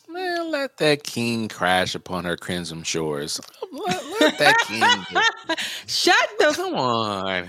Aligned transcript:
just 0.00 0.12
man, 0.12 0.50
let 0.50 0.76
that 0.78 1.04
king 1.04 1.48
crash 1.48 1.94
upon 1.94 2.24
her 2.24 2.36
crimson 2.36 2.82
shores. 2.82 3.40
Um, 3.62 3.80
let, 3.86 4.04
let 4.20 4.38
that 4.38 4.56
king. 4.66 5.56
Shut 5.86 6.28
the. 6.38 6.52
Come 6.54 6.74
on. 6.74 7.48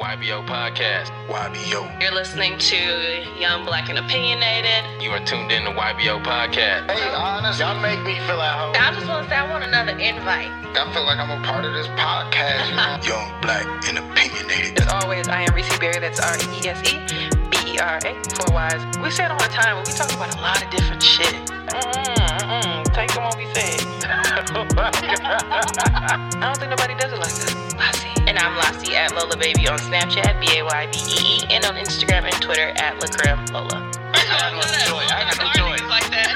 YBO 0.00 0.46
Podcast. 0.46 1.08
YBO. 1.28 2.00
You're 2.00 2.14
listening 2.14 2.56
to 2.58 3.38
Young 3.38 3.66
Black 3.66 3.90
and 3.90 3.98
Opinionated. 3.98 5.02
You 5.02 5.10
are 5.10 5.24
tuned 5.24 5.52
in 5.52 5.64
to 5.64 5.70
YBO 5.70 6.24
Podcast. 6.24 6.90
Hey, 6.90 7.14
honest, 7.14 7.60
y'all 7.60 7.78
make 7.80 8.00
me 8.02 8.14
feel 8.26 8.40
at 8.40 8.58
home. 8.58 8.74
I 8.78 8.94
just 8.94 9.06
want 9.06 9.24
to 9.24 9.30
say 9.30 9.36
I 9.36 9.50
want 9.50 9.64
another 9.64 9.92
invite. 9.92 10.48
I 10.48 10.90
feel 10.94 11.04
like 11.04 11.18
I'm 11.18 11.30
a 11.30 11.44
part 11.44 11.64
of 11.64 11.74
this 11.74 11.86
podcast, 11.88 12.70
you 12.70 12.76
know? 12.76 12.98
Young, 13.04 13.40
black, 13.42 13.66
and 13.88 13.98
opinionated. 13.98 14.80
As 14.80 14.88
always, 14.88 15.28
I 15.28 15.42
am 15.42 15.54
Reese 15.54 15.68
Berra. 15.78 16.00
That's 16.00 16.18
R 16.18 16.36
E 16.54 16.68
S 16.68 16.92
E 16.92 17.31
B 17.52 17.74
E 17.74 17.78
R 17.78 17.98
A. 18.02 18.14
Four 18.34 18.50
Y's. 18.54 18.82
We 18.98 19.10
say 19.10 19.24
it 19.26 19.30
all 19.30 19.38
the 19.38 19.48
time, 19.52 19.76
but 19.76 19.86
we 19.86 19.92
talk 19.92 20.10
about 20.12 20.34
a 20.34 20.40
lot 20.40 20.60
of 20.62 20.70
different 20.70 21.02
shit. 21.02 21.34
Mm-mm, 21.68 22.40
mm-mm. 22.40 22.84
Take 22.94 23.12
them 23.14 23.24
what 23.24 23.36
we 23.36 23.44
say. 23.54 23.76
I 24.08 24.10
don't 26.40 26.56
think 26.58 26.70
nobody 26.70 26.94
does 26.96 27.12
it 27.12 27.18
like 27.20 27.32
this. 27.32 27.54
Lassie. 27.76 28.08
And 28.26 28.38
I'm 28.38 28.56
Lassie 28.56 28.96
at 28.96 29.12
Lola 29.14 29.36
Baby 29.36 29.68
on 29.68 29.78
Snapchat, 29.78 30.40
B 30.40 30.58
A 30.58 30.64
Y 30.64 30.86
B 30.92 30.98
E 30.98 31.36
E, 31.36 31.40
and 31.50 31.64
on 31.64 31.74
Instagram 31.76 32.24
and 32.24 32.34
Twitter 32.40 32.72
at 32.76 32.98
Lacrim 33.00 33.48
Lola. 33.52 33.90
I 34.14 34.24
got 34.26 34.52
no 34.54 34.60
choice. 34.62 35.10
I 35.12 35.24
got 35.24 35.38
no 35.38 35.44
choice. 35.52 35.82
like 35.88 36.08
that. 36.10 36.28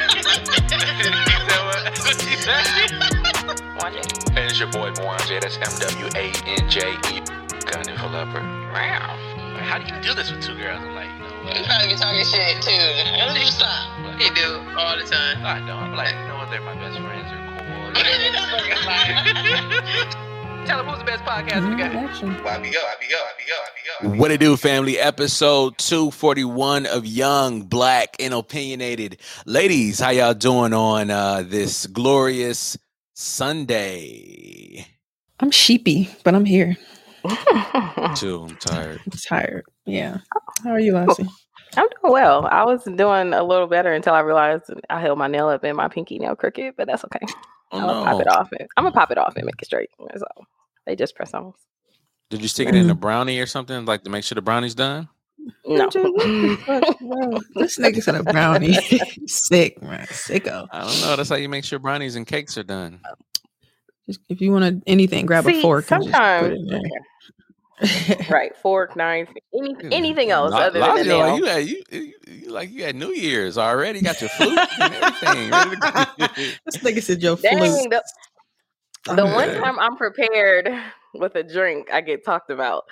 Watch 3.81 3.97
it. 3.97 4.07
And 4.31 4.39
it's 4.39 4.59
your 4.59 4.71
boy 4.71 4.91
Mwanje. 4.93 5.41
That's 5.41 5.57
M 5.57 5.79
W 5.89 6.09
A 6.15 6.33
N 6.47 6.69
J 6.71 6.93
E. 7.13 7.21
Gunning 7.71 7.97
for 7.99 8.09
leopard. 8.09 8.43
Wow. 8.73 9.17
How 9.67 9.79
do 9.79 9.85
you 9.95 10.01
do 10.01 10.15
this 10.15 10.31
with 10.31 10.41
two 10.43 10.55
girls? 10.55 10.81
I'm 10.81 10.95
like, 10.95 11.09
you 11.11 11.19
know 11.19 11.43
You 11.43 11.49
what? 11.61 11.67
probably 11.67 11.89
be 11.89 11.97
talking 11.99 12.25
shit 12.25 12.63
too. 12.63 12.71
You 12.73 13.51
stop. 13.51 13.89
He 14.21 14.31
do 14.31 14.61
all 14.79 14.97
the 14.97 15.03
time. 15.05 15.45
I 15.45 15.59
don't. 15.59 15.71
I'm 15.71 15.95
like, 15.97 16.15
you 16.15 16.25
know 16.29 16.37
what? 16.39 16.51
They're 16.51 16.61
my 16.63 16.75
best 16.77 16.99
friends. 17.03 17.29
They're 17.31 17.59
cool. 17.59 17.93
Tell 20.67 20.81
him 20.81 20.87
who's 20.87 20.99
the 20.99 21.05
best 21.05 21.23
podcast 21.25 21.65
in 21.65 21.71
the 21.71 21.77
game. 21.77 21.97
Action. 21.97 22.35
YBO, 22.37 22.45
YBO, 22.45 22.73
YBO, 22.73 24.03
YBO. 24.03 24.19
What 24.19 24.31
it 24.31 24.41
do, 24.41 24.57
family? 24.57 24.99
Episode 24.99 25.79
241 25.79 26.87
of 26.87 27.07
Young, 27.07 27.63
Black, 27.63 28.17
and 28.21 28.35
Opinionated. 28.35 29.19
Ladies, 29.47 30.01
how 30.01 30.11
y'all 30.11 30.35
doing 30.35 30.73
on 30.73 31.11
uh, 31.11 31.43
this 31.47 31.87
glorious 31.87 32.77
Sunday? 33.15 34.87
I'm 35.41 35.51
sheepy, 35.51 36.11
but 36.25 36.35
I'm 36.35 36.45
here. 36.45 36.77
Too, 38.17 38.47
I'm 38.49 38.57
tired. 38.57 39.01
I'm 39.05 39.19
tired. 39.19 39.65
Yeah. 39.85 40.19
How 40.65 40.71
are 40.71 40.81
you, 40.81 40.97
oh, 40.97 41.05
Lassie? 41.05 41.27
I'm 41.77 41.89
doing 41.89 42.13
well. 42.13 42.47
I 42.47 42.65
was 42.65 42.85
doing 42.85 43.33
a 43.33 43.43
little 43.43 43.67
better 43.67 43.93
until 43.93 44.15
I 44.15 44.21
realized 44.21 44.65
I 44.89 45.01
held 45.01 45.19
my 45.19 45.27
nail 45.27 45.49
up 45.49 45.65
and 45.65 45.77
my 45.77 45.89
pinky 45.89 46.19
nail 46.19 46.37
crooked, 46.37 46.75
but 46.77 46.87
that's 46.87 47.05
okay. 47.05 47.27
Oh, 47.73 47.79
I'm 47.79 47.87
gonna 47.89 48.05
pop 48.05 48.21
it 48.21 48.29
off. 48.29 48.49
And, 48.53 48.69
I'm 48.77 48.85
gonna 48.85 48.95
pop 48.95 49.11
it 49.11 49.19
off 49.19 49.35
and 49.35 49.45
make 49.45 49.61
it 49.61 49.65
straight. 49.65 49.91
So 50.17 50.25
they 50.87 50.95
just 50.95 51.17
press 51.17 51.35
on. 51.35 51.53
Did 52.31 52.41
you 52.41 52.47
stick 52.47 52.69
it 52.69 52.77
in 52.77 52.89
a 52.89 52.93
mm-hmm. 52.93 53.01
brownie 53.01 53.41
or 53.41 53.47
something, 53.47 53.85
like 53.85 54.05
to 54.05 54.11
make 54.11 54.23
sure 54.23 54.37
the 54.37 54.41
brownie's 54.41 54.77
done? 54.77 55.09
No. 55.67 55.89
This 57.55 57.79
nigga 57.79 58.03
said 58.03 58.15
a 58.15 58.23
brownie. 58.23 58.75
Sick, 59.27 59.83
man. 59.83 60.07
Sicko. 60.07 60.69
I 60.71 60.83
don't 60.83 61.01
know. 61.01 61.17
That's 61.17 61.29
how 61.29 61.37
you 61.37 61.49
make 61.49 61.65
sure 61.65 61.81
brownies 61.81 62.15
and 62.15 62.27
cakes 62.27 62.57
are 62.57 62.63
done. 62.63 63.01
Just, 64.07 64.21
if 64.29 64.41
you 64.41 64.53
want 64.53 64.65
to 64.65 64.91
anything, 64.91 65.27
grab 65.27 65.47
a 65.47 65.51
See, 65.51 65.63
fork. 65.63 65.91
and 65.91 66.05
just 66.05 66.13
put 66.13 66.21
sometimes 66.21 66.53
it 66.53 66.59
in 66.59 66.67
there. 66.67 67.01
right, 68.31 68.57
fork, 68.57 68.97
knife, 68.97 69.29
any, 69.55 69.75
anything 69.93 70.31
else 70.31 70.53
Lo- 70.53 70.59
other 70.59 70.79
than 70.79 70.89
a 70.89 70.95
Lozzie, 70.95 71.09
nail. 71.09 71.19
like 71.19 71.39
you, 71.39 71.45
had, 71.45 71.67
you, 71.67 71.83
you, 71.91 72.13
you 72.27 72.51
like 72.51 72.71
you 72.71 72.85
had 72.85 72.97
New 72.97 73.11
Year's 73.13 73.59
already. 73.59 74.01
Got 74.01 74.21
your 74.21 74.31
flute 74.31 74.59
and 74.81 74.95
everything. 74.95 75.51
ready 75.51 75.71
to 75.71 75.77
go. 76.17 76.27
This 76.65 76.77
nigga 76.79 77.03
said 77.03 77.23
your 77.23 77.37
Dang, 77.37 77.59
flute. 77.59 77.91
the, 77.91 79.15
the 79.15 79.27
one 79.27 79.55
time 79.57 79.79
I'm 79.79 79.97
prepared 79.97 80.71
with 81.13 81.35
a 81.35 81.43
drink, 81.43 81.93
I 81.93 82.01
get 82.01 82.25
talked 82.25 82.51
about. 82.51 82.85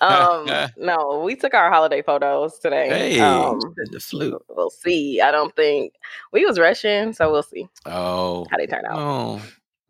Um, 0.00 0.48
no, 0.76 1.22
we 1.24 1.36
took 1.36 1.54
our 1.54 1.70
holiday 1.70 2.02
photos 2.02 2.58
today. 2.58 2.88
Hey. 2.88 3.20
Um, 3.20 3.60
the 3.92 4.00
flute. 4.00 4.42
we'll 4.48 4.70
see. 4.70 5.20
I 5.20 5.30
don't 5.30 5.54
think 5.54 5.94
we 6.32 6.44
was 6.44 6.58
rushing, 6.58 7.12
so 7.12 7.30
we'll 7.30 7.42
see 7.44 7.68
oh, 7.86 8.44
how 8.50 8.56
they 8.56 8.66
turn 8.66 8.84
out. 8.86 8.96
no. 8.96 9.40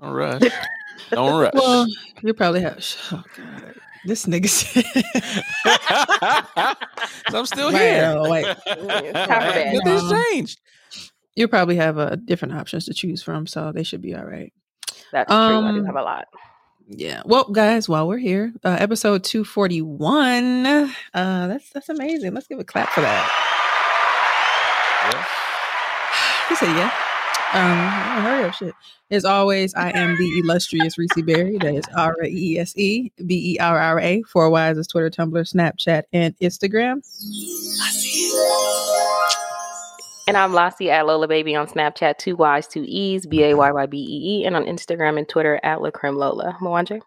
Don't 0.02 0.12
rush. 0.12 0.42
Don't 1.10 1.40
rush. 1.40 1.52
Well, 1.54 1.86
you 2.22 2.34
probably 2.34 2.60
have. 2.62 2.84
Oh 3.12 3.22
God, 3.36 3.74
this 4.04 4.26
nigga 4.26 4.48
said. 4.48 4.84
so 7.30 7.38
I'm 7.38 7.46
still 7.46 7.72
Wait, 7.72 7.78
here. 7.78 8.20
wait. 8.22 8.46
It's 8.66 9.28
time. 9.28 9.74
Nothing's 9.84 10.10
changed. 10.12 10.60
You 11.36 11.46
probably 11.48 11.76
have 11.76 11.98
uh, 11.98 12.16
different 12.16 12.54
options 12.54 12.84
to 12.86 12.94
choose 12.94 13.22
from, 13.22 13.46
so 13.46 13.70
they 13.72 13.84
should 13.84 14.02
be 14.02 14.14
all 14.14 14.24
right. 14.24 14.52
That's 15.12 15.30
true. 15.30 15.38
I 15.38 15.72
do 15.72 15.78
Um, 15.78 15.86
have 15.86 15.96
a 15.96 16.02
lot. 16.02 16.26
Yeah. 16.88 17.22
Well, 17.24 17.44
guys, 17.44 17.88
while 17.88 18.06
we're 18.08 18.18
here, 18.18 18.52
uh, 18.64 18.76
episode 18.80 19.22
two 19.24 19.44
forty 19.44 19.80
one. 19.82 20.66
Uh, 20.66 20.88
that's 21.46 21.70
that's 21.70 21.88
amazing. 21.88 22.34
Let's 22.34 22.48
give 22.48 22.58
a 22.58 22.64
clap 22.64 22.90
for 22.90 23.00
that. 23.02 23.28
He 26.48 26.56
said, 26.56 26.76
"Yeah." 26.76 26.90
Um, 27.54 27.88
hurry 28.22 28.44
up, 28.44 28.54
shit. 28.54 28.74
As 29.10 29.26
always, 29.26 29.74
I 29.74 29.90
am 29.90 30.16
the 30.16 30.38
illustrious 30.38 30.96
Reese 30.96 31.12
Berra. 31.16 31.60
That 31.60 31.74
is 31.74 31.84
R 31.94 32.16
E 32.24 32.54
E 32.54 32.58
S 32.58 32.76
E 32.78 33.12
B 33.26 33.54
E 33.54 33.58
R 33.58 33.78
R 33.78 34.00
A. 34.00 34.22
Four 34.22 34.50
Ys 34.50 34.78
is 34.78 34.86
Twitter, 34.86 35.10
Tumblr, 35.10 35.32
Snapchat, 35.32 36.04
and 36.14 36.34
Instagram. 36.38 37.02
And 40.26 40.36
I'm 40.36 40.54
Lassie 40.54 40.90
at 40.90 41.06
Lola 41.06 41.28
Baby 41.28 41.54
on 41.54 41.66
Snapchat, 41.66 42.16
two 42.16 42.36
Y's, 42.36 42.66
two 42.66 42.84
E's, 42.86 43.26
B 43.26 43.42
A 43.42 43.54
Y 43.54 43.70
Y 43.70 43.86
B 43.86 43.98
E 43.98 44.40
E, 44.40 44.44
and 44.46 44.56
on 44.56 44.64
Instagram 44.64 45.18
and 45.18 45.28
Twitter 45.28 45.60
at 45.62 45.80
Lacrim 45.80 46.16
Lola. 46.16 46.56
Mwanje? 46.60 47.02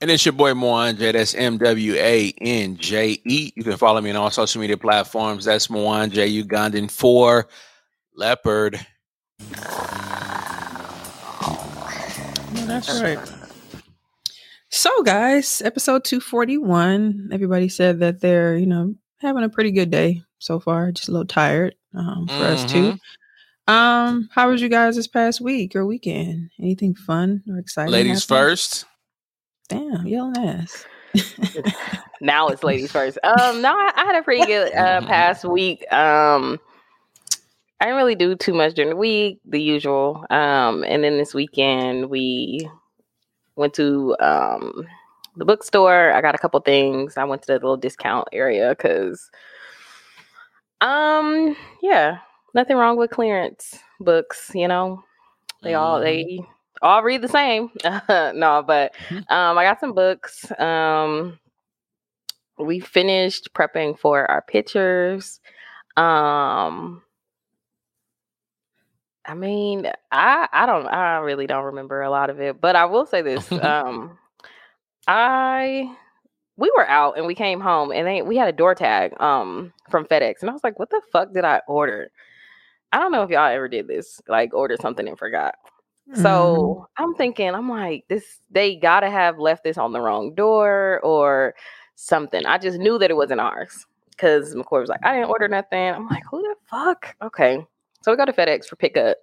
And 0.00 0.10
it's 0.10 0.24
your 0.24 0.34
boy 0.34 0.52
Mwanje. 0.52 1.12
That's 1.12 1.34
M 1.34 1.58
W 1.58 1.94
A 1.94 2.32
N 2.40 2.76
J 2.76 3.20
E. 3.24 3.52
You 3.56 3.64
can 3.64 3.76
follow 3.76 4.00
me 4.00 4.10
on 4.10 4.16
all 4.16 4.30
social 4.30 4.60
media 4.60 4.76
platforms. 4.76 5.46
That's 5.46 5.66
Mwanje 5.66 6.44
Ugandan 6.44 6.88
for 6.90 7.48
Leopard. 8.14 8.78
Oh, 12.52 12.64
that's 12.66 13.00
right. 13.00 13.18
So, 14.70 15.02
guys, 15.02 15.62
episode 15.62 16.04
241. 16.04 17.30
Everybody 17.32 17.68
said 17.68 18.00
that 18.00 18.20
they're, 18.20 18.56
you 18.56 18.66
know, 18.66 18.94
having 19.18 19.44
a 19.44 19.48
pretty 19.48 19.72
good 19.72 19.90
day 19.90 20.22
so 20.38 20.60
far. 20.60 20.92
Just 20.92 21.08
a 21.08 21.12
little 21.12 21.26
tired 21.26 21.74
um, 21.94 22.26
for 22.28 22.44
us, 22.44 22.70
too. 22.70 22.96
Um, 23.66 24.28
How 24.32 24.50
was 24.50 24.60
you 24.62 24.68
guys 24.68 24.96
this 24.96 25.06
past 25.06 25.40
week 25.40 25.76
or 25.76 25.86
weekend? 25.86 26.50
Anything 26.60 26.94
fun 26.94 27.42
or 27.48 27.58
exciting? 27.58 27.92
Ladies 27.92 28.28
happen? 28.28 28.42
first. 28.42 28.84
Damn, 29.68 30.06
yelling 30.06 30.36
ass. 30.38 30.84
now 32.20 32.48
it's 32.48 32.64
ladies 32.64 32.90
first. 32.90 33.18
Um, 33.22 33.62
no, 33.62 33.70
I, 33.70 33.92
I 33.94 34.04
had 34.04 34.16
a 34.16 34.22
pretty 34.22 34.44
good 34.46 34.72
uh, 34.74 35.00
past 35.02 35.44
week. 35.44 35.90
Um, 35.92 36.58
I 37.80 37.86
didn't 37.86 37.96
really 37.96 38.14
do 38.14 38.34
too 38.36 38.52
much 38.52 38.74
during 38.74 38.90
the 38.90 38.96
week, 38.96 39.40
the 39.44 39.60
usual. 39.60 40.26
Um, 40.30 40.84
and 40.84 41.02
then 41.02 41.16
this 41.16 41.32
weekend 41.34 42.10
we 42.10 42.68
went 43.56 43.74
to 43.74 44.16
um 44.20 44.86
the 45.36 45.44
bookstore. 45.44 46.12
I 46.12 46.20
got 46.20 46.34
a 46.34 46.38
couple 46.38 46.60
things. 46.60 47.16
I 47.16 47.24
went 47.24 47.42
to 47.42 47.46
the 47.46 47.54
little 47.54 47.76
discount 47.76 48.28
area 48.32 48.70
because, 48.70 49.30
um, 50.80 51.56
yeah, 51.82 52.18
nothing 52.54 52.76
wrong 52.76 52.96
with 52.96 53.10
clearance 53.10 53.78
books. 54.00 54.50
You 54.54 54.68
know, 54.68 55.02
they 55.62 55.74
all 55.74 56.00
they 56.00 56.40
all 56.82 57.02
read 57.02 57.22
the 57.22 57.28
same. 57.28 57.70
no, 58.08 58.62
but 58.66 58.94
um, 59.28 59.58
I 59.58 59.64
got 59.64 59.80
some 59.80 59.94
books. 59.94 60.50
Um, 60.60 61.38
we 62.58 62.80
finished 62.80 63.54
prepping 63.54 63.98
for 63.98 64.30
our 64.30 64.42
pictures. 64.42 65.40
Um, 65.96 67.02
I 69.26 69.34
mean, 69.34 69.90
I 70.10 70.48
I 70.52 70.66
don't 70.66 70.86
I 70.86 71.18
really 71.18 71.46
don't 71.46 71.64
remember 71.64 72.02
a 72.02 72.10
lot 72.10 72.30
of 72.30 72.40
it, 72.40 72.60
but 72.60 72.76
I 72.76 72.86
will 72.86 73.06
say 73.06 73.22
this. 73.22 73.50
um, 73.62 74.18
I 75.06 75.94
we 76.56 76.70
were 76.76 76.88
out 76.88 77.16
and 77.16 77.26
we 77.26 77.34
came 77.34 77.60
home 77.60 77.90
and 77.90 78.06
they 78.06 78.22
we 78.22 78.36
had 78.36 78.48
a 78.48 78.52
door 78.52 78.74
tag 78.74 79.18
um 79.20 79.72
from 79.90 80.04
FedEx 80.04 80.40
and 80.40 80.50
I 80.50 80.52
was 80.52 80.64
like, 80.64 80.78
what 80.78 80.90
the 80.90 81.00
fuck 81.12 81.32
did 81.32 81.44
I 81.44 81.60
order? 81.66 82.10
I 82.92 82.98
don't 82.98 83.12
know 83.12 83.22
if 83.22 83.30
y'all 83.30 83.46
ever 83.46 83.68
did 83.68 83.86
this, 83.86 84.20
like 84.28 84.52
order 84.52 84.76
something 84.80 85.06
and 85.06 85.18
forgot. 85.18 85.54
Mm-hmm. 86.10 86.22
So 86.22 86.88
I'm 86.96 87.14
thinking, 87.14 87.54
I'm 87.54 87.68
like, 87.68 88.04
this 88.08 88.40
they 88.50 88.76
gotta 88.76 89.10
have 89.10 89.38
left 89.38 89.64
this 89.64 89.78
on 89.78 89.92
the 89.92 90.00
wrong 90.00 90.34
door 90.34 91.00
or 91.02 91.54
something. 91.94 92.44
I 92.46 92.58
just 92.58 92.78
knew 92.78 92.98
that 92.98 93.10
it 93.10 93.16
wasn't 93.16 93.40
ours. 93.40 93.86
Cause 94.18 94.54
McCoy 94.54 94.80
was 94.80 94.90
like, 94.90 95.04
I 95.04 95.14
didn't 95.14 95.30
order 95.30 95.48
nothing. 95.48 95.78
I'm 95.78 96.06
like, 96.08 96.24
who 96.30 96.42
the 96.42 96.54
fuck? 96.66 97.16
Okay. 97.22 97.64
So 98.02 98.10
we 98.10 98.16
go 98.16 98.24
to 98.24 98.32
FedEx 98.32 98.66
for 98.66 98.76
pickup. 98.76 99.18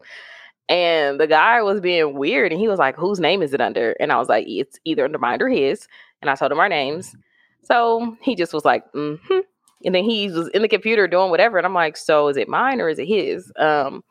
And 0.70 1.20
the 1.20 1.28
guy 1.28 1.62
was 1.62 1.80
being 1.80 2.16
weird 2.18 2.52
and 2.52 2.60
he 2.60 2.68
was 2.68 2.78
like, 2.80 2.96
whose 2.98 3.20
name 3.20 3.42
is 3.42 3.54
it 3.54 3.62
under? 3.62 3.92
And 4.00 4.12
I 4.12 4.18
was 4.18 4.28
like, 4.28 4.46
it's 4.48 4.78
either 4.84 5.06
under 5.06 5.18
mine 5.18 5.42
or 5.42 5.48
his. 5.48 5.88
And 6.22 6.30
I 6.30 6.36
told 6.36 6.52
him 6.52 6.60
our 6.60 6.68
names. 6.68 7.16
So 7.64 8.18
he 8.22 8.36
just 8.36 8.54
was 8.54 8.66
like, 8.66 8.84
mm-hmm. 8.92 9.40
And 9.86 9.96
then 9.96 10.04
he 10.04 10.30
was 10.30 10.50
in 10.50 10.64
the 10.64 10.68
computer 10.68 11.08
doing 11.08 11.30
whatever. 11.30 11.58
And 11.58 11.66
I'm 11.66 11.74
like, 11.74 11.96
so 11.96 12.28
is 12.28 12.36
it 12.36 12.50
mine 12.50 12.82
or 12.82 12.90
is 12.90 13.00
it 13.00 13.08
his? 13.08 13.52
Um, 13.58 14.04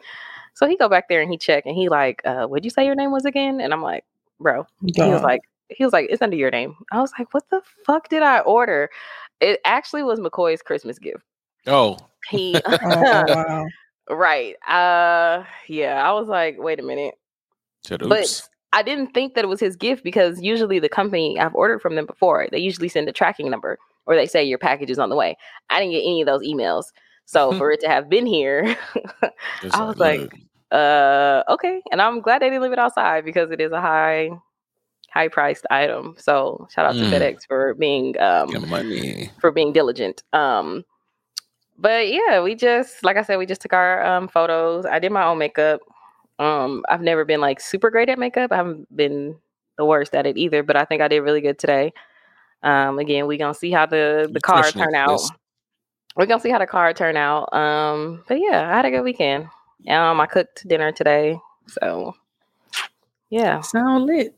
So 0.55 0.67
he 0.67 0.77
go 0.77 0.89
back 0.89 1.09
there 1.09 1.21
and 1.21 1.31
he 1.31 1.37
check 1.37 1.67
and 1.67 1.77
he 1.77 1.89
like, 1.91 2.23
uh, 2.25 2.47
what'd 2.47 2.65
you 2.65 2.71
say 2.71 2.87
your 2.87 2.95
name 2.95 3.13
was 3.13 3.27
again? 3.27 3.61
And 3.61 3.75
I'm 3.75 3.83
like, 3.83 4.05
bro. 4.41 4.67
He 5.09 5.13
was 5.13 5.23
like, 5.23 5.43
he 5.69 5.85
was 5.85 5.93
like, 5.93 6.07
it's 6.09 6.23
under 6.23 6.37
your 6.37 6.51
name. 6.51 6.75
I 6.93 7.01
was 7.01 7.13
like, 7.19 7.35
what 7.35 7.45
the 7.51 7.61
fuck 7.85 8.09
did 8.09 8.23
I 8.23 8.41
order? 8.41 8.89
It 9.41 9.61
actually 9.67 10.03
was 10.03 10.19
McCoy's 10.19 10.63
Christmas 10.63 10.99
gift. 10.99 11.23
Oh, 11.67 11.99
He 12.31 12.55
oh, 12.67 13.25
wow. 13.29 13.67
Right. 14.11 14.55
Uh 14.67 15.45
yeah, 15.69 16.03
I 16.09 16.13
was 16.13 16.29
like, 16.29 16.57
wait 16.59 16.81
a 16.81 16.83
minute. 16.83 17.15
said, 17.85 18.01
But. 18.01 18.49
I 18.73 18.83
didn't 18.83 19.15
think 19.15 19.35
that 19.35 19.45
it 19.45 19.49
was 19.49 19.61
his 19.61 19.75
gift 19.75 20.05
because 20.05 20.39
usually 20.43 20.79
the 20.81 20.89
company 20.89 21.39
I've 21.41 21.55
ordered 21.55 21.81
from 21.81 21.95
them 21.95 22.05
before, 22.05 22.47
they 22.51 22.59
usually 22.59 22.89
send 22.89 23.09
a 23.09 23.13
tracking 23.13 23.49
number 23.49 23.79
or 24.05 24.15
they 24.17 24.27
say 24.27 24.45
your 24.45 24.59
package 24.59 24.91
is 24.91 24.99
on 24.99 25.09
the 25.09 25.17
way. 25.17 25.39
I 25.71 25.79
didn't 25.81 25.93
get 25.93 26.01
any 26.01 26.21
of 26.21 26.27
those 26.27 26.43
emails. 26.43 26.87
So 27.25 27.53
for 27.59 27.71
it 27.71 27.81
to 27.81 27.89
have 27.89 28.11
been 28.11 28.27
here, 28.27 28.77
I 29.73 29.83
was 29.85 29.97
like, 29.97 30.21
look, 30.21 30.35
uh 30.73 31.43
okay. 31.49 31.81
And 31.91 32.03
I'm 32.03 32.21
glad 32.21 32.43
they 32.43 32.51
didn't 32.51 32.63
leave 32.65 32.73
it 32.73 32.79
outside 32.79 33.25
because 33.25 33.51
it 33.51 33.61
is 33.63 33.73
a 33.73 33.81
high 33.81 34.31
high 35.11 35.29
priced 35.29 35.65
item. 35.71 36.15
So 36.19 36.67
shout 36.71 36.85
out 36.87 36.97
to 36.97 36.99
Mm. 37.03 37.13
FedEx 37.13 37.47
for 37.47 37.73
being 37.75 38.19
um 38.21 38.69
money. 38.69 39.31
for 39.41 39.53
being 39.53 39.73
diligent. 39.73 40.23
Um, 40.35 40.85
but 41.79 42.09
yeah, 42.09 42.43
we 42.43 42.55
just 42.55 43.05
like 43.05 43.17
I 43.17 43.23
said, 43.23 43.37
we 43.37 43.47
just 43.47 43.61
took 43.61 43.73
our 43.73 44.05
um, 44.05 44.29
photos. 44.29 44.87
I 44.87 44.99
did 44.99 45.13
my 45.13 45.25
own 45.25 45.39
makeup. 45.39 45.81
Um, 46.39 46.85
I've 46.89 47.01
never 47.01 47.25
been 47.25 47.41
like 47.41 47.61
super 47.61 47.91
great 47.91 48.09
at 48.09 48.19
makeup. 48.19 48.53
I 48.53 48.57
haven't 48.57 48.95
been 48.95 49.37
the 49.79 49.85
worst 49.85 50.15
at 50.15 50.27
it 50.27 50.37
either, 50.37 50.63
but 50.63 50.77
I 50.77 50.85
think 50.85 51.03
I 51.03 51.09
did 51.09 51.21
really 51.21 51.41
good 51.41 51.59
today. 51.59 51.93
Um, 52.63 52.99
again, 52.99 53.27
we 53.27 53.37
gonna 53.37 53.55
see 53.55 53.71
how 53.71 53.87
the 53.87 54.29
the 54.31 54.41
car 54.41 54.71
turn 54.71 54.95
out. 54.95 55.11
yes. 55.11 55.31
We're 56.17 56.27
gonna 56.27 56.41
see 56.41 56.51
how 56.51 56.59
the 56.59 56.67
car 56.67 56.93
turn 56.95 57.17
out. 57.17 57.53
Um, 57.53 58.25
but 58.27 58.39
yeah, 58.41 58.71
I 58.71 58.77
had 58.77 58.85
a 58.87 58.91
good 58.91 59.03
weekend. 59.03 59.49
Um, 59.89 60.21
I 60.21 60.27
cooked 60.27 60.67
dinner 60.67 60.93
today, 60.93 61.39
so 61.69 62.15
yeah. 63.31 63.61
Sound 63.61 64.07
lit. 64.07 64.35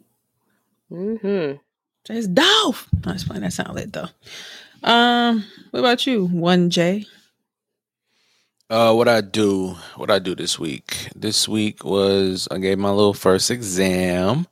hmm 0.88 1.52
Just 2.04 2.34
Dolph. 2.34 2.88
No, 3.06 3.12
it's 3.12 3.22
fine. 3.22 3.40
That 3.42 3.52
sound 3.52 3.74
lit 3.74 3.92
though. 3.92 4.08
Um, 4.82 5.44
what 5.70 5.80
about 5.80 6.06
you? 6.06 6.26
One 6.26 6.70
J. 6.70 7.06
Uh, 8.70 8.92
what 8.92 9.08
I 9.08 9.22
do? 9.22 9.76
What 9.96 10.10
I 10.10 10.18
do 10.18 10.34
this 10.34 10.58
week? 10.58 11.08
This 11.16 11.48
week 11.48 11.84
was 11.84 12.46
I 12.50 12.58
gave 12.58 12.78
my 12.78 12.90
little 12.90 13.14
first 13.14 13.50
exam, 13.50 14.46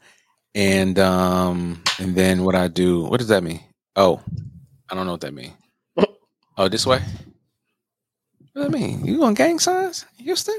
and 0.54 0.98
um, 0.98 1.82
and 1.98 2.16
then 2.16 2.42
what 2.44 2.54
I 2.54 2.68
do? 2.68 3.04
What 3.04 3.18
does 3.18 3.28
that 3.28 3.42
mean? 3.42 3.60
Oh, 3.94 4.22
I 4.90 4.94
don't 4.94 5.04
know 5.06 5.12
what 5.12 5.20
that 5.22 5.34
mean. 5.34 5.52
Oh, 6.58 6.68
this 6.68 6.86
way. 6.86 7.00
What 7.00 8.54
does 8.54 8.64
that 8.64 8.70
mean? 8.70 9.04
You 9.04 9.22
on 9.24 9.34
gang 9.34 9.58
signs, 9.58 10.06
Houston? 10.16 10.56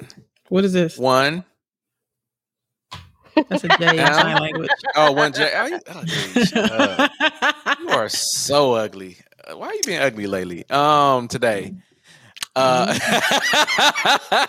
What 0.50 0.64
is 0.64 0.74
this? 0.74 0.96
One. 0.96 1.44
That's 3.50 3.64
a 3.64 3.68
J 3.68 3.98
in 3.98 4.14
sign 4.14 4.40
language. 4.40 4.70
Oh, 4.96 5.14
one 5.14 5.34
J. 5.34 5.52
Oh, 5.56 5.66
you, 5.66 5.80
oh, 5.88 6.04
dude, 6.04 6.48
shut 6.48 6.72
up. 6.72 7.12
you 7.80 7.90
are 7.90 8.10
so 8.10 8.74
ugly. 8.74 9.18
Uh, 9.44 9.58
Why 9.58 9.70
are 9.70 9.74
you 9.74 9.82
being 9.88 10.00
ugly 10.00 10.28
lately? 10.28 10.70
Um, 10.70 11.28
today. 11.28 11.74
Uh, 12.58 14.48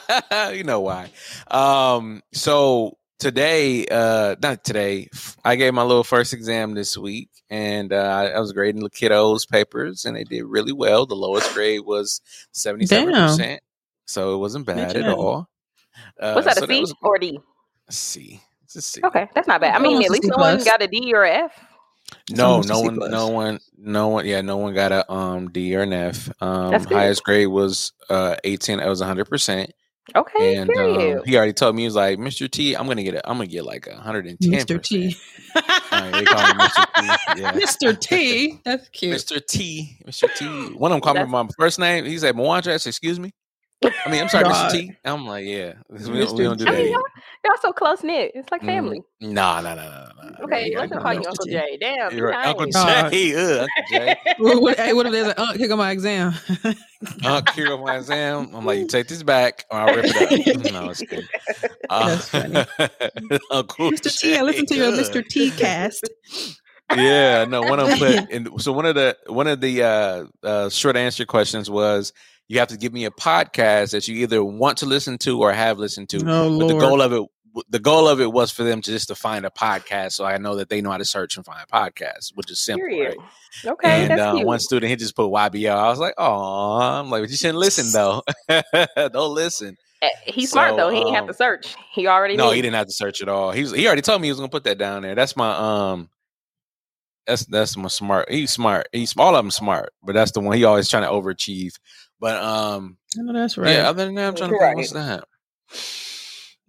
you 0.54 0.64
know 0.64 0.80
why. 0.80 1.10
Um, 1.50 2.22
so 2.32 2.96
today, 3.18 3.86
uh, 3.86 4.36
not 4.42 4.64
today, 4.64 5.08
f- 5.12 5.36
I 5.44 5.56
gave 5.56 5.74
my 5.74 5.82
little 5.82 6.04
first 6.04 6.32
exam 6.32 6.74
this 6.74 6.96
week 6.96 7.28
and, 7.50 7.92
uh, 7.92 8.30
I 8.34 8.40
was 8.40 8.52
grading 8.52 8.82
the 8.82 8.90
kiddos 8.90 9.48
papers 9.48 10.04
and 10.04 10.16
they 10.16 10.24
did 10.24 10.44
really 10.44 10.72
well. 10.72 11.06
The 11.06 11.14
lowest 11.16 11.52
grade 11.54 11.80
was 11.84 12.20
77%. 12.54 13.58
So 14.06 14.34
it 14.34 14.38
wasn't 14.38 14.66
bad 14.66 14.96
at 14.96 15.08
all. 15.08 15.48
Uh, 16.18 16.32
What's 16.32 16.46
that? 16.46 16.56
so 16.58 16.64
A 16.64 16.68
C 16.68 16.80
was 16.80 16.94
or 17.02 17.18
D? 17.18 17.38
a 17.88 17.92
C. 17.92 18.40
It's 18.64 18.76
a 18.76 18.82
C. 18.82 19.00
Okay, 19.04 19.28
that's 19.34 19.48
not 19.48 19.60
bad. 19.60 19.74
I 19.74 19.78
mean, 19.80 20.02
at 20.02 20.10
least 20.10 20.24
C 20.24 20.28
no 20.30 20.36
one 20.36 20.62
got 20.64 20.82
a 20.82 20.86
D 20.86 21.12
or 21.14 21.24
a 21.24 21.30
F. 21.44 21.64
No, 22.30 22.60
no 22.60 22.80
one, 22.80 22.96
no 23.10 23.28
one, 23.28 23.58
no 23.76 24.08
one. 24.08 24.26
Yeah, 24.26 24.40
no 24.42 24.58
one 24.58 24.74
got 24.74 24.92
a 24.92 25.10
um 25.10 25.50
D 25.50 25.74
or 25.76 25.80
an 25.82 25.92
F. 25.92 26.30
Um, 26.42 26.72
highest 26.84 27.24
grade 27.24 27.48
was 27.48 27.92
uh 28.10 28.36
eighteen. 28.44 28.80
It 28.80 28.88
was 28.88 29.00
hundred 29.00 29.26
percent, 29.26 29.72
Okay, 30.16 30.56
and 30.56 30.70
um, 30.76 31.22
he 31.26 31.36
already 31.36 31.52
told 31.52 31.74
me 31.76 31.82
he 31.82 31.86
was 31.86 31.94
like, 31.94 32.18
Mister 32.18 32.48
T, 32.48 32.74
I'm 32.74 32.86
gonna 32.86 33.02
get 33.02 33.14
it. 33.14 33.22
I'm 33.24 33.36
gonna 33.36 33.46
get 33.46 33.64
like 33.64 33.86
a 33.86 33.96
hundred 33.96 34.26
and 34.26 34.38
ten. 34.40 34.52
Mr. 34.52 34.82
T. 34.82 35.16
Right, 35.54 36.10
they 36.12 36.24
call 36.24 36.46
him 36.46 36.56
Mr. 36.58 36.84
T. 36.94 37.40
Yeah. 37.40 37.52
Mr. 37.52 38.00
T. 38.00 38.60
That's 38.64 38.88
cute. 38.92 39.16
Mr. 39.16 39.46
T, 39.46 39.98
Mr. 40.06 40.34
T. 40.34 40.46
One 40.74 40.92
of 40.92 40.96
them 40.96 41.00
called 41.02 41.16
me 41.16 41.22
That's- 41.24 41.30
my 41.46 41.48
first 41.58 41.78
name. 41.78 42.04
He 42.04 42.18
said. 42.18 42.38
I 42.38 42.60
said, 42.60 42.86
excuse 42.86 43.20
me. 43.20 43.32
I 43.84 44.08
mean, 44.10 44.20
I'm 44.22 44.28
sorry, 44.28 44.44
God. 44.44 44.72
Mr. 44.72 44.72
T. 44.72 44.92
I'm 45.04 45.26
like, 45.26 45.44
yeah, 45.44 45.74
we 45.88 45.98
don't, 45.98 46.36
we 46.36 46.44
don't 46.44 46.58
do 46.58 46.64
I 46.66 46.72
that. 46.72 46.76
mean, 46.78 46.92
y'all, 46.92 47.02
y'all 47.44 47.56
so 47.60 47.72
close 47.72 48.02
knit. 48.02 48.32
It's 48.34 48.50
like 48.50 48.62
Mm, 48.62 48.66
family. 48.66 49.00
Nah, 49.20 49.60
nah, 49.60 49.74
nah, 49.74 49.88
nah, 49.88 50.12
nah. 50.22 50.44
Okay, 50.44 50.70
Yeah, 50.72 50.80
let's 50.80 50.92
call 50.92 51.12
you 51.14 51.20
know. 51.20 51.28
Uncle 51.28 51.44
T. 51.44 51.50
Jay. 51.52 51.78
Damn, 51.80 52.16
You're 52.16 52.28
right. 52.28 52.46
Uncle 52.46 52.66
nice. 52.66 52.76
Uh, 52.76 53.10
Jay. 53.10 53.58
Uncle 53.58 53.82
Jay. 53.86 54.16
what, 54.38 54.62
what, 54.62 54.76
hey, 54.78 54.92
what 54.92 55.06
if 55.06 55.12
there's 55.12 55.28
an 55.28 55.34
uh, 55.36 55.52
here 55.54 55.68
go 55.68 55.76
my 55.76 55.90
exam? 55.92 56.34
uh, 57.24 57.40
cure 57.42 57.72
of 57.72 57.80
my 57.80 57.96
exam. 57.96 58.50
I'm 58.54 58.64
like, 58.64 58.78
you 58.78 58.86
take 58.86 59.06
this 59.08 59.22
back 59.22 59.64
or 59.70 59.78
I'll 59.78 59.94
rip 59.94 60.06
it 60.06 60.16
up. 60.16 60.30
no, 60.72 60.88
it's 60.90 61.02
good. 61.08 61.26
Uh, 61.88 62.08
That's 62.08 62.28
funny. 62.28 62.64
Uncle 63.50 63.90
Mr. 63.92 64.18
T, 64.18 64.36
I 64.36 64.42
listened 64.42 64.68
to 64.68 64.76
your 64.76 64.90
Jay, 64.92 65.02
Mr. 65.02 65.26
T 65.28 65.50
cast. 65.52 66.08
Yeah, 66.90 67.44
no, 67.44 67.62
one 67.62 67.78
of 67.80 67.90
them 67.90 67.98
put 67.98 68.32
and 68.32 68.62
so 68.62 68.72
one 68.72 68.86
of 68.86 68.94
the 68.94 69.16
one 69.26 69.46
of 69.46 69.60
the 69.60 69.82
uh, 69.82 70.24
uh, 70.42 70.68
short 70.70 70.96
answer 70.96 71.26
questions 71.26 71.70
was 71.70 72.12
you 72.48 72.58
have 72.58 72.68
to 72.68 72.76
give 72.76 72.92
me 72.92 73.04
a 73.04 73.10
podcast 73.10 73.92
that 73.92 74.08
you 74.08 74.16
either 74.16 74.42
want 74.42 74.78
to 74.78 74.86
listen 74.86 75.18
to 75.18 75.40
or 75.42 75.52
have 75.52 75.78
listened 75.78 76.08
to. 76.10 76.18
Oh 76.26 76.58
but 76.58 76.68
the 76.68 76.78
goal 76.78 77.00
of 77.02 77.12
it 77.12 77.22
the 77.70 77.78
goal 77.78 78.06
of 78.06 78.20
it 78.20 78.30
was 78.32 78.50
for 78.52 78.62
them 78.62 78.80
to 78.82 78.90
just 78.90 79.08
to 79.08 79.14
find 79.14 79.44
a 79.44 79.50
podcast 79.50 80.12
so 80.12 80.24
I 80.24 80.38
know 80.38 80.56
that 80.56 80.68
they 80.68 80.80
know 80.80 80.90
how 80.90 80.98
to 80.98 81.04
search 81.04 81.36
and 81.36 81.44
find 81.44 81.66
podcasts, 81.68 82.30
which 82.34 82.50
is 82.50 82.60
simple, 82.60 82.86
Period. 82.86 83.16
right? 83.18 83.72
Okay, 83.72 84.02
and 84.02 84.10
that's 84.10 84.20
uh, 84.20 84.34
cute. 84.34 84.46
one 84.46 84.60
student 84.60 84.90
he 84.90 84.96
just 84.96 85.16
put 85.16 85.28
YBL. 85.30 85.74
I 85.74 85.88
was 85.88 85.98
like, 85.98 86.14
oh, 86.18 86.78
I'm 86.78 87.10
like, 87.10 87.22
but 87.22 87.30
you 87.30 87.36
shouldn't 87.36 87.58
listen 87.58 87.90
though. 87.92 88.22
Don't 89.12 89.34
listen. 89.34 89.76
Eh, 90.02 90.08
He's 90.26 90.50
smart 90.52 90.76
though. 90.76 90.90
He 90.90 90.98
didn't 90.98 91.14
have 91.14 91.22
um, 91.24 91.28
to 91.28 91.34
search. 91.34 91.74
He 91.92 92.06
already 92.06 92.36
No, 92.36 92.48
knew. 92.50 92.54
he 92.54 92.62
didn't 92.62 92.76
have 92.76 92.86
to 92.86 92.92
search 92.92 93.20
at 93.22 93.28
all. 93.28 93.50
He 93.50 93.62
was, 93.62 93.72
he 93.72 93.86
already 93.86 94.02
told 94.02 94.20
me 94.20 94.28
he 94.28 94.32
was 94.32 94.38
gonna 94.38 94.50
put 94.50 94.64
that 94.64 94.78
down 94.78 95.02
there. 95.02 95.14
That's 95.14 95.36
my 95.36 95.92
um. 95.92 96.10
That's 97.26 97.44
that's 97.46 97.76
my 97.76 97.88
smart. 97.88 98.30
He's 98.30 98.52
smart. 98.52 98.88
He's 98.92 99.14
all 99.16 99.34
of 99.34 99.44
them 99.44 99.50
smart, 99.50 99.92
but 100.02 100.12
that's 100.14 100.32
the 100.32 100.40
one 100.40 100.56
he 100.56 100.64
always 100.64 100.88
trying 100.88 101.02
to 101.02 101.10
overachieve. 101.10 101.72
But 102.20 102.42
um, 102.42 102.96
I 103.18 103.22
know 103.22 103.32
that's 103.32 103.56
right. 103.56 103.72
yeah. 103.72 103.88
Other 103.88 104.06
than 104.06 104.14
that, 104.16 104.28
I'm 104.28 104.34
trying 104.36 104.50
to 104.50 104.56
Right. 104.56 104.76
think. 104.76 104.76
What's 104.78 104.92
that? 104.92 105.24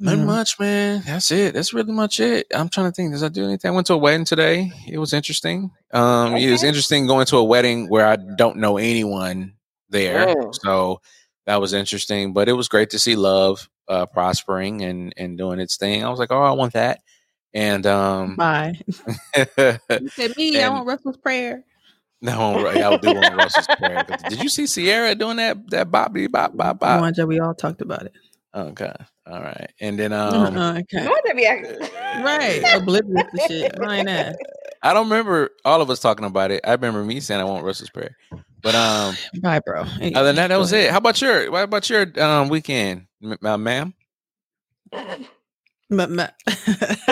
Not 0.01 0.17
Mhm. 0.17 0.25
much, 0.25 0.59
man. 0.59 1.03
That's 1.05 1.29
it. 1.31 1.53
That's 1.53 1.73
really 1.73 1.91
much 1.91 2.19
it. 2.21 2.47
I'm 2.55 2.69
trying 2.69 2.87
to 2.89 2.95
think. 2.95 3.11
Does 3.11 3.23
I 3.23 3.27
do 3.27 3.43
anything? 3.43 3.69
I 3.69 3.73
went 3.73 3.87
to 3.87 3.93
a 3.93 3.97
wedding 3.97 4.23
today. 4.25 4.71
It 4.87 4.97
was 4.97 5.11
interesting. 5.13 5.71
Um, 5.93 6.35
it 6.37 6.49
was 6.51 6.63
interesting 6.63 7.05
going 7.05 7.25
to 7.27 7.37
a 7.37 7.43
wedding 7.43 7.89
where 7.89 8.07
I 8.07 8.15
don't 8.15 8.57
know 8.57 8.77
anyone 8.77 9.55
there. 9.89 10.27
Mm. 10.27 10.55
So 10.63 11.01
that 11.47 11.59
was 11.59 11.73
interesting. 11.73 12.31
But 12.31 12.47
it 12.47 12.53
was 12.53 12.69
great 12.69 12.91
to 12.91 12.99
see 12.99 13.15
love 13.17 13.67
uh, 13.89 14.05
prospering 14.05 14.83
and 14.83 15.13
and 15.17 15.37
doing 15.37 15.59
its 15.59 15.75
thing. 15.75 16.03
I 16.05 16.09
was 16.09 16.19
like, 16.19 16.31
oh, 16.31 16.43
I 16.43 16.51
want 16.51 16.73
that. 16.73 17.01
And 17.53 17.85
um, 17.87 18.35
Bye. 18.37 18.79
You 19.35 20.09
said 20.15 20.37
me. 20.37 20.61
I 20.61 20.69
want 20.69 20.87
Russell's 20.87 21.17
prayer. 21.17 21.65
No, 22.21 22.67
I'll 22.67 22.97
do 22.97 23.15
want 23.15 23.35
Russell's 23.35 23.67
prayer. 23.77 24.03
But 24.05 24.17
did 24.27 24.41
you 24.41 24.49
see 24.49 24.67
Ciara 24.67 25.15
doing 25.15 25.37
that 25.37 25.69
that 25.69 25.89
boppy 25.89 26.29
bop 26.29 26.55
bop 26.55 26.79
bop? 26.79 27.01
Wanja, 27.01 27.27
we 27.27 27.39
all 27.39 27.53
talked 27.53 27.81
about 27.81 28.03
it. 28.03 28.13
Okay, 28.53 28.91
all 29.27 29.41
right. 29.41 29.71
And 29.79 29.97
then 29.97 30.11
um, 30.11 30.57
Uh-uh, 30.57 30.79
okay. 30.79 31.05
Why 31.05 31.11
would 31.11 31.21
that 31.25 31.35
be 31.35 31.45
acting? 31.45 31.87
Right. 32.23 32.63
Oblivious 32.73 33.23
to 33.35 33.39
shit. 33.47 33.77
Mine 33.79 34.07
ass. 34.07 34.33
I 34.81 34.93
don't 34.93 35.09
remember 35.09 35.51
all 35.63 35.81
of 35.81 35.89
us 35.89 35.99
talking 35.99 36.25
about 36.25 36.49
it. 36.51 36.61
I 36.65 36.71
remember 36.71 37.03
me 37.05 37.19
saying 37.19 37.39
I 37.39 37.43
want 37.43 37.63
Russell's 37.63 37.91
prayer. 37.91 38.17
But 38.63 38.75
um, 38.75 39.15
Bye, 39.41 39.59
bro. 39.59 39.83
Hey, 39.83 40.11
other 40.13 40.27
than 40.29 40.35
that, 40.37 40.47
that 40.47 40.55
go 40.55 40.59
was 40.61 40.73
ahead. 40.73 40.87
it. 40.87 40.91
How 40.91 40.97
about 40.97 41.21
your 41.21 41.51
what 41.51 41.63
about 41.63 41.89
your 41.89 42.05
um 42.21 42.49
weekend, 42.49 43.05
m- 43.23 43.37
uh, 43.43 43.57
ma'am? 43.57 43.93
Ma- 45.91 46.07
ma- 46.07 46.27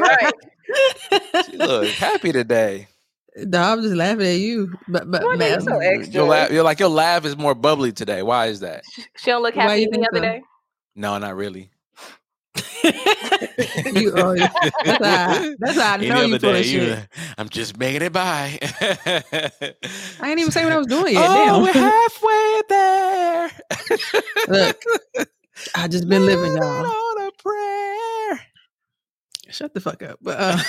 right. 0.00 0.32
She 1.46 1.56
look 1.58 1.90
happy 1.94 2.32
today. 2.32 2.88
No, 3.36 3.60
I'm 3.62 3.82
just 3.82 3.94
laughing 3.94 4.26
at 4.26 4.38
you. 4.38 4.72
But 4.88 5.10
but 5.10 5.22
Why 5.22 5.28
are 5.28 5.32
you 5.34 5.38
ma'am. 5.38 5.60
so 5.60 5.78
extra? 5.78 6.12
Your 6.14 6.24
laugh, 6.26 6.50
you're 6.50 6.62
like 6.64 6.80
your 6.80 6.88
laugh 6.88 7.24
is 7.26 7.36
more 7.36 7.54
bubbly 7.54 7.92
today. 7.92 8.22
Why 8.22 8.46
is 8.46 8.60
that? 8.60 8.82
She 9.16 9.30
don't 9.30 9.42
look 9.42 9.54
happy 9.54 9.86
the 9.86 9.98
other 10.10 10.18
so? 10.18 10.20
day. 10.22 10.42
No, 10.94 11.18
not 11.18 11.36
really. 11.36 11.70
you 12.84 14.12
oh, 14.16 14.34
that's 14.36 15.04
how 15.04 15.54
that's 15.58 15.78
how 15.78 15.92
I 15.92 15.94
Any 15.98 16.08
know 16.08 16.22
you 16.22 16.34
other 16.36 16.38
full 16.38 16.52
day, 16.52 16.60
of 16.60 16.66
you- 16.66 16.80
shit. 16.86 17.08
I'm 17.36 17.48
just 17.50 17.76
making 17.76 18.02
it 18.02 18.12
by. 18.12 18.58
I 18.80 20.30
ain't 20.30 20.38
even 20.38 20.52
say 20.52 20.64
what 20.64 20.72
I 20.72 20.78
was 20.78 20.86
doing 20.86 21.12
yet. 21.14 21.26
oh, 21.28 21.62
we're 21.62 21.72
halfway 21.72 22.62
there. 22.68 23.50
Look, 24.48 25.28
I 25.74 25.88
just 25.88 26.08
been 26.08 26.24
living, 26.24 26.52
Living 26.54 26.62
y'all. 26.62 26.84
On 29.46 29.46
a 29.46 29.46
prayer. 29.46 29.52
Shut 29.52 29.74
the 29.74 29.80
fuck 29.80 30.02
up. 30.02 30.18
But 30.22 30.40
um, 30.40 30.60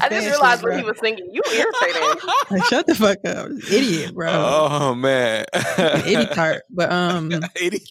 I 0.00 0.08
just 0.10 0.26
realized 0.26 0.62
what 0.62 0.76
he 0.76 0.82
was 0.82 0.98
singing. 0.98 1.28
You 1.32 1.42
irritating. 1.52 2.02
Like, 2.50 2.64
shut 2.64 2.86
the 2.86 2.94
fuck 2.94 3.18
up, 3.24 3.48
idiot, 3.70 4.14
bro. 4.14 4.30
Oh 4.30 4.94
man, 4.94 5.46
Idiot 5.78 6.32
tart. 6.32 6.62
But 6.70 6.92
um, 6.92 7.32
Idiot. 7.56 7.82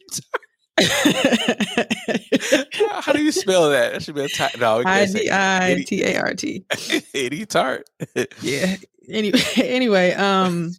How 3.02 3.14
do 3.14 3.22
you 3.22 3.32
spell 3.32 3.70
that? 3.72 3.94
That 3.94 4.04
should 4.04 4.16
be 4.16 4.24
a 4.24 4.28
ti- 4.28 4.58
no. 4.60 4.78
We 4.78 4.86
I 4.86 5.06
can't 5.06 5.12
say 5.12 5.24
D 5.24 5.30
I 5.32 5.84
T 5.86 6.04
A 6.04 6.22
R 6.22 6.34
T. 6.34 6.66
idiot 7.14 7.50
tart. 7.50 7.90
Yeah. 8.42 8.76
Anyway, 9.10 9.42
anyway, 9.58 10.14
um, 10.14 10.72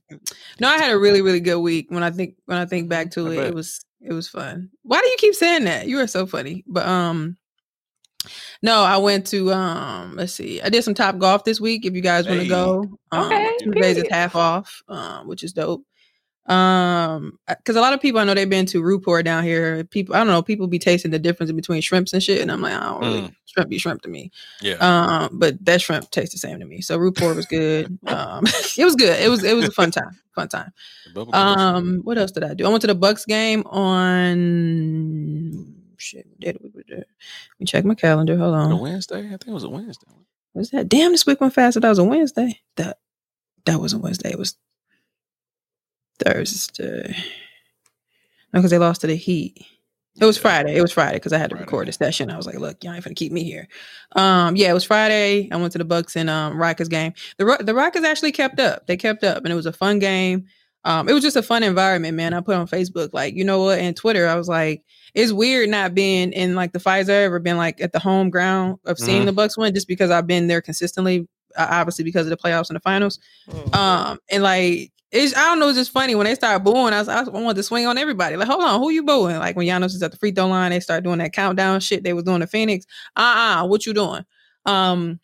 no, 0.58 0.68
I 0.68 0.78
had 0.78 0.92
a 0.92 0.98
really, 0.98 1.20
really 1.20 1.40
good 1.40 1.58
week. 1.58 1.90
When 1.90 2.02
I 2.02 2.10
think 2.10 2.36
when 2.46 2.56
I 2.58 2.64
think 2.64 2.88
back 2.88 3.10
to 3.12 3.30
it, 3.30 3.48
it 3.48 3.54
was 3.54 3.84
it 4.04 4.12
was 4.12 4.28
fun. 4.28 4.70
Why 4.82 5.00
do 5.00 5.08
you 5.08 5.16
keep 5.18 5.34
saying 5.34 5.64
that? 5.64 5.88
You 5.88 5.98
are 6.00 6.06
so 6.06 6.26
funny. 6.26 6.62
But 6.66 6.86
um, 6.86 7.36
no, 8.62 8.82
I 8.82 8.96
went 8.98 9.26
to 9.28 9.52
um, 9.52 10.16
let's 10.16 10.32
see, 10.32 10.60
I 10.62 10.68
did 10.68 10.84
some 10.84 10.94
top 10.94 11.18
golf 11.18 11.44
this 11.44 11.60
week. 11.60 11.84
If 11.86 11.94
you 11.94 12.00
guys 12.02 12.26
want 12.28 12.40
to 12.40 12.44
Hey. 12.44 12.50
go, 12.50 12.98
um, 13.12 13.32
Okay, 13.32 13.56
Tuesdays 13.60 13.98
is 13.98 14.08
half 14.10 14.36
off, 14.36 14.82
um, 14.88 15.26
which 15.26 15.42
is 15.42 15.52
dope. 15.52 15.84
Um, 16.46 17.38
because 17.48 17.76
a 17.76 17.80
lot 17.80 17.94
of 17.94 18.02
people 18.02 18.20
I 18.20 18.24
know 18.24 18.34
they've 18.34 18.48
been 18.48 18.66
to 18.66 18.82
Ruport 18.82 19.24
down 19.24 19.44
here. 19.44 19.84
People, 19.84 20.14
I 20.14 20.18
don't 20.18 20.26
know, 20.26 20.42
people 20.42 20.66
be 20.66 20.78
tasting 20.78 21.10
the 21.10 21.18
difference 21.18 21.50
between 21.52 21.80
shrimps 21.80 22.12
and 22.12 22.22
shit, 22.22 22.42
and 22.42 22.52
I'm 22.52 22.60
like, 22.60 22.74
I 22.74 22.84
don't 22.84 23.00
really 23.00 23.34
shrimp 23.46 23.70
be 23.70 23.78
shrimp 23.78 24.02
to 24.02 24.08
me. 24.08 24.30
Yeah. 24.60 24.74
Um, 24.74 25.30
but 25.32 25.64
that 25.64 25.80
shrimp 25.80 26.10
tastes 26.10 26.34
the 26.34 26.38
same 26.38 26.60
to 26.60 26.66
me. 26.66 26.82
So 26.82 26.98
Ruport 26.98 27.36
was 27.36 27.46
good. 27.46 27.98
Um, 28.06 28.44
it 28.76 28.84
was 28.84 28.94
good. 28.94 29.18
It 29.20 29.30
was 29.30 29.42
it 29.42 29.56
was 29.56 29.68
a 29.68 29.72
fun 29.72 29.90
time. 29.90 30.18
Fun 30.34 30.48
time. 30.48 30.72
Um, 31.32 32.00
what 32.04 32.18
else 32.18 32.32
did 32.32 32.44
I 32.44 32.54
do? 32.54 32.66
I 32.66 32.68
went 32.68 32.82
to 32.82 32.88
the 32.88 32.94
Bucks 32.94 33.24
game 33.24 33.62
on 33.66 35.74
shit. 35.96 36.26
did 36.40 36.58
we? 36.60 36.70
Let 36.88 37.06
me 37.58 37.66
check 37.66 37.84
my 37.84 37.94
calendar. 37.94 38.36
Hold 38.36 38.54
on. 38.54 38.80
Wednesday? 38.80 39.20
I 39.20 39.28
think 39.28 39.48
it 39.48 39.52
was 39.52 39.64
a 39.64 39.70
Wednesday. 39.70 40.08
What 40.08 40.60
Was 40.60 40.70
that 40.70 40.88
damn 40.88 41.12
this 41.12 41.24
week 41.24 41.40
went 41.40 41.54
fast? 41.54 41.80
That 41.80 41.88
was 41.88 41.98
a 41.98 42.04
Wednesday. 42.04 42.60
That 42.76 42.98
that 43.64 43.80
wasn't 43.80 44.02
Wednesday. 44.02 44.30
It 44.30 44.38
was 44.38 44.56
Thursday. 46.18 47.16
No, 48.52 48.60
because 48.60 48.70
they 48.70 48.78
lost 48.78 49.00
to 49.02 49.06
the 49.06 49.16
Heat. 49.16 49.64
It 50.20 50.24
was 50.24 50.36
Yeah. 50.36 50.42
Friday. 50.42 50.76
It 50.76 50.80
was 50.82 50.92
Friday 50.92 51.16
because 51.16 51.32
I 51.32 51.38
had 51.38 51.50
to 51.50 51.56
Friday. 51.56 51.64
record 51.64 51.88
a 51.88 51.92
session. 51.92 52.30
I 52.30 52.36
was 52.36 52.46
like, 52.46 52.58
"Look, 52.58 52.84
y'all 52.84 52.92
ain't 52.94 53.02
gonna 53.02 53.14
keep 53.14 53.32
me 53.32 53.42
here." 53.42 53.66
Um, 54.14 54.54
yeah, 54.54 54.70
it 54.70 54.74
was 54.74 54.84
Friday. 54.84 55.48
I 55.50 55.56
went 55.56 55.72
to 55.72 55.78
the 55.78 55.84
Bucks 55.84 56.14
and 56.14 56.30
um 56.30 56.56
Rockets 56.56 56.88
game. 56.88 57.14
The 57.38 57.58
the 57.60 57.74
Rockets 57.74 58.04
actually 58.06 58.30
kept 58.30 58.60
up. 58.60 58.86
They 58.86 58.96
kept 58.96 59.24
up, 59.24 59.38
and 59.38 59.48
it 59.52 59.56
was 59.56 59.66
a 59.66 59.72
fun 59.72 59.98
game. 59.98 60.44
Um, 60.84 61.08
it 61.08 61.14
was 61.14 61.22
just 61.24 61.34
a 61.36 61.42
fun 61.42 61.62
environment, 61.64 62.14
man. 62.16 62.32
I 62.34 62.40
put 62.42 62.54
on 62.56 62.68
Facebook, 62.68 63.08
like, 63.14 63.34
you 63.34 63.42
know 63.42 63.62
what, 63.62 63.78
and 63.78 63.96
Twitter. 63.96 64.28
I 64.28 64.34
was 64.34 64.48
like, 64.48 64.82
it's 65.14 65.32
weird 65.32 65.70
not 65.70 65.94
being 65.94 66.30
in 66.34 66.54
like 66.54 66.72
the 66.72 66.78
Fiserv 66.78 67.08
ever 67.08 67.38
been 67.40 67.56
like 67.56 67.80
at 67.80 67.92
the 67.92 67.98
home 67.98 68.28
ground 68.30 68.78
of 68.84 68.98
seeing 68.98 69.22
Mhm. 69.22 69.26
the 69.26 69.32
Bucks 69.32 69.56
win, 69.56 69.74
just 69.74 69.88
because 69.88 70.10
I've 70.10 70.26
been 70.26 70.46
there 70.46 70.60
consistently. 70.60 71.26
Obviously, 71.56 72.04
because 72.04 72.26
of 72.26 72.30
the 72.30 72.36
playoffs 72.36 72.68
and 72.68 72.76
the 72.76 72.80
finals. 72.80 73.18
Mhm. 73.48 73.74
Um, 73.74 74.18
and 74.30 74.42
like 74.42 74.92
it's 75.14 75.36
I 75.36 75.44
don't 75.44 75.60
know, 75.60 75.68
it's 75.68 75.78
just 75.78 75.92
funny 75.92 76.14
when 76.14 76.24
they 76.24 76.34
start 76.34 76.64
booing. 76.64 76.92
I 76.92 76.98
was 76.98 77.08
I 77.08 77.22
wanted 77.22 77.56
to 77.56 77.62
swing 77.62 77.86
on 77.86 77.96
everybody. 77.96 78.36
Like, 78.36 78.48
hold 78.48 78.64
on, 78.64 78.80
who 78.80 78.90
you 78.90 79.04
booing? 79.04 79.38
Like 79.38 79.56
when 79.56 79.66
Giannis 79.66 79.94
is 79.94 80.02
at 80.02 80.10
the 80.10 80.18
free 80.18 80.32
throw 80.32 80.48
line, 80.48 80.72
they 80.72 80.80
start 80.80 81.04
doing 81.04 81.18
that 81.18 81.32
countdown 81.32 81.80
shit 81.80 82.02
they 82.02 82.12
was 82.12 82.24
doing 82.24 82.40
to 82.40 82.46
Phoenix. 82.46 82.84
Uh 83.16 83.60
uh 83.62 83.66
what 83.66 83.86
you 83.86 83.94
doing? 83.94 84.24
Um, 84.66 85.20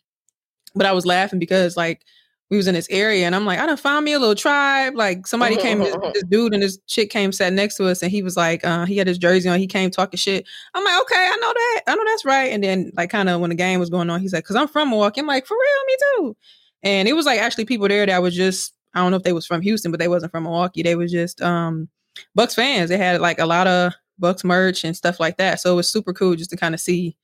but 0.75 0.85
I 0.85 0.93
was 0.93 1.05
laughing 1.05 1.39
because 1.39 1.75
like 1.75 2.05
we 2.49 2.57
was 2.57 2.67
in 2.67 2.75
this 2.75 2.87
area 2.89 3.25
and 3.25 3.35
I'm 3.35 3.45
like, 3.45 3.59
I 3.59 3.65
done 3.65 3.77
found 3.77 4.05
me 4.05 4.13
a 4.13 4.19
little 4.19 4.35
tribe. 4.35 4.95
Like 4.95 5.27
somebody 5.27 5.55
came, 5.55 5.79
this, 5.79 5.95
this 6.13 6.23
dude 6.23 6.53
and 6.53 6.63
this 6.63 6.77
chick 6.87 7.09
came 7.09 7.31
sat 7.31 7.53
next 7.53 7.75
to 7.77 7.87
us 7.87 8.01
and 8.01 8.11
he 8.11 8.23
was 8.23 8.35
like, 8.35 8.65
uh, 8.65 8.85
he 8.85 8.97
had 8.97 9.07
his 9.07 9.17
jersey 9.17 9.47
on, 9.47 9.57
he 9.57 9.67
came 9.67 9.89
talking 9.89 10.17
shit. 10.17 10.45
I'm 10.73 10.83
like, 10.83 11.01
okay, 11.01 11.15
I 11.15 11.37
know 11.41 11.53
that. 11.53 11.81
I 11.87 11.95
know 11.95 12.03
that's 12.05 12.25
right. 12.25 12.51
And 12.51 12.63
then 12.63 12.91
like 12.95 13.09
kind 13.09 13.29
of 13.29 13.39
when 13.39 13.49
the 13.49 13.55
game 13.55 13.79
was 13.79 13.89
going 13.89 14.09
on, 14.09 14.19
he's 14.19 14.33
like, 14.33 14.43
cause 14.43 14.57
I'm 14.57 14.67
from 14.67 14.89
Milwaukee. 14.89 15.21
I'm 15.21 15.27
like, 15.27 15.47
for 15.47 15.55
real, 15.55 15.85
me 15.87 15.95
too. 15.99 16.37
And 16.83 17.07
it 17.07 17.13
was 17.13 17.25
like 17.25 17.39
actually 17.39 17.65
people 17.65 17.87
there 17.87 18.05
that 18.05 18.21
was 18.21 18.35
just, 18.35 18.73
I 18.93 18.99
don't 18.99 19.11
know 19.11 19.17
if 19.17 19.23
they 19.23 19.33
was 19.33 19.45
from 19.45 19.61
Houston, 19.61 19.91
but 19.91 19.99
they 19.99 20.07
wasn't 20.07 20.31
from 20.31 20.43
Milwaukee. 20.43 20.83
They 20.83 20.95
was 20.95 21.11
just 21.11 21.41
um 21.41 21.89
Bucks 22.35 22.55
fans. 22.55 22.89
They 22.89 22.97
had 22.97 23.21
like 23.21 23.39
a 23.39 23.45
lot 23.45 23.67
of 23.67 23.93
Bucks 24.19 24.43
merch 24.43 24.83
and 24.83 24.95
stuff 24.95 25.19
like 25.19 25.37
that. 25.37 25.59
So 25.59 25.73
it 25.73 25.75
was 25.75 25.89
super 25.89 26.13
cool 26.13 26.35
just 26.35 26.49
to 26.51 26.57
kind 26.57 26.75
of 26.75 26.81
see, 26.81 27.15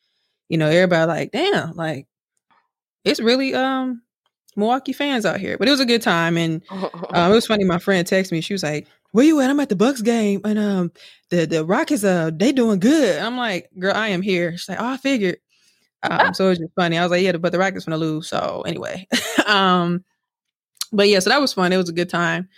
you 0.49 0.57
know, 0.57 0.67
everybody 0.67 1.07
like, 1.07 1.31
damn, 1.31 1.75
like 1.75 2.07
it's 3.03 3.19
really 3.19 3.53
um 3.53 4.01
Milwaukee 4.55 4.93
fans 4.93 5.25
out 5.25 5.39
here. 5.39 5.57
But 5.57 5.67
it 5.67 5.71
was 5.71 5.79
a 5.79 5.85
good 5.85 6.01
time 6.01 6.37
and 6.37 6.61
um, 6.71 7.31
it 7.31 7.35
was 7.35 7.47
funny. 7.47 7.63
My 7.63 7.79
friend 7.79 8.05
texted 8.07 8.31
me. 8.31 8.41
She 8.41 8.53
was 8.53 8.63
like, 8.63 8.87
"Where 9.11 9.25
you 9.25 9.39
at? 9.39 9.49
I'm 9.49 9.59
at 9.59 9.69
the 9.69 9.75
Bucks 9.75 10.01
game, 10.01 10.41
and 10.43 10.59
um, 10.59 10.91
the 11.29 11.45
the 11.45 11.63
Rockets 11.63 12.03
uh 12.03 12.31
they 12.33 12.51
doing 12.51 12.79
good." 12.79 13.19
I'm 13.19 13.37
like, 13.37 13.69
"Girl, 13.77 13.93
I 13.95 14.09
am 14.09 14.21
here." 14.21 14.53
She's 14.53 14.69
like, 14.69 14.81
"Oh, 14.81 14.87
I 14.87 14.97
figured." 14.97 15.37
Um, 16.03 16.33
so 16.33 16.45
it 16.45 16.49
was 16.49 16.59
just 16.59 16.73
funny. 16.75 16.97
I 16.97 17.03
was 17.03 17.11
like, 17.11 17.23
"Yeah, 17.23 17.37
but 17.37 17.51
the 17.51 17.59
Rockets 17.59 17.85
gonna 17.85 17.97
lose." 17.97 18.27
So 18.27 18.63
anyway, 18.65 19.07
um, 19.45 20.03
but 20.91 21.07
yeah, 21.07 21.19
so 21.19 21.29
that 21.29 21.41
was 21.41 21.53
fun. 21.53 21.73
It 21.73 21.77
was 21.77 21.89
a 21.89 21.93
good 21.93 22.09
time. 22.09 22.49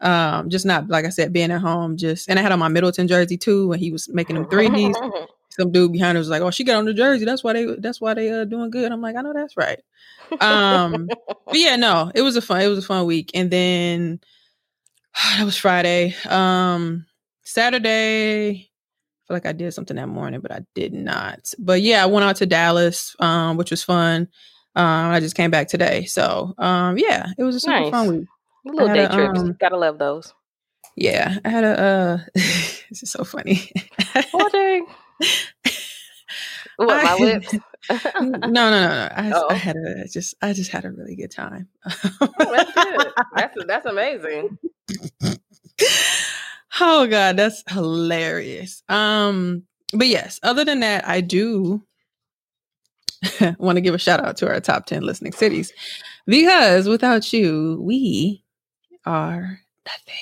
Um, 0.00 0.50
just 0.50 0.66
not 0.66 0.88
like 0.88 1.04
I 1.04 1.10
said, 1.10 1.32
being 1.32 1.50
at 1.50 1.60
home. 1.60 1.96
Just 1.96 2.28
and 2.28 2.38
I 2.38 2.42
had 2.42 2.52
on 2.52 2.58
my 2.58 2.68
Middleton 2.68 3.08
jersey 3.08 3.36
too, 3.36 3.72
and 3.72 3.80
he 3.80 3.90
was 3.90 4.08
making 4.12 4.36
them 4.36 4.48
threes. 4.48 4.96
Some 5.50 5.70
dude 5.70 5.92
behind 5.92 6.18
us 6.18 6.22
was 6.22 6.30
like, 6.30 6.42
"Oh, 6.42 6.50
she 6.50 6.64
got 6.64 6.76
on 6.76 6.84
the 6.84 6.92
jersey. 6.94 7.24
That's 7.24 7.44
why 7.44 7.52
they. 7.52 7.66
That's 7.78 8.00
why 8.00 8.14
they 8.14 8.30
uh 8.30 8.44
doing 8.44 8.70
good." 8.70 8.90
I'm 8.90 9.00
like, 9.00 9.14
"I 9.16 9.22
know 9.22 9.32
that's 9.32 9.56
right." 9.56 9.80
Um, 10.40 11.08
but 11.46 11.54
yeah, 11.54 11.76
no, 11.76 12.10
it 12.14 12.22
was 12.22 12.36
a 12.36 12.42
fun. 12.42 12.60
It 12.60 12.66
was 12.66 12.78
a 12.78 12.86
fun 12.86 13.06
week, 13.06 13.30
and 13.34 13.50
then 13.50 14.20
that 15.38 15.44
was 15.44 15.56
Friday. 15.56 16.14
Um, 16.28 17.06
Saturday, 17.44 18.50
I 18.50 19.22
feel 19.28 19.36
like 19.36 19.46
I 19.46 19.52
did 19.52 19.72
something 19.72 19.96
that 19.96 20.08
morning, 20.08 20.40
but 20.40 20.52
I 20.52 20.60
did 20.74 20.92
not. 20.92 21.52
But 21.58 21.82
yeah, 21.82 22.02
I 22.02 22.06
went 22.06 22.24
out 22.24 22.36
to 22.36 22.46
Dallas, 22.46 23.14
um, 23.20 23.56
which 23.56 23.70
was 23.70 23.84
fun. 23.84 24.28
Um, 24.76 25.10
I 25.12 25.20
just 25.20 25.36
came 25.36 25.50
back 25.50 25.68
today, 25.68 26.04
so 26.06 26.54
um, 26.58 26.98
yeah, 26.98 27.26
it 27.38 27.44
was 27.44 27.56
a 27.56 27.60
super 27.60 27.90
fun 27.90 28.06
Nice. 28.08 28.08
week. 28.18 28.28
Little 28.64 28.94
day 28.94 29.04
a, 29.04 29.08
trips. 29.08 29.38
um, 29.40 29.56
Gotta 29.60 29.76
love 29.76 29.98
those. 29.98 30.34
Yeah, 30.96 31.36
I 31.44 31.48
had 31.48 31.64
a. 31.64 31.80
uh 31.80 32.18
This 32.90 33.02
is 33.02 33.10
so 33.12 33.24
funny. 33.24 33.70
What, 34.30 34.52
my 36.78 37.16
lips? 37.18 37.52
no, 37.90 38.00
no, 38.20 38.50
no, 38.50 38.70
no. 38.70 39.08
I, 39.14 39.32
Oh. 39.34 39.46
I 39.50 39.54
had 39.54 39.76
a 39.76 40.06
just. 40.08 40.34
I 40.42 40.52
just 40.52 40.70
had 40.70 40.84
a 40.84 40.90
really 40.90 41.16
good 41.16 41.30
time. 41.30 41.68
Oh, 42.20 42.28
that's 42.38 42.72
good. 42.72 43.06
That's 43.36 43.56
that's 43.66 43.86
amazing. 43.86 44.58
oh 46.80 47.06
god 47.06 47.36
that's 47.36 47.62
hilarious 47.68 48.82
um 48.88 49.62
but 49.92 50.06
yes 50.08 50.38
other 50.42 50.64
than 50.64 50.80
that 50.80 51.06
i 51.08 51.20
do 51.20 51.80
want 53.58 53.76
to 53.76 53.80
give 53.80 53.94
a 53.94 53.98
shout 53.98 54.24
out 54.24 54.36
to 54.38 54.48
our 54.48 54.60
top 54.60 54.86
10 54.86 55.02
listening 55.02 55.32
cities 55.32 55.72
because 56.26 56.88
without 56.88 57.32
you 57.32 57.78
we 57.82 58.42
are 59.06 59.58
nothing 59.86 60.14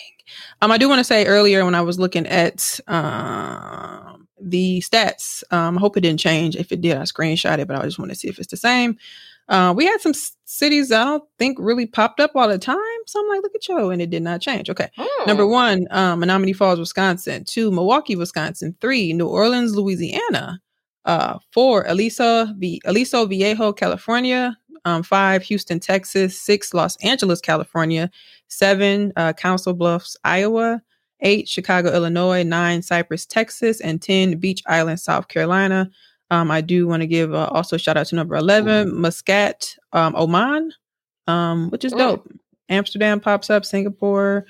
um 0.60 0.70
i 0.70 0.78
do 0.78 0.88
want 0.88 0.98
to 0.98 1.04
say 1.04 1.26
earlier 1.26 1.64
when 1.64 1.74
i 1.74 1.80
was 1.80 1.98
looking 1.98 2.26
at 2.26 2.78
um 2.88 4.26
the 4.40 4.80
stats 4.80 5.42
um 5.52 5.76
i 5.78 5.80
hope 5.80 5.96
it 5.96 6.00
didn't 6.00 6.20
change 6.20 6.56
if 6.56 6.72
it 6.72 6.80
did 6.80 6.96
i 6.96 7.02
screenshot 7.02 7.58
it 7.58 7.68
but 7.68 7.76
i 7.78 7.82
just 7.84 7.98
want 7.98 8.10
to 8.10 8.16
see 8.16 8.28
if 8.28 8.38
it's 8.38 8.50
the 8.50 8.56
same 8.56 8.96
uh, 9.48 9.74
we 9.76 9.84
had 9.84 10.00
some 10.00 10.10
s- 10.10 10.36
cities 10.44 10.92
I 10.92 11.04
don't 11.04 11.24
think 11.36 11.58
really 11.60 11.84
popped 11.84 12.20
up 12.20 12.30
all 12.36 12.48
the 12.48 12.58
time. 12.58 12.76
So 13.06 13.20
I'm 13.20 13.28
like, 13.28 13.42
look 13.42 13.52
at 13.56 13.68
you, 13.68 13.90
and 13.90 14.00
it 14.00 14.08
did 14.08 14.22
not 14.22 14.40
change. 14.40 14.70
Okay. 14.70 14.88
Number 15.26 15.44
Hmm. 15.44 15.50
one, 15.50 15.86
um, 15.90 16.20
Menomonee 16.22 16.54
Falls, 16.54 16.78
Wisconsin. 16.78 17.44
Two, 17.44 17.72
Milwaukee, 17.72 18.14
Wisconsin. 18.14 18.76
Three, 18.80 19.12
New 19.12 19.26
Orleans, 19.26 19.74
Louisiana. 19.74 20.60
Uh, 21.04 21.38
four, 21.52 21.84
Elisa, 21.86 22.54
v- 22.58 22.80
Aliso 22.84 23.26
Viejo, 23.26 23.72
California. 23.72 24.56
Um, 24.84 25.02
five, 25.02 25.42
Houston, 25.44 25.78
Texas. 25.80 26.40
Six, 26.40 26.74
Los 26.74 26.96
Angeles, 27.04 27.40
California. 27.40 28.10
Seven, 28.48 29.12
uh, 29.16 29.32
Council 29.32 29.72
Bluffs, 29.74 30.16
Iowa. 30.24 30.82
Eight, 31.20 31.48
Chicago, 31.48 31.92
Illinois. 31.92 32.42
Nine, 32.42 32.82
Cypress, 32.82 33.26
Texas. 33.26 33.80
And 33.80 34.00
10, 34.02 34.38
Beech 34.38 34.62
Island, 34.66 35.00
South 35.00 35.28
Carolina. 35.28 35.88
Um, 36.30 36.50
I 36.50 36.60
do 36.62 36.86
want 36.86 37.02
to 37.02 37.06
give 37.06 37.34
uh, 37.34 37.48
also 37.52 37.76
shout 37.76 37.96
out 37.96 38.06
to 38.06 38.14
number 38.16 38.34
11, 38.36 38.94
Muscat, 38.98 39.76
um, 39.92 40.14
Oman, 40.16 40.72
um, 41.26 41.68
which 41.70 41.84
is 41.84 41.92
Mm. 41.92 41.98
dope. 41.98 42.32
Amsterdam 42.70 43.20
pops 43.20 43.50
up, 43.50 43.64
Singapore, 43.66 44.46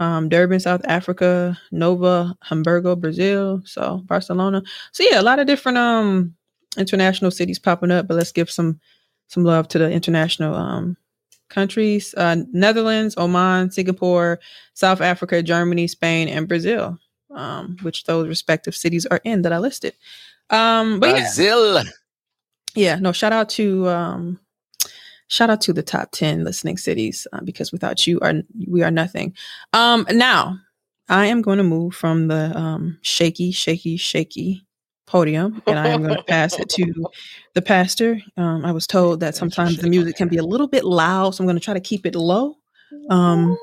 um, 0.00 0.30
Durban, 0.30 0.58
South 0.58 0.80
Africa, 0.86 1.56
Novo 1.70 2.32
Hamburgo, 2.42 2.96
Brazil, 2.96 3.62
so 3.64 4.02
Barcelona. 4.06 4.62
So 4.92 5.04
yeah, 5.04 5.20
a 5.20 5.22
lot 5.22 5.38
of 5.38 5.46
different 5.46 5.78
um 5.78 6.34
international 6.76 7.30
cities 7.30 7.58
popping 7.58 7.90
up. 7.90 8.08
But 8.08 8.14
let's 8.16 8.32
give 8.32 8.50
some 8.50 8.80
some 9.28 9.44
love 9.44 9.68
to 9.68 9.78
the 9.78 9.90
international 9.90 10.54
um 10.54 10.96
countries: 11.50 12.14
uh, 12.16 12.36
Netherlands, 12.52 13.14
Oman, 13.18 13.70
Singapore, 13.70 14.40
South 14.74 15.02
Africa, 15.02 15.42
Germany, 15.42 15.86
Spain, 15.86 16.28
and 16.28 16.48
Brazil. 16.48 16.98
Um, 17.32 17.76
which 17.82 18.04
those 18.04 18.26
respective 18.26 18.74
cities 18.74 19.06
are 19.06 19.20
in 19.22 19.42
that 19.42 19.52
I 19.52 19.58
listed. 19.58 19.94
Um, 20.48 20.98
but 20.98 21.10
yeah, 21.10 21.20
Brazil. 21.20 21.82
yeah 22.74 22.96
no 22.96 23.12
shout 23.12 23.32
out 23.32 23.48
to 23.50 23.88
um 23.88 24.40
shout 25.30 25.48
out 25.50 25.60
to 25.62 25.72
the 25.72 25.82
top 25.82 26.10
10 26.12 26.44
listening 26.44 26.76
cities 26.76 27.26
uh, 27.32 27.40
because 27.42 27.72
without 27.72 28.06
you 28.06 28.20
are 28.20 28.34
we 28.66 28.82
are 28.82 28.90
nothing 28.90 29.34
um 29.72 30.06
now 30.12 30.58
i 31.08 31.24
am 31.26 31.40
going 31.40 31.58
to 31.58 31.64
move 31.64 31.94
from 31.94 32.28
the 32.28 32.52
um 32.58 32.98
shaky 33.02 33.50
shaky 33.52 33.96
shaky 33.96 34.64
podium, 35.06 35.60
and 35.66 35.76
I 35.76 35.88
am 35.88 36.02
going 36.02 36.14
to 36.16 36.22
pass 36.22 36.56
it 36.58 36.68
to 36.70 37.10
the 37.54 37.60
pastor. 37.62 38.20
Um, 38.36 38.64
I 38.64 38.70
was 38.70 38.86
told 38.86 39.18
that 39.20 39.34
sometimes 39.34 39.76
the 39.78 39.90
music 39.90 40.14
can 40.16 40.28
be 40.28 40.36
a 40.36 40.42
little 40.44 40.68
bit 40.68 40.84
loud, 40.84 41.34
so 41.34 41.42
I'm 41.42 41.46
going 41.46 41.56
to 41.58 41.64
try 41.64 41.74
to 41.74 41.80
keep 41.80 42.06
it 42.06 42.14
low. 42.14 42.56
Um, 43.10 43.58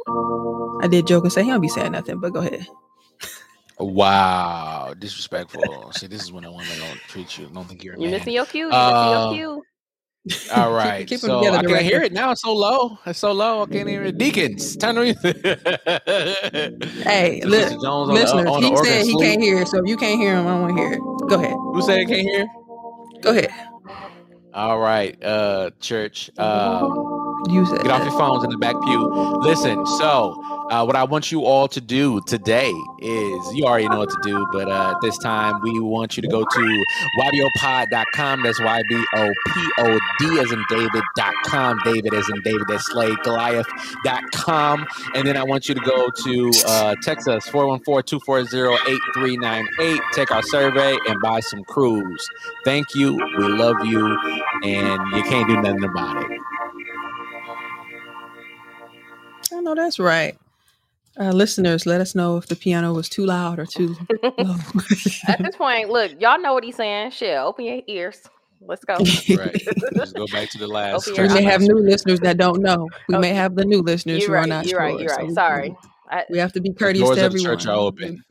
I 0.82 0.88
did 0.90 1.08
joke 1.08 1.24
and 1.24 1.32
say 1.32 1.44
he 1.44 1.50
don't 1.50 1.62
be 1.62 1.70
saying 1.70 1.94
nothing, 1.94 2.20
but 2.20 2.34
go 2.34 2.42
ahead. 2.42 2.68
Wow, 3.80 4.94
disrespectful. 4.98 5.92
See, 5.94 6.08
this 6.08 6.22
is 6.24 6.32
when 6.34 6.44
I 6.46 6.50
want 6.50 6.68
to 6.68 7.00
treat 7.08 7.38
you. 7.38 7.46
I 7.46 7.54
don't 7.54 7.66
think 7.66 7.84
you're 7.84 7.96
a 7.96 8.00
You're 8.00 8.10
man. 8.10 8.20
missing 8.20 8.34
your 8.34 8.46
cue. 8.46 8.66
You're 8.66 8.74
Uh, 8.74 8.92
missing 8.94 9.10
your 9.12 9.28
cue. 9.30 9.64
All 10.56 10.66
Keep- 10.70 10.76
right, 10.76 11.08
keep 11.08 11.16
'em 11.24 11.30
so 11.30 11.40
together, 11.40 11.58
I 11.60 11.64
can't 11.64 11.82
hear 11.86 12.02
it 12.02 12.12
now. 12.14 12.32
It's 12.32 12.42
so 12.42 12.54
low. 12.54 12.98
It's 13.06 13.20
so 13.20 13.32
low. 13.32 13.64
I 13.64 13.66
can't 13.68 13.88
hear 13.88 14.04
it. 14.04 14.18
Deacons, 14.18 14.76
turn 14.78 14.96
the 14.96 15.02
music. 15.02 15.38
Hey, 17.04 17.42
So 17.42 17.48
li- 17.50 17.58
Sister 17.60 17.76
Jones 17.76 17.86
on 17.86 18.08
the- 18.08 18.14
listeners, 18.14 18.48
on 18.48 18.64
he 18.64 18.76
said 18.78 19.06
he 19.06 19.12
sleep. 19.12 19.28
can't 19.28 19.42
hear, 19.42 19.66
so 19.66 19.80
if 19.80 19.86
you 19.88 19.98
can't 19.98 20.20
hear 20.20 20.36
him, 20.36 20.48
I 20.48 20.60
want 20.60 20.76
to 20.76 20.82
hear 20.82 20.94
it. 20.94 21.00
Go 21.30 21.36
ahead. 21.36 21.54
Who 21.54 21.82
said 21.82 22.00
I 22.00 22.06
can't 22.06 22.22
hear? 22.22 22.46
Go 23.22 23.32
ahead. 23.32 23.52
All 24.54 24.80
right, 24.80 25.22
uh, 25.24 25.70
church. 25.80 26.30
Um, 26.38 27.17
You 27.46 27.66
said 27.66 27.82
Get 27.82 27.92
off 27.92 28.04
your 28.04 28.18
phones 28.18 28.44
in 28.44 28.50
the 28.50 28.58
back 28.58 28.76
pew. 28.82 29.08
Listen, 29.42 29.86
so 29.86 30.36
uh, 30.70 30.84
what 30.84 30.96
I 30.96 31.04
want 31.04 31.32
you 31.32 31.46
all 31.46 31.68
to 31.70 31.80
do 31.80 32.20
today 32.22 32.72
is 33.00 33.54
you 33.54 33.66
already 33.66 33.88
know 33.88 34.00
what 34.00 34.10
to 34.10 34.20
do, 34.22 34.46
but 34.52 34.68
uh, 34.70 34.96
this 35.02 35.18
time 35.20 35.62
we 35.62 35.80
want 35.80 36.18
you 36.18 36.22
to 36.22 36.28
go 36.28 36.44
to 36.44 36.86
ybopod.com. 37.22 38.44
That's 38.44 38.60
Y 38.60 38.82
B 38.90 39.06
O 39.16 39.32
P 39.48 39.70
O 39.80 40.00
D 40.20 40.40
as 40.40 40.52
in 40.52 40.64
David.com. 40.70 41.80
David 41.86 42.14
as 42.14 42.28
in 42.30 42.42
David, 42.42 42.64
that's 42.68 42.86
Slade 42.88 43.18
Goliath.com. 43.24 44.86
And 45.16 45.28
then 45.28 45.38
I 45.38 45.44
want 45.44 45.70
you 45.70 45.76
to 45.76 45.82
go 45.82 46.10
to 46.10 46.52
uh, 46.66 46.96
text 47.04 47.28
us 47.28 47.48
414 47.48 48.20
240 48.20 48.92
8398. 48.92 50.02
Take 50.14 50.32
our 50.32 50.44
survey 50.44 50.98
and 51.08 51.22
buy 51.22 51.40
some 51.40 51.64
crews. 51.64 52.28
Thank 52.66 52.96
you. 52.96 53.14
We 53.38 53.48
love 53.48 53.86
you. 53.86 54.18
And 54.64 55.16
you 55.16 55.24
can't 55.24 55.48
do 55.48 55.62
nothing 55.62 55.84
about 55.84 56.24
it. 56.30 56.40
I 59.68 59.74
know 59.74 59.84
that's 59.84 60.00
right. 60.00 60.38
Uh, 61.20 61.32
listeners, 61.32 61.86
let 61.86 62.00
us 62.00 62.14
know 62.16 62.38
if 62.38 62.46
the 62.48 62.56
piano 62.56 62.94
was 62.94 63.10
too 63.10 63.26
loud 63.26 63.60
or 63.60 63.66
too 63.66 63.96
low. 64.38 64.56
At 65.28 65.40
this 65.44 65.56
point, 65.56 65.90
look, 65.90 66.12
y'all 66.22 66.40
know 66.40 66.54
what 66.54 66.64
he's 66.64 66.76
saying. 66.76 67.12
Shit, 67.12 67.38
open 67.38 67.66
your 67.66 67.82
ears. 67.88 68.22
Let's 68.62 68.86
go. 68.86 68.96
Right. 69.38 69.56
Just 69.96 70.16
go 70.16 70.26
back 70.28 70.50
to 70.52 70.58
the 70.58 70.68
last. 70.68 71.08
We 71.18 71.28
may 71.28 71.42
have 71.44 71.62
new 71.62 71.80
listeners 71.80 72.20
that 72.22 72.38
don't 72.38 72.62
know. 72.62 72.88
We 73.10 73.18
may 73.18 73.30
have 73.34 73.56
the 73.56 73.66
new 73.66 73.82
listeners 73.82 74.20
You're 74.20 74.30
who 74.38 74.44
are 74.44 74.48
not 74.48 74.66
You're 74.66 74.80
sure. 74.80 74.80
right. 74.80 75.00
You're 75.00 75.10
so 75.10 75.16
right. 75.18 75.28
we- 75.28 75.34
Sorry. 75.34 75.76
I, 76.10 76.24
We 76.30 76.38
have 76.38 76.54
to 76.54 76.62
be 76.62 76.72
courteous 76.74 77.04
doors 77.06 77.18
to 77.18 77.26
of 77.26 77.34
the 77.34 77.38
everyone. 77.40 77.58
church 77.60 77.68
are 77.68 77.76
open. 77.76 78.24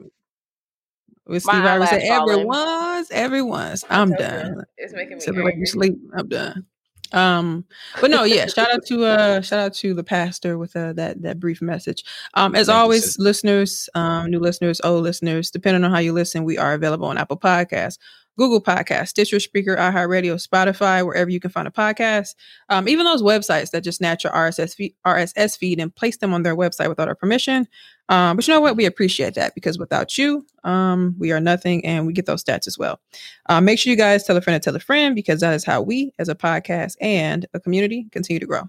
With 1.27 1.45
My 1.45 1.53
Steve 1.53 1.63
Harvey 1.65 1.87
said, 1.87 2.03
eyelash 2.11 2.29
everyone's, 2.31 3.11
everyone's. 3.11 3.85
I'm 3.91 4.11
done. 4.13 4.63
It's 4.79 4.95
making 4.95 5.11
me 5.11 5.15
Except 5.17 5.35
for 5.37 5.43
you 5.43 5.49
angry. 5.49 5.67
sleep, 5.67 5.95
I'm 6.17 6.29
done. 6.29 6.65
Um, 7.13 7.65
but 8.01 8.11
no, 8.11 8.25
yeah, 8.25 8.47
shout 8.47 8.73
out 8.73 8.85
to 8.87 9.05
uh 9.05 9.41
shout 9.41 9.59
out 9.59 9.75
to 9.75 9.95
the 9.95 10.05
pastor 10.05 10.59
with 10.59 10.75
uh 10.77 10.93
that 10.95 11.23
that 11.23 11.41
brief 11.41 11.63
message. 11.63 12.05
Um, 12.35 12.55
as 12.55 12.67
Thank 12.67 12.77
always, 12.79 13.19
listeners, 13.19 13.89
um, 13.95 14.31
new 14.31 14.41
listeners, 14.41 14.81
old 14.83 15.03
listeners, 15.03 15.51
depending 15.51 15.85
on 15.85 15.91
how 15.91 15.99
you 15.99 16.13
listen, 16.13 16.45
we 16.45 16.59
are 16.59 16.75
available 16.75 17.07
on 17.07 17.19
Apple 17.19 17.39
Podcasts, 17.39 17.99
Google 18.37 18.61
Podcasts, 18.61 19.09
Stitcher 19.09 19.41
Speaker, 19.41 19.77
iHeartRadio, 19.77 20.35
Spotify, 20.47 21.05
wherever 21.05 21.31
you 21.31 21.41
can 21.41 21.51
find 21.51 21.67
a 21.67 21.71
podcast. 21.71 22.35
Um, 22.69 22.89
even 22.89 23.05
those 23.05 23.23
websites 23.23 23.71
that 23.71 23.85
just 23.85 23.99
snatch 23.99 24.25
your 24.25 24.33
RSS 24.33 24.75
feed, 24.75 24.95
RSS 25.07 25.57
feed 25.57 25.81
and 25.81 25.95
place 25.95 26.19
them 26.19 26.35
on 26.35 26.43
their 26.43 26.57
website 26.57 26.89
without 26.89 27.09
our 27.09 27.15
permission. 27.15 27.67
Um, 28.09 28.37
but 28.37 28.47
you 28.47 28.55
know 28.55 28.61
what? 28.61 28.77
We 28.77 28.87
appreciate 28.87 29.35
that 29.35 29.55
because 29.55 29.79
without 29.79 30.17
you, 30.17 30.47
um, 30.65 31.15
we 31.19 31.33
are 31.33 31.41
nothing, 31.41 31.85
and 31.85 32.07
we 32.07 32.13
get 32.13 32.27
those 32.27 32.45
stats 32.45 32.67
as 32.67 32.79
well. 32.79 33.01
Uh, 33.49 33.61
make 33.61 33.79
sure 33.79 33.91
you 33.91 33.97
guys 33.97 34.25
tell 34.25 34.37
a 34.37 34.41
friend 34.41 34.63
to 34.63 34.65
tell 34.65 34.77
a 34.77 34.81
friend 34.81 35.15
because 35.15 35.41
that 35.41 35.55
is 35.55 35.65
how 35.65 35.83
we, 35.83 36.13
as 36.19 36.29
a 36.29 36.35
podcast 36.35 36.97
and 37.01 37.47
a 37.55 37.61
community, 37.61 38.07
continue 38.13 38.39
to 38.39 38.47
grow. 38.47 38.63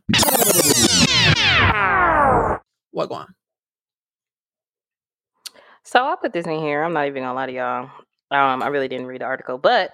What 2.92 3.10
going? 3.10 3.28
So 5.84 6.04
I 6.04 6.16
put 6.22 6.34
this 6.34 6.46
in 6.46 6.60
here. 6.60 6.84
I'm 6.84 6.94
not 6.94 7.08
even 7.08 7.24
gonna 7.24 7.36
lie 7.36 7.46
to 7.46 7.54
y'all. 7.54 7.90
Um, 8.32 8.62
I 8.62 8.68
really 8.68 8.88
didn't 8.88 9.06
read 9.06 9.22
the 9.22 9.26
article, 9.26 9.58
but 9.58 9.94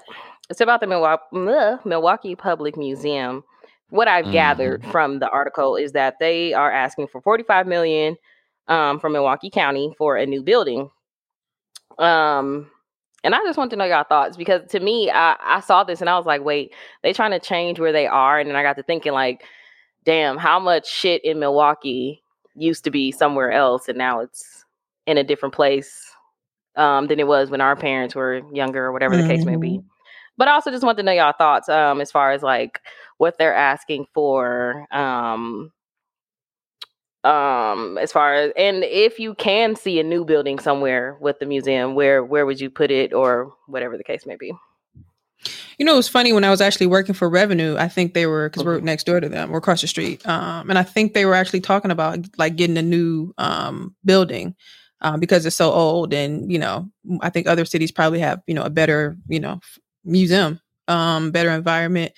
it's 0.49 0.61
about 0.61 0.79
the 0.79 0.87
Milwaukee, 0.87 1.79
Milwaukee 1.85 2.35
Public 2.35 2.77
Museum. 2.77 3.43
What 3.89 4.07
I've 4.07 4.31
gathered 4.31 4.83
from 4.85 5.19
the 5.19 5.29
article 5.29 5.75
is 5.75 5.91
that 5.91 6.17
they 6.19 6.53
are 6.53 6.71
asking 6.71 7.09
for 7.09 7.21
45 7.21 7.67
million 7.67 8.15
um, 8.67 8.99
from 8.99 9.13
Milwaukee 9.13 9.49
County 9.49 9.93
for 9.97 10.17
a 10.17 10.25
new 10.25 10.41
building. 10.41 10.89
Um, 11.97 12.69
and 13.23 13.33
I 13.33 13.39
just 13.39 13.57
want 13.57 13.71
to 13.71 13.77
know 13.77 13.85
y'all 13.85 14.03
thoughts 14.03 14.35
because 14.35 14.69
to 14.71 14.79
me, 14.79 15.09
I, 15.09 15.35
I 15.39 15.59
saw 15.61 15.83
this 15.83 16.01
and 16.01 16.09
I 16.09 16.17
was 16.17 16.25
like, 16.25 16.43
wait, 16.43 16.73
they 17.01 17.13
trying 17.13 17.31
to 17.31 17.39
change 17.39 17.79
where 17.79 17.93
they 17.93 18.07
are, 18.07 18.39
and 18.39 18.49
then 18.49 18.55
I 18.55 18.63
got 18.63 18.75
to 18.77 18.83
thinking 18.83 19.13
like, 19.13 19.43
damn, 20.03 20.37
how 20.37 20.59
much 20.59 20.89
shit 20.89 21.23
in 21.23 21.39
Milwaukee 21.39 22.21
used 22.55 22.83
to 22.83 22.91
be 22.91 23.11
somewhere 23.11 23.51
else, 23.51 23.87
and 23.87 23.97
now 23.97 24.19
it's 24.19 24.65
in 25.05 25.17
a 25.17 25.23
different 25.23 25.55
place 25.55 26.11
um, 26.75 27.07
than 27.07 27.19
it 27.19 27.27
was 27.27 27.49
when 27.49 27.61
our 27.61 27.75
parents 27.75 28.15
were 28.15 28.41
younger 28.53 28.85
or 28.85 28.91
whatever 28.91 29.15
the 29.15 29.27
case 29.27 29.45
may 29.45 29.55
be. 29.55 29.81
But 30.37 30.47
I 30.47 30.53
also 30.53 30.71
just 30.71 30.83
want 30.83 30.97
to 30.97 31.03
know 31.03 31.11
y'all 31.11 31.33
thoughts 31.37 31.69
um, 31.69 32.01
as 32.01 32.11
far 32.11 32.31
as 32.31 32.41
like 32.41 32.81
what 33.17 33.37
they're 33.37 33.53
asking 33.53 34.07
for. 34.13 34.87
Um, 34.91 35.71
um 37.23 37.97
as 37.97 38.11
far 38.11 38.33
as 38.33 38.51
and 38.57 38.83
if 38.83 39.17
you 39.19 39.33
can 39.35 39.75
see 39.75 39.99
a 39.99 40.03
new 40.03 40.25
building 40.25 40.59
somewhere 40.59 41.17
with 41.21 41.39
the 41.39 41.45
museum 41.45 41.95
where 41.95 42.23
where 42.23 42.45
would 42.45 42.59
you 42.59 42.69
put 42.69 42.91
it 42.91 43.13
or 43.13 43.53
whatever 43.67 43.97
the 43.97 44.03
case 44.03 44.25
may 44.25 44.35
be 44.35 44.51
You 45.77 45.85
know, 45.85 45.93
it 45.93 45.97
was 45.97 46.07
funny 46.07 46.33
when 46.33 46.43
I 46.43 46.49
was 46.51 46.61
actually 46.61 46.87
working 46.87 47.15
for 47.15 47.27
Revenue. 47.29 47.75
I 47.77 47.87
think 47.87 48.13
they 48.13 48.25
were 48.27 48.47
because 48.49 48.63
we're 48.63 48.79
Mhm. 48.79 48.83
next 48.83 49.05
door 49.05 49.19
to 49.19 49.27
them, 49.27 49.49
we're 49.49 49.57
across 49.57 49.81
the 49.81 49.87
street, 49.87 50.25
um, 50.27 50.69
and 50.69 50.77
I 50.77 50.83
think 50.83 51.13
they 51.13 51.25
were 51.25 51.33
actually 51.33 51.61
talking 51.61 51.91
about 51.91 52.19
like 52.37 52.55
getting 52.55 52.77
a 52.77 52.81
new 52.81 53.33
um, 53.37 53.95
building 54.05 54.55
um, 55.01 55.19
because 55.19 55.45
it's 55.45 55.55
so 55.55 55.71
old, 55.71 56.13
and 56.13 56.51
you 56.51 56.59
know, 56.59 56.89
I 57.21 57.29
think 57.29 57.47
other 57.47 57.65
cities 57.65 57.91
probably 57.91 58.19
have 58.19 58.41
you 58.47 58.53
know 58.53 58.63
a 58.63 58.69
better 58.69 59.17
you 59.27 59.39
know 59.39 59.59
museum, 60.05 60.59
um, 60.87 61.31
better 61.31 61.49
environment. 61.49 62.13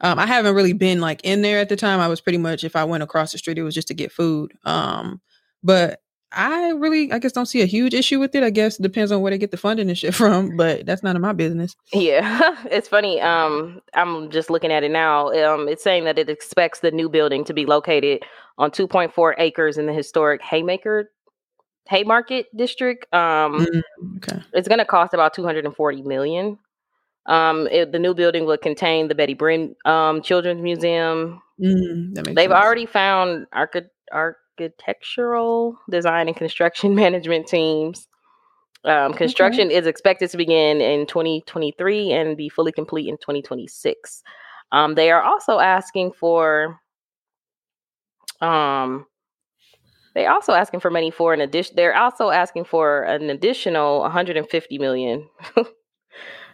Um, 0.00 0.18
I 0.18 0.26
haven't 0.26 0.54
really 0.54 0.72
been 0.72 1.00
like 1.00 1.20
in 1.24 1.42
there 1.42 1.58
at 1.58 1.68
the 1.68 1.76
time. 1.76 2.00
I 2.00 2.08
was 2.08 2.20
pretty 2.20 2.38
much 2.38 2.62
if 2.64 2.76
I 2.76 2.84
went 2.84 3.02
across 3.02 3.32
the 3.32 3.38
street, 3.38 3.58
it 3.58 3.62
was 3.62 3.74
just 3.74 3.88
to 3.88 3.94
get 3.94 4.12
food. 4.12 4.52
Um, 4.64 5.20
but 5.62 6.00
I 6.30 6.70
really, 6.72 7.10
I 7.10 7.18
guess, 7.18 7.32
don't 7.32 7.46
see 7.46 7.62
a 7.62 7.66
huge 7.66 7.94
issue 7.94 8.20
with 8.20 8.34
it. 8.34 8.42
I 8.42 8.50
guess 8.50 8.78
it 8.78 8.82
depends 8.82 9.10
on 9.10 9.22
where 9.22 9.30
they 9.30 9.38
get 9.38 9.50
the 9.50 9.56
funding 9.56 9.88
and 9.88 9.96
shit 9.98 10.14
from, 10.20 10.56
but 10.56 10.84
that's 10.86 11.02
none 11.02 11.16
of 11.16 11.22
my 11.22 11.32
business. 11.32 11.74
yeah 11.92 12.54
it's 12.70 12.86
funny 12.86 13.18
um 13.22 13.80
i'm 13.94 14.30
just 14.30 14.50
looking 14.50 14.70
at 14.70 14.84
it 14.84 14.90
now 14.90 15.28
um 15.32 15.66
it's 15.68 15.82
saying 15.82 16.04
that 16.04 16.18
it 16.18 16.28
expects 16.28 16.80
the 16.80 16.90
new 16.90 17.08
building 17.08 17.44
to 17.44 17.54
be 17.54 17.64
located 17.64 18.22
on 18.58 18.70
2.4 18.70 19.34
acres 19.38 19.78
in 19.78 19.86
the 19.86 19.92
historic 19.94 20.42
haymaker 20.42 21.10
haymarket 21.88 22.54
district 22.54 23.06
um 23.14 23.64
Mm, 23.66 23.82
okay. 24.18 24.42
it's 24.52 24.68
going 24.68 24.78
to 24.78 24.84
cost 24.84 25.14
about 25.14 25.32
240 25.32 26.02
million 26.02 26.58
um 27.28 27.68
it, 27.70 27.92
the 27.92 27.98
new 27.98 28.14
building 28.14 28.44
will 28.46 28.58
contain 28.58 29.08
the 29.08 29.14
betty 29.14 29.34
brinn 29.34 29.76
um 29.84 30.20
children's 30.22 30.60
museum 30.62 31.40
Mm, 31.60 32.14
They've 32.14 32.50
sense. 32.50 32.52
already 32.52 32.86
found 32.86 33.46
archi- 33.52 33.90
architectural 34.12 35.78
design 35.90 36.28
and 36.28 36.36
construction 36.36 36.94
management 36.96 37.46
teams. 37.48 38.06
Um, 38.84 39.12
construction 39.12 39.70
is 39.70 39.86
expected 39.86 40.30
to 40.30 40.36
begin 40.36 40.80
in 40.80 41.06
2023 41.06 42.12
and 42.12 42.36
be 42.36 42.48
fully 42.48 42.70
complete 42.72 43.08
in 43.08 43.16
2026. 43.16 44.22
Um, 44.70 44.94
they 44.94 45.10
are 45.10 45.22
also 45.22 45.58
asking 45.58 46.12
for, 46.12 46.78
um, 48.40 49.06
they 50.14 50.26
also 50.26 50.52
asking 50.52 50.80
for 50.80 50.90
money 50.90 51.10
for 51.10 51.34
an 51.34 51.40
addition. 51.40 51.74
They're 51.74 51.96
also 51.96 52.30
asking 52.30 52.66
for 52.66 53.02
an 53.02 53.30
additional 53.30 54.00
150 54.00 54.78
million 54.78 55.28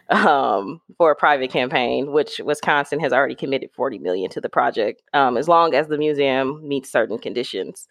um, 0.09 0.81
for 0.97 1.11
a 1.11 1.15
private 1.15 1.51
campaign, 1.51 2.11
which 2.11 2.39
Wisconsin 2.43 2.99
has 2.99 3.11
already 3.11 3.35
committed 3.35 3.71
40 3.73 3.99
million 3.99 4.29
to 4.31 4.41
the 4.41 4.49
project. 4.49 5.01
Um, 5.13 5.37
as 5.37 5.47
long 5.47 5.73
as 5.73 5.87
the 5.87 5.97
museum 5.97 6.67
meets 6.67 6.91
certain 6.91 7.17
conditions, 7.17 7.87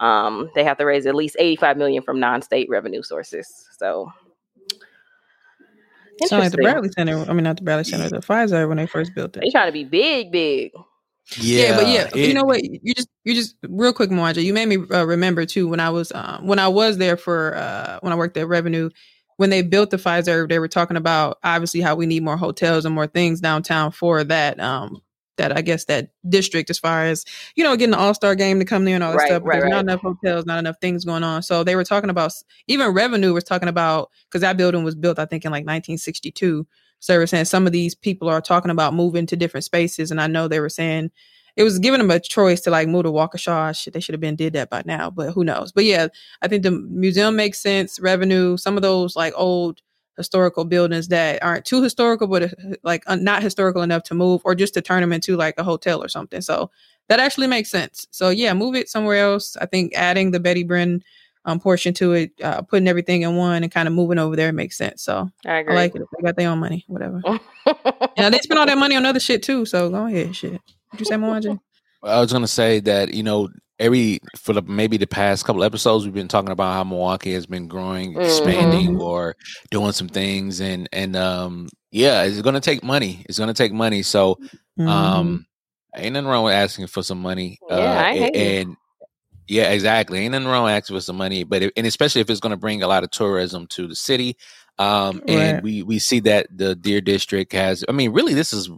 um, 0.00 0.50
they 0.54 0.64
have 0.64 0.78
to 0.78 0.84
raise 0.84 1.06
at 1.06 1.14
least 1.14 1.36
85 1.38 1.76
million 1.76 2.02
from 2.02 2.20
non-state 2.20 2.68
revenue 2.68 3.02
sources. 3.02 3.68
So, 3.78 4.12
Sound 6.24 6.42
like 6.42 6.52
the. 6.52 6.58
Bradley 6.58 6.90
Center. 6.90 7.24
I 7.28 7.32
mean, 7.32 7.44
not 7.44 7.56
the 7.56 7.62
Bradley 7.62 7.84
Center, 7.84 8.08
the 8.08 8.18
Fiserv 8.18 8.68
when 8.68 8.76
they 8.76 8.86
first 8.86 9.14
built 9.14 9.36
it. 9.36 9.40
They 9.40 9.50
trying 9.50 9.68
to 9.68 9.72
be 9.72 9.84
big, 9.84 10.32
big. 10.32 10.72
Yeah, 11.36 11.76
but 11.76 11.86
yeah, 11.86 12.08
you 12.14 12.32
know 12.32 12.44
what? 12.44 12.64
You 12.64 12.94
just, 12.94 13.08
you 13.24 13.34
just, 13.34 13.54
real 13.68 13.92
quick, 13.92 14.08
Mwanje, 14.08 14.42
you 14.42 14.54
made 14.54 14.66
me 14.66 14.78
uh, 14.90 15.04
remember 15.04 15.44
too 15.44 15.68
when 15.68 15.78
I 15.78 15.90
was, 15.90 16.10
um, 16.12 16.46
when 16.46 16.58
I 16.58 16.68
was 16.68 16.96
there 16.96 17.18
for, 17.18 17.54
uh, 17.54 17.98
when 18.00 18.14
I 18.14 18.16
worked 18.16 18.38
at 18.38 18.48
Revenue, 18.48 18.88
when 19.38 19.50
they 19.50 19.62
built 19.62 19.90
the 19.90 19.96
Fiserv, 19.96 20.50
they 20.50 20.58
were 20.60 20.68
talking 20.68 20.98
about 20.98 21.38
obviously 21.44 21.80
how 21.80 21.96
we 21.96 22.06
need 22.06 22.24
more 22.24 22.36
hotels 22.36 22.84
and 22.84 22.94
more 22.94 23.06
things 23.06 23.40
downtown 23.40 23.92
for 23.92 24.24
that, 24.24 24.60
um, 24.60 25.00
that 25.38 25.56
I 25.56 25.62
guess 25.62 25.84
that 25.86 26.10
district 26.28 26.70
as 26.70 26.80
far 26.80 27.04
as 27.04 27.24
you 27.56 27.64
know 27.64 27.76
getting 27.76 27.92
the 27.92 27.98
All 27.98 28.14
Star 28.14 28.34
game 28.34 28.58
to 28.58 28.64
come 28.64 28.84
there 28.84 28.96
and 28.96 29.04
all 29.04 29.12
that 29.12 29.18
Right, 29.18 29.26
stuff. 29.26 29.44
right, 29.44 29.62
There's 29.62 29.70
not 29.70 29.82
enough 29.84 30.00
hotels, 30.02 30.44
not 30.46 30.58
enough 30.58 30.76
things 30.80 31.04
going 31.04 31.24
on. 31.24 31.42
So 31.44 31.64
they 31.64 31.76
were 31.76 31.84
talking 31.84 32.10
about 32.10 32.32
even 32.66 32.88
revenue 32.92 33.32
was 33.32 33.44
talking 33.44 33.68
about 33.68 34.10
because 34.28 34.42
that 34.42 34.56
building 34.56 34.82
was 34.84 34.96
built 34.96 35.18
I 35.20 35.24
think 35.26 35.44
in 35.44 35.52
like 35.52 35.64
1962. 35.64 36.66
So 37.00 37.12
they 37.12 37.18
were 37.18 37.28
saying 37.28 37.44
some 37.46 37.66
of 37.66 37.72
these 37.72 37.94
people 37.94 38.28
are 38.28 38.40
talking 38.40 38.72
about 38.72 38.94
moving 38.94 39.26
to 39.26 39.36
different 39.36 39.64
spaces, 39.64 40.10
and 40.10 40.20
I 40.20 40.26
know 40.26 40.48
they 40.48 40.60
were 40.60 40.68
saying 40.68 41.12
it 41.58 41.64
was 41.64 41.80
giving 41.80 41.98
them 41.98 42.10
a 42.12 42.20
choice 42.20 42.60
to 42.60 42.70
like 42.70 42.86
move 42.86 43.02
to 43.02 43.10
Waukesha. 43.10 43.76
Shit, 43.76 43.92
they 43.92 43.98
should 43.98 44.12
have 44.12 44.20
been 44.20 44.36
did 44.36 44.52
that 44.52 44.70
by 44.70 44.84
now, 44.86 45.10
but 45.10 45.32
who 45.32 45.42
knows? 45.42 45.72
But 45.72 45.84
yeah, 45.84 46.06
I 46.40 46.46
think 46.46 46.62
the 46.62 46.70
museum 46.70 47.34
makes 47.34 47.58
sense. 47.58 47.98
Revenue, 47.98 48.56
some 48.56 48.76
of 48.76 48.82
those 48.82 49.16
like 49.16 49.34
old 49.36 49.82
historical 50.16 50.64
buildings 50.64 51.08
that 51.08 51.42
aren't 51.42 51.64
too 51.64 51.82
historical, 51.82 52.28
but 52.28 52.54
like 52.84 53.02
not 53.08 53.42
historical 53.42 53.82
enough 53.82 54.04
to 54.04 54.14
move, 54.14 54.40
or 54.44 54.54
just 54.54 54.72
to 54.74 54.80
turn 54.80 55.00
them 55.00 55.12
into 55.12 55.36
like 55.36 55.54
a 55.58 55.64
hotel 55.64 56.00
or 56.00 56.06
something. 56.06 56.40
So 56.40 56.70
that 57.08 57.18
actually 57.18 57.48
makes 57.48 57.70
sense. 57.70 58.06
So 58.12 58.28
yeah, 58.28 58.54
move 58.54 58.76
it 58.76 58.88
somewhere 58.88 59.18
else. 59.18 59.56
I 59.56 59.66
think 59.66 59.92
adding 59.96 60.30
the 60.30 60.38
Betty 60.38 60.62
Brinn 60.62 61.02
um, 61.44 61.58
portion 61.58 61.92
to 61.94 62.12
it, 62.12 62.30
uh, 62.40 62.62
putting 62.62 62.86
everything 62.86 63.22
in 63.22 63.34
one, 63.34 63.64
and 63.64 63.72
kind 63.72 63.88
of 63.88 63.94
moving 63.94 64.20
over 64.20 64.36
there 64.36 64.52
makes 64.52 64.78
sense. 64.78 65.02
So 65.02 65.28
I 65.44 65.54
I 65.54 65.58
agree. 65.58 65.74
like 65.74 65.96
it. 65.96 66.02
They 66.16 66.22
got 66.22 66.36
their 66.36 66.50
own 66.50 66.60
money, 66.60 66.84
whatever. 66.86 67.20
Yeah, 68.16 68.30
they 68.30 68.38
spend 68.38 68.58
all 68.58 68.66
that 68.66 68.78
money 68.78 68.96
on 68.96 69.06
other 69.06 69.20
shit 69.20 69.44
too. 69.44 69.64
So 69.64 69.90
go 69.90 70.06
ahead, 70.06 70.34
shit. 70.34 70.60
What 70.90 71.00
you 71.00 71.06
say, 71.06 71.14
Mwanje? 71.16 71.58
I 72.02 72.20
was 72.20 72.32
gonna 72.32 72.46
say 72.46 72.80
that 72.80 73.12
you 73.12 73.22
know 73.24 73.48
every 73.80 74.20
for 74.36 74.52
the 74.52 74.62
maybe 74.62 74.96
the 74.96 75.06
past 75.06 75.44
couple 75.44 75.64
episodes 75.64 76.04
we've 76.04 76.14
been 76.14 76.28
talking 76.28 76.50
about 76.50 76.72
how 76.74 76.84
Milwaukee 76.84 77.32
has 77.32 77.46
been 77.46 77.66
growing, 77.66 78.16
expanding, 78.20 78.94
Mhm. 78.96 79.00
or 79.00 79.34
doing 79.70 79.92
some 79.92 80.08
things, 80.08 80.60
and 80.60 80.88
and 80.92 81.16
um 81.16 81.68
yeah, 81.90 82.22
it's 82.22 82.40
gonna 82.42 82.60
take 82.60 82.84
money. 82.84 83.24
It's 83.28 83.38
gonna 83.38 83.54
take 83.54 83.72
money. 83.72 84.02
So 84.02 84.36
Mhm. 84.78 84.88
um, 84.88 85.46
ain't 85.96 86.12
nothing 86.12 86.28
wrong 86.28 86.44
with 86.44 86.54
asking 86.54 86.86
for 86.86 87.02
some 87.02 87.20
money. 87.20 87.58
Yeah, 87.68 87.76
I 87.76 88.10
a- 88.12 88.18
hate 88.20 88.34
you. 88.36 88.40
and 88.42 88.76
yeah, 89.48 89.70
exactly. 89.70 90.20
Ain't 90.20 90.32
nothing 90.32 90.46
wrong 90.46 90.64
with 90.64 90.74
asking 90.74 90.96
for 90.96 91.00
some 91.00 91.16
money, 91.16 91.42
but 91.42 91.62
if, 91.62 91.70
and 91.76 91.86
especially 91.86 92.20
if 92.20 92.28
it's 92.30 92.38
going 92.40 92.50
to 92.50 92.56
bring 92.58 92.82
a 92.82 92.86
lot 92.86 93.02
of 93.02 93.10
tourism 93.10 93.66
to 93.68 93.88
the 93.88 93.96
city. 93.96 94.36
Um, 94.78 95.22
and 95.26 95.54
Right. 95.56 95.62
we 95.64 95.82
we 95.82 95.98
see 95.98 96.20
that 96.20 96.46
the 96.54 96.74
Deer 96.76 97.00
District 97.00 97.50
has. 97.52 97.82
I 97.88 97.92
mean, 97.92 98.12
really, 98.12 98.34
this 98.34 98.52
is 98.52 98.70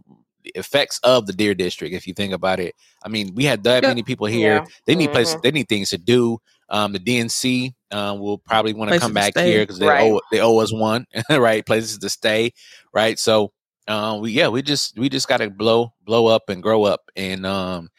effects 0.44 0.98
of 1.03 1.26
the 1.26 1.33
Deer 1.33 1.55
District. 1.55 1.94
If 1.94 2.07
you 2.07 2.14
think 2.14 2.33
about 2.33 2.61
it, 2.61 2.74
I 3.05 3.09
mean, 3.09 3.35
we 3.35 3.44
had 3.44 3.62
that 3.64 3.83
many 3.83 4.03
people 4.03 4.26
here. 4.26 4.55
Yeah. 4.55 4.66
They 4.87 4.94
need 4.94 5.12
places. 5.12 5.37
Mhm. 5.37 5.42
They 5.42 5.50
need 5.53 5.68
things 5.68 5.90
to 5.90 5.98
do. 5.98 6.38
Um, 6.68 6.92
the 6.92 6.98
DNC 7.00 7.74
uh, 7.90 8.16
will 8.18 8.38
probably 8.38 8.72
want 8.72 8.90
to 8.90 8.98
come 9.00 9.12
back 9.14 9.37
here 9.37 9.62
because 9.62 9.79
they 9.79 9.87
Right. 9.88 10.03
owe 10.12 10.20
they 10.31 10.40
owe 10.40 10.59
us 10.59 10.72
one, 10.72 11.07
right? 11.31 11.64
Places 11.66 11.98
to 11.98 12.09
stay, 12.09 12.53
right? 12.92 13.18
So, 13.18 13.53
uh, 13.88 14.18
we 14.20 14.31
yeah, 14.33 14.48
we 14.48 14.62
just 14.62 14.96
we 14.98 15.09
just 15.09 15.26
got 15.29 15.38
to 15.38 15.50
blow 15.50 15.92
blow 16.05 16.26
up 16.29 16.48
and 16.48 16.62
grow 16.62 16.85
up, 16.85 17.11
and 17.16 17.44
um, 17.44 17.90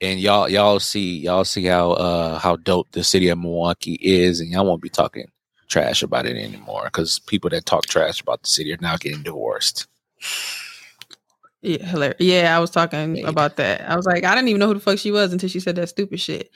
and 0.00 0.18
y'all 0.20 0.48
y'all 0.48 0.80
see 0.80 1.18
y'all 1.18 1.44
see 1.44 1.64
how 1.66 1.92
uh 1.92 2.38
how 2.38 2.56
dope 2.56 2.90
the 2.92 3.04
city 3.04 3.28
of 3.28 3.38
Milwaukee 3.38 3.98
is, 4.00 4.40
and 4.40 4.50
y'all 4.50 4.64
won't 4.64 4.82
be 4.82 4.88
talking 4.88 5.26
trash 5.68 6.02
about 6.02 6.24
it 6.26 6.36
anymore 6.36 6.84
because 6.84 7.18
people 7.20 7.50
that 7.50 7.66
talk 7.66 7.86
trash 7.86 8.20
about 8.20 8.40
the 8.42 8.48
city 8.48 8.72
are 8.72 8.78
now 8.80 8.96
getting 8.96 9.22
divorced. 9.22 9.86
Yeah, 11.64 11.84
hilarious. 11.86 12.16
Yeah, 12.20 12.54
I 12.54 12.60
was 12.60 12.70
talking 12.70 13.14
Made. 13.14 13.24
about 13.24 13.56
that. 13.56 13.88
I 13.88 13.96
was 13.96 14.04
like, 14.04 14.22
I 14.22 14.34
didn't 14.34 14.48
even 14.48 14.60
know 14.60 14.66
who 14.66 14.74
the 14.74 14.80
fuck 14.80 14.98
she 14.98 15.10
was 15.10 15.32
until 15.32 15.48
she 15.48 15.60
said 15.60 15.76
that 15.76 15.88
stupid 15.88 16.20
shit. 16.20 16.50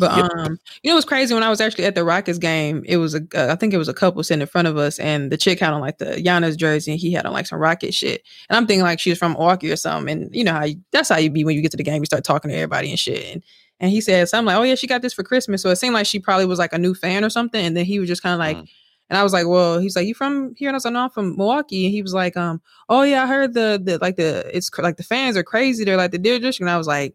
But 0.00 0.16
Yep. 0.16 0.30
um, 0.34 0.58
you 0.82 0.90
know 0.90 0.94
what's 0.94 1.04
crazy? 1.06 1.34
When 1.34 1.42
I 1.42 1.50
was 1.50 1.60
actually 1.60 1.84
at 1.84 1.94
the 1.94 2.02
Rockets 2.02 2.38
game, 2.38 2.82
it 2.86 2.96
was 2.96 3.14
a 3.14 3.20
uh, 3.34 3.52
I 3.52 3.56
think 3.56 3.74
it 3.74 3.78
was 3.78 3.88
a 3.88 3.94
couple 3.94 4.22
sitting 4.24 4.40
in 4.40 4.46
front 4.46 4.66
of 4.66 4.78
us, 4.78 4.98
and 4.98 5.30
the 5.30 5.36
chick 5.36 5.60
had 5.60 5.74
on 5.74 5.82
like 5.82 5.98
the 5.98 6.06
Giannis 6.16 6.56
jersey, 6.56 6.92
and 6.92 7.00
he 7.00 7.12
had 7.12 7.26
on 7.26 7.34
like 7.34 7.46
some 7.46 7.58
Rocket 7.58 7.92
shit. 7.92 8.22
And 8.48 8.56
I'm 8.56 8.66
thinking 8.66 8.84
like 8.84 9.00
she 9.00 9.10
was 9.10 9.18
from 9.18 9.32
Milwaukee 9.32 9.70
or 9.70 9.76
something. 9.76 10.10
And 10.10 10.34
you 10.34 10.44
know 10.44 10.54
how 10.54 10.64
you, 10.64 10.76
that's 10.92 11.10
how 11.10 11.18
you 11.18 11.28
be 11.28 11.44
when 11.44 11.56
you 11.56 11.60
get 11.62 11.72
to 11.72 11.76
the 11.76 11.82
game, 11.84 12.00
you 12.00 12.06
start 12.06 12.24
talking 12.24 12.50
to 12.50 12.56
everybody 12.56 12.88
and 12.88 12.98
shit. 12.98 13.34
And 13.34 13.44
and 13.80 13.90
he 13.90 14.00
said 14.00 14.28
something 14.30 14.46
like, 14.46 14.56
"Oh 14.56 14.62
yeah, 14.62 14.76
she 14.76 14.86
got 14.86 15.02
this 15.02 15.12
for 15.12 15.22
Christmas." 15.24 15.60
So 15.60 15.68
it 15.68 15.76
seemed 15.76 15.92
like 15.94 16.06
she 16.06 16.20
probably 16.20 16.46
was 16.46 16.58
like 16.58 16.72
a 16.72 16.78
new 16.78 16.94
fan 16.94 17.22
or 17.22 17.28
something. 17.28 17.62
And 17.62 17.76
then 17.76 17.84
he 17.84 17.98
was 17.98 18.08
just 18.08 18.22
kind 18.22 18.32
of 18.32 18.38
like. 18.38 18.56
Mm. 18.56 18.68
And 19.10 19.18
I 19.18 19.22
was 19.22 19.32
like, 19.32 19.46
"Well," 19.46 19.78
he's 19.80 19.96
like, 19.96 20.06
"You 20.06 20.14
from 20.14 20.54
here?" 20.56 20.68
And 20.68 20.76
I 20.76 20.78
was 20.78 20.84
like, 20.84 20.94
"No, 20.94 21.00
I'm 21.04 21.10
from 21.10 21.36
Milwaukee." 21.36 21.86
And 21.86 21.94
he 21.94 22.02
was 22.02 22.14
like, 22.14 22.36
"Um, 22.36 22.60
oh 22.88 23.02
yeah, 23.02 23.24
I 23.24 23.26
heard 23.26 23.54
the 23.54 23.80
the 23.82 23.98
like 23.98 24.16
the 24.16 24.50
it's 24.56 24.70
cr- 24.70 24.82
like 24.82 24.96
the 24.96 25.02
fans 25.04 25.36
are 25.36 25.42
crazy. 25.44 25.84
They're 25.84 25.96
like 25.96 26.10
the 26.12 26.18
Deer 26.18 26.38
District." 26.38 26.60
And 26.62 26.70
I 26.70 26.78
was 26.78 26.86
like, 26.86 27.14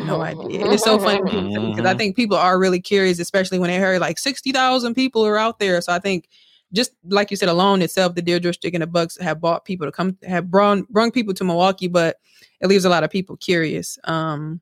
no 0.00 0.20
idea. 0.22 0.64
And 0.64 0.72
it's 0.72 0.84
so 0.84 0.98
funny 0.98 1.20
because 1.74 1.84
I 1.84 1.94
Mhm. 1.94 1.98
think 1.98 2.16
people 2.16 2.36
are 2.36 2.58
really 2.58 2.80
curious, 2.80 3.18
especially 3.18 3.58
when 3.58 3.70
they 3.70 3.78
heard 3.78 4.00
like 4.00 4.18
60,000 4.18 4.94
people 4.94 5.24
are 5.26 5.38
out 5.38 5.58
there. 5.58 5.80
So 5.80 5.92
I 5.92 5.98
think 5.98 6.28
just 6.72 6.92
like 7.08 7.30
you 7.30 7.36
said, 7.36 7.48
alone 7.48 7.82
itself, 7.82 8.14
the 8.14 8.22
Deer 8.22 8.40
District 8.40 8.74
and 8.74 8.82
the 8.82 8.86
Bucks 8.86 9.16
have 9.20 9.40
bought 9.40 9.64
people 9.64 9.86
to 9.86 9.92
come, 9.92 10.16
have 10.26 10.50
brought 10.50 10.88
brung 10.88 11.10
people 11.12 11.34
to 11.34 11.44
Milwaukee, 11.44 11.88
but 11.88 12.16
it 12.60 12.66
leaves 12.66 12.84
a 12.84 12.88
lot 12.90 13.04
of 13.04 13.10
people 13.10 13.36
curious. 13.36 13.98
Um, 14.04 14.60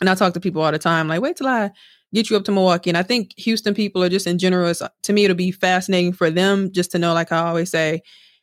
and 0.00 0.10
I 0.10 0.14
talk 0.14 0.34
to 0.34 0.40
people 0.40 0.62
all 0.62 0.72
the 0.72 0.78
time, 0.78 1.08
like, 1.08 1.20
wait 1.22 1.36
till 1.36 1.48
I 1.48 1.70
get 2.14 2.30
you 2.30 2.36
up 2.36 2.44
to 2.44 2.52
Milwaukee. 2.52 2.90
And 2.90 2.96
I 2.96 3.02
think 3.02 3.32
Houston 3.38 3.74
people 3.74 4.02
are 4.02 4.08
just 4.08 4.26
in 4.26 4.38
general, 4.38 4.68
it's, 4.68 4.82
uh, 4.82 4.88
to 5.02 5.12
me, 5.12 5.24
it'll 5.24 5.36
be 5.36 5.52
fascinating 5.52 6.12
for 6.12 6.30
them 6.30 6.72
just 6.72 6.92
to 6.92 6.98
know, 6.98 7.14
like 7.14 7.32
I 7.32 7.38
always 7.38 7.70
say, 7.70 8.02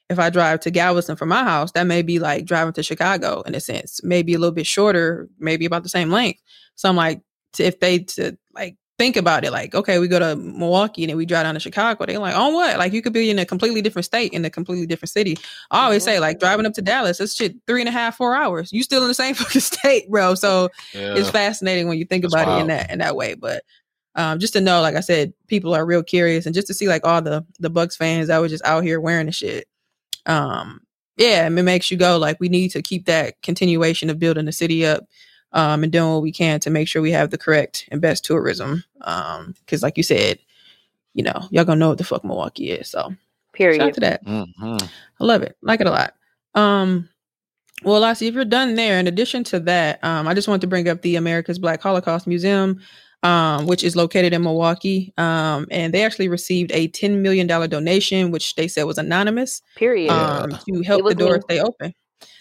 if 0.10 0.19
I 0.19 0.30
drive 0.30 0.60
to 0.62 0.71
Galveston 0.71 1.15
from 1.15 1.30
my 1.30 1.43
house, 1.43 1.71
that 1.71 1.88
may 1.88 2.02
be 2.02 2.19
like 2.19 2.45
driving 2.45 2.73
to 2.73 2.84
Chicago 2.84 3.41
in 3.41 3.56
a 3.56 3.60
sense, 3.60 4.02
maybe 4.04 4.34
a 4.34 4.38
little 4.38 4.54
bit 4.54 4.67
shorter, 4.67 5.30
maybe 5.39 5.65
about 5.65 5.84
the 5.84 5.89
same 5.89 6.10
length. 6.10 6.41
So 6.76 6.89
I'm 6.89 6.95
like, 6.95 7.21
to, 7.54 7.63
if 7.63 7.80
they 7.80 7.99
to 7.99 8.38
think 8.99 9.17
about 9.17 9.43
it, 9.43 9.51
like, 9.51 9.73
okay, 9.73 9.97
we 9.99 10.08
go 10.08 10.19
to 10.19 10.36
Milwaukee 10.36 11.03
and 11.03 11.10
then 11.10 11.17
we 11.17 11.25
drive 11.25 11.43
down 11.45 11.56
to 11.56 11.60
Chicago, 11.60 12.06
they're 12.06 12.19
like, 12.19 12.36
on 12.36 12.53
what? 12.53 12.77
Like 12.77 12.93
you 12.93 13.01
could 13.01 13.13
be 13.13 13.29
in 13.29 13.39
a 13.39 13.45
completely 13.45 13.82
different 13.82 14.06
state 14.06 14.34
in 14.34 14.45
a 14.45 14.49
completely 14.49 14.86
different 14.86 15.10
city. 15.10 15.36
I 15.71 15.86
always 15.86 16.03
say, 16.03 16.19
like, 16.19 16.39
driving 16.39 16.65
up 16.65 16.73
to 16.73 16.82
Dallas, 16.82 17.17
that's 17.17 17.34
shit 17.36 17.56
three 17.65 17.82
and 17.82 17.89
a 17.89 17.91
half, 17.91 18.17
four 18.17 18.36
hours. 18.36 18.71
You 18.71 18.84
still 18.84 19.01
in 19.01 19.08
the 19.08 19.13
same 19.13 19.34
fucking 19.36 19.62
state, 19.62 20.10
bro. 20.10 20.36
So 20.36 20.69
Yeah. 20.93 21.15
it's 21.15 21.29
fascinating 21.29 21.88
when 21.88 21.97
you 21.97 22.06
think 22.06 22.23
That's 22.23 22.34
about 22.36 22.58
it 22.58 22.62
in 22.62 22.67
that 22.67 22.91
in 22.91 22.99
that 22.99 23.15
way. 23.15 23.34
But 23.34 23.63
um, 24.15 24.38
just 24.38 24.53
to 24.53 24.62
know, 24.62 24.82
like 24.82 24.95
I 24.95 24.99
said, 24.99 25.34
people 25.47 25.73
are 25.73 25.86
real 25.86 26.03
curious, 26.03 26.45
and 26.45 26.53
just 26.53 26.67
to 26.67 26.73
see 26.75 26.88
like 26.88 27.06
all 27.06 27.21
the 27.21 27.43
the 27.60 27.71
Bucks 27.71 27.95
fans 27.95 28.27
that 28.27 28.39
were 28.39 28.47
just 28.47 28.63
out 28.65 28.84
here 28.84 28.99
wearing 28.99 29.25
the 29.25 29.32
shit. 29.32 29.67
Um, 30.27 30.82
yeah, 31.17 31.45
and 31.45 31.58
it 31.58 31.63
makes 31.63 31.89
you 31.91 31.97
go 31.97 32.17
like 32.17 32.39
we 32.39 32.49
need 32.49 32.69
to 32.69 32.82
keep 32.82 33.06
that 33.06 33.41
continuation 33.41 34.10
of 34.10 34.19
building 34.19 34.45
the 34.45 34.51
city 34.51 34.86
up, 34.86 35.03
um, 35.54 35.84
and 35.84 35.92
doing 35.92 36.12
what 36.13 36.22
we 36.24 36.32
can 36.32 36.60
to 36.62 36.70
make 36.70 36.88
sure 36.88 37.02
we 37.02 37.12
have 37.12 37.30
the 37.32 37.38
correct 37.38 37.88
and 37.92 38.02
best 38.02 38.26
tourism. 38.26 38.84
Um, 39.02 39.56
because 39.60 39.82
like 39.84 39.98
you 39.98 40.04
said, 40.04 40.39
you 41.13 41.24
know, 41.24 41.48
y'all 41.52 41.63
gonna 41.66 41.80
know 41.80 41.89
what 41.89 41.98
the 42.00 42.04
fuck 42.04 42.24
Milwaukee 42.24 42.72
is. 42.72 42.89
So 42.89 43.00
shout 43.00 43.12
out 43.12 43.18
Period. 43.54 43.94
to 43.94 44.00
that. 44.02 44.26
Mhm. 44.26 44.82
I 45.20 45.24
love 45.24 45.44
it. 45.44 45.56
Like 45.62 45.80
it 45.82 45.88
a 45.88 45.92
lot. 45.92 46.16
Um, 46.56 47.10
well, 47.84 48.00
Lassie, 48.00 48.28
if 48.28 48.34
you're 48.34 48.46
done 48.46 48.76
there, 48.76 48.98
in 49.00 49.08
addition 49.08 49.44
to 49.46 49.60
that, 49.62 50.02
um, 50.04 50.28
I 50.28 50.34
just 50.34 50.48
want 50.48 50.62
to 50.62 50.68
bring 50.68 50.88
up 50.88 51.02
the 51.02 51.16
America's 51.18 51.60
Black 51.60 51.82
Holocaust 51.82 52.28
Museum, 52.28 52.80
um, 53.24 53.66
which 53.66 53.84
is 53.84 53.96
located 53.96 54.32
in 54.34 54.42
Milwaukee. 54.44 55.13
Um, 55.18 55.68
and 55.70 55.94
they 55.94 56.04
actually 56.04 56.30
received 56.30 56.72
a 56.72 56.88
$10 56.89 57.18
million 57.22 57.46
donation, 57.48 58.32
which 58.32 58.56
they 58.56 58.68
said 58.68 58.84
was 58.84 58.98
anonymous, 58.98 59.62
Period. 59.76 60.12
um, 60.12 60.52
to 60.52 60.82
help 60.84 61.06
the 61.08 61.16
doors 61.16 61.44
me. 61.50 61.56
stay 61.56 61.60
open. 61.60 61.94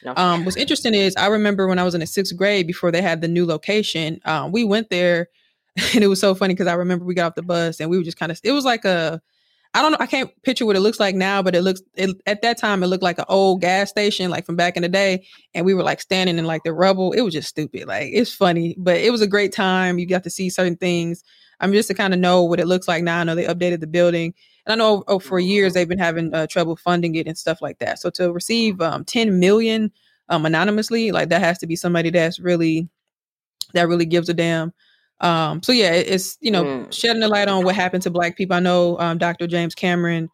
No. 0.04 0.14
Um, 0.16 0.44
what's 0.44 0.56
interesting 0.56 0.94
is 0.94 1.14
I 1.16 1.26
remember 1.26 1.68
when 1.68 1.78
I 1.78 1.84
was 1.84 1.94
in 1.94 2.00
the 2.00 2.06
sixth 2.06 2.36
grade 2.36 2.66
before 2.66 2.90
they 2.90 3.02
had 3.02 3.20
the 3.20 3.28
new 3.28 3.46
location, 3.46 4.20
um, 4.24 4.52
we 4.52 4.64
went 4.64 4.90
there 4.90 5.28
and 5.94 6.04
it 6.04 6.08
was 6.08 6.20
so 6.20 6.34
funny 6.34 6.54
because 6.54 6.66
I 6.66 6.74
remember 6.74 7.04
we 7.04 7.14
got 7.14 7.28
off 7.28 7.34
the 7.34 7.42
bus 7.42 7.80
and 7.80 7.88
we 7.88 7.96
were 7.96 8.04
just 8.04 8.18
kind 8.18 8.32
of, 8.32 8.40
it 8.42 8.52
was 8.52 8.64
like 8.64 8.84
a, 8.84 9.20
I 9.74 9.80
don't 9.80 9.92
know, 9.92 9.98
I 10.00 10.06
can't 10.06 10.30
picture 10.42 10.66
what 10.66 10.76
it 10.76 10.80
looks 10.80 11.00
like 11.00 11.14
now, 11.14 11.42
but 11.42 11.54
it 11.54 11.62
looks, 11.62 11.80
it, 11.94 12.14
at 12.26 12.42
that 12.42 12.58
time, 12.58 12.82
it 12.82 12.88
looked 12.88 13.02
like 13.02 13.18
an 13.18 13.24
old 13.28 13.62
gas 13.62 13.88
station, 13.88 14.30
like 14.30 14.44
from 14.44 14.56
back 14.56 14.76
in 14.76 14.82
the 14.82 14.88
day. 14.88 15.26
And 15.54 15.64
we 15.64 15.72
were 15.72 15.82
like 15.82 16.02
standing 16.02 16.38
in 16.38 16.44
like 16.44 16.62
the 16.62 16.74
rubble. 16.74 17.12
It 17.12 17.22
was 17.22 17.32
just 17.32 17.48
stupid. 17.48 17.86
Like 17.86 18.10
it's 18.12 18.34
funny, 18.34 18.74
but 18.78 18.96
it 18.96 19.10
was 19.10 19.22
a 19.22 19.26
great 19.26 19.52
time. 19.52 19.98
You 19.98 20.06
got 20.06 20.24
to 20.24 20.30
see 20.30 20.50
certain 20.50 20.76
things. 20.76 21.24
I'm 21.58 21.72
just 21.72 21.88
to 21.88 21.94
kind 21.94 22.12
of 22.12 22.20
know 22.20 22.42
what 22.42 22.60
it 22.60 22.66
looks 22.66 22.86
like 22.86 23.02
now. 23.02 23.20
I 23.20 23.24
know 23.24 23.34
they 23.34 23.46
updated 23.46 23.80
the 23.80 23.86
building. 23.86 24.34
And 24.66 24.72
I 24.72 24.76
know 24.76 25.04
oh, 25.08 25.18
for 25.18 25.38
years 25.40 25.74
they've 25.74 25.88
been 25.88 25.98
having 25.98 26.32
uh, 26.34 26.46
trouble 26.46 26.76
funding 26.76 27.14
it 27.16 27.26
and 27.26 27.36
stuff 27.36 27.60
like 27.60 27.78
that. 27.78 27.98
So 27.98 28.10
to 28.10 28.32
receive 28.32 28.80
um, 28.80 29.04
10 29.04 29.38
million 29.40 29.90
um, 30.28 30.46
anonymously, 30.46 31.12
like 31.12 31.28
that 31.30 31.40
has 31.40 31.58
to 31.58 31.66
be 31.66 31.76
somebody 31.76 32.10
that's 32.10 32.38
really 32.40 32.88
that 33.74 33.88
really 33.88 34.06
gives 34.06 34.28
a 34.28 34.34
damn. 34.34 34.72
Um, 35.20 35.62
so 35.62 35.72
yeah, 35.72 35.92
it's 35.92 36.36
you 36.40 36.50
know 36.50 36.64
Mm. 36.64 36.92
shedding 36.92 37.22
a 37.22 37.28
light 37.28 37.48
on 37.48 37.64
what 37.64 37.74
happened 37.74 38.02
to 38.04 38.10
Black 38.10 38.36
people. 38.36 38.56
I 38.56 38.60
know 38.60 38.98
um, 38.98 39.18
Dr. 39.18 39.46
James 39.46 39.74
Cameron 39.74 40.28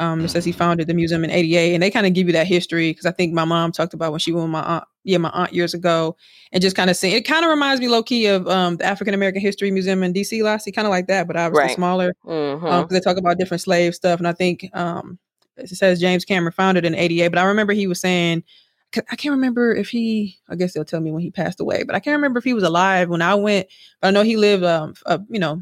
um, 0.00 0.26
says 0.28 0.44
he 0.44 0.52
founded 0.52 0.86
the 0.86 0.94
museum 0.94 1.24
in 1.24 1.30
'88, 1.30 1.74
and 1.74 1.82
they 1.82 1.90
kind 1.90 2.06
of 2.06 2.12
give 2.12 2.26
you 2.26 2.32
that 2.34 2.46
history 2.46 2.90
because 2.90 3.06
I 3.06 3.10
think 3.12 3.32
my 3.32 3.44
mom 3.44 3.72
talked 3.72 3.94
about 3.94 4.10
when 4.12 4.20
she 4.20 4.32
went 4.32 4.44
with 4.44 4.52
my 4.52 4.62
aunt, 4.62 4.84
yeah, 5.04 5.18
my 5.18 5.30
aunt 5.30 5.52
years 5.52 5.74
ago, 5.74 6.16
and 6.52 6.62
just 6.62 6.76
kind 6.76 6.90
of 6.90 6.96
seeing 6.96 7.14
it. 7.14 7.22
Kind 7.22 7.44
of 7.44 7.50
reminds 7.50 7.80
me 7.80 7.88
low 7.88 8.02
key 8.02 8.26
of 8.26 8.48
um, 8.48 8.76
the 8.78 8.84
African 8.84 9.14
American 9.14 9.40
History 9.42 9.70
Museum 9.70 10.02
in 10.02 10.12
DC, 10.12 10.42
Lassie, 10.42 10.72
kind 10.72 10.86
of 10.86 10.90
like 10.90 11.06
that, 11.06 11.26
but 11.26 11.36
obviously 11.36 11.66
Right. 11.68 11.74
smaller 11.76 12.14
Mhm. 12.24 12.82
because 12.82 12.88
they 12.90 13.00
talk 13.00 13.16
about 13.18 13.38
different 13.38 13.60
slave 13.60 13.94
stuff. 13.94 14.18
And 14.18 14.26
I 14.26 14.32
think 14.32 14.68
um, 14.74 15.18
it 15.56 15.68
says 15.68 16.00
James 16.00 16.24
Cameron 16.24 16.52
founded 16.52 16.84
in 16.84 16.94
'88, 16.94 17.28
but 17.28 17.38
I 17.38 17.44
remember 17.44 17.72
he 17.72 17.86
was 17.86 18.00
saying, 18.00 18.42
I 18.96 19.16
can't 19.16 19.32
remember 19.32 19.74
if 19.74 19.88
he. 19.88 20.38
I 20.48 20.54
guess 20.54 20.72
they'll 20.72 20.84
tell 20.84 21.00
me 21.00 21.10
when 21.10 21.22
he 21.22 21.30
passed 21.30 21.60
away, 21.60 21.82
but 21.82 21.94
I 21.96 22.00
can't 22.00 22.16
remember 22.16 22.38
if 22.38 22.44
he 22.44 22.54
was 22.54 22.62
alive 22.64 23.08
when 23.08 23.22
I 23.22 23.34
went. 23.34 23.66
But 24.00 24.08
I 24.08 24.10
know 24.12 24.22
he 24.22 24.36
lived 24.36 24.62
um, 24.64 24.94
a 25.06 25.20
you 25.28 25.40
know 25.40 25.60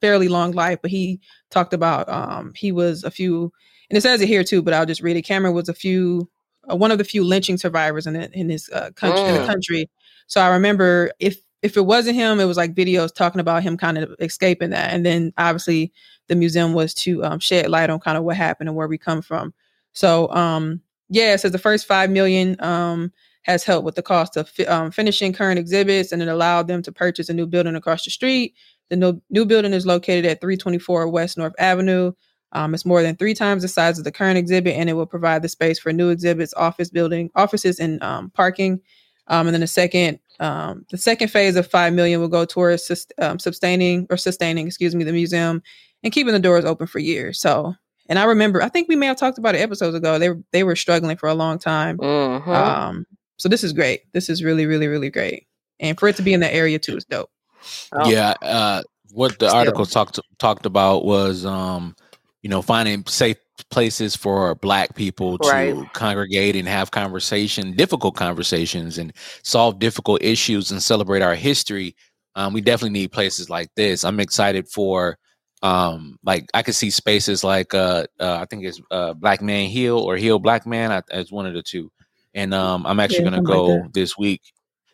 fairly 0.00 0.26
long 0.28 0.50
life. 0.52 0.80
But 0.82 0.90
he 0.90 1.20
talked 1.50 1.72
about 1.74 2.08
um, 2.08 2.52
he 2.56 2.72
was 2.72 3.04
a 3.04 3.10
few, 3.10 3.52
and 3.88 3.96
it 3.96 4.00
says 4.00 4.20
it 4.20 4.26
here 4.26 4.42
too. 4.42 4.62
But 4.62 4.74
I'll 4.74 4.84
just 4.86 5.00
read 5.00 5.16
it. 5.16 5.22
Cameron 5.22 5.54
was 5.54 5.68
a 5.68 5.74
few 5.74 6.28
one 6.66 6.90
of 6.90 6.98
the 6.98 7.04
few 7.04 7.24
lynching 7.24 7.58
survivors 7.58 8.06
in 8.06 8.16
it, 8.16 8.32
in 8.34 8.48
his 8.48 8.68
uh, 8.70 8.90
country. 8.94 9.22
In 9.26 9.34
the 9.34 9.40
Mm. 9.40 9.46
country. 9.46 9.90
So 10.26 10.40
I 10.40 10.48
remember 10.48 11.10
if 11.18 11.40
if 11.62 11.76
it 11.76 11.82
wasn't 11.86 12.16
him, 12.16 12.40
it 12.40 12.44
was 12.46 12.56
like 12.56 12.74
videos 12.74 13.14
talking 13.14 13.40
about 13.40 13.62
him 13.62 13.76
kind 13.76 13.96
of 13.98 14.10
escaping 14.20 14.70
that, 14.70 14.92
and 14.92 15.04
then 15.06 15.32
obviously 15.38 15.92
the 16.28 16.34
museum 16.36 16.72
was 16.72 16.94
to 16.94 17.22
um, 17.24 17.38
shed 17.38 17.68
light 17.68 17.90
on 17.90 18.00
kind 18.00 18.18
of 18.18 18.24
what 18.24 18.36
happened 18.36 18.68
and 18.68 18.76
where 18.76 18.88
we 18.88 18.98
come 18.98 19.22
from. 19.22 19.52
So 19.92 20.28
um, 20.32 20.80
yeah, 21.08 21.34
it 21.34 21.38
says 21.40 21.52
the 21.52 21.58
first 21.58 21.86
five 21.86 22.10
million 22.10 22.56
um, 22.64 23.12
has 23.42 23.64
helped 23.64 23.84
with 23.84 23.94
the 23.96 24.02
cost 24.02 24.36
of 24.36 24.48
fi- 24.48 24.66
um, 24.66 24.90
finishing 24.90 25.32
current 25.32 25.58
exhibits, 25.58 26.12
and 26.12 26.22
it 26.22 26.28
allowed 26.28 26.68
them 26.68 26.82
to 26.82 26.92
purchase 26.92 27.28
a 27.28 27.34
new 27.34 27.46
building 27.46 27.74
across 27.76 28.04
the 28.04 28.10
street. 28.10 28.54
The 28.88 28.96
new, 28.96 29.20
new 29.30 29.44
building 29.46 29.72
is 29.72 29.86
located 29.86 30.26
at 30.26 30.40
324 30.40 31.08
West 31.08 31.36
North 31.38 31.54
Avenue. 31.58 32.12
Um, 32.52 32.74
it's 32.74 32.84
more 32.84 33.02
than 33.02 33.16
three 33.16 33.34
times 33.34 33.62
the 33.62 33.68
size 33.68 33.98
of 33.98 34.04
the 34.04 34.12
current 34.12 34.38
exhibit, 34.38 34.76
and 34.76 34.90
it 34.90 34.92
will 34.92 35.06
provide 35.06 35.42
the 35.42 35.48
space 35.48 35.78
for 35.78 35.92
new 35.92 36.10
exhibits, 36.10 36.52
office 36.54 36.90
building, 36.90 37.30
offices, 37.34 37.80
and 37.80 38.02
um, 38.02 38.30
parking. 38.30 38.80
Um, 39.28 39.46
and 39.46 39.54
then 39.54 39.60
the 39.60 39.66
second, 39.66 40.18
um, 40.40 40.84
the 40.90 40.98
second 40.98 41.28
phase 41.28 41.56
of 41.56 41.66
five 41.66 41.92
million 41.92 42.20
will 42.20 42.28
go 42.28 42.44
towards 42.44 42.84
sus- 42.84 43.06
um, 43.18 43.38
sustaining 43.38 44.06
or 44.10 44.16
sustaining, 44.16 44.66
excuse 44.66 44.94
me, 44.94 45.04
the 45.04 45.12
museum 45.12 45.62
and 46.02 46.12
keeping 46.12 46.32
the 46.32 46.40
doors 46.40 46.64
open 46.64 46.86
for 46.86 46.98
years. 46.98 47.40
So, 47.40 47.74
and 48.08 48.18
I 48.18 48.24
remember, 48.24 48.60
I 48.60 48.68
think 48.68 48.88
we 48.88 48.96
may 48.96 49.06
have 49.06 49.16
talked 49.16 49.38
about 49.38 49.54
it 49.54 49.60
episodes 49.60 49.94
ago. 49.96 50.18
They 50.18 50.30
they 50.50 50.64
were 50.64 50.76
struggling 50.76 51.16
for 51.16 51.28
a 51.28 51.34
long 51.34 51.58
time. 51.58 52.00
Um, 52.00 53.06
so 53.38 53.48
this 53.48 53.64
is 53.64 53.72
great. 53.72 54.12
This 54.12 54.28
is 54.28 54.42
really, 54.42 54.66
really, 54.66 54.88
really 54.88 55.10
great. 55.10 55.46
And 55.80 55.98
for 55.98 56.08
it 56.08 56.16
to 56.16 56.22
be 56.22 56.34
in 56.34 56.40
that 56.40 56.52
area 56.54 56.78
too 56.78 56.96
is 56.96 57.04
dope. 57.04 57.30
Oh. 57.92 58.10
Yeah, 58.10 58.34
uh, 58.42 58.82
what 59.12 59.38
the 59.38 59.48
Still. 59.48 59.58
article 59.58 59.86
talked 59.86 60.18
talked 60.38 60.66
about 60.66 61.04
was, 61.04 61.46
um, 61.46 61.94
you 62.42 62.50
know, 62.50 62.62
finding 62.62 63.04
safe 63.06 63.36
places 63.70 64.16
for 64.16 64.54
Black 64.56 64.94
people 64.96 65.38
to 65.38 65.46
Right. 65.46 65.92
congregate 65.92 66.56
and 66.56 66.68
have 66.68 66.90
conversation, 66.90 67.74
difficult 67.76 68.16
conversations, 68.16 68.98
and 68.98 69.12
solve 69.44 69.78
difficult 69.78 70.22
issues 70.22 70.70
and 70.72 70.82
celebrate 70.82 71.22
our 71.22 71.34
history. 71.34 71.94
Um, 72.34 72.52
we 72.52 72.60
definitely 72.60 72.98
need 72.98 73.12
places 73.12 73.48
like 73.50 73.68
this. 73.76 74.04
I'm 74.04 74.20
excited 74.20 74.68
for, 74.68 75.18
um, 75.62 76.18
like 76.24 76.48
I 76.54 76.62
could 76.62 76.74
see 76.74 76.90
spaces 76.90 77.44
like, 77.44 77.74
uh, 77.74 78.06
uh 78.18 78.38
I 78.40 78.46
think 78.46 78.64
it's 78.64 78.80
uh, 78.90 79.14
Black 79.14 79.40
Man 79.42 79.68
Heal 79.68 79.98
or 79.98 80.16
Heal 80.16 80.38
Black 80.38 80.66
Man. 80.66 80.90
I, 80.90 81.02
it's 81.10 81.30
one 81.32 81.46
of 81.46 81.54
the 81.54 81.62
two, 81.62 81.92
and 82.34 82.52
um, 82.54 82.86
I'm 82.86 82.98
actually 83.00 83.24
Yeah, 83.24 83.24
gonna 83.24 83.40
something 83.40 83.48
like 83.48 83.64
go 83.66 83.88
this 83.92 84.18
week. 84.18 84.42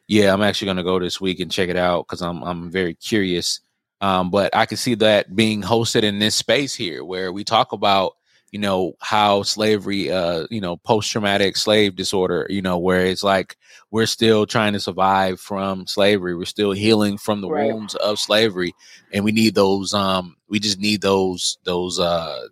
Yeah, 0.09 0.33
I'm 0.33 0.43
actually 0.43 0.67
gonna 0.67 0.83
go 0.85 0.99
this 0.99 1.21
week 1.21 1.41
and 1.41 1.51
check 1.51 1.69
it 1.69 1.77
out 1.77 2.07
because 2.07 2.23
I'm 2.23 2.43
I'm 2.43 2.71
very 2.71 2.95
curious. 2.95 3.61
Um, 4.01 4.31
but 4.31 4.55
I 4.55 4.67
can 4.67 4.77
see 4.77 4.95
that 4.97 5.35
being 5.35 5.63
hosted 5.63 6.03
in 6.03 6.19
this 6.19 6.37
space 6.37 6.75
here, 6.75 7.05
where 7.05 7.33
we 7.33 7.45
talk 7.45 7.73
about 7.73 8.15
you 8.53 8.59
know 8.59 8.95
how 9.01 9.43
slavery, 9.43 10.11
uh, 10.11 10.47
you 10.51 10.61
know, 10.61 10.77
post 10.77 11.11
traumatic 11.11 11.57
slave 11.57 11.97
disorder, 11.97 12.47
you 12.49 12.63
know, 12.63 12.79
where 12.79 13.05
it's 13.05 13.23
like 13.23 13.57
we're 13.91 14.07
still 14.07 14.47
trying 14.47 14.73
to 14.73 14.81
survive 14.81 15.41
from 15.41 15.87
slavery, 15.87 16.35
we're 16.35 16.45
still 16.47 16.73
healing 16.73 17.19
from 17.19 17.41
the 17.43 17.49
Right. 17.49 17.73
wounds 17.73 17.95
of 17.97 18.19
slavery, 18.19 18.75
and 19.13 19.25
we 19.25 19.33
need 19.33 19.55
those. 19.55 19.93
Um, 19.95 20.37
we 20.49 20.61
just 20.61 20.79
need 20.81 21.03
those 21.03 21.59
those 21.65 21.99
uh 21.99 22.47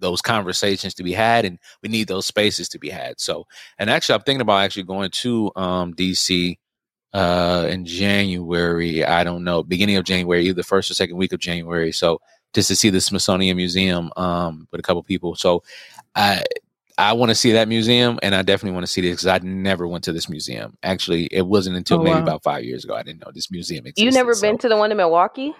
those 0.00 0.20
conversations 0.20 0.94
to 0.94 1.02
be 1.02 1.12
had 1.12 1.44
and 1.44 1.58
we 1.82 1.88
need 1.88 2.08
those 2.08 2.26
spaces 2.26 2.68
to 2.68 2.78
be 2.78 2.90
had 2.90 3.18
so 3.20 3.46
and 3.78 3.88
actually 3.88 4.14
i'm 4.14 4.20
thinking 4.22 4.40
about 4.42 4.60
actually 4.60 4.82
going 4.82 5.10
to 5.10 5.50
um 5.56 5.94
dc 5.94 6.56
uh 7.14 7.66
in 7.70 7.84
january 7.84 9.04
i 9.04 9.22
don't 9.24 9.44
know 9.44 9.62
beginning 9.62 9.96
of 9.96 10.04
january 10.04 10.46
either 10.46 10.62
first 10.62 10.90
or 10.90 10.94
second 10.94 11.16
week 11.16 11.32
of 11.32 11.38
january 11.40 11.92
so 11.92 12.20
just 12.52 12.68
to 12.68 12.76
see 12.76 12.90
the 12.90 13.00
smithsonian 13.00 13.56
museum 13.56 14.10
um 14.16 14.66
with 14.72 14.78
a 14.80 14.82
couple 14.82 15.02
people 15.02 15.34
so 15.36 15.62
i 16.16 16.42
i 16.98 17.12
want 17.12 17.30
to 17.30 17.34
see 17.34 17.52
that 17.52 17.68
museum 17.68 18.18
and 18.22 18.34
i 18.34 18.42
definitely 18.42 18.74
want 18.74 18.84
to 18.84 18.90
see 18.92 19.00
this 19.00 19.12
because 19.12 19.26
i 19.28 19.38
never 19.38 19.86
went 19.86 20.02
to 20.02 20.12
this 20.12 20.28
museum 20.28 20.76
actually 20.82 21.26
it 21.30 21.42
wasn't 21.46 21.76
until 21.76 22.00
Oh, 22.00 22.02
maybe 22.02 22.16
wow. 22.16 22.22
about 22.22 22.42
five 22.42 22.64
years 22.64 22.84
ago 22.84 22.94
i 22.94 23.02
didn't 23.02 23.20
know 23.24 23.30
this 23.32 23.50
museum 23.50 23.86
existed 23.86 24.04
You 24.04 24.10
never 24.10 24.34
so- 24.34 24.42
been 24.42 24.58
to 24.58 24.68
the 24.68 24.76
one 24.76 24.90
in 24.90 24.96
Milwaukee? 24.96 25.54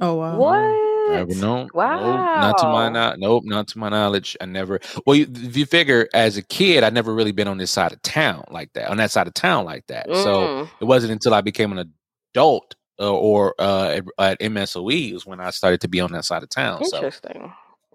Oh 0.00 0.14
wow. 0.14 0.38
What? 0.38 0.89
Never, 1.12 1.34
no, 1.34 1.68
nope, 1.74 2.24
not 2.36 2.58
to 2.58 2.66
my 2.66 2.86
Wow. 2.86 2.88
knowledge. 2.90 3.18
Nope, 3.20 3.44
not 3.46 3.68
to 3.68 3.78
my 3.78 3.88
knowledge. 3.88 4.36
I 4.40 4.46
never. 4.46 4.80
Well, 5.06 5.16
you, 5.16 5.26
if 5.30 5.56
you 5.56 5.66
figure, 5.66 6.08
as 6.14 6.36
a 6.36 6.42
kid, 6.42 6.84
I 6.84 6.90
never 6.90 7.14
really 7.14 7.32
been 7.32 7.48
on 7.48 7.58
this 7.58 7.70
side 7.70 7.92
of 7.92 8.00
town 8.02 8.44
like 8.50 8.72
that. 8.74 8.90
On 8.90 8.96
that 8.98 9.10
side 9.10 9.26
of 9.26 9.34
town 9.34 9.64
like 9.64 9.86
that. 9.88 10.06
So 10.16 10.46
Mm. 10.46 10.68
it 10.80 10.84
wasn't 10.84 11.12
until 11.12 11.34
I 11.34 11.40
became 11.40 11.76
an 11.76 11.92
adult 12.34 12.74
uh, 13.00 13.12
or 13.12 13.54
uh, 13.58 14.00
at, 14.18 14.40
MSOE 14.40 15.12
was 15.14 15.24
when 15.26 15.40
I 15.40 15.50
started 15.50 15.80
to 15.82 15.88
be 15.88 16.00
on 16.00 16.12
that 16.12 16.24
side 16.24 16.42
of 16.42 16.48
town. 16.50 16.84
So 16.84 16.98
Interesting. 16.98 17.52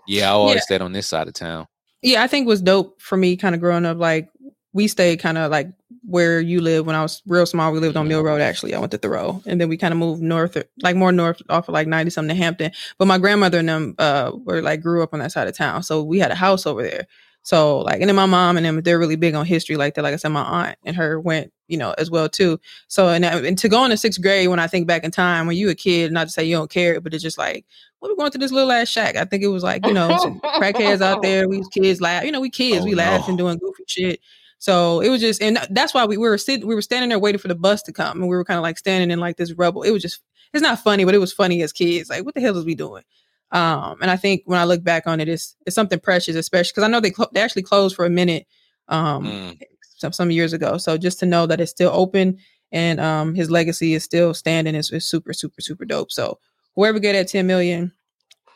yeah, 0.08 0.30
I 0.30 0.34
always 0.34 0.56
Yeah. 0.56 0.62
stayed 0.62 0.82
on 0.82 0.94
this 0.94 1.08
side 1.08 1.28
of 1.28 1.34
town. 1.34 1.68
Yeah, 2.02 2.24
I 2.24 2.28
think 2.28 2.48
was 2.48 2.62
dope 2.62 3.02
for 3.02 3.18
me 3.18 3.36
kind 3.38 3.56
of 3.56 3.62
growing 3.62 3.86
up. 3.86 3.98
Like 3.98 4.30
we 4.76 4.90
stayed 4.90 5.20
kind 5.22 5.38
of 5.38 5.50
like 5.52 5.70
where 6.06 6.40
you 6.42 6.60
live 6.60 6.86
when 6.86 6.96
I 6.98 7.02
was 7.02 7.22
real 7.26 7.46
small. 7.46 7.72
We 7.72 7.80
lived 7.80 7.96
on 7.96 8.10
Mill 8.10 8.22
Road 8.22 8.42
actually. 8.42 8.76
I 8.76 8.80
went 8.80 8.92
to 8.92 8.98
Thoreau. 8.98 9.42
And 9.48 9.60
then 9.60 9.70
we 9.70 9.78
kind 9.78 9.94
of 9.94 9.98
moved 9.98 10.22
north 10.22 10.58
like 10.84 10.98
more 10.98 11.14
north 11.14 11.42
off 11.50 11.70
of 11.70 11.74
like 11.74 11.88
90 11.88 12.12
something 12.12 12.36
to 12.36 12.44
Hampton. 12.44 12.72
But 12.98 13.08
my 13.08 13.18
grandmother 13.18 13.60
and 13.60 13.70
them 13.70 13.96
uh 13.98 14.34
were 14.44 14.62
like 14.62 14.82
grew 14.82 15.02
up 15.02 15.14
on 15.14 15.20
that 15.22 15.32
side 15.32 15.48
of 15.48 15.56
town. 15.56 15.82
So 15.84 16.04
we 16.04 16.20
had 16.20 16.30
a 16.32 16.36
house 16.36 16.66
over 16.66 16.84
there. 16.84 17.08
So 17.44 17.80
like 17.80 18.02
and 18.02 18.10
then 18.10 18.16
my 18.18 18.26
mom 18.26 18.58
and 18.58 18.66
them 18.66 18.82
they're 18.82 19.00
really 19.00 19.16
big 19.16 19.34
on 19.34 19.46
history 19.46 19.78
like 19.78 19.94
that. 19.96 20.02
Like 20.04 20.14
I 20.14 20.18
said, 20.18 20.30
my 20.30 20.44
aunt 20.44 20.78
and 20.84 20.96
her 20.98 21.22
went, 21.22 21.54
you 21.70 21.78
know, 21.78 21.96
as 21.98 22.12
well 22.12 22.28
too. 22.28 22.60
So 22.90 23.08
and, 23.08 23.24
and 23.24 23.58
to 23.60 23.70
go 23.70 23.84
into 23.86 23.96
sixth 23.98 24.22
grade 24.22 24.50
when 24.50 24.60
I 24.60 24.68
think 24.68 24.88
back 24.88 25.06
in 25.06 25.12
time 25.12 25.48
when 25.48 25.56
you 25.56 25.70
a 25.70 25.76
kid, 25.76 26.12
not 26.12 26.28
to 26.28 26.34
say 26.34 26.44
you 26.44 26.58
don't 26.58 26.70
care, 26.70 27.00
but 27.00 27.14
it's 27.14 27.24
just 27.24 27.38
like 27.38 27.66
what 28.00 28.10
we 28.10 28.16
going 28.18 28.32
to 28.32 28.38
this 28.38 28.52
little 28.52 28.72
ass 28.74 28.90
shack. 28.90 29.16
I 29.16 29.24
think 29.26 29.42
it 29.42 29.48
was 29.48 29.64
like, 29.64 29.86
you 29.86 29.94
know, 29.94 30.18
some 30.18 30.40
crackheads 30.42 31.02
out 31.02 31.22
there. 31.24 31.48
We 31.48 31.64
kids 31.72 32.02
laugh. 32.02 32.26
You 32.26 32.32
know, 32.34 32.42
we 32.42 32.50
kids, 32.50 32.82
Oh, 32.82 32.86
we 32.86 32.92
no. 32.92 32.98
laughing, 32.98 33.38
doing 33.38 33.58
goofy 33.58 33.84
shit. 33.88 34.20
So 34.66 35.00
it 35.00 35.10
was 35.10 35.22
just, 35.22 35.44
and 35.44 35.60
that's 35.70 35.94
why 35.94 36.06
we, 36.06 36.18
we 36.18 36.28
were 36.28 36.40
sitting, 36.40 36.66
we 36.68 36.74
were 36.74 36.82
standing 36.82 37.10
there 37.10 37.20
waiting 37.20 37.38
for 37.38 37.50
the 37.50 37.54
bus 37.54 37.84
to 37.84 37.94
come, 37.94 38.20
and 38.20 38.28
we 38.28 38.36
were 38.36 38.44
kind 38.44 38.58
of 38.58 38.64
like 38.64 38.80
standing 38.80 39.12
in 39.12 39.20
like 39.20 39.38
this 39.38 39.54
rubble. 39.54 39.84
It 39.84 39.92
was 39.92 40.02
just, 40.02 40.22
it's 40.54 40.64
not 40.64 40.80
funny, 40.80 41.06
but 41.06 41.14
it 41.14 41.20
was 41.20 41.32
funny 41.32 41.62
as 41.62 41.72
kids. 41.72 42.10
Like, 42.10 42.26
what 42.26 42.34
the 42.34 42.42
hell 42.42 42.56
was 42.56 42.66
we 42.66 42.74
doing? 42.74 43.04
Um, 43.52 44.02
and 44.02 44.10
I 44.10 44.18
think 44.18 44.42
when 44.46 44.58
I 44.58 44.64
look 44.64 44.84
back 44.84 45.06
on 45.06 45.20
it, 45.20 45.30
it's 45.30 45.56
it's 45.68 45.76
something 45.76 46.00
precious, 46.00 46.36
especially 46.36 46.72
because 46.72 46.84
I 46.84 46.88
know 46.88 47.00
they 47.00 47.12
clo- 47.12 47.30
they 47.32 47.42
actually 47.42 47.62
closed 47.62 47.96
for 47.96 48.06
a 48.06 48.10
minute, 48.10 48.48
um, 48.88 49.24
Mm. 49.28 49.60
some 49.98 50.12
some 50.12 50.32
years 50.32 50.52
ago. 50.52 50.80
So 50.80 50.98
just 50.98 51.20
to 51.20 51.28
know 51.28 51.46
that 51.46 51.62
it's 51.62 51.70
still 51.70 51.92
open 51.94 52.40
and 52.72 53.00
um 53.00 53.36
his 53.36 53.52
legacy 53.52 53.94
is 53.94 54.04
still 54.04 54.34
standing 54.34 54.74
is, 54.74 54.92
is 54.92 55.06
super 55.08 55.32
super 55.32 55.62
super 55.62 55.86
dope. 55.86 56.12
So 56.12 56.40
whoever 56.76 56.98
get 56.98 57.14
that 57.14 57.28
ten 57.28 57.46
million, 57.46 57.92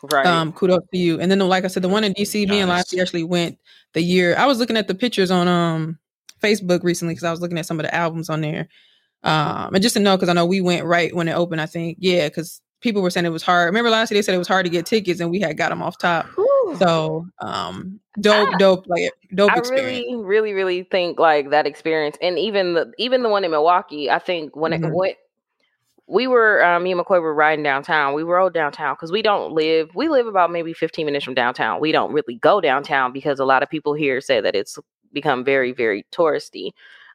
Right. 0.02 0.26
um, 0.26 0.54
kudos 0.54 0.82
to 0.92 0.98
you. 0.98 1.20
And 1.20 1.30
then, 1.30 1.38
like 1.40 1.66
I 1.66 1.68
said, 1.68 1.84
the 1.84 1.90
one 1.90 2.04
in 2.04 2.14
DC, 2.14 2.48
me 2.50 2.60
and 2.62 2.70
Nice. 2.70 2.80
Lassie 2.80 3.00
actually 3.00 3.24
went 3.26 3.60
the 3.94 4.02
year. 4.02 4.36
I 4.38 4.46
was 4.46 4.60
looking 4.60 4.78
at 4.78 4.88
the 4.88 4.96
pictures 4.96 5.32
on 5.32 5.48
um 5.48 5.98
Facebook 6.42 6.84
recently 6.84 7.14
because 7.14 7.24
I 7.26 7.32
was 7.32 7.42
looking 7.42 7.58
at 7.58 7.66
some 7.66 7.80
of 7.80 7.86
the 7.86 7.94
albums 7.94 8.30
on 8.30 8.42
there. 8.42 8.68
Um, 9.24 9.74
and 9.74 9.82
just 9.82 9.96
to 9.96 10.00
know, 10.00 10.16
because 10.16 10.30
I 10.30 10.34
know 10.34 10.46
we 10.46 10.62
went 10.62 10.86
right 10.86 11.14
when 11.14 11.28
it 11.28 11.34
opened. 11.34 11.60
I 11.60 11.66
think, 11.66 11.98
yeah, 12.00 12.28
because 12.30 12.62
people 12.80 13.02
were 13.02 13.10
saying 13.10 13.26
it 13.26 13.30
was 13.30 13.44
hard. 13.44 13.66
Remember 13.66 13.90
last 13.90 14.10
year 14.10 14.18
they 14.18 14.22
said 14.22 14.34
it 14.36 14.38
was 14.40 14.48
hard 14.48 14.66
to 14.66 14.70
get 14.72 14.86
tickets, 14.86 15.20
and 15.20 15.30
we 15.30 15.42
had 15.42 15.58
got 15.58 15.70
them 15.70 15.82
off 15.82 15.98
top. 15.98 16.26
Whew. 16.36 16.78
So, 16.80 17.28
um, 17.40 18.00
dope, 18.22 18.54
I- 18.54 18.58
dope, 18.58 18.88
like 18.88 19.12
dope 19.36 19.52
I 19.52 19.58
experience. 19.58 20.06
really, 20.08 20.16
really, 20.24 20.54
really 20.54 20.84
think 20.84 21.20
like 21.20 21.50
that 21.50 21.68
experience, 21.68 22.16
and 22.22 22.40
even 22.40 22.76
the 22.76 22.94
even 22.98 23.24
the 23.24 23.30
one 23.30 23.44
in 23.44 23.52
Milwaukee. 23.52 24.10
I 24.10 24.20
think 24.20 24.56
when 24.56 24.72
Mhm. 24.72 24.88
it 24.88 24.94
went, 24.94 25.18
we 26.10 26.28
were 26.28 26.64
um, 26.66 26.84
me 26.84 26.92
and 26.92 27.00
McCoy 27.02 27.22
were 27.22 27.34
riding 27.34 27.64
downtown. 27.64 28.14
We 28.16 28.24
rode 28.24 28.54
downtown 28.54 28.96
because 28.96 29.12
we 29.12 29.22
don't 29.22 29.54
live. 29.54 29.92
We 29.96 30.10
live 30.10 30.28
about 30.28 30.52
maybe 30.52 30.74
fifteen 30.74 31.06
minutes 31.06 31.26
from 31.26 31.36
downtown. 31.36 31.80
We 31.80 31.92
don't 31.92 32.12
really 32.14 32.36
go 32.36 32.62
downtown 32.62 33.14
because 33.14 33.40
a 33.40 33.46
lot 33.46 33.64
of 33.64 33.70
people 33.70 33.94
here 33.94 34.22
say 34.22 34.42
that 34.42 34.56
it's 34.56 34.78
become 35.14 35.44
very, 35.46 35.72
very 35.72 36.06
touristy, 36.12 36.72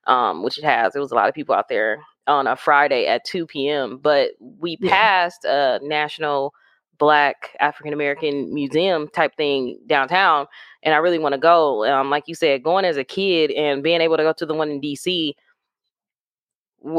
um, 0.07 0.43
which 0.43 0.59
it 0.59 0.65
has. 0.65 0.93
There 0.93 1.03
was 1.03 1.13
a 1.13 1.17
lot 1.17 1.29
of 1.29 1.35
people 1.35 1.55
out 1.55 1.69
there 1.69 1.99
on 2.27 2.47
a 2.47 2.57
Friday 2.57 3.07
at 3.07 3.25
two 3.25 3.47
p.m. 3.47 3.99
But 4.03 4.31
we 4.41 4.79
Yeah. 4.79 4.91
passed 4.91 5.45
a 5.45 5.81
national 5.83 6.53
Black 6.99 7.57
African 7.61 7.93
American 7.93 8.55
museum 8.55 9.09
type 9.09 9.37
thing 9.37 9.79
downtown 9.87 10.47
and 10.85 10.95
I 10.95 10.99
really 10.99 11.19
want 11.19 11.33
to 11.33 11.39
go. 11.41 11.85
Um, 11.87 12.09
like 12.11 12.25
you 12.29 12.35
said, 12.35 12.63
going 12.63 12.85
as 12.85 12.97
a 12.97 13.05
kid 13.05 13.51
and 13.51 13.83
being 13.83 14.01
able 14.01 14.17
to 14.17 14.23
go 14.23 14.33
to 14.35 14.47
the 14.47 14.55
one 14.55 14.71
in 14.71 14.81
DC, 14.81 15.35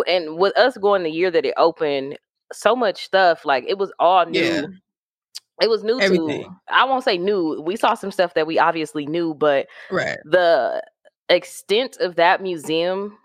and 0.08 0.38
with 0.38 0.58
us 0.58 0.78
going 0.78 1.04
the 1.04 1.12
year 1.12 1.32
that 1.32 1.46
it 1.46 1.54
opened, 1.58 2.18
so 2.52 2.76
much 2.76 3.04
stuff 3.06 3.46
like 3.46 3.66
it 3.68 3.78
was 3.78 3.92
all 4.00 4.26
new. 4.26 4.40
Yeah. 4.40 4.66
It 5.62 5.70
was 5.70 5.84
new 5.84 6.00
Everything. 6.02 6.44
to. 6.44 6.50
I 6.70 6.84
won't 6.84 7.04
say 7.06 7.18
new. 7.18 7.62
We 7.62 7.78
saw 7.78 7.94
some 7.94 8.12
stuff 8.12 8.34
that 8.34 8.46
we 8.48 8.60
obviously 8.60 9.06
knew, 9.06 9.34
but 9.34 9.68
Right. 9.90 10.18
the 10.26 10.84
extent 11.30 11.98
of 12.02 12.16
that 12.16 12.42
museum 12.42 13.18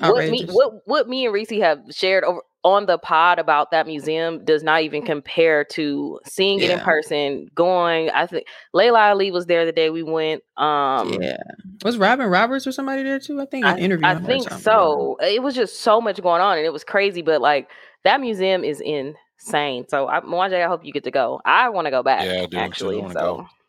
what 0.00 0.28
me, 0.30 0.46
what 0.50 0.72
what 0.86 1.08
me 1.08 1.24
and 1.26 1.34
Reese 1.34 1.50
have 1.50 1.80
shared 1.90 2.24
over 2.24 2.40
on 2.62 2.86
the 2.86 2.98
pod 2.98 3.38
about 3.38 3.70
that 3.70 3.86
museum 3.86 4.44
does 4.44 4.62
not 4.62 4.82
even 4.82 5.02
compare 5.04 5.64
to 5.64 6.20
seeing 6.26 6.60
it 6.60 6.70
in 6.70 6.80
person. 6.80 7.48
Going, 7.54 8.10
I 8.10 8.26
think 8.26 8.46
Laila 8.74 9.00
Ali 9.10 9.30
was 9.30 9.46
there 9.46 9.64
the 9.64 9.72
day 9.72 9.90
we 9.90 10.02
went. 10.02 10.42
Um, 10.56 11.14
yeah. 11.20 11.36
Was 11.84 11.96
Robin 11.96 12.26
Roberts 12.26 12.66
or 12.66 12.72
somebody 12.72 13.02
there 13.02 13.18
too? 13.18 13.40
I 13.40 13.46
think 13.46 13.64
I, 13.64 13.72
an 13.72 13.78
interview. 13.78 14.06
I 14.06 14.16
think 14.16 14.50
so. 14.50 15.16
It 15.20 15.42
was 15.42 15.54
just 15.54 15.80
so 15.80 16.00
much 16.00 16.20
going 16.22 16.42
on, 16.42 16.58
and 16.58 16.66
it 16.66 16.72
was 16.72 16.84
crazy. 16.84 17.22
But 17.22 17.40
like 17.40 17.70
that 18.04 18.20
museum 18.20 18.64
is 18.64 18.80
insane. 18.80 19.86
So, 19.88 20.08
I, 20.08 20.20
Mwanje, 20.20 20.62
I 20.62 20.68
hope 20.68 20.84
you 20.84 20.92
get 20.92 21.04
to 21.04 21.10
go. 21.10 21.40
I 21.44 21.70
want 21.70 21.86
to 21.86 21.90
go 21.90 22.02
back. 22.02 22.24
Yeah, 22.24 22.42
I 22.42 22.46
do. 22.46 22.58
I 22.58 22.60
actually. 22.60 23.12
So. 23.12 23.46
I 23.48 23.59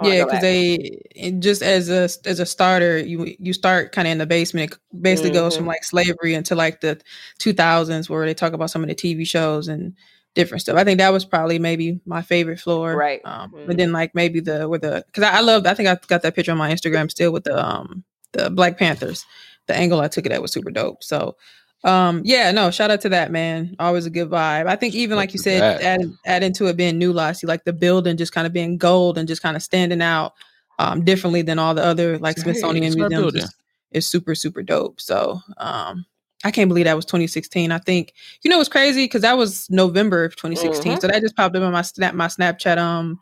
yeah, 0.00 0.24
because 0.24 0.40
they 0.40 1.00
just 1.38 1.62
as 1.62 1.88
a 1.90 2.08
as 2.28 2.40
a 2.40 2.46
starter, 2.46 2.98
you 2.98 3.34
you 3.38 3.52
start 3.52 3.92
kind 3.92 4.08
of 4.08 4.12
in 4.12 4.18
the 4.18 4.26
basement. 4.26 4.72
It 4.72 4.78
basically 5.02 5.30
goes 5.30 5.56
from 5.56 5.64
Mhm. 5.66 5.68
like 5.68 5.84
slavery 5.84 6.34
into 6.34 6.54
like 6.54 6.80
the 6.80 7.00
2000s, 7.38 8.10
where 8.10 8.26
they 8.26 8.34
talk 8.34 8.52
about 8.52 8.70
some 8.70 8.82
of 8.82 8.88
the 8.88 8.94
TV 8.94 9.24
shows 9.26 9.68
and 9.68 9.94
different 10.34 10.62
stuff. 10.62 10.76
I 10.76 10.84
think 10.84 10.98
that 10.98 11.12
was 11.12 11.24
probably 11.24 11.58
maybe 11.60 12.00
my 12.06 12.22
favorite 12.22 12.58
floor, 12.60 12.96
Right. 12.96 13.20
Um, 13.24 13.50
Mhm. 13.52 13.66
But 13.68 13.76
then 13.78 13.92
like 13.92 14.14
maybe 14.14 14.40
the 14.40 14.68
with 14.68 14.82
the 14.82 15.04
because 15.06 15.22
I, 15.24 15.38
I 15.38 15.40
love 15.42 15.66
I 15.66 15.74
think 15.74 15.88
I 15.88 15.96
got 16.08 16.22
that 16.22 16.34
picture 16.34 16.52
on 16.52 16.58
my 16.58 16.72
Instagram 16.72 17.10
still 17.10 17.32
with 17.32 17.44
the 17.44 17.56
um 17.64 18.04
the 18.32 18.50
Black 18.50 18.78
Panthers. 18.78 19.24
The 19.68 19.74
angle 19.76 20.00
I 20.00 20.08
took 20.08 20.26
it 20.26 20.32
at 20.32 20.42
was 20.42 20.52
super 20.52 20.70
dope. 20.70 21.02
So. 21.04 21.36
Um, 21.84 22.22
yeah, 22.24 22.50
no, 22.50 22.70
shout 22.70 22.90
out 22.90 23.02
to 23.02 23.10
that 23.10 23.30
man. 23.30 23.76
Always 23.78 24.06
a 24.06 24.10
good 24.10 24.30
vibe. 24.30 24.66
I 24.66 24.74
think 24.76 24.94
even 24.94 25.16
like 25.16 25.32
you 25.34 25.38
said, 25.38 25.60
add, 25.82 26.00
add 26.24 26.42
into 26.42 26.66
it 26.66 26.76
being 26.76 26.98
new 26.98 27.12
lossy, 27.12 27.46
like 27.46 27.64
the 27.64 27.74
building 27.74 28.16
just 28.16 28.32
kind 28.32 28.46
of 28.46 28.52
being 28.54 28.78
gold 28.78 29.18
and 29.18 29.28
just 29.28 29.42
kind 29.42 29.56
of 29.56 29.62
standing 29.62 30.00
out 30.02 30.32
um 30.80 31.04
differently 31.04 31.42
than 31.42 31.58
all 31.58 31.72
the 31.74 31.84
other 31.84 32.18
like 32.18 32.36
Smithsonian 32.36 32.86
it's 32.86 32.96
museums 32.96 33.34
is, 33.36 33.54
is 33.92 34.08
super 34.08 34.34
super 34.34 34.62
dope. 34.62 35.00
So 35.00 35.40
um 35.58 36.04
I 36.42 36.50
can't 36.50 36.68
believe 36.68 36.84
that 36.86 36.96
was 36.96 37.04
2016. 37.04 37.70
I 37.70 37.78
think 37.78 38.12
you 38.42 38.50
know 38.50 38.56
what's 38.58 38.68
crazy 38.68 39.04
because 39.04 39.22
that 39.22 39.36
was 39.38 39.68
November 39.70 40.24
of 40.24 40.36
2016. 40.36 40.96
Mhm. 40.96 41.00
So 41.00 41.06
that 41.06 41.20
just 41.22 41.36
popped 41.36 41.54
up 41.54 41.62
on 41.62 41.72
my 41.72 41.82
snap 41.82 42.14
my 42.14 42.26
Snapchat 42.26 42.78
um 42.78 43.20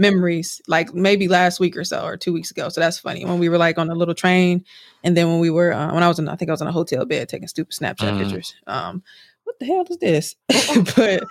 memories 0.00 0.60
like 0.66 0.92
maybe 0.94 1.28
last 1.28 1.60
week 1.60 1.76
or 1.76 1.84
so 1.84 2.04
or 2.04 2.16
two 2.16 2.32
weeks 2.32 2.50
ago. 2.50 2.68
So 2.70 2.80
that's 2.80 2.98
funny 2.98 3.24
when 3.24 3.38
we 3.38 3.48
were 3.48 3.58
like 3.58 3.78
on 3.78 3.90
a 3.90 3.94
little 3.94 4.14
train 4.14 4.64
and 5.04 5.16
then 5.16 5.28
when 5.28 5.38
we 5.38 5.50
were 5.50 5.72
uh, 5.72 5.94
when 5.94 6.02
I 6.02 6.08
was 6.08 6.18
in 6.18 6.28
I 6.28 6.36
think 6.36 6.48
I 6.50 6.52
was 6.52 6.62
in 6.62 6.68
a 6.68 6.72
hotel 6.72 7.04
bed 7.04 7.28
taking 7.28 7.46
stupid 7.48 7.72
Snapchat 7.74 8.14
Mhm. 8.14 8.18
pictures. 8.18 8.54
Um 8.66 9.02
what 9.44 9.58
the 9.60 9.66
hell 9.66 9.84
is 9.88 9.98
this? 9.98 10.34
but 10.96 11.22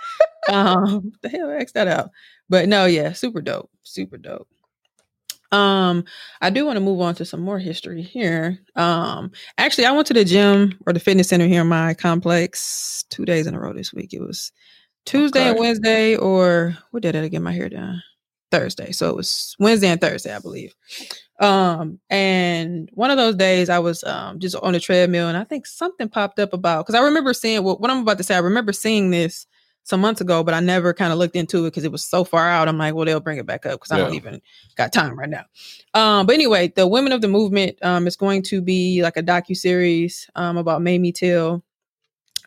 um 0.48 1.12
the 1.20 1.28
hell 1.28 1.50
X 1.50 1.72
that 1.72 1.88
out. 1.88 2.10
But 2.48 2.68
no, 2.68 2.86
yeah, 2.86 3.12
super 3.12 3.42
dope. 3.42 3.70
Super 3.82 4.16
dope. 4.16 4.48
Um, 5.52 6.04
I 6.40 6.50
do 6.50 6.64
want 6.64 6.76
to 6.76 6.80
move 6.80 7.00
on 7.00 7.16
to 7.16 7.24
some 7.24 7.40
more 7.40 7.58
history 7.58 8.02
here. 8.02 8.60
Um, 8.76 9.32
actually, 9.58 9.86
I 9.86 9.90
went 9.90 10.06
to 10.06 10.14
the 10.14 10.24
gym 10.24 10.78
or 10.86 10.92
the 10.92 11.00
fitness 11.00 11.28
center 11.28 11.46
here 11.48 11.62
in 11.62 11.66
my 11.66 11.92
complex 11.94 13.04
two 13.10 13.24
days 13.24 13.48
in 13.48 13.54
a 13.56 13.60
row 13.60 13.72
this 13.72 13.92
week. 13.92 14.12
It 14.12 14.20
was 14.20 14.52
Tuesday 15.06 15.48
and 15.48 15.58
Wednesday, 15.58 16.14
or 16.16 16.76
what 16.92 17.02
did 17.02 17.16
I 17.16 17.26
get 17.28 17.42
my 17.42 17.52
hair 17.52 17.68
done? 17.68 18.00
Thursday. 18.50 18.92
So 18.92 19.08
it 19.08 19.16
was 19.16 19.54
Wednesday 19.58 19.88
and 19.88 20.00
Thursday, 20.00 20.34
I 20.34 20.38
believe. 20.38 20.74
Um, 21.40 22.00
and 22.10 22.90
one 22.92 23.10
of 23.10 23.16
those 23.16 23.34
days 23.34 23.70
I 23.70 23.78
was 23.78 24.04
um 24.04 24.38
just 24.40 24.56
on 24.56 24.74
the 24.74 24.80
treadmill 24.80 25.28
and 25.28 25.38
I 25.38 25.44
think 25.44 25.66
something 25.66 26.08
popped 26.08 26.38
up 26.38 26.52
about 26.52 26.84
because 26.84 26.94
I 27.00 27.04
remember 27.04 27.32
seeing 27.32 27.64
what, 27.64 27.80
what 27.80 27.90
I'm 27.90 28.02
about 28.02 28.18
to 28.18 28.24
say, 28.24 28.34
I 28.34 28.40
remember 28.40 28.72
seeing 28.72 29.10
this 29.10 29.46
some 29.84 30.00
months 30.02 30.20
ago, 30.20 30.44
but 30.44 30.52
I 30.52 30.60
never 30.60 30.92
kind 30.92 31.12
of 31.12 31.18
looked 31.18 31.36
into 31.36 31.64
it 31.64 31.70
because 31.70 31.84
it 31.84 31.90
was 31.90 32.04
so 32.04 32.24
far 32.24 32.46
out. 32.46 32.68
I'm 32.68 32.76
like, 32.76 32.94
well, 32.94 33.06
they'll 33.06 33.20
bring 33.20 33.38
it 33.38 33.46
back 33.46 33.64
up 33.64 33.80
because 33.80 33.90
I 33.90 33.96
don't 33.96 34.14
even 34.14 34.42
got 34.76 34.92
time 34.92 35.18
right 35.18 35.30
now. 35.30 35.44
Um, 35.94 36.26
but 36.26 36.34
anyway, 36.34 36.68
the 36.68 36.86
Women 36.86 37.12
of 37.12 37.22
the 37.22 37.28
Movement 37.28 37.78
um 37.82 38.06
is 38.06 38.16
going 38.16 38.42
to 38.44 38.60
be 38.60 39.02
like 39.02 39.16
a 39.16 39.22
docu 39.22 39.56
series 39.56 40.28
um 40.34 40.58
about 40.58 40.82
Mamie 40.82 41.12
Till, 41.12 41.64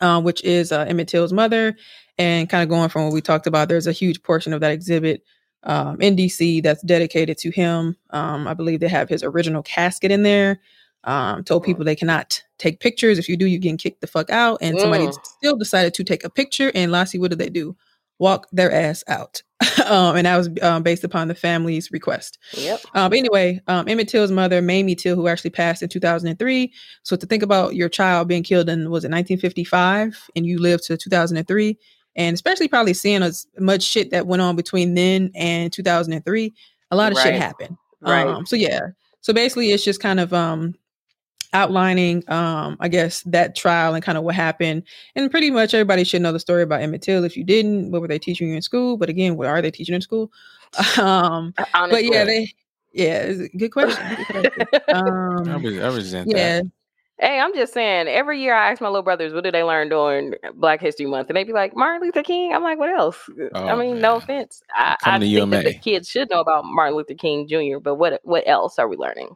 uh, 0.01 0.21
which 0.21 0.43
is 0.43 0.71
uh, 0.71 0.85
Emmett 0.87 1.07
Till's 1.07 1.33
mother, 1.33 1.75
and 2.19 2.47
kind 2.47 2.61
of 2.61 2.69
going 2.69 2.89
from 2.89 3.05
what 3.05 3.13
we 3.13 3.21
talked 3.21 3.47
about. 3.47 3.69
There's 3.69 3.87
a 3.87 3.91
huge 3.91 4.21
portion 4.21 4.53
of 4.53 4.61
that 4.61 4.71
exhibit 4.71 5.23
um, 5.63 6.02
in 6.02 6.15
DC 6.15 6.62
that's 6.63 6.82
dedicated 6.84 7.38
to 7.39 7.49
him. 7.52 7.95
Um, 8.12 8.47
I 8.47 8.54
believe 8.54 8.80
they 8.80 8.88
have 8.89 9.10
his 9.10 9.23
original 9.23 9.63
casket 9.63 10.12
in 10.12 10.23
there. 10.23 10.60
Um, 11.06 11.43
told 11.43 11.63
people 11.63 11.84
they 11.84 11.97
cannot 11.97 12.41
take 12.58 12.80
pictures. 12.80 13.19
If 13.19 13.28
you 13.28 13.36
do, 13.36 13.45
you 13.45 13.60
getting 13.60 13.78
kicked 13.78 13.99
the 13.99 14.08
fuck 14.08 14.30
out. 14.30 14.60
And 14.62 14.80
somebody 14.80 15.08
Mm. 15.08 15.26
still 15.26 15.56
decided 15.58 15.93
to 15.95 16.04
take 16.06 16.23
a 16.23 16.30
picture. 16.30 16.71
And 16.73 16.93
Lassie, 16.93 17.19
what 17.19 17.30
did 17.30 17.39
they 17.39 17.49
do? 17.49 17.76
Walk 18.19 18.47
their 18.54 18.71
ass 18.71 19.04
out. 19.10 19.43
um, 19.86 20.15
and 20.15 20.26
that 20.26 20.38
was 20.38 20.49
um, 20.62 20.82
based 20.82 21.04
upon 21.04 21.28
the 21.28 21.36
family's 21.36 21.91
request. 21.91 22.38
Yep. 22.54 22.80
Um, 22.93 23.10
but 23.10 23.17
anyway, 23.19 23.60
um, 23.67 23.88
Emmett 23.89 24.08
Till's 24.08 24.32
mother, 24.32 24.62
Mamie 24.62 24.95
Till, 24.95 25.15
who 25.15 25.28
actually 25.28 25.49
passed 25.49 25.82
in 25.82 25.89
2003. 25.89 26.71
So 27.04 27.17
to 27.17 27.26
think 27.26 27.43
about 27.43 27.76
your 27.76 27.89
child 27.89 28.30
being 28.30 28.43
killed 28.43 28.69
in 28.69 28.89
was 28.89 29.04
it 29.04 29.12
1955, 29.12 30.30
and 30.38 30.45
you 30.45 30.58
lived 30.60 30.86
to 30.86 30.95
2003, 30.95 31.78
and 32.15 32.34
especially 32.34 32.67
probably 32.67 32.93
seeing 32.93 33.23
as 33.23 33.47
much 33.60 33.84
shit 33.84 34.12
that 34.12 34.28
went 34.28 34.41
on 34.41 34.56
between 34.56 34.93
then 34.93 35.32
and 35.36 35.71
2003, 35.73 36.54
a 36.91 36.95
lot 36.95 37.12
of 37.12 37.17
shit 37.19 37.36
happened. 37.36 37.78
Right. 38.02 38.28
Um, 38.28 38.45
so 38.45 38.56
yeah. 38.56 38.82
So 39.21 39.34
basically, 39.34 39.71
it's 39.71 39.84
just 39.84 39.99
kind 40.02 40.19
of 40.19 40.34
um 40.34 40.76
outlining 41.56 42.23
um 42.32 42.76
i 42.80 42.88
guess 42.88 43.21
that 43.28 43.56
trial 43.56 43.93
and 43.93 44.04
kind 44.04 44.17
of 44.17 44.23
what 44.23 44.34
happened 44.34 44.82
and 45.15 45.30
pretty 45.30 45.52
much 45.52 45.76
everybody 45.76 46.04
should 46.04 46.19
know 46.19 46.32
the 46.32 46.39
story 46.39 46.63
about 46.63 46.82
emmett 46.82 47.04
till 47.04 47.23
if 47.23 47.38
you 47.38 47.43
didn't 47.43 47.91
what 47.91 48.02
were 48.02 48.08
they 48.08 48.17
teaching 48.17 48.49
you 48.49 48.56
in 48.56 48.62
school 48.63 48.97
but 48.97 49.08
again 49.08 49.38
what 49.38 49.45
are 49.45 49.62
they 49.62 49.69
teaching 49.69 49.93
in 49.93 50.02
school 50.02 50.32
um 50.97 51.54
Honestly. 51.76 51.91
but 51.91 52.04
yeah, 52.12 52.23
they 52.23 52.52
yeah, 52.93 53.34
good 53.58 53.71
question. 53.71 54.04
Good 54.15 54.28
question. 54.28 54.67
I, 54.88 54.91
Um, 54.93 55.63
re- 55.63 55.82
I 55.82 55.88
resent 55.88 56.30
yeah, 56.30 56.62
that. 56.62 56.71
Hey, 57.19 57.39
I'm 57.39 57.54
just 57.54 57.73
saying, 57.73 58.08
every 58.08 58.41
year 58.41 58.54
I 58.56 58.71
ask 58.71 58.82
my 58.82 58.88
little 58.88 59.04
brothers, 59.04 59.34
what 59.34 59.43
did 59.43 59.54
they 59.54 59.63
learn 59.63 59.89
during 59.89 60.34
Black 60.56 60.82
History 60.82 61.06
Month? 61.06 61.30
And 61.30 61.38
they'd 61.38 61.43
be 61.45 61.54
like, 61.54 61.76
Martin 61.76 62.02
Luther 62.02 62.23
King. 62.23 62.54
I'm 62.54 62.63
like, 62.63 62.80
what 62.80 62.89
else? 62.89 63.17
I 63.67 63.76
Oh, 63.76 63.76
mean, 63.76 64.02
no 64.02 64.17
offense. 64.17 64.62
I, 64.73 64.97
I 65.04 65.19
to 65.19 65.26
think 65.34 65.52
that 65.52 65.63
the 65.63 65.73
kids 65.73 66.10
should 66.10 66.30
know 66.32 66.39
about 66.41 66.65
Martin 66.65 66.95
Luther 66.97 67.13
King 67.13 67.47
Jr., 67.47 67.80
but 67.82 67.95
what 67.95 68.19
what 68.23 68.43
else 68.47 68.80
are 68.80 68.88
we 68.88 68.97
learning? 68.97 69.30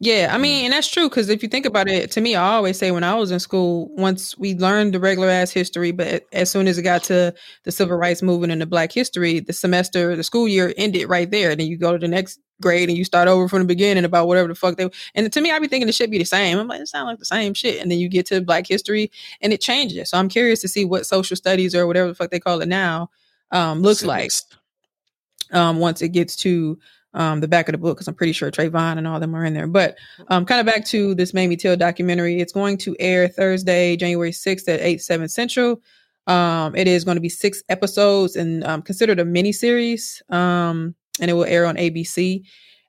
yeah. 0.00 0.30
I 0.32 0.38
Mm. 0.38 0.38
mean, 0.38 0.64
and 0.66 0.72
that's 0.72 0.88
true 0.90 1.08
because 1.08 1.28
if 1.28 1.42
you 1.42 1.48
think 1.48 1.66
about 1.66 1.88
it, 1.88 2.10
to 2.12 2.20
me, 2.20 2.34
I 2.34 2.52
always 2.54 2.78
say 2.78 2.90
when 2.90 3.04
I 3.04 3.14
was 3.14 3.30
in 3.30 3.40
school, 3.40 3.88
once 3.96 4.36
we 4.38 4.54
learned 4.54 4.94
the 4.94 5.00
regular 5.00 5.28
ass 5.28 5.50
history, 5.50 5.92
but 5.92 6.24
as 6.32 6.50
soon 6.50 6.66
as 6.68 6.78
it 6.78 6.82
got 6.82 7.02
to 7.04 7.34
the 7.64 7.72
civil 7.72 7.96
rights 7.96 8.22
movement 8.22 8.52
and 8.52 8.60
the 8.60 8.66
Black 8.66 8.92
history, 8.92 9.40
the 9.40 9.52
semester, 9.52 10.16
the 10.16 10.22
school 10.24 10.48
year 10.48 10.72
ended 10.76 11.08
right 11.08 11.30
there. 11.30 11.54
Then 11.56 11.66
you 11.66 11.78
go 11.78 11.92
to 11.92 11.98
the 11.98 12.08
next 12.08 12.40
grade 12.62 12.88
and 12.88 12.96
you 12.96 13.04
start 13.04 13.28
over 13.28 13.48
from 13.48 13.58
the 13.58 13.64
beginning 13.66 14.04
about 14.04 14.26
whatever 14.26 14.48
the 14.48 14.54
fuck 14.54 14.76
they. 14.76 14.88
And 15.14 15.32
to 15.32 15.40
me, 15.40 15.50
I 15.50 15.58
be 15.58 15.68
thinking 15.68 15.88
it 15.88 15.94
should 15.94 16.10
be 16.10 16.18
the 16.18 16.24
same. 16.24 16.58
I'm 16.58 16.68
like, 16.68 16.80
it 16.80 16.88
sounds 16.88 17.06
like 17.06 17.18
the 17.18 17.24
same 17.24 17.54
shit. 17.54 17.82
And 17.82 17.90
then 17.90 17.98
you 17.98 18.08
get 18.08 18.26
to 18.26 18.40
Black 18.40 18.66
history 18.66 19.10
and 19.40 19.52
it 19.52 19.60
changes. 19.60 20.10
So 20.10 20.18
I'm 20.18 20.28
curious 20.28 20.60
to 20.62 20.68
see 20.68 20.84
what 20.84 21.06
social 21.06 21.36
studies 21.36 21.74
or 21.74 21.86
whatever 21.86 22.08
the 22.08 22.14
fuck 22.14 22.30
they 22.30 22.40
call 22.40 22.60
it 22.62 22.68
now 22.68 23.10
um, 23.50 23.82
looks 23.82 24.04
like. 24.04 24.30
Um, 25.50 25.78
once 25.80 26.00
it 26.00 26.08
gets 26.08 26.34
to 26.36 26.78
um, 27.14 27.40
the 27.40 27.48
back 27.48 27.68
of 27.68 27.72
the 27.72 27.78
book, 27.78 27.98
because 27.98 28.08
I'm 28.08 28.14
pretty 28.14 28.32
sure 28.32 28.50
Trayvon 28.50 28.96
and 28.96 29.06
all 29.06 29.20
them 29.20 29.36
are 29.36 29.44
in 29.44 29.52
there. 29.52 29.66
But 29.66 29.98
um, 30.28 30.46
kind 30.46 30.60
of 30.60 30.66
back 30.66 30.86
to 30.86 31.14
this 31.14 31.34
Mamie 31.34 31.56
Till 31.56 31.76
documentary, 31.76 32.40
it's 32.40 32.52
going 32.52 32.78
to 32.78 32.96
air 32.98 33.28
Thursday, 33.28 33.96
January 33.96 34.30
6th 34.30 34.66
at 34.68 34.80
8, 34.80 35.02
7 35.02 35.28
Central. 35.28 35.82
Um, 36.26 36.74
it 36.76 36.86
is 36.86 37.04
going 37.04 37.16
to 37.16 37.20
be 37.20 37.28
six 37.28 37.62
episodes 37.68 38.36
and 38.36 38.64
um, 38.64 38.82
considered 38.82 39.18
a 39.18 39.24
mini 39.24 39.52
series, 39.52 40.22
um, 40.28 40.94
and 41.20 41.30
it 41.30 41.34
will 41.34 41.44
air 41.44 41.66
on 41.66 41.76
ABC. 41.76 42.42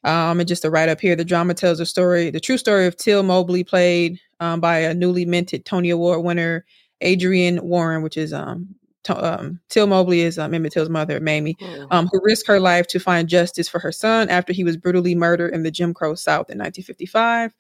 Um, 0.03 0.39
and 0.39 0.47
just 0.47 0.63
to 0.63 0.69
write 0.69 0.89
up 0.89 0.99
here, 0.99 1.15
the 1.15 1.25
drama 1.25 1.53
tells 1.53 1.77
the 1.77 1.86
story, 1.86 2.29
the 2.29 2.39
true 2.39 2.57
story 2.57 2.88
of 2.88 2.97
Till 2.97 3.23
Mobley, 3.23 3.63
played 3.63 4.19
um, 4.39 4.59
by 4.59 4.79
a 4.79 4.93
newly 4.93 5.25
minted 5.25 5.65
Tony 5.65 5.89
Award 5.89 6.23
winner, 6.23 6.65
Adrienne 7.03 7.59
Warren, 7.63 8.03
which 8.03 8.17
is 8.17 8.33
um, 8.33 8.75
um, 9.09 9.59
Till 9.69 9.88
Mobley 9.88 10.21
is 10.21 10.38
um, 10.38 10.53
Emmett 10.53 10.73
Till's 10.73 10.89
mother, 10.89 11.19
Mamie 11.19 11.57
um, 11.91 12.07
who 12.12 12.19
risked 12.23 12.47
her 12.47 12.59
life 12.59 12.88
to 12.88 12.99
find 12.99 13.27
justice 13.27 13.67
for 13.67 13.79
her 13.79 13.91
son 13.91 14.29
after 14.29 14.53
he 14.53 14.63
was 14.63 14.77
brutally 14.77 15.15
murdered 15.15 15.53
in 15.53 15.63
the 15.63 15.71
Jim 15.71 15.93
Crow 15.93 16.15
South 16.15 16.49
in 16.49 16.57
1955. 16.57 17.53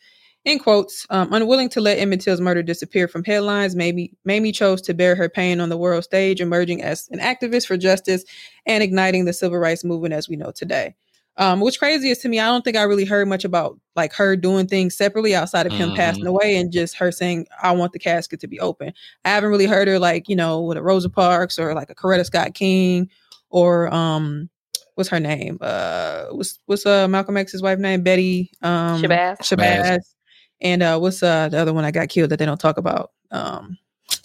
In 0.45 0.59
quotes, 0.59 1.07
um, 1.09 1.31
unwilling 1.31 1.69
to 1.69 1.79
let 1.79 1.99
Emmett 1.99 2.19
Till's 2.19 2.41
murder 2.41 2.61
disappear 2.61 3.07
from 3.07 3.23
headlines, 3.23 3.77
Mamie, 3.77 4.11
Mamie 4.25 4.51
chose 4.51 4.81
to 4.81 4.93
bear 4.93 5.15
her 5.15 5.29
pain 5.29 5.61
on 5.61 5.69
the 5.69 5.77
world 5.77 6.03
stage, 6.03 6.41
emerging 6.41 6.81
as 6.83 7.07
an 7.11 7.19
activist 7.19 7.65
for 7.65 7.77
justice 7.77 8.25
and 8.65 8.83
igniting 8.83 9.23
the 9.23 9.31
civil 9.31 9.57
rights 9.57 9.85
movement 9.85 10.13
as 10.13 10.27
we 10.27 10.35
know 10.35 10.51
today. 10.51 10.95
Um, 11.37 11.61
what's 11.61 11.77
crazy 11.77 12.09
is 12.09 12.19
to 12.19 12.29
me, 12.29 12.39
I 12.41 12.47
don't 12.47 12.63
think 12.63 12.75
I 12.75 12.83
really 12.83 13.05
heard 13.05 13.27
much 13.27 13.45
about 13.45 13.79
like 13.95 14.11
her 14.13 14.35
doing 14.35 14.67
things 14.67 14.95
separately 14.95 15.33
outside 15.33 15.65
of 15.65 15.73
him 15.73 15.89
Mhm. 15.91 15.95
passing 15.95 16.27
away 16.27 16.57
and 16.57 16.71
just 16.71 16.95
her 16.97 17.11
saying, 17.11 17.47
I 17.61 17.71
want 17.71 17.93
the 17.93 17.99
casket 17.99 18.39
to 18.41 18.47
be 18.47 18.59
open. 18.59 18.93
I 19.25 19.29
haven't 19.29 19.49
really 19.49 19.65
heard 19.65 19.87
her 19.87 19.97
like, 19.97 20.27
you 20.29 20.35
know, 20.35 20.61
with 20.61 20.77
a 20.77 20.83
Rosa 20.83 21.09
Parks 21.09 21.57
or 21.57 21.73
like 21.73 21.89
a 21.89 21.95
Coretta 21.95 22.25
Scott 22.25 22.53
King 22.53 23.09
or 23.49 23.91
um 23.93 24.49
what's 24.95 25.09
her 25.09 25.19
name? 25.19 25.57
Uh 25.61 26.25
what's 26.31 26.59
what's 26.67 26.85
uh 26.85 27.07
Malcolm 27.07 27.37
X's 27.37 27.61
wife 27.63 27.79
name? 27.79 28.03
Betty 28.03 28.51
um 28.61 29.01
Shabazz. 29.01 29.37
Shabazz. 29.39 30.12
And 30.61 30.81
uh 30.83 30.97
what's 30.99 31.21
uh 31.23 31.49
the 31.49 31.57
other 31.59 31.73
one 31.73 31.85
I 31.85 31.91
got 31.91 32.09
killed 32.09 32.29
that 32.31 32.37
they 32.39 32.45
don't 32.45 32.59
talk 32.59 32.77
about? 32.77 33.11
Um 33.31 33.77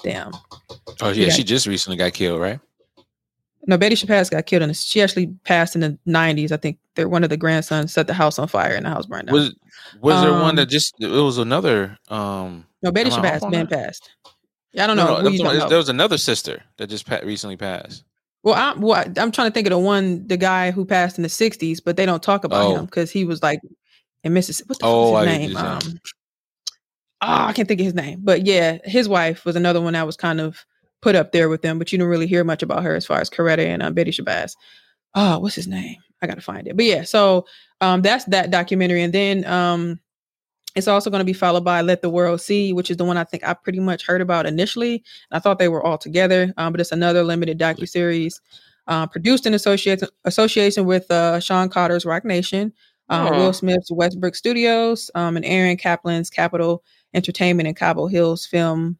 damn. 0.03 0.33
Oh 1.01 1.09
yeah, 1.11 1.27
Yeah. 1.27 1.31
she 1.33 1.45
just 1.45 1.67
recently 1.67 1.97
got 1.97 2.12
killed, 2.12 2.41
right? 2.41 2.61
No, 3.67 3.77
Betty 3.77 3.97
Shabazz 3.97 4.31
got 4.31 4.47
killed 4.47 4.62
in 4.62 4.69
this. 4.69 4.83
She 4.85 5.03
actually 5.03 5.27
passed 5.45 5.75
in 5.75 5.81
the 5.83 5.99
nineties. 6.07 6.53
I 6.53 6.57
think 6.57 6.79
they're 6.95 7.09
one 7.09 7.25
of 7.25 7.31
the 7.31 7.37
grandsons 7.37 7.93
set 7.93 8.07
the 8.07 8.14
house 8.14 8.38
on 8.38 8.49
fire 8.49 8.75
and 8.75 8.87
the 8.87 8.91
house 8.91 9.07
burned 9.07 9.27
down. 9.29 9.35
Was 9.35 9.55
was 10.01 10.21
there 10.23 10.33
one 10.33 10.51
Um, 10.51 10.57
that 10.57 10.67
just 10.69 10.95
it 11.01 11.09
was 11.09 11.38
another 11.38 11.99
um 12.09 12.67
no, 12.83 12.93
Betty 12.93 13.11
I 13.11 13.38
on 13.41 13.51
been 13.51 13.67
passed. 13.67 14.11
Yeah, 14.73 14.85
I 14.85 14.87
don't 14.87 14.97
know. 14.97 15.07
no, 15.07 15.15
who 15.17 15.27
I'm 15.27 15.33
you 15.33 15.38
talking- 15.40 15.55
talking 15.59 15.69
there 15.71 15.79
was 15.79 15.88
another 15.88 16.19
sister 16.19 16.63
that 16.77 16.88
just 16.88 17.07
pa- 17.07 17.21
recently 17.25 17.57
passed. 17.57 18.05
Well, 18.44 18.55
I'm 18.55 18.81
well, 18.81 19.02
I'm 19.17 19.33
trying 19.33 19.50
to 19.50 19.52
think 19.55 19.67
of 19.67 19.73
the 19.73 19.79
one, 19.79 20.27
the 20.29 20.37
guy 20.37 20.71
who 20.71 20.85
passed 20.85 21.19
in 21.19 21.23
the 21.23 21.29
'60s, 21.29 21.81
but 21.85 21.96
they 21.96 22.07
don't 22.07 22.23
talk 22.23 22.44
about 22.44 22.67
Oh. 22.67 22.77
him 22.77 22.85
because 22.85 23.11
he 23.11 23.25
was 23.25 23.42
like 23.42 23.61
in 24.23 24.33
Mississippi. 24.33 24.69
What 24.69 24.79
the 24.79 24.87
Oh, 24.87 25.13
fuck 25.13 25.27
I 25.27 25.31
is 25.33 25.38
get 25.38 25.40
his 25.40 25.50
you 25.50 25.55
name? 25.57 25.65
Um, 25.67 26.00
ah, 27.21 27.48
I 27.48 27.52
can't 27.52 27.69
think 27.69 27.81
of 27.81 27.85
his 27.85 27.94
name, 27.94 28.21
but 28.23 28.46
yeah, 28.46 28.79
his 28.85 29.08
wife 29.08 29.44
was 29.44 29.56
another 29.56 29.81
one 29.81 29.94
that 29.94 30.06
was 30.06 30.16
kind 30.16 30.40
of 30.40 30.64
put 31.00 31.14
up 31.14 31.33
there 31.33 31.48
with 31.48 31.62
them, 31.62 31.79
but 31.79 31.92
you 31.92 31.98
don't 31.98 32.08
really 32.08 32.27
hear 32.27 32.44
much 32.44 32.62
about 32.62 32.83
her 32.83 32.94
as 32.94 33.06
far 33.06 33.21
as 33.21 33.31
Coretta 33.31 33.64
and 33.64 33.83
uh, 33.83 33.90
Betty 33.90 34.10
Shabazz. 34.10 34.56
Oh, 35.14 35.38
what's 35.38 35.54
his 35.54 35.69
name? 35.69 35.96
I 36.23 36.27
gotta 36.27 36.40
find 36.40 36.66
it. 36.66 36.77
But 36.77 36.85
yeah, 36.85 37.02
so 37.02 37.46
um, 37.81 38.02
that's 38.02 38.25
that 38.27 38.50
documentary, 38.50 39.02
and 39.02 39.12
then 39.12 39.44
um, 39.46 40.00
it's 40.75 40.88
also 40.88 41.10
going 41.10 41.21
to 41.21 41.25
be 41.25 41.33
followed 41.33 41.64
by 41.64 41.81
Let 41.81 42.02
the 42.02 42.10
World 42.10 42.40
See, 42.40 42.73
which 42.73 42.90
is 42.90 42.96
the 42.96 43.04
one 43.04 43.16
I 43.16 43.25
think 43.25 43.46
I 43.46 43.54
pretty 43.54 43.81
much 43.81 44.06
heard 44.06 44.21
about 44.21 44.46
initially. 44.46 45.02
I 45.31 45.38
thought 45.38 45.58
they 45.58 45.69
were 45.69 45.85
all 45.85 45.98
together, 45.98 46.52
um, 46.56 46.73
but 46.73 46.81
it's 46.81 46.92
another 46.92 47.23
limited 47.23 47.58
docu 47.58 47.88
series 47.88 48.40
uh, 48.87 49.06
produced 49.06 49.46
in 49.46 49.54
association 49.54 50.08
association 50.25 50.87
with 50.87 51.10
uh, 51.10 51.40
Shawn 51.40 51.69
Carter's 51.69 52.04
Roc 52.04 52.25
Nation, 52.25 52.73
uh. 53.08 53.29
Will 53.33 53.52
Smith's 53.52 53.90
Westbrook 53.90 54.35
Studios, 54.35 55.10
um, 55.14 55.37
and 55.37 55.44
Aaron 55.44 55.77
Kaplan's 55.77 56.31
Kapital 56.31 56.83
Entertainment 57.19 57.66
and 57.66 57.77
Cabo 57.77 58.06
Hills 58.06 58.46
Film, 58.46 58.96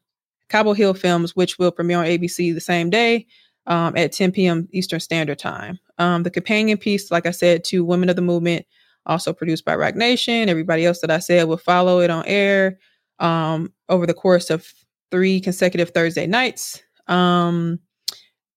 Cabo 0.49 0.73
Hill 0.73 0.93
Films, 0.93 1.35
which 1.35 1.57
will 1.57 1.71
premiere 1.71 1.99
on 1.99 2.05
ABC 2.05 2.53
the 2.53 2.61
same 2.61 2.89
day 2.89 3.25
um, 3.65 3.95
at 3.95 4.11
10 4.11 4.31
p.m. 4.31 4.67
Eastern 4.71 4.99
Standard 4.99 5.39
Time. 5.39 5.79
Um, 5.97 6.23
the 6.23 6.29
companion 6.29 6.77
piece, 6.77 7.09
like 7.09 7.25
I 7.25 7.31
said, 7.31 7.63
to 7.65 7.85
Women 7.85 8.09
of 8.09 8.15
the 8.15 8.21
Movement, 8.21 8.65
also 9.05 9.33
produced 9.33 9.65
by 9.65 9.75
Roc 9.75 9.95
Nation. 9.95 10.49
Everybody 10.49 10.85
else 10.85 11.01
that 11.01 11.11
I 11.11 11.19
said 11.19 11.47
will 11.47 11.57
follow 11.57 11.99
it 11.99 12.09
on 12.09 12.25
air 12.25 12.77
um, 13.19 13.73
over 13.87 14.05
the 14.05 14.13
course 14.13 14.49
of 14.49 14.71
three 15.11 15.39
consecutive 15.39 15.91
Thursday 15.91 16.27
nights. 16.27 16.81
Um, 17.07 17.79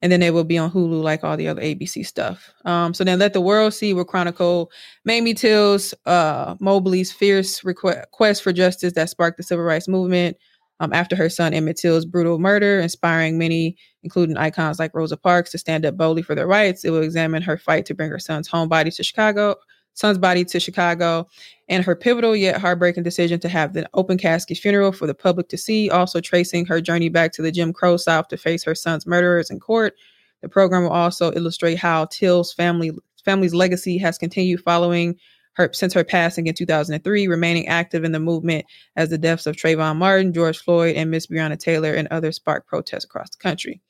and 0.03 0.11
then 0.11 0.21
they 0.21 0.33
will 0.33 0.45
be 0.45 0.59
on 0.59 0.71
Hulu 0.71 1.03
like 1.03 1.23
all 1.23 1.37
the 1.37 1.49
other 1.49 1.63
ABC 1.63 2.05
stuff. 2.05 2.53
Um, 2.65 2.93
so 2.93 3.05
then 3.05 3.21
Let 3.21 3.33
the 3.33 3.41
World 3.41 3.73
See 3.73 3.95
will 3.95 4.05
chronicle 4.05 4.71
Mamie 5.05 5.35
Till's, 5.35 5.95
uh, 6.07 6.57
Mobley's 6.61 7.13
fierce 7.13 7.61
requ- 7.61 8.05
quest 8.11 8.43
for 8.43 8.53
justice 8.53 8.93
that 8.95 9.09
sparked 9.09 9.37
the 9.37 9.45
civil 9.45 9.65
rights 9.65 9.89
movement 9.89 10.37
um, 10.81 10.93
after 10.93 11.15
her 11.15 11.29
son 11.29 11.55
Emmett 11.55 11.77
Till's 11.77 12.05
brutal 12.05 12.41
murder, 12.41 12.81
inspiring 12.81 13.39
many, 13.39 13.77
including 14.03 14.37
icons 14.37 14.81
like 14.81 14.93
Rosa 14.93 15.17
Parks, 15.17 15.53
to 15.53 15.59
stand 15.59 15.87
up 15.87 15.97
boldly 15.97 16.23
for 16.23 16.35
their 16.35 16.49
rights. 16.49 16.85
It 16.85 16.91
will 16.91 17.03
examine 17.03 17.41
her 17.43 17.57
fight 17.57 17.87
to 17.87 17.95
bring 17.95 18.11
her 18.11 18.19
son's 18.19 18.49
home 18.49 18.69
body 18.69 18.91
to 18.91 19.03
Chicago, 19.05 19.55
son's 19.95 20.19
body 20.19 20.45
to 20.45 20.61
Chicago, 20.61 21.27
and 21.69 21.85
her 21.85 21.95
pivotal 21.95 22.35
yet 22.35 22.61
heartbreaking 22.61 23.03
decision 23.03 23.41
to 23.41 23.49
have 23.49 23.73
the 23.73 23.89
open 23.95 24.19
casket 24.19 24.59
funeral 24.59 24.93
for 24.93 25.07
the 25.07 25.15
public 25.15 25.49
to 25.49 25.59
see, 25.59 25.91
also 25.91 26.21
tracing 26.21 26.67
her 26.67 26.81
journey 26.81 27.09
back 27.09 27.33
to 27.33 27.43
the 27.43 27.53
Jim 27.53 27.73
Crow 27.73 27.97
South 27.97 28.29
to 28.29 28.37
face 28.37 28.65
her 28.65 28.75
son's 28.75 29.07
murderers 29.07 29.51
in 29.51 29.61
court. 29.61 29.95
The 30.41 30.49
program 30.49 30.83
will 30.83 30.91
also 30.91 31.33
illustrate 31.33 31.79
how 31.79 32.07
Till's 32.07 32.53
family 32.53 32.93
family's 33.25 33.55
legacy 33.55 33.99
has 33.99 34.19
continued 34.19 34.61
following 34.61 35.17
her 35.55 35.71
since 35.73 35.93
her 35.93 36.05
passing 36.05 36.47
in 36.47 36.55
2003, 36.55 37.29
remaining 37.29 37.69
active 37.69 38.05
in 38.05 38.13
the 38.13 38.19
movement 38.19 38.65
as 38.97 39.11
the 39.11 39.19
deaths 39.19 39.47
of 39.47 39.57
Trayvon 39.57 39.97
Martin, 39.97 40.33
George 40.33 40.59
Floyd, 40.59 40.97
and 40.97 41.11
Miss 41.11 41.27
Breonna 41.27 41.59
Taylor 41.59 41.93
and 41.93 42.09
others 42.09 42.37
sparked 42.37 42.67
protests 42.67 43.05
across 43.05 43.31
the 43.31 43.39
country. 43.39 43.81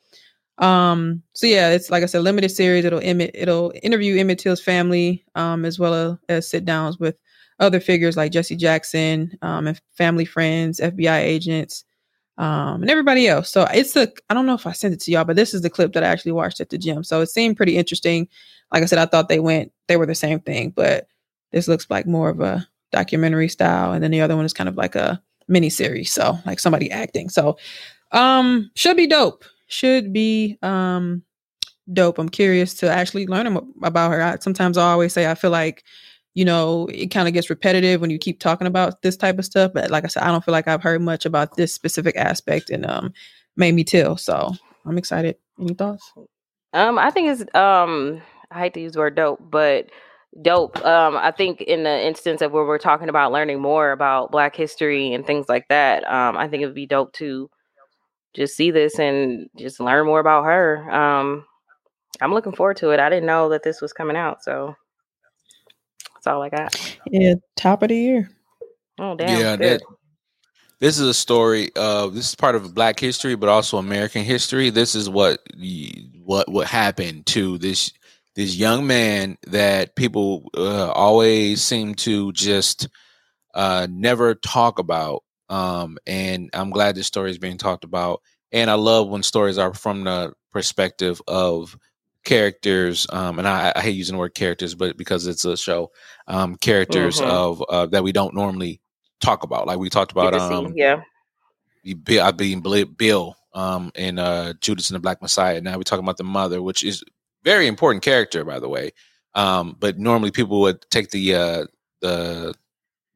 Um, 0.58 1.22
so 1.32 1.46
yeah, 1.46 1.70
it's 1.70 1.90
like 1.90 2.02
I 2.02 2.06
said, 2.06 2.22
limited 2.22 2.50
series. 2.50 2.84
It'll 2.84 3.00
Emmett, 3.00 3.32
it'll 3.34 3.72
interview 3.82 4.18
Emmett 4.18 4.38
Till's 4.38 4.62
family, 4.62 5.24
um, 5.34 5.64
as 5.64 5.78
well 5.78 6.18
as 6.28 6.48
sit 6.48 6.64
downs 6.64 6.98
with 6.98 7.16
other 7.58 7.80
figures 7.80 8.16
like 8.16 8.32
Jesse 8.32 8.56
Jackson, 8.56 9.36
um, 9.42 9.66
and 9.66 9.80
family 9.96 10.24
friends, 10.24 10.80
FBI 10.80 11.20
agents, 11.20 11.84
um, 12.38 12.82
and 12.82 12.90
everybody 12.90 13.28
else. 13.28 13.50
So 13.50 13.66
it's 13.72 13.92
the 13.92 14.12
I 14.28 14.34
don't 14.34 14.46
know 14.46 14.54
if 14.54 14.66
I 14.66 14.72
sent 14.72 14.94
it 14.94 15.00
to 15.00 15.10
y'all, 15.10 15.24
but 15.24 15.36
this 15.36 15.54
is 15.54 15.62
the 15.62 15.70
clip 15.70 15.92
that 15.92 16.04
I 16.04 16.08
actually 16.08 16.32
watched 16.32 16.60
at 16.60 16.70
the 16.70 16.78
gym. 16.78 17.04
So 17.04 17.20
it 17.20 17.28
seemed 17.28 17.56
pretty 17.56 17.76
interesting. 17.76 18.28
Like 18.72 18.82
I 18.82 18.86
said, 18.86 18.98
I 18.98 19.06
thought 19.06 19.28
they 19.28 19.40
went 19.40 19.72
they 19.88 19.96
were 19.96 20.06
the 20.06 20.14
same 20.14 20.40
thing, 20.40 20.70
but 20.70 21.06
this 21.52 21.68
looks 21.68 21.86
like 21.90 22.06
more 22.06 22.30
of 22.30 22.40
a 22.40 22.66
documentary 22.90 23.48
style, 23.48 23.92
and 23.92 24.02
then 24.02 24.10
the 24.10 24.20
other 24.20 24.36
one 24.36 24.44
is 24.44 24.52
kind 24.52 24.68
of 24.68 24.76
like 24.76 24.94
a 24.94 25.22
mini 25.48 25.70
series. 25.70 26.12
So 26.12 26.38
like 26.46 26.60
somebody 26.60 26.90
acting. 26.90 27.28
So 27.28 27.58
um 28.12 28.70
should 28.74 28.96
be 28.96 29.06
dope. 29.06 29.44
Should 29.72 30.12
be 30.12 30.58
um 30.62 31.22
dope. 31.90 32.18
I'm 32.18 32.28
curious 32.28 32.74
to 32.74 32.90
actually 32.90 33.26
learn 33.26 33.58
about 33.82 34.12
her. 34.12 34.22
I, 34.22 34.36
sometimes 34.38 34.76
I 34.76 34.90
always 34.92 35.12
say 35.14 35.30
I 35.30 35.34
feel 35.34 35.50
like 35.50 35.82
you 36.34 36.44
know 36.44 36.88
it 36.92 37.06
kind 37.06 37.26
of 37.26 37.32
gets 37.32 37.48
repetitive 37.48 38.00
when 38.00 38.10
you 38.10 38.18
keep 38.18 38.38
talking 38.38 38.66
about 38.66 39.00
this 39.00 39.16
type 39.16 39.38
of 39.38 39.46
stuff. 39.46 39.72
But 39.72 39.90
like 39.90 40.04
I 40.04 40.08
said, 40.08 40.24
I 40.24 40.28
don't 40.28 40.44
feel 40.44 40.52
like 40.52 40.68
I've 40.68 40.82
heard 40.82 41.00
much 41.00 41.24
about 41.24 41.56
this 41.56 41.74
specific 41.74 42.16
aspect 42.16 42.68
and 42.68 42.84
um 42.84 43.14
Mamie 43.56 43.84
Till. 43.84 44.18
So 44.18 44.52
I'm 44.84 44.98
excited. 44.98 45.36
Any 45.58 45.72
thoughts? 45.72 46.12
Um, 46.74 46.98
I 46.98 47.10
think 47.10 47.28
it's 47.28 47.54
um 47.54 48.20
I 48.50 48.58
hate 48.60 48.74
to 48.74 48.80
use 48.80 48.92
the 48.92 48.98
word 48.98 49.14
dope, 49.14 49.40
but 49.40 49.86
dope. 50.42 50.84
Um, 50.84 51.16
I 51.16 51.30
think 51.30 51.62
in 51.62 51.82
the 51.84 52.06
instance 52.06 52.42
of 52.42 52.52
where 52.52 52.66
we're 52.66 52.76
talking 52.76 53.08
about 53.08 53.32
learning 53.32 53.62
more 53.62 53.92
about 53.92 54.30
black 54.30 54.54
history 54.54 55.14
and 55.14 55.26
things 55.26 55.48
like 55.48 55.68
that, 55.68 56.04
um, 56.10 56.36
I 56.36 56.48
think 56.48 56.62
it 56.62 56.66
would 56.66 56.74
be 56.74 56.86
dope 56.86 57.14
to 57.14 57.48
just 58.34 58.56
see 58.56 58.70
this 58.70 58.98
and 58.98 59.48
just 59.56 59.80
learn 59.80 60.06
more 60.06 60.20
about 60.20 60.44
her. 60.44 60.90
Um 60.90 61.44
I'm 62.20 62.32
looking 62.32 62.52
forward 62.52 62.76
to 62.78 62.90
it. 62.90 63.00
I 63.00 63.08
didn't 63.08 63.26
know 63.26 63.48
that 63.48 63.62
this 63.62 63.80
was 63.80 63.92
coming 63.92 64.16
out, 64.16 64.44
so 64.44 64.76
that's 66.14 66.26
all 66.26 66.42
I 66.42 66.50
got. 66.50 66.98
Yeah, 67.06 67.34
top 67.56 67.82
of 67.82 67.88
the 67.88 67.96
year. 67.96 68.30
Oh 68.98 69.16
damn. 69.16 69.40
yeah, 69.40 69.56
good. 69.56 69.80
that, 69.80 69.82
this 70.78 70.98
is 70.98 71.06
a 71.06 71.14
story 71.14 71.70
of 71.76 72.14
this 72.14 72.28
is 72.28 72.34
part 72.34 72.56
of 72.56 72.74
Black 72.74 72.98
history, 72.98 73.36
but 73.36 73.48
also 73.48 73.78
American 73.78 74.24
history. 74.24 74.70
This 74.70 74.94
is 74.94 75.08
what 75.08 75.40
what 76.24 76.48
what 76.50 76.66
happened 76.66 77.26
to 77.26 77.56
this 77.58 77.92
this 78.34 78.56
young 78.56 78.86
man 78.86 79.38
that 79.46 79.94
people 79.94 80.50
uh, 80.56 80.90
always 80.90 81.62
seem 81.62 81.94
to 81.94 82.32
just 82.32 82.88
uh, 83.54 83.86
never 83.90 84.34
talk 84.34 84.78
about. 84.78 85.22
Um, 85.52 85.98
and 86.06 86.48
I'm 86.54 86.70
glad 86.70 86.94
this 86.94 87.06
story 87.06 87.30
is 87.30 87.38
being 87.38 87.58
talked 87.58 87.84
about. 87.84 88.22
And 88.52 88.70
I 88.70 88.74
love 88.74 89.08
when 89.08 89.22
stories 89.22 89.58
are 89.58 89.74
from 89.74 90.04
the 90.04 90.32
perspective 90.50 91.20
of 91.28 91.76
characters. 92.24 93.06
Um, 93.10 93.38
and 93.38 93.46
I, 93.46 93.72
I 93.76 93.80
hate 93.80 93.94
using 93.96 94.14
the 94.14 94.18
word 94.18 94.34
characters, 94.34 94.74
but 94.74 94.96
because 94.96 95.26
it's 95.26 95.44
a 95.44 95.56
show, 95.56 95.90
um, 96.26 96.56
characters 96.56 97.20
Mhm. 97.20 97.26
of 97.26 97.62
uh, 97.68 97.86
that 97.86 98.02
we 98.04 98.12
don't 98.12 98.34
normally 98.34 98.80
talk 99.20 99.42
about. 99.42 99.66
Like 99.66 99.78
we 99.78 99.90
talked 99.90 100.12
about, 100.12 100.32
um, 100.34 100.72
yeah. 100.76 101.02
Bill, 102.04 102.24
I 102.24 102.30
being 102.30 102.60
Bill, 102.60 103.36
um, 103.54 103.90
in 103.94 104.18
uh, 104.18 104.54
Judas 104.60 104.88
and 104.88 104.94
the 104.96 105.00
Black 105.00 105.20
Messiah. 105.20 105.60
Now 105.60 105.76
we're 105.76 105.82
talking 105.82 106.04
about 106.04 106.16
the 106.16 106.24
mother, 106.24 106.62
which 106.62 106.82
is 106.84 107.04
very 107.42 107.66
important 107.66 108.02
character, 108.04 108.44
by 108.44 108.58
the 108.60 108.68
way. 108.68 108.92
Um, 109.34 109.76
but 109.78 109.98
normally 109.98 110.30
people 110.30 110.60
would 110.62 110.88
take 110.90 111.10
the 111.10 111.34
uh, 111.34 111.66
the 112.00 112.54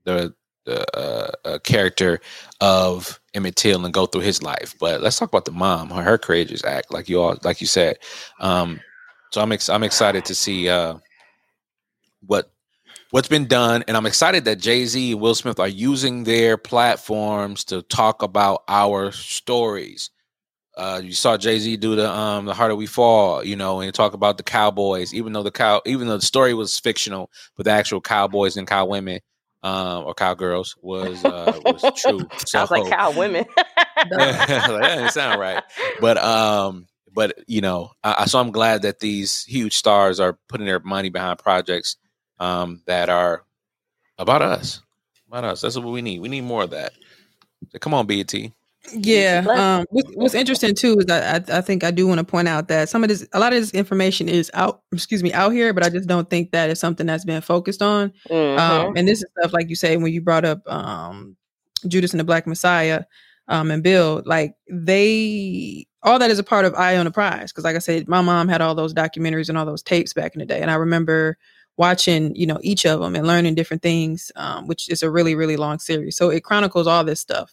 the 0.05 0.35
uh, 0.67 1.31
uh, 1.45 1.59
character 1.61 2.21
of 2.61 3.21
Emmett 3.35 3.57
Till 3.57 3.85
and 3.85 3.95
go 3.95 4.07
through 4.07 4.23
his 4.23 4.43
life. 4.43 4.75
But 4.81 5.01
let's 5.01 5.19
talk 5.19 5.29
about 5.29 5.45
the 5.45 5.53
mom, 5.53 5.91
her, 5.91 6.03
her 6.03 6.19
courageous 6.19 6.65
act, 6.65 6.93
like 6.93 7.09
you 7.09 7.21
all, 7.21 7.37
like 7.45 7.61
you 7.61 7.67
said. 7.67 7.99
Um, 8.41 8.81
so 9.31 9.41
I'm 9.41 9.53
ex- 9.53 9.69
I'm 9.69 9.83
excited 9.83 10.25
to 10.27 10.35
see 10.35 10.69
uh, 10.69 10.99
what 12.27 12.51
what's 13.11 13.29
been 13.29 13.47
done, 13.47 13.85
and 13.89 13.97
I'm 13.97 14.07
excited 14.07 14.45
that 14.45 14.59
Jay 14.59 14.85
Z 14.87 15.13
and 15.13 15.21
Will 15.21 15.35
Smith 15.35 15.61
are 15.61 15.69
using 15.69 16.25
their 16.25 16.57
platforms 16.57 17.65
to 17.65 17.83
talk 17.83 18.23
about 18.23 18.63
our 18.69 19.13
stories. 19.13 20.11
Uh, 20.77 21.01
you 21.03 21.13
saw 21.13 21.39
Jay 21.39 21.59
Z 21.59 21.77
do 21.79 21.97
the 21.97 22.11
um 22.11 22.45
the 22.45 22.55
harder 22.55 22.77
we 22.77 22.87
fall, 22.87 23.43
you 23.45 23.57
know, 23.57 23.81
and 23.81 23.95
talk 23.95 24.13
about 24.13 24.37
the 24.37 24.43
Cowboys, 24.43 25.15
even 25.15 25.33
though 25.33 25.43
the 25.43 25.51
cow, 25.51 25.81
even 25.87 26.07
though 26.07 26.19
the 26.19 26.27
story 26.27 26.53
was 26.55 26.79
fictional, 26.79 27.31
but 27.57 27.65
the 27.65 27.71
actual 27.71 28.01
Cowboys 28.01 28.57
and 28.57 28.67
cow 28.67 28.85
women, 28.85 29.21
um, 29.67 30.05
or 30.05 30.15
cowgirls 30.15 30.77
was 30.81 31.25
uh 31.25 31.59
was 31.65 31.83
true. 31.97 32.21
Sounds 32.39 32.71
like 32.71 32.89
cow 32.89 33.11
women. 33.11 33.45
that 34.11 34.97
didn't 34.97 35.11
sound 35.11 35.41
right. 35.41 35.63
But 36.01 36.19
um, 36.19 36.87
but 37.13 37.35
you 37.49 37.61
know, 37.61 37.91
I, 38.05 38.27
so 38.27 38.39
I'm 38.39 38.53
glad 38.53 38.83
that 38.83 39.01
these 39.01 39.43
huge 39.45 39.77
stars 39.77 40.21
are 40.21 40.39
putting 40.49 40.67
their 40.67 40.81
money 40.81 41.09
behind 41.09 41.39
projects 41.41 41.97
um 42.39 42.83
that 42.87 43.09
are 43.09 43.45
about 44.19 44.43
us, 44.43 44.83
about 45.27 45.45
us. 45.45 45.63
That's 45.63 45.77
what 45.77 45.87
we 45.93 46.03
need. 46.03 46.21
We 46.21 46.29
need 46.29 46.43
more 46.45 46.63
of 46.63 46.71
that. 46.71 46.93
So 47.71 47.79
come 47.81 47.95
on, 47.95 48.07
BET. 48.07 48.33
Yeah. 48.93 49.45
Um, 49.49 49.87
what's, 49.91 50.11
what's 50.15 50.35
interesting 50.35 50.75
too 50.75 50.99
is 50.99 51.07
that 51.07 51.51
I, 51.51 51.59
I 51.59 51.61
think 51.61 51.85
I 51.85 51.91
do 51.91 52.07
want 52.07 52.19
to 52.19 52.25
point 52.25 52.49
out 52.49 52.69
that 52.69 52.89
some 52.89 53.03
of 53.03 53.09
this, 53.09 53.27
a 53.33 53.41
lot 53.41 53.53
of 53.53 53.61
this 53.61 53.73
information 53.73 54.29
is 54.29 54.51
out, 54.55 54.83
excuse 54.93 55.23
me, 55.23 55.33
out 55.33 55.51
here, 55.51 55.73
but 55.73 55.85
I 55.85 55.89
just 55.89 56.09
don't 56.09 56.29
think 56.31 56.53
that 56.53 56.71
is 56.71 56.81
something 56.81 57.07
that's 57.07 57.25
been 57.25 57.41
focused 57.41 57.83
on. 57.83 58.13
Mhm. 58.31 58.59
Um, 58.59 58.97
and 58.97 59.09
this 59.09 59.23
is 59.23 59.27
stuff 59.39 59.53
like 59.53 59.69
you 59.69 59.77
say 59.77 59.97
when 59.97 60.13
you 60.13 60.21
brought 60.21 60.45
up 60.45 60.67
um, 60.71 61.37
Judas 61.89 62.13
and 62.13 62.21
the 62.21 62.25
Black 62.25 62.47
Messiah 62.47 63.05
um, 63.49 63.71
and 63.71 63.83
Bill, 63.83 64.23
like 64.25 64.55
they, 64.71 65.87
all 66.03 66.19
that 66.19 66.31
is 66.31 66.39
a 66.39 66.45
part 66.45 66.65
of 66.65 66.75
Eye 66.75 66.97
on 66.97 67.05
the 67.05 67.11
Prize. 67.11 67.53
Because 67.53 67.65
like 67.65 67.77
I 67.77 67.81
said, 67.81 68.09
my 68.09 68.21
mom 68.21 68.49
had 68.49 68.61
all 68.61 68.75
those 68.75 68.95
documentaries 68.95 69.49
and 69.49 69.59
all 69.59 69.67
those 69.67 69.83
tapes 69.83 70.13
back 70.13 70.35
in 70.35 70.41
the 70.41 70.47
day, 70.47 70.61
and 70.61 70.71
I 70.71 70.75
remember 70.75 71.37
watching, 71.77 72.35
you 72.35 72.47
know, 72.47 72.59
each 72.63 72.87
of 72.87 73.01
them 73.01 73.15
and 73.15 73.27
learning 73.27 73.55
different 73.55 73.83
things, 73.83 74.33
um, 74.37 74.67
which 74.67 74.89
is 74.89 75.03
a 75.03 75.11
really, 75.11 75.35
really 75.35 75.59
long 75.59 75.79
series. 75.79 76.17
So 76.17 76.31
it 76.31 76.43
chronicles 76.43 76.87
all 76.87 77.05
this 77.05 77.21
stuff. 77.21 77.53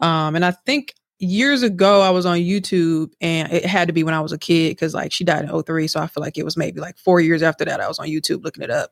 Um, 0.00 0.36
and 0.36 0.44
I 0.44 0.52
think 0.52 0.94
years 1.18 1.62
ago 1.62 2.00
I 2.00 2.10
was 2.10 2.26
on 2.26 2.38
YouTube 2.38 3.12
and 3.20 3.52
it 3.52 3.64
had 3.64 3.88
to 3.88 3.92
be 3.92 4.04
when 4.04 4.14
I 4.14 4.20
was 4.20 4.32
a 4.32 4.38
kid 4.38 4.70
because 4.70 4.94
like 4.94 5.12
she 5.12 5.24
died 5.24 5.44
in 5.44 5.62
03. 5.62 5.88
So 5.88 6.00
I 6.00 6.06
feel 6.06 6.22
like 6.22 6.38
it 6.38 6.44
was 6.44 6.56
maybe 6.56 6.80
like 6.80 6.96
four 6.96 7.20
years 7.20 7.42
after 7.42 7.64
that 7.64 7.80
I 7.80 7.88
was 7.88 7.98
on 7.98 8.06
YouTube 8.06 8.44
looking 8.44 8.62
it 8.62 8.70
up. 8.70 8.90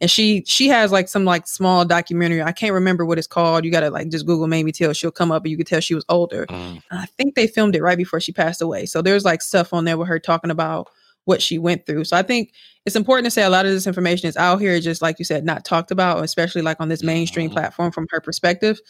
And 0.00 0.08
she 0.08 0.44
she 0.46 0.68
has 0.68 0.92
like 0.92 1.08
some 1.08 1.24
like 1.24 1.48
small 1.48 1.84
documentary. 1.84 2.40
I 2.40 2.52
can't 2.52 2.72
remember 2.72 3.04
what 3.04 3.18
it's 3.18 3.26
called. 3.26 3.64
You 3.64 3.72
gotta 3.72 3.90
like 3.90 4.10
just 4.10 4.26
Google 4.26 4.46
Mamie 4.46 4.70
Till. 4.70 4.92
She'll 4.92 5.10
come 5.10 5.32
up 5.32 5.42
and 5.42 5.50
you 5.50 5.56
can 5.56 5.66
tell 5.66 5.80
she 5.80 5.94
was 5.96 6.04
older. 6.08 6.46
Mm. 6.46 6.82
I 6.92 7.06
think 7.06 7.34
they 7.34 7.48
filmed 7.48 7.74
it 7.74 7.82
right 7.82 7.98
before 7.98 8.20
she 8.20 8.32
passed 8.32 8.62
away. 8.62 8.86
So 8.86 9.02
there's 9.02 9.24
like 9.24 9.42
stuff 9.42 9.72
on 9.72 9.84
there 9.84 9.98
with 9.98 10.06
her 10.06 10.20
talking 10.20 10.52
about 10.52 10.88
what 11.28 11.42
she 11.42 11.58
went 11.58 11.84
through. 11.84 12.04
So 12.04 12.16
I 12.16 12.22
think 12.22 12.52
it's 12.86 12.96
important 12.96 13.26
to 13.26 13.30
say 13.30 13.42
a 13.42 13.50
lot 13.50 13.66
of 13.66 13.72
this 13.72 13.86
information 13.86 14.30
is 14.30 14.36
out 14.38 14.62
here, 14.62 14.80
just 14.80 15.02
like 15.02 15.18
you 15.18 15.26
said, 15.26 15.44
not 15.44 15.62
talked 15.62 15.90
about, 15.90 16.24
especially 16.24 16.62
like 16.62 16.80
on 16.80 16.88
this 16.88 17.02
mainstream 17.02 17.50
Mhm. 17.50 17.52
platform 17.52 17.92
from 17.92 18.06
her 18.10 18.18
perspective. 18.18 18.80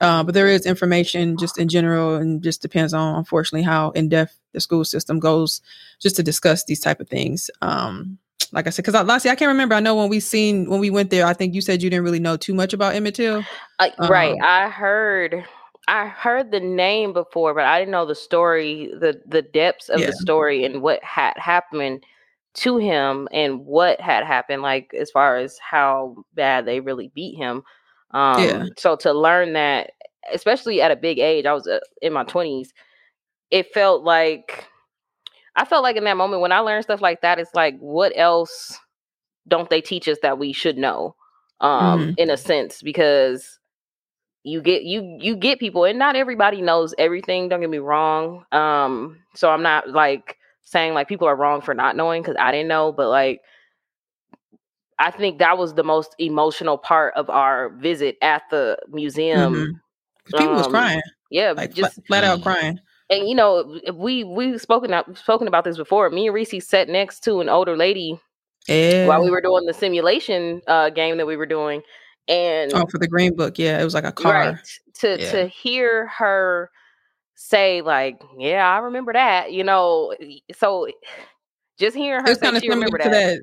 Uh, 0.00 0.22
but 0.22 0.32
there 0.32 0.46
is 0.46 0.66
information 0.66 1.36
just 1.36 1.58
in 1.58 1.68
general, 1.68 2.14
and 2.14 2.44
just 2.44 2.62
depends 2.62 2.94
on 2.94 3.16
unfortunately 3.16 3.64
how 3.64 3.90
in 3.90 4.08
depth 4.08 4.38
the 4.52 4.60
school 4.60 4.84
system 4.84 5.18
goes, 5.18 5.62
just 6.00 6.14
to 6.14 6.22
discuss 6.22 6.62
these 6.64 6.78
type 6.78 7.00
of 7.00 7.08
things. 7.08 7.50
Um, 7.60 8.18
like 8.52 8.68
I 8.68 8.70
said, 8.70 8.84
because 8.84 9.04
lastly, 9.04 9.32
I 9.32 9.34
can't 9.34 9.48
remember. 9.48 9.74
I 9.74 9.80
know 9.80 9.96
when 9.96 10.08
we 10.08 10.20
seen 10.20 10.70
when 10.70 10.78
we 10.78 10.90
went 10.90 11.10
there, 11.10 11.26
I 11.26 11.32
think 11.34 11.54
you 11.54 11.60
said 11.60 11.82
you 11.82 11.90
didn't 11.90 12.04
really 12.04 12.20
know 12.20 12.36
too 12.36 12.54
much 12.54 12.72
about 12.72 12.94
Emmett 12.94 13.16
Till. 13.16 13.44
Uh, 13.80 13.88
right. 14.08 14.32
Um, 14.32 14.38
I 14.44 14.68
heard 14.68 15.44
I 15.88 16.06
heard 16.06 16.50
the 16.50 16.60
name 16.60 17.12
before, 17.12 17.54
but 17.54 17.64
I 17.64 17.78
didn't 17.80 17.92
know 17.92 18.06
the 18.06 18.14
story, 18.14 18.90
the 19.00 19.20
the 19.26 19.42
depths 19.42 19.88
of 19.88 20.00
Yeah. 20.00 20.06
the 20.06 20.12
story 20.12 20.64
and 20.64 20.82
what 20.82 21.02
had 21.02 21.34
happened 21.36 22.04
to 22.54 22.76
him 22.78 23.28
and 23.32 23.64
what 23.66 24.00
had 24.00 24.24
happened, 24.24 24.62
like 24.62 24.92
as 24.98 25.10
far 25.10 25.36
as 25.36 25.58
how 25.58 26.16
bad 26.34 26.66
they 26.66 26.80
really 26.80 27.10
beat 27.14 27.36
him. 27.36 27.62
Um 28.12 28.40
Yeah. 28.42 28.64
so 28.78 28.96
to 28.96 29.12
learn 29.12 29.54
that, 29.54 29.92
especially 30.32 30.80
at 30.82 30.90
a 30.90 30.96
big 30.96 31.18
age, 31.18 31.46
I 31.46 31.52
was 31.54 31.66
uh, 31.66 31.80
in 32.02 32.12
my 32.12 32.24
twenties, 32.24 32.72
it 33.50 33.72
felt 33.74 34.04
like 34.04 34.66
I 35.56 35.66
felt 35.66 35.84
like 35.84 35.96
in 35.96 36.04
that 36.06 36.18
moment 36.18 36.42
when 36.42 36.52
I 36.52 36.60
learned 36.60 36.84
stuff 36.84 37.02
like 37.02 37.22
that, 37.22 37.38
it's 37.40 37.54
like, 37.54 37.78
what 37.80 38.12
else 38.16 38.78
don't 39.48 39.70
they 39.70 39.82
teach 39.82 40.08
us 40.08 40.18
that 40.22 40.38
we 40.38 40.52
should 40.54 40.78
know? 40.78 41.16
Um, 41.62 42.10
Mhm. 42.10 42.14
in 42.18 42.30
a 42.30 42.38
sense, 42.38 42.82
because 42.82 43.59
you 44.42 44.60
get 44.62 44.82
you 44.82 45.18
you 45.20 45.36
get 45.36 45.58
people 45.58 45.84
and 45.84 45.98
not 45.98 46.16
everybody 46.16 46.62
knows 46.62 46.94
everything 46.98 47.48
don't 47.48 47.60
get 47.60 47.70
me 47.70 47.78
wrong 47.78 48.44
um 48.52 49.18
so 49.34 49.50
i'm 49.50 49.62
not 49.62 49.88
like 49.90 50.36
saying 50.62 50.94
like 50.94 51.08
people 51.08 51.28
are 51.28 51.36
wrong 51.36 51.60
for 51.60 51.74
not 51.74 51.96
knowing 51.96 52.22
because 52.22 52.36
i 52.40 52.50
didn't 52.50 52.68
know 52.68 52.92
but 52.92 53.08
like 53.08 53.40
i 54.98 55.10
think 55.10 55.38
that 55.38 55.58
was 55.58 55.74
the 55.74 55.82
most 55.84 56.14
emotional 56.18 56.78
part 56.78 57.14
of 57.16 57.28
our 57.30 57.70
visit 57.70 58.16
at 58.22 58.42
the 58.50 58.76
museum 58.88 59.54
Mhm. 59.54 59.80
'Cause 60.24 60.34
people 60.34 60.56
was 60.56 60.66
um, 60.66 60.72
crying, 60.72 61.02
yeah 61.30 61.52
like 61.52 61.72
just 61.74 61.94
flat, 61.94 62.06
flat 62.06 62.24
out 62.24 62.40
Mhm. 62.40 62.42
crying. 62.42 62.80
and 63.10 63.28
you 63.28 63.34
know 63.34 63.80
we 63.94 64.24
we've 64.24 64.60
spoken 64.60 64.92
out 64.92 65.16
spoken 65.18 65.48
about 65.48 65.64
this 65.64 65.76
before 65.76 66.08
me 66.10 66.26
and 66.26 66.34
reese 66.34 66.66
sat 66.68 66.88
next 66.88 67.20
to 67.24 67.40
an 67.40 67.48
older 67.48 67.76
lady 67.76 68.20
Yeah. 68.68 69.06
while 69.06 69.22
we 69.22 69.30
were 69.30 69.40
doing 69.40 69.66
the 69.66 69.74
simulation 69.74 70.62
uh 70.68 70.90
game 70.90 71.16
that 71.18 71.26
we 71.26 71.36
were 71.36 71.46
doing 71.46 71.82
and 72.30 72.72
oh, 72.74 72.86
for 72.90 72.98
the 72.98 73.08
green 73.08 73.34
book, 73.36 73.58
yeah, 73.58 73.80
it 73.80 73.84
was 73.84 73.94
like 73.94 74.04
a 74.04 74.12
car. 74.12 74.32
right 74.32 74.56
to 75.00 75.20
Yeah. 75.20 75.32
to 75.32 75.46
hear 75.48 76.06
her 76.18 76.70
say 77.34 77.80
like 77.80 78.20
yeah 78.38 78.68
i 78.68 78.78
remember 78.80 79.14
that 79.14 79.50
you 79.50 79.64
know 79.64 80.14
so 80.54 80.86
just 81.78 81.96
hearing 81.96 82.20
her 82.24 82.34
say 82.34 82.40
kind 82.40 82.56
of 82.56 82.62
she 82.62 82.68
similar 82.68 82.84
remember 82.86 82.98
to 82.98 83.08
that, 83.08 83.10
that. 83.36 83.40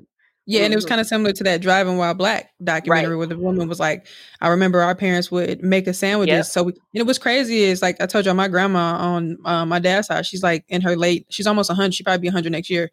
Yeah, 0.50 0.62
and 0.62 0.72
it 0.72 0.76
was 0.76 0.86
Mhm. 0.86 0.88
kind 0.88 1.00
of 1.02 1.06
similar 1.06 1.32
to 1.34 1.44
that 1.44 1.60
Driving 1.60 1.98
While 1.98 2.14
Black 2.14 2.52
documentary 2.64 3.10
Right. 3.10 3.18
where 3.18 3.26
the 3.26 3.36
woman 3.36 3.68
was 3.68 3.78
like, 3.78 4.06
I 4.40 4.48
remember 4.48 4.80
our 4.80 4.94
parents 4.94 5.30
would 5.30 5.62
make 5.62 5.86
us 5.86 5.98
sandwiches. 5.98 6.32
Yep. 6.32 6.44
So 6.46 6.62
we, 6.62 6.72
and 6.72 7.00
it 7.02 7.06
was 7.06 7.18
crazy 7.18 7.64
is 7.64 7.82
like 7.82 8.00
I 8.00 8.06
told 8.06 8.24
you, 8.24 8.32
my 8.32 8.48
grandma 8.48 8.96
on 8.96 9.36
uh, 9.44 9.66
my 9.66 9.78
dad's 9.78 10.06
side, 10.06 10.24
she's 10.24 10.42
like 10.42 10.64
in 10.70 10.80
her 10.80 10.96
late, 10.96 11.26
she's 11.28 11.46
almost 11.46 11.68
100, 11.68 11.92
she 11.92 12.02
probably 12.02 12.22
be 12.22 12.28
100 12.28 12.50
next 12.52 12.70
year. 12.70 12.90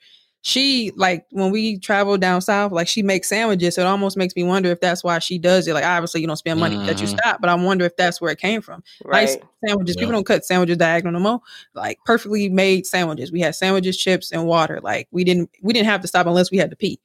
She 0.48 0.92
like 0.96 1.26
when 1.32 1.50
we 1.52 1.80
travel 1.80 2.20
down 2.20 2.40
south, 2.40 2.72
like 2.72 2.88
she 2.88 3.02
makes 3.02 3.28
sandwiches. 3.30 3.74
So 3.74 3.82
it 3.82 3.86
almost 3.88 4.16
makes 4.16 4.36
me 4.36 4.44
wonder 4.44 4.70
if 4.70 4.80
that's 4.80 5.04
why 5.04 5.18
she 5.18 5.40
does 5.40 5.68
it. 5.68 5.74
Like 5.74 5.84
obviously 5.84 6.22
you 6.22 6.28
don't 6.28 6.36
spend 6.38 6.60
money 6.60 6.78
that 6.86 7.02
you 7.02 7.08
Mhm. 7.08 7.18
stop, 7.20 7.42
but 7.42 7.50
I 7.50 7.56
wonder 7.56 7.84
if 7.84 7.96
that's 7.98 8.22
where 8.22 8.32
it 8.32 8.38
came 8.38 8.62
from. 8.62 8.84
right 9.04 9.28
Nice 9.28 9.38
sandwiches. 9.68 9.96
People 9.96 10.12
don't 10.12 10.24
cut 10.24 10.46
sandwiches 10.46 10.78
diagonal 10.78 11.14
no 11.14 11.20
more. 11.20 11.40
Like 11.74 11.98
perfectly 12.06 12.48
made 12.48 12.86
sandwiches. 12.86 13.32
We 13.32 13.40
had 13.40 13.56
sandwiches, 13.56 13.98
chips, 13.98 14.32
and 14.32 14.46
water. 14.46 14.80
Like 14.84 15.08
we 15.10 15.24
didn't 15.24 15.50
we 15.64 15.74
didn't 15.74 15.88
have 15.88 16.02
to 16.02 16.08
stop 16.08 16.28
unless 16.28 16.52
we 16.52 16.58
had 16.60 16.70
to 16.70 16.76
pee. 16.76 17.00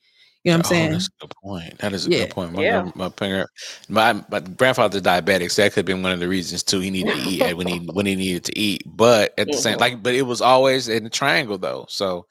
You 0.45 0.53
know 0.53 0.59
what 0.59 0.66
I'm 0.66 0.66
Oh, 0.66 0.68
saying? 0.68 0.93
that's 0.93 1.07
a 1.07 1.11
good 1.26 1.34
point. 1.43 1.78
That 1.78 1.93
is 1.95 2.07
a 2.07 2.11
Yeah. 2.11 2.18
good 2.18 2.30
point. 2.30 2.53
My, 2.53 2.62
Yeah. 2.62 2.80
grand- 2.82 2.97
my 2.97 3.09
parent, 3.09 3.49
my 3.88 4.22
my 4.30 4.41
grandfather's 4.41 5.01
diabetic, 5.01 5.51
so 5.51 5.62
that 5.62 5.70
could 5.72 5.76
have 5.80 5.86
been 5.86 6.03
one 6.03 6.12
of 6.12 6.20
the 6.20 6.28
reasons 6.28 6.62
too. 6.62 6.80
He 6.80 6.91
needed 6.91 7.14
to 7.14 7.22
eat 7.22 7.57
when 7.57 7.66
he 7.66 7.78
when 7.95 8.05
he 8.05 8.16
needed 8.16 8.45
to 8.45 8.59
eat, 8.59 8.82
but 8.84 9.32
at 9.38 9.47
the 9.47 9.55
same 9.57 9.76
Mhm. 9.78 9.80
like, 9.80 10.03
but 10.03 10.14
it 10.14 10.22
was 10.26 10.43
always 10.43 10.88
in 10.91 11.05
the 11.05 11.11
triangle 11.11 11.57
though. 11.57 11.86
So 11.88 12.26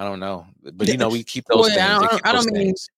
I 0.00 0.04
don't 0.04 0.20
know, 0.20 0.46
but 0.74 0.86
you 0.88 0.96
know, 0.96 1.08
we 1.08 1.24
keep 1.24 1.44
those 1.46 1.56
Well, 1.58 1.68
things. 1.68 1.80
I 1.80 1.98
don't- 1.98 2.10
keep 2.10 2.20
I 2.26 2.32
don't 2.32 2.44
those 2.44 2.52
mean- 2.52 2.66
things. 2.68 2.88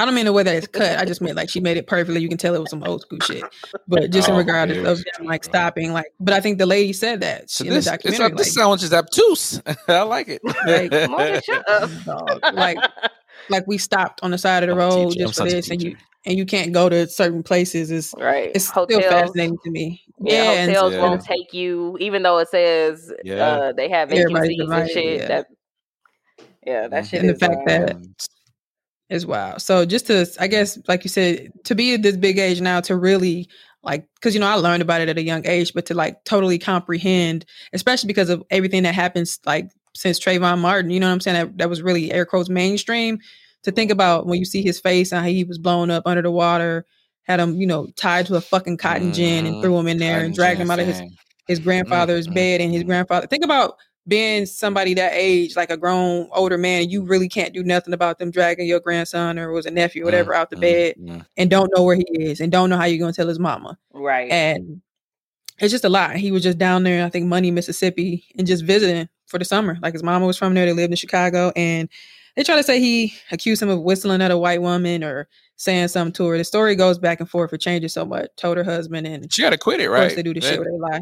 I 0.00 0.04
don't 0.04 0.14
mean 0.14 0.26
the 0.26 0.32
way 0.32 0.44
that 0.44 0.54
it's 0.54 0.68
cut. 0.68 0.96
I 0.96 1.04
just 1.04 1.20
meant 1.20 1.36
like 1.36 1.50
she 1.50 1.58
made 1.58 1.76
it 1.76 1.88
perfectly. 1.88 2.20
You 2.20 2.28
can 2.28 2.38
tell 2.38 2.54
it 2.54 2.60
was 2.60 2.70
some 2.70 2.84
old 2.84 3.00
school 3.00 3.18
shit. 3.20 3.42
But 3.88 4.10
just 4.12 4.28
in 4.28 4.34
Oh, 4.34 4.38
regard 4.38 4.70
yeah, 4.70 4.76
of 4.88 4.98
them 4.98 5.26
like 5.26 5.42
stopping, 5.42 5.92
like 5.92 6.06
but 6.20 6.32
I 6.34 6.40
think 6.40 6.58
the 6.58 6.66
lady 6.66 6.92
said 6.92 7.20
that 7.22 7.50
So 7.50 7.64
in 7.64 7.70
this, 7.70 7.86
the 7.86 7.90
this, 7.90 7.98
documentary. 8.02 8.36
this 8.36 8.46
like, 8.56 8.62
sandwich 8.62 8.82
is 8.84 8.92
obtuse. 8.92 9.60
I 9.88 10.02
like 10.02 10.28
it. 10.28 10.40
Like, 10.44 10.90
come 10.92 11.14
on 11.16 11.40
shut 11.42 11.68
up 11.68 11.90
dog, 12.04 12.54
like 12.54 12.78
like 13.50 13.66
we 13.66 13.76
stopped 13.76 14.20
on 14.22 14.30
the 14.30 14.38
side 14.38 14.62
of 14.62 14.68
the 14.68 14.74
I'm 14.80 14.88
a 14.88 14.94
road 14.94 15.10
teacher. 15.10 15.22
I'm 15.24 15.28
just 15.30 15.38
for 15.40 15.44
this 15.50 15.68
and 15.70 15.82
you 15.82 15.96
and 16.26 16.38
you 16.38 16.46
can't 16.46 16.72
go 16.72 16.88
to 16.88 17.08
certain 17.08 17.42
places 17.42 17.90
is 17.90 18.14
right 18.18 18.52
it's 18.54 18.68
still 18.68 18.86
fascinating 19.00 19.58
to 19.64 19.70
me. 19.72 20.00
yeah, 20.20 20.52
and 20.52 20.70
hotels 20.70 20.92
Yeah. 20.92 21.00
won't 21.00 21.24
take 21.24 21.52
you 21.52 21.96
even 22.00 22.22
though 22.22 22.38
it 22.38 22.48
says 22.50 23.12
Yeah. 23.24 23.34
uh 23.46 23.72
they 23.72 23.88
have 23.88 24.12
Everybody's 24.12 24.58
vacancies 24.58 24.70
and 24.78 24.90
shit 24.90 25.20
yeah. 25.22 25.26
that 25.26 25.46
yeah 26.68 26.88
that 26.88 27.06
shit 27.06 27.20
And 27.20 27.28
the 27.30 27.34
fact 27.34 27.56
that- 27.66 27.94
Um, 27.96 28.14
as 29.10 29.24
well. 29.24 29.58
So 29.58 29.86
just 29.86 30.06
to, 30.08 30.26
I 30.38 30.48
guess, 30.48 30.78
like 30.86 31.02
you 31.02 31.08
said, 31.08 31.48
to 31.64 31.74
be 31.74 31.94
at 31.94 32.02
this 32.02 32.16
big 32.18 32.38
age 32.38 32.60
now 32.60 32.80
to 32.82 32.94
really 32.94 33.48
like, 33.82 34.06
because 34.16 34.34
you 34.34 34.40
know 34.40 34.46
I 34.46 34.56
learned 34.56 34.82
about 34.82 35.00
it 35.00 35.08
at 35.08 35.16
a 35.16 35.22
young 35.22 35.46
age, 35.46 35.72
but 35.72 35.86
to 35.86 35.94
like 35.94 36.22
totally 36.24 36.58
comprehend, 36.58 37.46
especially 37.72 38.08
because 38.08 38.28
of 38.28 38.42
everything 38.50 38.82
that 38.82 38.94
happens 38.94 39.38
like 39.46 39.70
since 39.94 40.20
Trayvon 40.20 40.58
Martin, 40.58 40.90
you 40.90 41.00
know 41.00 41.06
what 41.06 41.14
I'm 41.14 41.20
saying? 41.20 41.36
That, 41.36 41.56
that 41.58 41.70
was 41.70 41.80
really 41.80 42.12
air 42.12 42.26
quotes 42.26 42.50
mainstream. 42.50 43.18
To 43.62 43.72
think 43.72 43.90
about 43.90 44.26
when 44.26 44.38
you 44.38 44.44
see 44.44 44.62
his 44.62 44.78
face 44.78 45.10
and 45.10 45.22
how 45.22 45.28
he 45.28 45.42
was 45.44 45.56
blown 45.58 45.90
up 45.90 46.02
under 46.04 46.20
the 46.20 46.30
water, 46.30 46.84
had 47.22 47.40
him, 47.40 47.54
you 47.58 47.66
know, 47.66 47.86
tied 47.96 48.26
to 48.26 48.36
a 48.36 48.42
fucking 48.42 48.76
cotton 48.76 49.14
gin 49.14 49.46
and 49.46 49.56
Mhm. 49.56 49.62
threw 49.62 49.78
him 49.78 49.88
in 49.88 49.96
there 49.96 50.20
and 50.20 50.34
dragged 50.34 50.60
him 50.60 50.70
out 50.70 50.80
of 50.80 50.86
his 50.86 51.00
his 51.46 51.60
grandfather's 51.60 52.28
Mhm. 52.28 52.34
bed 52.34 52.60
and 52.60 52.74
his 52.74 52.82
grandfather. 52.82 53.26
Think 53.26 53.42
about 53.42 53.76
being 54.08 54.46
somebody 54.46 54.94
that 54.94 55.12
age, 55.14 55.54
like 55.54 55.70
a 55.70 55.76
grown 55.76 56.28
older 56.32 56.58
man, 56.58 56.88
you 56.88 57.04
really 57.04 57.28
can't 57.28 57.52
do 57.52 57.62
nothing 57.62 57.92
about 57.92 58.18
them 58.18 58.30
dragging 58.30 58.66
your 58.66 58.80
grandson 58.80 59.38
or 59.38 59.52
was 59.52 59.66
a 59.66 59.70
nephew 59.70 60.02
or 60.02 60.06
whatever 60.06 60.34
out 60.34 60.50
the 60.50 60.56
Mm, 60.56 60.60
bed 60.60 60.94
mm, 60.98 61.26
and 61.36 61.50
don't 61.50 61.70
know 61.76 61.82
where 61.82 61.96
he 61.96 62.06
is 62.10 62.40
and 62.40 62.50
don't 62.50 62.70
know 62.70 62.76
how 62.78 62.86
you're 62.86 62.98
gonna 62.98 63.12
tell 63.12 63.28
his 63.28 63.38
mama. 63.38 63.78
right 63.92 64.32
And 64.32 64.80
it's 65.60 65.72
just 65.72 65.84
a 65.84 65.88
lot. 65.88 66.16
He 66.16 66.30
was 66.30 66.42
just 66.42 66.58
down 66.58 66.84
there, 66.84 67.04
I 67.04 67.10
think 67.10 67.26
Money, 67.26 67.50
Mississippi, 67.50 68.24
and 68.36 68.46
just 68.46 68.64
visiting 68.64 69.08
for 69.26 69.38
the 69.38 69.44
summer. 69.44 69.76
Like 69.82 69.92
his 69.92 70.02
mama 70.02 70.26
was 70.26 70.36
from 70.36 70.54
there. 70.54 70.66
They 70.66 70.72
lived 70.72 70.92
in 70.92 70.96
Chicago, 70.96 71.52
and 71.56 71.88
they 72.36 72.44
try 72.44 72.56
to 72.56 72.62
say 72.62 72.80
he 72.80 73.14
accused 73.32 73.60
him 73.60 73.68
of 73.68 73.82
whistling 73.82 74.22
at 74.22 74.30
a 74.30 74.38
white 74.38 74.62
woman 74.62 75.02
or 75.02 75.28
saying 75.56 75.88
something 75.88 76.12
to 76.14 76.26
her. 76.28 76.38
The 76.38 76.44
story 76.44 76.76
goes 76.76 76.98
back 76.98 77.20
and 77.20 77.28
forth. 77.28 77.52
It 77.52 77.60
changes 77.60 77.92
so 77.92 78.04
much. 78.04 78.28
Told 78.36 78.56
her 78.56 78.64
husband, 78.64 79.06
and 79.06 79.32
She 79.32 79.42
got 79.42 79.50
to 79.50 79.58
quit 79.58 79.80
it, 79.80 79.86
course 79.86 79.98
right? 80.00 80.16
they 80.16 80.22
do 80.22 80.32
the 80.32 80.40
shit 80.40 80.58
where 80.58 80.68
they 80.70 80.78
lie. 80.78 81.00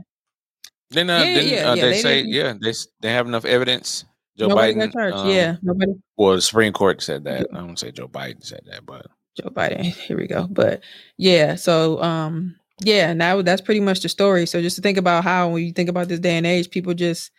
Then, 0.90 1.10
uh, 1.10 1.18
Yeah, 1.24 1.34
didn't 1.34 1.48
yeah, 1.48 1.70
uh, 1.70 1.74
yeah, 1.74 1.82
they, 1.82 1.90
they 1.90 1.98
say, 1.98 2.20
yeah, 2.22 2.54
they 2.60 2.72
they 3.00 3.12
have 3.12 3.26
enough 3.26 3.44
evidence. 3.44 4.04
Joe 4.38 4.48
Nobody 4.48 4.74
Biden, 4.74 5.12
um, 5.12 5.30
yeah, 5.30 5.56
nobody. 5.62 5.92
well, 6.16 6.34
the 6.36 6.42
Supreme 6.42 6.72
Court 6.72 7.02
said 7.02 7.24
that. 7.24 7.46
I 7.52 7.58
don't 7.58 7.78
say 7.78 7.90
Joe 7.90 8.06
Biden 8.08 8.44
said 8.44 8.60
that, 8.66 8.84
but 8.86 9.06
Joe 9.36 9.50
Biden. 9.50 9.82
Here 9.84 10.16
we 10.16 10.26
go. 10.26 10.46
But 10.46 10.82
yeah, 11.16 11.54
so 11.56 12.00
um 12.02 12.56
yeah, 12.82 13.14
now 13.14 13.40
that's 13.42 13.62
pretty 13.62 13.80
much 13.80 14.00
the 14.00 14.08
story. 14.08 14.46
So 14.46 14.60
just 14.60 14.76
to 14.76 14.82
think 14.82 14.98
about 14.98 15.24
how 15.24 15.48
when 15.48 15.64
you 15.64 15.72
think 15.72 15.88
about 15.88 16.08
this 16.08 16.20
day 16.20 16.36
and 16.36 16.46
age, 16.46 16.70
people 16.70 16.94
just 16.94 17.30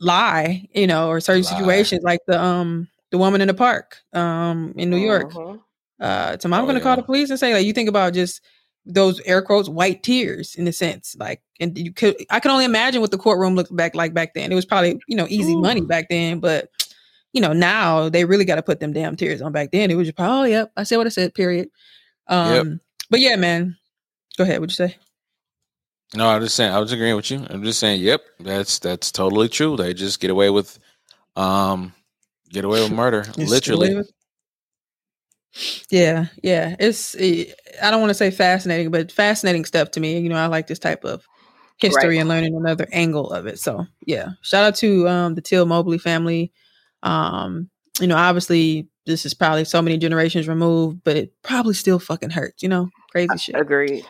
lie, 0.00 0.66
you 0.74 0.86
know, 0.86 1.08
or 1.08 1.20
certain 1.20 1.42
Lie. 1.42 1.50
situations 1.50 2.02
like 2.02 2.20
the 2.26 2.42
um 2.42 2.88
the 3.10 3.18
woman 3.18 3.40
in 3.40 3.48
the 3.48 3.54
park 3.54 3.98
um 4.14 4.74
in 4.76 4.90
New 4.90 4.96
York. 4.96 5.30
Mhm. 5.32 5.60
Uh 6.00 6.36
so 6.38 6.48
I'm 6.50 6.64
Oh, 6.64 6.66
gonna 6.66 6.80
call 6.80 6.96
the 6.96 7.02
police 7.02 7.30
and 7.30 7.38
say 7.38 7.52
like 7.54 7.66
you 7.66 7.72
think 7.72 7.88
about 7.88 8.14
just 8.14 8.40
those 8.84 9.20
air 9.20 9.42
quotes 9.42 9.68
white 9.68 10.02
tears 10.02 10.54
in 10.56 10.66
a 10.66 10.72
sense 10.72 11.14
like 11.18 11.40
and 11.60 11.78
you 11.78 11.92
could 11.92 12.16
i 12.30 12.40
can 12.40 12.50
only 12.50 12.64
imagine 12.64 13.00
what 13.00 13.12
the 13.12 13.18
courtroom 13.18 13.54
looked 13.54 13.74
back 13.76 13.94
like 13.94 14.12
back 14.12 14.34
then 14.34 14.50
it 14.50 14.56
was 14.56 14.66
probably 14.66 15.00
you 15.06 15.16
know 15.16 15.26
easy 15.28 15.54
money 15.56 15.80
back 15.80 16.08
then 16.08 16.40
but 16.40 16.68
you 17.32 17.40
know 17.40 17.52
now 17.52 18.08
they 18.08 18.24
really 18.24 18.44
got 18.44 18.56
to 18.56 18.62
put 18.62 18.80
them 18.80 18.92
damn 18.92 19.14
tears 19.14 19.40
on 19.40 19.52
back 19.52 19.70
then 19.70 19.90
it 19.90 19.94
was 19.94 20.08
just 20.08 20.18
oh 20.18 20.42
yep 20.42 20.72
i 20.76 20.82
said 20.82 20.96
what 20.96 21.06
i 21.06 21.10
said 21.10 21.32
period 21.32 21.68
um 22.26 22.80
but 23.08 23.20
yeah 23.20 23.36
man 23.36 23.76
go 24.36 24.42
ahead 24.42 24.58
what'd 24.58 24.76
you 24.76 24.88
say 24.88 24.96
no, 26.14 26.28
I'm 26.28 26.42
just 26.42 26.54
saying. 26.56 26.72
I 26.72 26.78
was 26.78 26.92
agreeing 26.92 27.16
with 27.16 27.30
you. 27.30 27.46
I'm 27.48 27.64
just 27.64 27.80
saying. 27.80 28.02
Yep, 28.02 28.22
that's 28.40 28.78
that's 28.78 29.10
totally 29.10 29.48
true. 29.48 29.76
They 29.76 29.94
just 29.94 30.20
get 30.20 30.30
away 30.30 30.50
with, 30.50 30.78
um, 31.36 31.94
get 32.50 32.64
away 32.64 32.82
with 32.82 32.92
murder, 32.92 33.24
literally. 33.36 34.02
It. 35.54 35.86
Yeah, 35.90 36.26
yeah. 36.42 36.76
It's 36.78 37.14
eh, 37.18 37.44
I 37.82 37.90
don't 37.90 38.00
want 38.00 38.10
to 38.10 38.14
say 38.14 38.30
fascinating, 38.30 38.90
but 38.90 39.12
fascinating 39.12 39.64
stuff 39.64 39.90
to 39.92 40.00
me. 40.00 40.18
You 40.18 40.28
know, 40.28 40.36
I 40.36 40.46
like 40.46 40.66
this 40.66 40.78
type 40.78 41.04
of 41.04 41.26
history 41.78 42.10
Right. 42.10 42.20
and 42.20 42.28
learning 42.28 42.54
another 42.54 42.86
angle 42.92 43.30
of 43.32 43.46
it. 43.46 43.58
So 43.58 43.86
yeah, 44.06 44.30
shout 44.42 44.64
out 44.64 44.74
to 44.76 45.08
um, 45.08 45.34
the 45.34 45.40
Till 45.40 45.66
Mobley 45.66 45.98
family. 45.98 46.52
Um, 47.02 47.68
you 48.00 48.06
know, 48.06 48.16
obviously 48.16 48.88
this 49.06 49.26
is 49.26 49.34
probably 49.34 49.64
so 49.64 49.82
many 49.82 49.98
generations 49.98 50.46
removed, 50.48 51.00
but 51.04 51.16
it 51.16 51.32
probably 51.42 51.74
still 51.74 51.98
fucking 51.98 52.30
hurts. 52.30 52.62
You 52.62 52.68
know, 52.68 52.88
crazy 53.10 53.36
shit. 53.36 53.56
agreed 53.56 54.06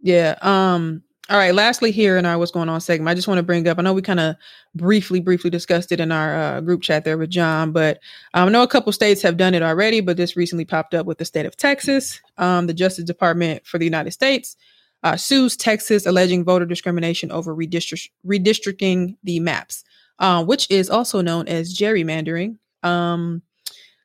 Yeah. 0.00 0.36
Um, 0.40 1.02
All 1.28 1.36
right. 1.36 1.54
Lastly, 1.54 1.90
here 1.90 2.16
in 2.16 2.24
our 2.24 2.38
"What's 2.38 2.52
Going 2.52 2.68
On" 2.68 2.80
segment, 2.80 3.08
I 3.08 3.14
just 3.14 3.26
want 3.26 3.38
to 3.38 3.42
bring 3.42 3.66
up. 3.66 3.80
I 3.80 3.82
know 3.82 3.92
we 3.92 4.02
kind 4.02 4.20
of 4.20 4.36
briefly, 4.76 5.18
briefly 5.18 5.50
discussed 5.50 5.90
it 5.90 5.98
in 5.98 6.12
our 6.12 6.36
uh, 6.36 6.60
group 6.60 6.82
chat 6.82 7.04
there 7.04 7.18
with 7.18 7.30
John, 7.30 7.72
but 7.72 7.98
um, 8.34 8.48
I 8.48 8.52
know 8.52 8.62
a 8.62 8.68
couple 8.68 8.92
states 8.92 9.22
have 9.22 9.36
done 9.36 9.52
it 9.52 9.62
already. 9.62 10.00
But 10.00 10.16
this 10.16 10.36
recently 10.36 10.64
popped 10.64 10.94
up 10.94 11.04
with 11.04 11.18
the 11.18 11.24
state 11.24 11.44
of 11.44 11.56
Texas. 11.56 12.20
Um, 12.38 12.68
the 12.68 12.74
Justice 12.74 13.04
Department 13.04 13.66
for 13.66 13.78
the 13.78 13.84
United 13.84 14.12
States 14.12 14.56
uh, 15.02 15.16
sues 15.16 15.56
Texas, 15.56 16.06
alleging 16.06 16.44
voter 16.44 16.66
discrimination 16.66 17.32
over 17.32 17.54
redistrict- 17.54 18.10
redistricting 18.24 19.16
the 19.24 19.40
maps, 19.40 19.84
uh, 20.18 20.44
which 20.44 20.70
is 20.70 20.90
also 20.90 21.20
known 21.20 21.48
as 21.48 21.76
gerrymandering. 21.76 22.58
Um, 22.82 23.42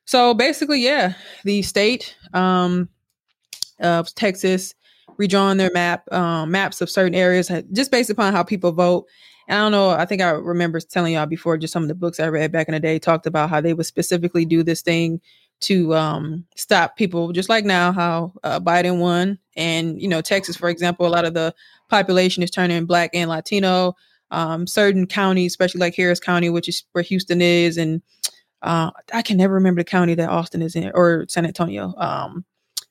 so 0.04 0.34
basically, 0.34 0.80
yeah, 0.80 1.14
the 1.44 1.62
state 1.62 2.16
um, 2.32 2.88
of 3.80 4.12
Texas 4.14 4.74
redrawing 5.22 5.58
their 5.58 5.70
map 5.72 6.10
um, 6.12 6.50
maps 6.50 6.80
of 6.80 6.90
certain 6.90 7.14
areas 7.14 7.50
just 7.72 7.90
based 7.90 8.10
upon 8.10 8.32
how 8.32 8.42
people 8.42 8.72
vote. 8.72 9.06
And 9.48 9.58
I 9.58 9.62
don't 9.62 9.72
know. 9.72 9.90
I 9.90 10.04
think 10.04 10.22
I 10.22 10.30
remember 10.30 10.80
telling 10.80 11.14
y'all 11.14 11.26
before. 11.26 11.58
Just 11.58 11.72
some 11.72 11.82
of 11.82 11.88
the 11.88 11.94
books 11.94 12.20
I 12.20 12.28
read 12.28 12.52
back 12.52 12.68
in 12.68 12.74
the 12.74 12.80
day 12.80 12.98
talked 12.98 13.26
about 13.26 13.50
how 13.50 13.60
they 13.60 13.74
would 13.74 13.86
specifically 13.86 14.44
do 14.44 14.62
this 14.62 14.82
thing 14.82 15.20
to 15.60 15.94
um, 15.94 16.44
stop 16.56 16.96
people, 16.96 17.32
just 17.32 17.48
like 17.48 17.64
now 17.64 17.92
how 17.92 18.32
uh, 18.42 18.60
Biden 18.60 18.98
won, 18.98 19.38
and 19.56 20.00
you 20.00 20.08
know 20.08 20.20
Texas, 20.20 20.56
for 20.56 20.68
example, 20.68 21.06
a 21.06 21.08
lot 21.08 21.24
of 21.24 21.34
the 21.34 21.54
population 21.88 22.42
is 22.42 22.50
turning 22.50 22.86
black 22.86 23.10
and 23.14 23.30
Latino. 23.30 23.94
Um, 24.30 24.66
certain 24.66 25.06
counties, 25.06 25.52
especially 25.52 25.80
like 25.80 25.94
Harris 25.94 26.18
County, 26.18 26.48
which 26.48 26.68
is 26.68 26.84
where 26.92 27.04
Houston 27.04 27.42
is, 27.42 27.76
and 27.76 28.00
uh, 28.62 28.90
I 29.12 29.22
can 29.22 29.36
never 29.36 29.54
remember 29.54 29.80
the 29.80 29.84
county 29.84 30.14
that 30.14 30.30
Austin 30.30 30.62
is 30.62 30.76
in 30.76 30.90
or 30.94 31.26
San 31.28 31.46
Antonio. 31.46 31.94
Um, 31.96 32.44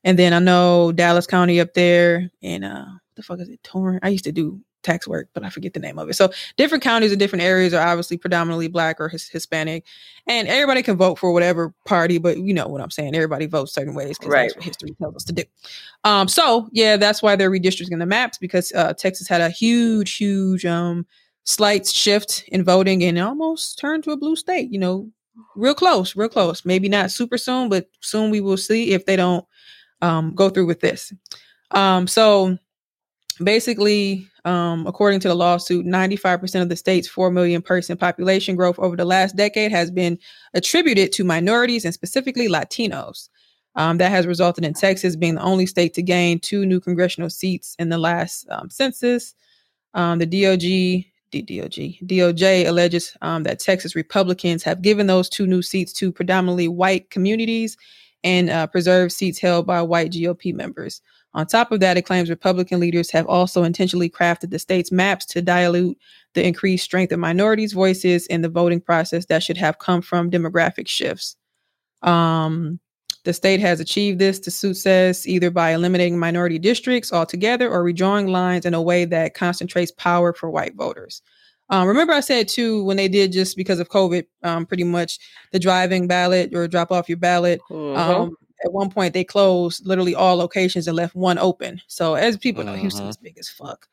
and 0.04 0.18
then 0.18 0.34
I 0.34 0.40
know 0.40 0.92
Dallas 0.92 1.28
County 1.28 1.60
up 1.60 1.74
there, 1.74 2.30
and 2.42 2.64
uh, 2.66 2.86
what 2.86 3.16
the 3.16 3.24
fuck 3.24 3.40
is 3.40 3.50
it? 3.50 3.64
Tarrant. 3.64 4.04
I 4.04 4.10
used 4.10 4.24
to 4.26 4.32
do 4.32 4.60
tax 4.84 5.08
work, 5.08 5.30
but 5.34 5.44
I 5.44 5.50
forget 5.50 5.74
the 5.74 5.80
name 5.80 6.00
of 6.00 6.10
it. 6.10 6.16
So 6.16 6.32
different 6.58 6.84
counties 6.84 7.12
and 7.12 7.20
different 7.20 7.44
areas 7.44 7.74
are 7.74 7.86
obviously 7.88 8.18
predominantly 8.18 8.68
black 8.68 9.00
or 9.00 9.10
his, 9.10 9.28
Hispanic, 9.28 9.86
and 10.28 10.48
everybody 10.48 10.82
can 10.82 10.98
vote 10.98 11.20
for 11.20 11.32
whatever 11.32 11.74
party. 11.86 12.18
But 12.18 12.40
you 12.40 12.54
know 12.54 12.68
what 12.68 12.82
I'm 12.82 12.90
saying? 12.90 13.16
Everybody 13.16 13.46
votes 13.46 13.74
certain 13.74 13.94
ways 13.94 14.18
because 14.18 14.34
Right. 14.34 14.44
that's 14.50 14.56
what 14.56 14.66
history 14.66 14.96
tells 15.00 15.16
us 15.18 15.24
to 15.26 15.34
do. 15.34 15.44
Um, 16.04 16.28
so 16.28 16.68
yeah, 16.72 16.98
that's 16.98 17.22
why 17.22 17.36
they're 17.36 17.52
redistricting 17.52 18.00
the 18.00 18.06
maps 18.06 18.38
because 18.40 18.72
uh, 18.74 18.94
Texas 18.94 19.28
had 19.28 19.42
a 19.42 19.50
huge, 19.50 20.16
huge, 20.16 20.66
um, 20.66 21.06
slight 21.44 21.88
shift 21.88 22.44
in 22.48 22.64
voting 22.64 23.04
and 23.04 23.20
almost 23.20 23.78
turned 23.80 24.04
to 24.06 24.12
a 24.12 24.18
blue 24.18 24.36
state. 24.36 24.72
You 24.72 24.80
know, 24.80 25.10
real 25.56 25.76
close, 25.76 26.16
real 26.16 26.30
close. 26.30 26.66
Maybe 26.66 26.90
not 26.90 27.12
super 27.12 27.38
soon, 27.38 27.70
but 27.70 27.88
soon 28.02 28.32
we 28.32 28.42
will 28.42 28.58
see 28.58 28.94
if 28.94 29.06
they 29.06 29.16
don't 29.16 29.46
um, 30.02 30.34
go 30.36 30.50
through 30.50 30.66
with 30.66 30.80
this. 30.80 31.14
Um, 31.72 32.08
so 32.08 32.58
basically, 33.44 34.28
um, 34.46 34.88
according 34.88 35.20
to 35.22 35.28
the 35.28 35.36
lawsuit, 35.36 35.86
95% 35.86 36.62
of 36.62 36.70
the 36.70 36.76
state's 36.76 37.08
4 37.08 37.32
million 37.32 37.62
person 37.62 37.98
population 37.98 38.56
growth 38.56 38.80
over 38.80 38.96
the 38.96 39.06
last 39.06 39.36
decade 39.36 39.72
has 39.72 39.92
been 39.92 40.18
attributed 40.54 41.12
to 41.14 41.24
minorities 41.24 41.86
and 41.86 41.94
specifically 41.94 42.48
Latinos. 42.48 43.30
Um, 43.76 44.00
that 44.00 44.12
has 44.12 44.28
resulted 44.28 44.66
in 44.66 44.74
Texas 44.74 45.16
being 45.16 45.36
the 45.36 45.44
only 45.44 45.66
state 45.66 45.94
to 45.94 46.02
gain 46.02 46.42
two 46.42 46.66
new 46.66 46.82
congressional 46.82 47.30
seats 47.30 47.74
in 47.80 47.88
the 47.88 47.98
last 47.98 48.46
um, 48.50 48.70
census. 48.70 49.34
Um, 49.94 50.20
the 50.20 50.26
DOG, 50.26 50.60
D- 50.60 51.06
DOG, 51.32 52.06
DOJ 52.06 52.68
alleges 52.68 53.16
um, 53.22 53.44
that 53.44 53.60
Texas 53.60 53.96
Republicans 53.96 54.64
have 54.64 54.82
given 54.82 55.08
those 55.08 55.30
two 55.30 55.48
new 55.48 55.62
seats 55.62 55.94
to 55.94 56.12
predominantly 56.12 56.68
white 56.68 57.10
communities 57.12 57.78
and 58.24 58.50
uh, 58.50 58.68
preserved 58.68 59.12
seats 59.12 59.40
held 59.40 59.66
by 59.66 59.82
white 59.82 60.12
GOP 60.12 60.54
members. 60.54 61.02
On 61.34 61.48
top 61.48 61.72
of 61.72 61.80
that, 61.80 61.98
it 61.98 62.02
claims 62.04 62.30
Republican 62.30 62.80
leaders 62.80 63.10
have 63.12 63.26
also 63.28 63.64
intentionally 63.64 64.10
crafted 64.10 64.50
the 64.50 64.60
state's 64.60 64.92
maps 64.92 65.26
to 65.28 65.42
dilute 65.42 65.98
the 66.34 66.46
increased 66.46 66.84
strength 66.84 67.14
of 67.14 67.20
minorities' 67.20 67.74
voices 67.74 68.28
in 68.28 68.42
the 68.42 68.50
voting 68.50 68.82
process 68.82 69.26
that 69.26 69.42
should 69.42 69.58
have 69.58 69.80
come 69.80 70.02
from 70.02 70.30
demographic 70.30 70.88
shifts. 70.88 71.38
Um, 72.02 72.80
the 73.24 73.34
state 73.34 73.60
has 73.60 73.80
achieved 73.80 74.20
this, 74.20 74.40
the 74.40 74.52
suit 74.52 74.76
says, 74.76 75.28
either 75.28 75.52
by 75.52 75.72
eliminating 75.72 76.18
minority 76.18 76.58
districts 76.58 77.14
altogether 77.14 77.70
or 77.70 77.84
redrawing 77.84 78.30
lines 78.30 78.66
in 78.66 78.74
a 78.74 78.82
way 78.82 79.06
that 79.06 79.36
concentrates 79.36 79.92
power 79.92 80.34
for 80.34 80.50
white 80.50 80.76
voters. 80.76 81.22
Um, 81.72 81.88
remember, 81.88 82.14
I 82.14 82.20
said 82.20 82.48
too, 82.50 82.84
when 82.84 82.98
they 82.98 83.08
did 83.08 83.32
just 83.32 83.56
because 83.58 83.80
of 83.80 83.90
COVID, 83.90 84.26
um, 84.44 84.66
pretty 84.66 84.84
much 84.84 85.20
the 85.52 85.60
driving 85.60 86.06
ballot 86.06 86.54
or 86.54 86.68
drop 86.68 86.92
off 86.92 87.08
your 87.10 87.18
ballot. 87.18 87.62
Mhm. 87.70 87.98
Um, 87.98 88.38
at 88.64 88.74
one 88.74 88.92
point, 88.92 89.14
they 89.14 89.24
closed 89.24 89.88
literally 89.88 90.14
all 90.14 90.36
locations 90.36 90.88
and 90.88 90.96
left 90.98 91.16
one 91.16 91.40
open. 91.40 91.82
So, 91.88 92.14
as 92.16 92.38
people 92.38 92.64
know, 92.64 92.74
Houston 92.74 93.08
Mhm. 93.08 93.10
is 93.10 93.18
big 93.18 93.38
as 93.40 93.50
fuck. 93.50 93.88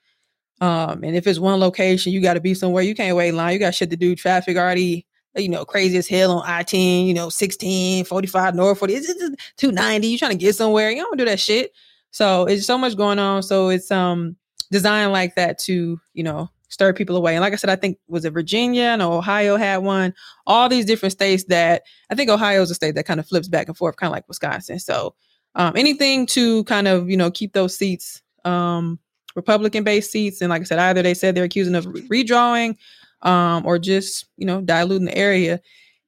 Um, 0.60 1.04
and 1.04 1.14
if 1.16 1.26
it's 1.26 1.38
one 1.38 1.60
location, 1.60 2.12
you 2.12 2.20
got 2.20 2.34
to 2.34 2.40
be 2.40 2.52
somewhere. 2.52 2.82
You 2.82 2.94
can't 2.94 3.16
wait 3.16 3.28
in 3.28 3.36
line. 3.36 3.52
You 3.52 3.60
got 3.60 3.74
shit 3.76 3.90
to 3.90 3.96
do. 3.96 4.16
Traffic 4.16 4.56
already, 4.56 5.06
you 5.36 5.48
know, 5.48 5.64
crazy 5.64 5.96
as 5.98 6.08
hell 6.08 6.32
on 6.32 6.42
I 6.46 6.64
10, 6.64 7.06
you 7.06 7.14
know, 7.14 7.28
16, 7.28 8.04
45 8.04 8.56
north, 8.56 8.78
40, 8.78 8.94
it's, 8.94 9.08
it's 9.08 9.36
290. 9.56 10.08
You 10.08 10.18
trying 10.18 10.32
to 10.32 10.36
get 10.36 10.56
somewhere. 10.56 10.90
You 10.90 11.02
don't 11.02 11.16
do 11.16 11.24
that 11.26 11.38
shit. 11.38 11.72
So 12.10 12.44
it's 12.46 12.66
so 12.66 12.76
much 12.76 12.96
going 12.96 13.20
on. 13.20 13.44
So 13.44 13.68
it's 13.68 13.90
um 13.92 14.36
designed 14.72 15.12
like 15.12 15.36
that 15.36 15.58
to, 15.60 16.00
you 16.12 16.22
know, 16.24 16.50
stir 16.68 16.92
people 16.92 17.16
away. 17.16 17.34
And 17.34 17.42
like 17.42 17.52
I 17.52 17.56
said, 17.56 17.70
I 17.70 17.76
think 17.76 17.98
was 18.08 18.24
it 18.24 18.32
Virginia 18.32 18.84
and 18.84 19.02
Ohio 19.02 19.56
had 19.56 19.78
one. 19.78 20.14
All 20.46 20.68
these 20.68 20.84
different 20.84 21.12
states 21.12 21.44
that 21.44 21.82
I 22.10 22.14
think 22.14 22.30
Ohio 22.30 22.62
is 22.62 22.70
a 22.70 22.74
state 22.74 22.94
that 22.94 23.06
kind 23.06 23.20
of 23.20 23.26
flips 23.26 23.48
back 23.48 23.68
and 23.68 23.76
forth, 23.76 23.96
kind 23.96 24.08
of 24.08 24.12
like 24.12 24.28
Wisconsin. 24.28 24.78
So 24.78 25.14
um, 25.54 25.76
anything 25.76 26.26
to 26.26 26.64
kind 26.64 26.88
of 26.88 27.10
you 27.10 27.16
know 27.16 27.30
keep 27.30 27.52
those 27.52 27.76
seats 27.76 28.22
um, 28.44 28.98
Republican 29.34 29.84
based 29.84 30.10
seats. 30.10 30.40
And 30.40 30.50
like 30.50 30.62
I 30.62 30.64
said, 30.64 30.78
either 30.78 31.02
they 31.02 31.14
said 31.14 31.34
they're 31.34 31.44
accusing 31.44 31.74
of 31.74 31.86
re- 31.86 32.24
redrawing 32.24 32.76
um, 33.22 33.64
or 33.66 33.78
just, 33.78 34.26
you 34.36 34.46
know, 34.46 34.60
diluting 34.60 35.06
the 35.06 35.16
area. 35.16 35.60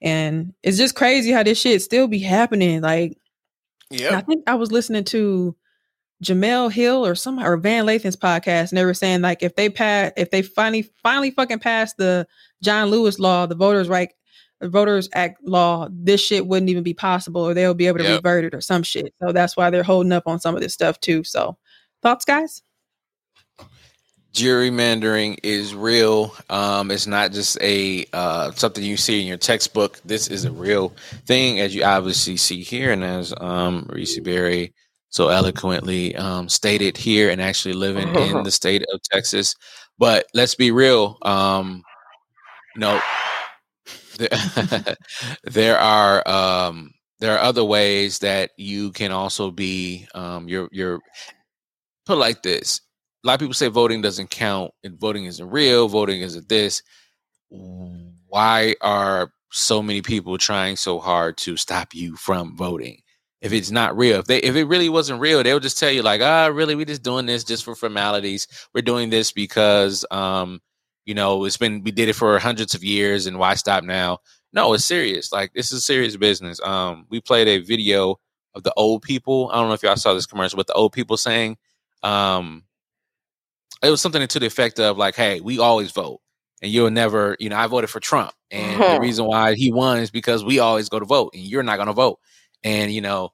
And 0.02 0.54
it's 0.62 0.78
just 0.78 0.94
crazy 0.94 1.30
how 1.30 1.42
this 1.42 1.60
shit 1.60 1.82
still 1.82 2.08
be 2.08 2.18
happening. 2.18 2.80
Like, 2.80 3.18
yeah, 3.90 4.16
I 4.16 4.20
think 4.20 4.44
I 4.46 4.54
was 4.54 4.72
listening 4.72 5.04
to 5.04 5.54
Jemele 6.22 6.70
Hill 6.70 7.06
or 7.06 7.14
some 7.14 7.38
or 7.38 7.56
Van 7.56 7.86
Lathan's 7.86 8.16
podcast, 8.16 8.70
and 8.70 8.78
they 8.78 8.84
were 8.84 8.94
saying 8.94 9.22
like 9.22 9.42
if 9.42 9.56
they 9.56 9.68
pass, 9.70 10.12
if 10.16 10.30
they 10.30 10.42
finally 10.42 10.82
finally 11.02 11.30
fucking 11.30 11.60
pass 11.60 11.94
the 11.94 12.26
John 12.62 12.88
Lewis 12.90 13.18
law, 13.18 13.46
the 13.46 13.54
Voters 13.54 13.88
Right 13.88 14.10
the 14.60 14.68
Voters 14.68 15.08
Act 15.14 15.42
law, 15.42 15.88
this 15.90 16.20
shit 16.20 16.46
wouldn't 16.46 16.68
even 16.68 16.82
be 16.82 16.92
possible, 16.92 17.40
or 17.40 17.54
they'll 17.54 17.72
be 17.72 17.86
able 17.86 17.96
to 17.98 18.04
Yep. 18.04 18.18
revert 18.18 18.44
it 18.44 18.54
or 18.54 18.60
some 18.60 18.82
shit. 18.82 19.14
So 19.22 19.32
that's 19.32 19.56
why 19.56 19.70
they're 19.70 19.82
holding 19.82 20.12
up 20.12 20.24
on 20.26 20.38
some 20.38 20.54
of 20.54 20.60
this 20.60 20.74
stuff 20.74 21.00
too. 21.00 21.24
So 21.24 21.56
thoughts, 22.02 22.26
guys? 22.26 22.62
gerrymandering 24.32 25.38
is 25.42 25.74
real. 25.74 26.34
Um, 26.50 26.90
it's 26.90 27.06
not 27.06 27.32
just 27.32 27.58
a 27.60 28.04
uh, 28.12 28.52
something 28.52 28.84
you 28.84 28.96
see 28.96 29.20
in 29.20 29.26
your 29.26 29.36
textbook. 29.38 30.00
This 30.04 30.28
is 30.28 30.44
a 30.44 30.52
real 30.52 30.94
thing, 31.26 31.60
as 31.60 31.74
you 31.74 31.82
obviously 31.82 32.36
see 32.36 32.62
here, 32.62 32.92
and 32.92 33.02
as 33.02 33.34
um, 33.40 33.86
Reese 33.90 34.18
Berra 34.20 34.72
so 35.10 35.28
eloquently 35.28 36.16
um, 36.16 36.48
stated 36.48 36.96
here, 36.96 37.30
and 37.30 37.40
actually 37.40 37.74
living 37.74 38.08
in 38.16 38.42
the 38.44 38.50
state 38.50 38.84
of 38.92 39.00
Texas. 39.02 39.54
But 39.98 40.26
let's 40.34 40.54
be 40.54 40.70
real. 40.70 41.18
Um, 41.22 41.82
no, 42.76 43.00
there, 44.18 44.96
there 45.44 45.78
are 45.78 46.26
um, 46.28 46.92
there 47.20 47.32
are 47.36 47.40
other 47.42 47.64
ways 47.64 48.20
that 48.20 48.50
you 48.56 48.92
can 48.92 49.12
also 49.12 49.50
be 49.50 50.06
um, 50.14 50.48
your 50.48 50.68
your 50.72 51.00
put 52.06 52.18
like 52.18 52.42
this 52.42 52.80
a 53.22 53.26
lot 53.26 53.34
of 53.34 53.40
people 53.40 53.54
say 53.54 53.68
voting 53.68 54.00
doesn't 54.00 54.30
count 54.30 54.72
and 54.82 54.98
voting 54.98 55.26
isn't 55.26 55.50
real, 55.50 55.88
voting 55.88 56.22
isn't 56.22 56.48
this. 56.48 56.82
Why 57.50 58.74
are 58.80 59.32
so 59.52 59.82
many 59.82 60.00
people 60.02 60.38
trying 60.38 60.76
so 60.76 60.98
hard 61.00 61.36
to 61.38 61.56
stop 61.56 61.94
you 61.94 62.16
from 62.16 62.56
voting? 62.56 63.02
If 63.40 63.52
it's 63.54 63.70
not 63.70 63.96
real, 63.96 64.18
if 64.20 64.26
they 64.26 64.38
if 64.38 64.54
it 64.54 64.64
really 64.64 64.90
wasn't 64.90 65.20
real, 65.20 65.42
they 65.42 65.54
would 65.54 65.62
just 65.62 65.78
tell 65.78 65.90
you 65.90 66.02
like, 66.02 66.20
ah, 66.20 66.46
really, 66.48 66.74
we're 66.74 66.84
just 66.84 67.02
doing 67.02 67.24
this 67.26 67.42
just 67.42 67.64
for 67.64 67.74
formalities. 67.74 68.46
We're 68.74 68.82
doing 68.82 69.08
this 69.08 69.32
because 69.32 70.04
um, 70.10 70.60
you 71.06 71.14
know, 71.14 71.44
it's 71.46 71.56
been 71.56 71.82
we 71.82 71.90
did 71.90 72.08
it 72.10 72.14
for 72.14 72.38
hundreds 72.38 72.74
of 72.74 72.84
years 72.84 73.26
and 73.26 73.38
why 73.38 73.54
stop 73.54 73.82
now? 73.82 74.18
No, 74.52 74.74
it's 74.74 74.84
serious. 74.84 75.32
Like 75.32 75.54
this 75.54 75.72
is 75.72 75.84
serious 75.86 76.16
business. 76.16 76.60
Um, 76.62 77.06
we 77.08 77.20
played 77.20 77.48
a 77.48 77.58
video 77.60 78.16
of 78.54 78.62
the 78.62 78.74
old 78.76 79.02
people. 79.02 79.50
I 79.52 79.56
don't 79.56 79.68
know 79.68 79.74
if 79.74 79.82
y'all 79.82 79.96
saw 79.96 80.12
this 80.12 80.26
commercial, 80.26 80.56
but 80.58 80.66
the 80.66 80.74
old 80.74 80.92
people 80.92 81.16
saying, 81.16 81.56
um, 82.02 82.64
it 83.82 83.90
was 83.90 84.00
something 84.00 84.26
to 84.26 84.38
the 84.38 84.46
effect 84.46 84.78
of 84.80 84.98
like, 84.98 85.14
"Hey, 85.16 85.40
we 85.40 85.58
always 85.58 85.90
vote, 85.92 86.20
and 86.62 86.70
you'll 86.70 86.90
never, 86.90 87.36
you 87.40 87.48
know, 87.48 87.56
I 87.56 87.66
voted 87.66 87.90
for 87.90 88.00
Trump, 88.00 88.32
and 88.50 88.86
the 88.86 88.96
Mhm. 88.96 89.00
reason 89.00 89.26
why 89.26 89.54
he 89.54 89.72
won 89.72 89.98
is 89.98 90.10
because 90.10 90.44
we 90.44 90.58
always 90.58 90.88
go 90.88 90.98
to 90.98 91.06
vote, 91.06 91.32
and 91.34 91.42
you're 91.42 91.62
not 91.62 91.76
going 91.76 91.86
to 91.88 91.92
vote." 91.92 92.18
And 92.62 92.92
you 92.92 93.00
know, 93.00 93.32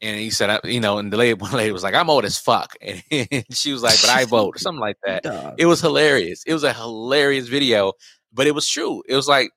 and 0.00 0.18
he 0.18 0.30
said, 0.30 0.50
I- 0.50 0.68
you 0.68 0.80
know, 0.80 0.98
and 0.98 1.12
the 1.12 1.16
lady, 1.16 1.34
one 1.40 1.52
lady 1.52 1.72
was 1.72 1.82
like, 1.82 1.94
"I'm 1.94 2.10
old 2.10 2.24
as 2.24 2.38
fuck," 2.38 2.76
and 2.80 3.02
she 3.50 3.72
was 3.72 3.82
like, 3.82 4.00
"But 4.00 4.10
I 4.10 4.24
vote," 4.24 4.56
or 4.56 4.58
something 4.58 4.80
like 4.80 4.98
that. 5.04 5.22
Dog. 5.22 5.54
It 5.58 5.66
was 5.66 5.80
hilarious. 5.80 6.42
It 6.46 6.52
was 6.52 6.64
a 6.64 6.72
hilarious 6.72 7.48
video, 7.48 7.92
but 8.32 8.46
it 8.46 8.54
was 8.54 8.68
true. 8.68 9.02
It 9.08 9.14
was 9.16 9.28
like 9.28 9.50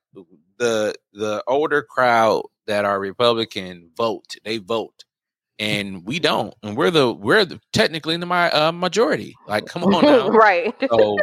the 0.58 0.93
the 1.14 1.43
older 1.47 1.82
crowd 1.82 2.43
that 2.68 2.86
are 2.86 2.99
Republican 2.99 3.89
vote. 3.97 4.36
They 4.43 4.58
vote, 4.58 5.04
and 5.60 6.06
we 6.06 6.20
don't, 6.20 6.54
and 6.64 6.78
we're 6.78 6.91
the 6.91 7.12
we're 7.14 7.45
the, 7.45 7.60
technically 7.74 8.14
in 8.14 8.20
the 8.20 8.26
my 8.26 8.49
uh, 8.52 8.72
majority. 8.72 9.36
Like, 9.47 9.66
come 9.66 9.84
on 9.84 10.04
now. 10.04 10.30
right. 10.30 10.74
So 10.89 11.18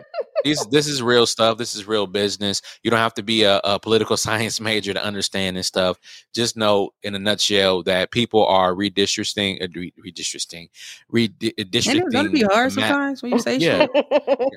these 0.45 0.65
this 0.71 0.87
is 0.87 1.03
real 1.03 1.27
stuff. 1.27 1.59
This 1.59 1.75
is 1.75 1.87
real 1.87 2.07
business. 2.07 2.63
You 2.83 2.91
don't 2.91 2.99
have 3.01 3.15
to 3.15 3.23
be 3.23 3.43
a, 3.45 3.61
a 3.65 3.79
political 3.79 4.17
science 4.27 4.61
major 4.61 4.95
to 4.95 5.03
understand 5.05 5.57
this 5.57 5.67
stuff. 5.67 5.99
Just 6.35 6.57
know, 6.57 6.91
in 7.03 7.15
a 7.15 7.19
nutshell, 7.19 7.83
that 7.85 8.11
people 8.11 8.47
are 8.47 8.75
redistricting, 8.75 9.63
uh, 9.63 9.69
re- 9.75 9.93
redistricting, 10.05 10.69
And 11.13 11.31
it 11.41 11.57
redistricting. 11.71 12.11
don't 12.11 12.33
be 12.33 12.43
hard 12.43 12.73
sometimes 12.73 13.23
when 13.23 13.33
you 13.33 13.39
say 13.41 13.57
Yeah. 13.57 13.87
shit. 13.95 14.07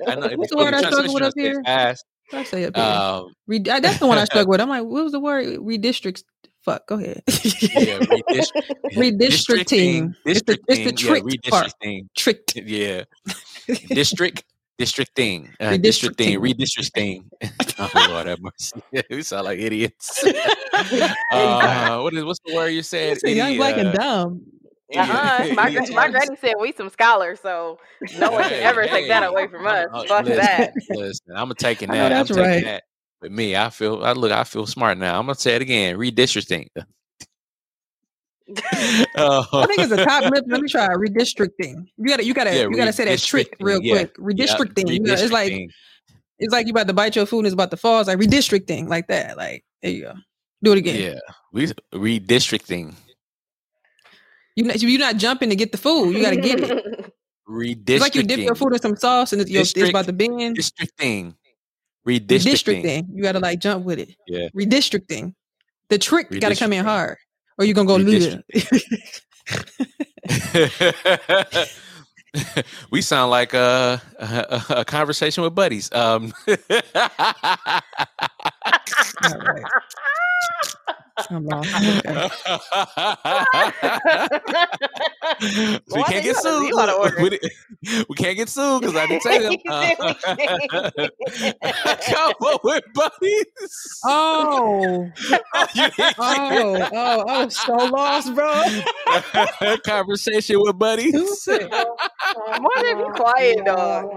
I 0.06 0.14
know. 0.14 0.28
What's 0.36 0.50
the 0.50 0.56
word 0.58 0.74
I 0.74 0.78
struggle 0.82 1.14
with 1.14 1.22
up 1.22 1.34
here? 1.36 1.62
fast. 1.64 2.04
I 2.32 2.44
say 2.44 2.64
up 2.64 2.74
here? 2.76 2.84
Um, 2.84 3.34
Re- 3.46 3.58
that's 3.58 3.98
the 3.98 4.06
one 4.06 4.16
I 4.18 4.24
struggle 4.26 4.50
with. 4.50 4.60
I'm 4.60 4.68
like, 4.68 4.84
what 4.84 5.02
was 5.04 5.12
the 5.12 5.20
word? 5.20 5.44
Redistricts. 5.58 6.22
Fuck. 6.64 6.86
Go 6.86 6.94
ahead. 6.94 7.22
yeah, 7.26 7.98
redist- 7.98 8.52
Redistricting. 8.94 10.14
It's 10.24 10.42
the- 10.42 10.58
it's 10.68 10.78
the 10.84 10.92
districting, 10.92 10.96
tricked 10.96 11.40
yeah, 11.44 11.50
part. 11.50 11.72
redistricting. 11.82 12.06
Tricked. 12.14 12.56
Yeah, 12.56 13.04
district, 13.88 14.44
districting, 14.78 15.48
uh, 15.60 15.70
Redistricting. 15.70 15.82
districting, 15.82 16.40
redistricting. 16.40 17.24
oh 17.78 17.90
Lord 18.10 18.26
have 18.26 18.38
mercy, 18.40 19.04
we 19.10 19.22
sound 19.22 19.44
like 19.44 19.58
idiots. 19.58 20.24
uh, 21.32 22.00
what 22.00 22.14
is 22.14 22.24
what's 22.24 22.40
the 22.44 22.54
word 22.54 22.68
you 22.68 22.82
said? 22.82 23.12
It's 23.12 23.22
young, 23.24 23.48
Idiot, 23.48 23.58
black, 23.58 23.76
and 23.76 23.88
uh, 23.88 23.92
dumb. 23.92 24.42
Uh-huh. 24.94 25.54
My, 25.54 25.70
gra- 25.70 25.90
my 25.92 26.08
granny 26.10 26.36
said 26.38 26.54
we 26.60 26.72
some 26.72 26.90
scholars, 26.90 27.40
so 27.40 27.78
no 28.18 28.30
one 28.30 28.42
can 28.42 28.50
Hey, 28.52 28.60
ever 28.60 28.84
take 28.84 29.08
that 29.08 29.22
away 29.22 29.48
from 29.48 29.66
us. 29.66 29.86
uh, 29.92 30.04
Fuck 30.04 30.26
listen, 30.26 30.42
that. 30.44 30.72
Listen, 30.90 31.30
I'm 31.30 31.44
gonna 31.44 31.54
taking 31.54 31.90
I 31.90 31.94
know 31.94 32.02
that. 32.08 32.12
I'm 32.12 32.18
that's 32.18 32.28
taking 32.28 32.42
right. 32.44 32.64
that. 32.64 32.82
But 33.22 33.32
me, 33.32 33.56
I 33.56 33.70
feel. 33.70 34.04
I 34.04 34.12
look. 34.12 34.32
I 34.32 34.44
feel 34.44 34.66
smart 34.66 34.98
now. 34.98 35.18
I'm 35.18 35.24
gonna 35.24 35.34
say 35.34 35.54
it 35.54 35.62
again. 35.62 35.96
Redistricting. 35.96 36.66
Uh, 39.16 39.44
I 39.52 39.66
think 39.66 39.80
it's 39.80 39.92
a 39.92 40.04
top 40.04 40.24
lip. 40.32 40.44
Let 40.46 40.60
me 40.60 40.68
try 40.68 40.88
redistricting. 40.88 41.86
You 41.96 42.06
gotta, 42.06 42.24
you 42.24 42.34
gotta, 42.34 42.54
Yeah, 42.54 42.62
you 42.62 42.76
gotta 42.76 42.92
say 42.92 43.04
that 43.04 43.18
trick 43.20 43.56
real 43.60 43.82
yeah. 43.82 43.94
quick. 43.94 44.16
Redistricting. 44.16 44.92
You 44.92 45.00
know, 45.00 45.12
it's 45.12 45.32
like 45.32 45.52
redistricting. 45.52 45.68
it's 46.38 46.52
like 46.52 46.66
you 46.66 46.72
about 46.72 46.86
to 46.88 46.92
bite 46.92 47.16
your 47.16 47.26
food 47.26 47.38
and 47.38 47.46
it's 47.46 47.54
about 47.54 47.70
to 47.70 47.76
fall. 47.76 48.00
It's 48.00 48.08
like 48.08 48.18
redistricting, 48.18 48.88
like 48.88 49.06
that. 49.08 49.36
Like 49.36 49.64
there 49.82 49.90
you 49.90 50.02
go. 50.02 50.14
Do 50.62 50.72
it 50.72 50.78
again. 50.78 51.00
Yeah, 51.00 51.18
we 51.52 51.66
redistricting. 51.92 52.94
You 54.54 54.64
not, 54.64 54.82
you're 54.82 54.98
not 54.98 55.16
jumping 55.16 55.50
to 55.50 55.56
get 55.56 55.72
the 55.72 55.78
food. 55.78 56.14
You 56.14 56.22
gotta 56.22 56.36
get 56.36 56.60
it. 56.60 57.12
Redistricting. 57.48 57.90
It's 57.90 58.00
like 58.00 58.14
you 58.14 58.22
dip 58.22 58.40
your 58.40 58.54
food 58.54 58.74
in 58.74 58.78
some 58.80 58.96
sauce 58.96 59.32
and 59.32 59.42
it's, 59.42 59.50
your, 59.50 59.62
it's 59.62 59.90
about 59.90 60.04
to 60.06 60.12
bend. 60.12 60.56
Districting. 60.56 61.34
Redistricting. 62.06 62.82
Redistricting. 62.82 63.06
You 63.12 63.22
gotta 63.22 63.40
like 63.40 63.60
jump 63.60 63.84
with 63.84 63.98
it. 63.98 64.14
Yeah. 64.26 64.48
Redistricting. 64.54 65.34
The 65.88 65.98
trick 65.98 66.30
gotta 66.40 66.56
come 66.56 66.72
in 66.72 66.84
hard, 66.84 67.18
or 67.58 67.64
you 67.64 67.74
gonna 67.74 67.86
go 67.86 67.96
lose. 67.96 68.36
we 72.90 73.02
sound 73.02 73.30
like 73.30 73.52
a, 73.54 74.00
a, 74.18 74.64
a 74.70 74.84
conversation 74.84 75.42
with 75.42 75.54
buddies. 75.54 75.92
Um, 75.92 76.32
I'm 81.30 81.46
lost. 81.46 81.70
We 85.94 86.02
can't 86.04 86.24
get 86.24 86.36
sued. 86.36 86.68
you 86.68 86.78
oughta 86.78 86.92
order. 86.92 87.22
We, 87.22 87.38
we 88.08 88.14
can't 88.16 88.36
get 88.36 88.48
sued 88.48 88.80
because 88.80 88.96
I 88.96 89.06
didn't 89.06 89.22
say 89.22 89.38
them. 89.38 89.54
Uh, 89.68 89.90
come 92.06 92.32
on 92.40 92.58
with 92.64 92.84
buddies. 92.94 94.00
Oh, 94.04 95.10
You 95.74 95.88
oh, 96.18 96.88
oh, 96.92 97.24
I 97.28 97.44
was 97.44 97.56
so 97.56 97.74
lost, 97.74 98.34
bro. 98.34 98.62
Conversation 99.84 100.60
with 100.60 100.78
buddies. 100.78 101.44
Why 101.46 102.82
did 102.82 102.98
be 102.98 103.04
quiet, 103.14 103.64
dog? 103.64 104.10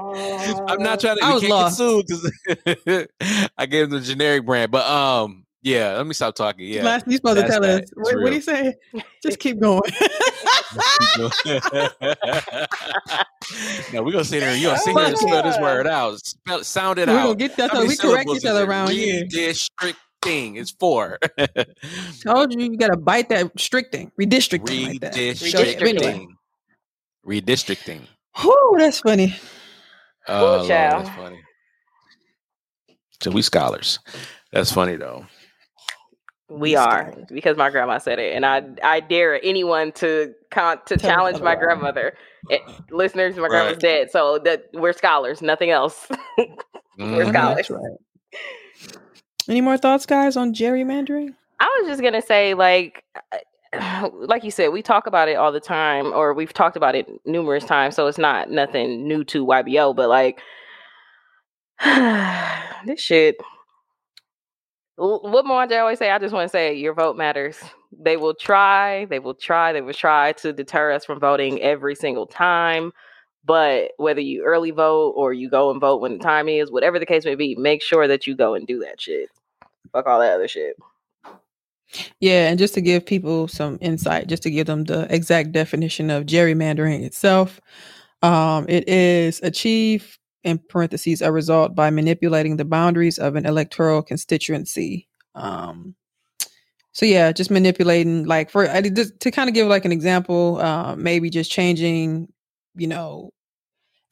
I'm 0.70 0.82
not 0.84 1.00
trying 1.00 1.18
to. 1.18 1.24
I 1.24 1.34
was 1.34 1.44
lost. 1.44 1.80
get 1.80 1.86
sued 1.86 2.06
because 2.08 2.32
I 3.58 3.66
gave 3.66 3.86
him 3.86 3.90
the 3.92 4.02
generic 4.02 4.46
brand. 4.46 4.72
But 4.72 4.86
um, 4.86 5.45
yeah. 5.66 5.98
Let 5.98 6.06
me 6.06 6.14
stop 6.14 6.36
talking. 6.36 6.68
Yeah. 6.68 6.84
Last, 6.84 7.08
you 7.08 7.18
supposed 7.18 7.42
to 7.42 7.48
tell 7.48 7.66
us. 7.66 7.82
What, 7.96 8.22
what 8.22 8.30
do 8.30 8.36
you 8.36 8.42
say? 8.42 8.76
Just 9.24 9.40
keep 9.40 9.60
going. 9.60 9.82
no, 11.18 11.30
we're 14.04 14.12
gonna 14.12 14.24
sit 14.24 14.44
here. 14.44 14.54
You 14.54 14.68
gonna 14.68 14.78
sit 14.78 14.96
Oh 14.96 14.98
here 15.00 15.06
and 15.06 15.14
my 15.14 15.14
spell 15.14 15.44
this 15.44 15.60
word 15.60 15.88
out. 15.88 16.20
Spell, 16.20 16.64
sound 16.64 17.00
it 17.00 17.10
out. 17.10 17.16
We're 17.16 17.24
gonna 17.24 17.36
get 17.36 17.58
that's 17.58 17.74
How 17.74 17.80
how 17.80 17.88
we 17.88 17.98
correct 17.98 18.30
each 18.30 18.38
is 18.38 18.46
other 18.46 18.62
it? 18.62 18.70
around 18.70 18.92
here. 18.92 19.26
Redistricting. 19.26 20.58
is 20.58 20.70
four. 20.72 21.18
Told 22.24 22.54
you 22.54 22.72
you 22.72 22.78
gotta 22.78 22.98
bite 22.98 23.30
that 23.30 23.52
restricting, 23.56 24.12
redistricting 24.20 24.88
like 24.88 25.02
that. 25.02 25.16
Redistricting. 25.16 26.04
anyway. 26.04 26.28
Redistricting. 27.26 28.02
Whew, 28.38 28.76
that's 28.78 29.00
funny. 29.00 29.36
Oh, 30.28 30.58
Lord, 30.58 30.70
that's 30.70 31.10
funny. 31.10 31.42
So 33.22 33.32
we 33.32 33.42
scholars. 33.42 34.00
That's 34.52 34.72
funny 34.72 34.96
though. 34.96 35.26
We 36.48 36.76
are 36.76 37.12
because 37.30 37.58
my 37.58 37.70
grandma 37.72 37.98
said 37.98 38.20
it, 38.20 38.36
and 38.36 38.46
I 38.46 38.64
I 38.84 39.00
dare 39.00 39.44
anyone 39.44 39.92
to 39.94 40.34
con- 40.52 40.80
to 40.86 40.96
Tell 40.98 41.10
challenge 41.10 41.42
my 41.42 41.56
grandmother. 41.56 42.14
Eh, 42.52 42.60
listeners, 42.92 43.36
my 43.38 43.48
grandma's 43.48 43.78
dead, 43.80 44.12
so 44.12 44.38
that 44.40 44.66
we're 44.74 44.94
scholars, 44.94 45.42
nothing 45.42 45.72
else. 45.72 46.08
We're 46.98 47.26
Mhm. 47.26 47.30
scholars. 47.30 47.56
That's 47.56 47.70
right. 47.72 47.98
Any 49.50 49.62
more 49.62 49.78
thoughts, 49.78 50.06
guys, 50.06 50.38
on 50.38 50.54
gerrymandering? 50.54 51.34
I 51.60 51.66
was 51.82 51.90
just 51.90 52.02
gonna 52.04 52.22
say, 52.22 52.54
like, 52.54 53.04
like 54.14 54.44
you 54.44 54.52
said, 54.52 54.70
we 54.70 54.82
talk 54.84 55.08
about 55.08 55.28
it 55.28 55.36
all 55.38 55.52
the 55.52 55.60
time, 55.60 56.14
or 56.14 56.34
we've 56.36 56.54
talked 56.54 56.78
about 56.78 56.94
it 56.96 57.08
numerous 57.26 57.66
times, 57.66 57.96
so 57.96 58.06
it's 58.08 58.18
not 58.20 58.52
nothing 58.52 59.08
new 59.08 59.24
to 59.26 59.44
YBO. 59.46 59.96
But 59.96 60.10
like, 60.10 60.40
this 62.86 63.00
shit. 63.02 63.38
What 64.98 65.46
Mwanje 65.46 65.78
always 65.80 66.00
say, 66.00 66.10
I 66.10 66.20
just 66.20 66.34
want 66.34 66.46
to 66.46 66.50
say, 66.50 66.74
your 66.74 66.94
vote 66.94 67.18
matters. 67.18 67.58
They 67.98 68.18
will 68.18 68.34
try, 68.34 69.06
they 69.06 69.20
will 69.20 69.34
try, 69.34 69.74
they 69.74 69.82
will 69.82 69.94
try 69.94 70.32
to 70.34 70.54
deter 70.54 70.92
us 70.92 71.04
from 71.04 71.20
voting 71.20 71.62
every 71.62 71.96
single 71.96 72.26
time. 72.26 72.92
But 73.44 73.92
whether 73.98 74.22
you 74.22 74.44
early 74.44 74.72
vote 74.72 75.12
or 75.12 75.34
you 75.34 75.50
go 75.50 75.70
and 75.70 75.80
vote 75.80 76.02
when 76.02 76.18
the 76.18 76.24
time 76.24 76.48
is, 76.48 76.72
whatever 76.72 76.98
the 76.98 77.06
case 77.06 77.26
may 77.26 77.36
be, 77.36 77.56
make 77.56 77.82
sure 77.82 78.08
that 78.08 78.26
you 78.26 78.36
go 78.36 78.56
and 78.56 78.66
do 78.66 78.80
that 78.80 79.00
shit. 79.00 79.30
Fuck 79.92 80.08
all 80.08 80.20
that 80.20 80.34
other 80.34 80.48
shit. 80.48 80.78
Yeah, 82.20 82.50
and 82.50 82.58
just 82.58 82.74
to 82.74 82.82
give 82.82 83.06
people 83.06 83.48
some 83.48 83.78
insight, 83.82 84.28
just 84.28 84.44
to 84.44 84.50
give 84.52 84.66
them 84.66 84.86
the 84.86 85.14
exact 85.14 85.52
definition 85.52 86.10
of 86.10 86.26
gerrymandering 86.26 87.04
itself, 87.04 87.62
um, 88.24 88.66
it 88.68 88.88
is 88.90 89.40
achieve 89.44 90.18
in 90.46 90.60
parentheses 90.70 91.22
a 91.22 91.32
result 91.32 91.76
by 91.76 91.90
manipulating 91.90 92.56
the 92.56 92.64
boundaries 92.66 93.18
of 93.18 93.36
an 93.36 93.46
electoral 93.46 94.02
constituency. 94.02 95.08
Um, 95.34 95.96
so 96.94 97.06
yeah, 97.06 97.34
just 97.34 97.52
manipulating, 97.52 98.24
like 98.26 98.50
for 98.50 98.70
I 98.70 98.80
did- 98.80 98.96
just 98.96 99.20
to 99.22 99.32
kind 99.32 99.50
of 99.50 99.54
give 99.56 99.68
like 99.68 99.84
an 99.84 99.92
example, 99.92 100.60
uh, 100.62 100.96
maybe 100.96 101.30
just 101.30 101.52
changing, 101.52 102.32
you 102.76 102.88
know, 102.88 103.32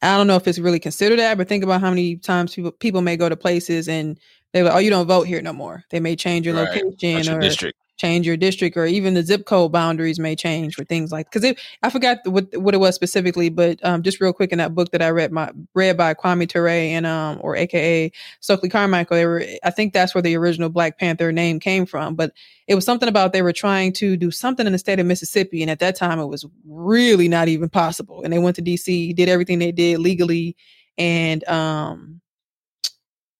I 0.02 0.18
don't 0.18 0.26
know 0.26 0.36
if 0.36 0.46
it's 0.46 0.58
really 0.58 0.80
considered 0.80 1.18
that, 1.20 1.38
but 1.38 1.48
think 1.48 1.64
about 1.64 1.80
how 1.80 1.88
many 1.88 2.16
times 2.16 2.54
people 2.54 2.72
people 2.72 3.00
may 3.00 3.16
go 3.16 3.28
to 3.30 3.36
places 3.36 3.88
and 3.88 4.18
they're 4.52 4.64
like, 4.64 4.74
"Oh, 4.74 4.78
you 4.78 4.90
don't 4.90 5.06
vote 5.06 5.22
here 5.26 5.40
no 5.40 5.52
more." 5.54 5.82
They 5.90 5.98
may 6.00 6.14
change 6.14 6.44
your 6.46 6.56
Right. 6.56 6.84
location 6.84 7.32
or 7.34 7.40
district? 7.40 7.78
Change 7.96 8.26
your 8.26 8.36
district 8.36 8.76
or 8.76 8.86
even 8.86 9.14
the 9.14 9.22
zip 9.22 9.46
code 9.46 9.70
boundaries 9.70 10.18
may 10.18 10.34
change 10.34 10.74
for 10.74 10.84
things 10.84 11.12
like 11.12 11.30
because 11.30 11.54
I 11.82 11.90
forgot 11.90 12.18
what 12.26 12.46
what 12.56 12.74
it 12.74 12.78
was 12.78 12.94
specifically, 12.94 13.48
but 13.48 13.84
um, 13.84 14.02
just 14.02 14.20
real 14.20 14.32
quick 14.32 14.50
in 14.50 14.58
that 14.58 14.74
book 14.74 14.90
that 14.90 15.02
I 15.02 15.10
read 15.10 15.30
my 15.30 15.52
read 15.74 15.96
by 15.96 16.14
Kwame 16.14 16.48
Ture 16.48 16.68
and 16.68 17.06
um 17.06 17.38
or 17.40 17.56
AKA 17.56 18.10
Stokely 18.40 18.68
Carmichael, 18.68 19.16
they 19.16 19.26
were 19.26 19.44
I 19.62 19.70
think 19.70 19.92
that's 19.92 20.14
where 20.14 20.22
the 20.22 20.36
original 20.36 20.70
Black 20.70 20.98
Panther 20.98 21.30
name 21.32 21.60
came 21.60 21.86
from, 21.86 22.14
but 22.14 22.32
it 22.66 22.74
was 22.74 22.84
something 22.84 23.08
about 23.08 23.32
they 23.32 23.42
were 23.42 23.52
trying 23.52 23.92
to 23.94 24.16
do 24.16 24.30
something 24.30 24.66
in 24.66 24.72
the 24.72 24.78
state 24.78 24.98
of 24.98 25.06
Mississippi, 25.06 25.62
and 25.62 25.70
at 25.70 25.78
that 25.80 25.96
time 25.96 26.18
it 26.18 26.26
was 26.26 26.44
really 26.66 27.28
not 27.28 27.48
even 27.48 27.68
possible, 27.68 28.22
and 28.22 28.32
they 28.32 28.38
went 28.38 28.56
to 28.56 28.62
DC, 28.62 29.14
did 29.14 29.28
everything 29.28 29.58
they 29.58 29.72
did 29.72 29.98
legally, 29.98 30.56
and 30.98 31.46
um 31.48 32.20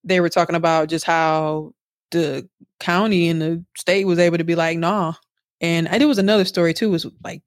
they 0.04 0.20
were 0.20 0.28
talking 0.28 0.54
about 0.54 0.88
just 0.88 1.04
how 1.04 1.72
the 2.10 2.48
county 2.80 3.28
and 3.28 3.40
the 3.40 3.64
state 3.76 4.04
was 4.04 4.18
able 4.18 4.38
to 4.38 4.44
be 4.44 4.54
like, 4.54 4.78
nah. 4.78 5.14
And 5.60 5.88
I, 5.88 5.98
there 5.98 6.08
was 6.08 6.18
another 6.18 6.44
story 6.44 6.74
too. 6.74 6.90
Was 6.90 7.06
like 7.22 7.42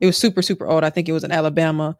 it 0.00 0.06
was 0.06 0.16
super 0.16 0.42
super 0.42 0.66
old. 0.66 0.84
I 0.84 0.90
think 0.90 1.08
it 1.08 1.12
was 1.12 1.24
in 1.24 1.32
Alabama. 1.32 1.96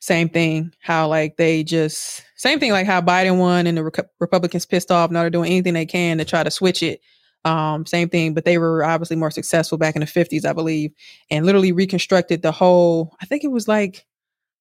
Same 0.00 0.28
thing. 0.28 0.72
How 0.80 1.08
like 1.08 1.36
they 1.36 1.62
just 1.62 2.22
same 2.36 2.60
thing 2.60 2.72
like 2.72 2.86
how 2.86 3.00
Biden 3.00 3.38
won 3.38 3.66
and 3.66 3.78
the 3.78 3.82
Reco- 3.82 4.08
Republicans 4.20 4.66
pissed 4.66 4.90
off. 4.90 5.10
Now 5.10 5.20
they're 5.20 5.30
doing 5.30 5.50
anything 5.50 5.74
they 5.74 5.86
can 5.86 6.18
to 6.18 6.24
try 6.24 6.42
to 6.42 6.50
switch 6.50 6.82
it. 6.82 7.00
Um, 7.44 7.86
same 7.86 8.08
thing, 8.08 8.34
but 8.34 8.44
they 8.44 8.58
were 8.58 8.82
obviously 8.84 9.16
more 9.16 9.30
successful 9.30 9.78
back 9.78 9.94
in 9.94 10.00
the 10.00 10.06
fifties, 10.06 10.44
I 10.44 10.52
believe, 10.52 10.90
and 11.30 11.46
literally 11.46 11.70
reconstructed 11.70 12.42
the 12.42 12.50
whole. 12.50 13.14
I 13.20 13.26
think 13.26 13.44
it 13.44 13.52
was 13.52 13.68
like 13.68 14.04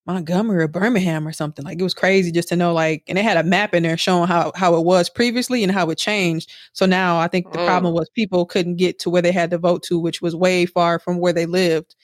Montgomery 0.06 0.64
or 0.64 0.68
Birmingham 0.68 1.28
or 1.28 1.32
something. 1.34 1.66
Like 1.66 1.80
it 1.80 1.84
was 1.84 1.94
crazy 1.96 2.32
just 2.32 2.50
to 2.50 2.56
know 2.56 2.74
like 2.74 3.04
and 3.08 3.18
they 3.18 3.24
had 3.24 3.38
a 3.38 3.44
map 3.44 3.74
in 3.74 3.84
there 3.84 3.98
showing 3.98 4.28
how 4.28 4.52
how 4.56 4.76
it 4.76 4.86
was 4.86 5.10
previously 5.10 5.64
and 5.64 5.72
how 5.72 5.90
it 5.90 5.98
changed. 5.98 6.52
So 6.74 6.86
now 6.86 7.18
I 7.20 7.28
think 7.28 7.52
the 7.52 7.60
Mm. 7.60 7.66
problem 7.66 7.94
was 7.94 8.10
people 8.10 8.46
couldn't 8.46 8.76
get 8.76 9.00
to 9.00 9.10
where 9.10 9.22
they 9.22 9.32
had 9.32 9.50
to 9.52 9.58
vote 9.58 9.84
to, 9.84 10.00
which 10.00 10.22
was 10.22 10.36
way 10.36 10.66
far 10.66 11.00
from 11.00 11.18
where 11.20 11.34
they 11.34 11.46
lived. 11.46 11.96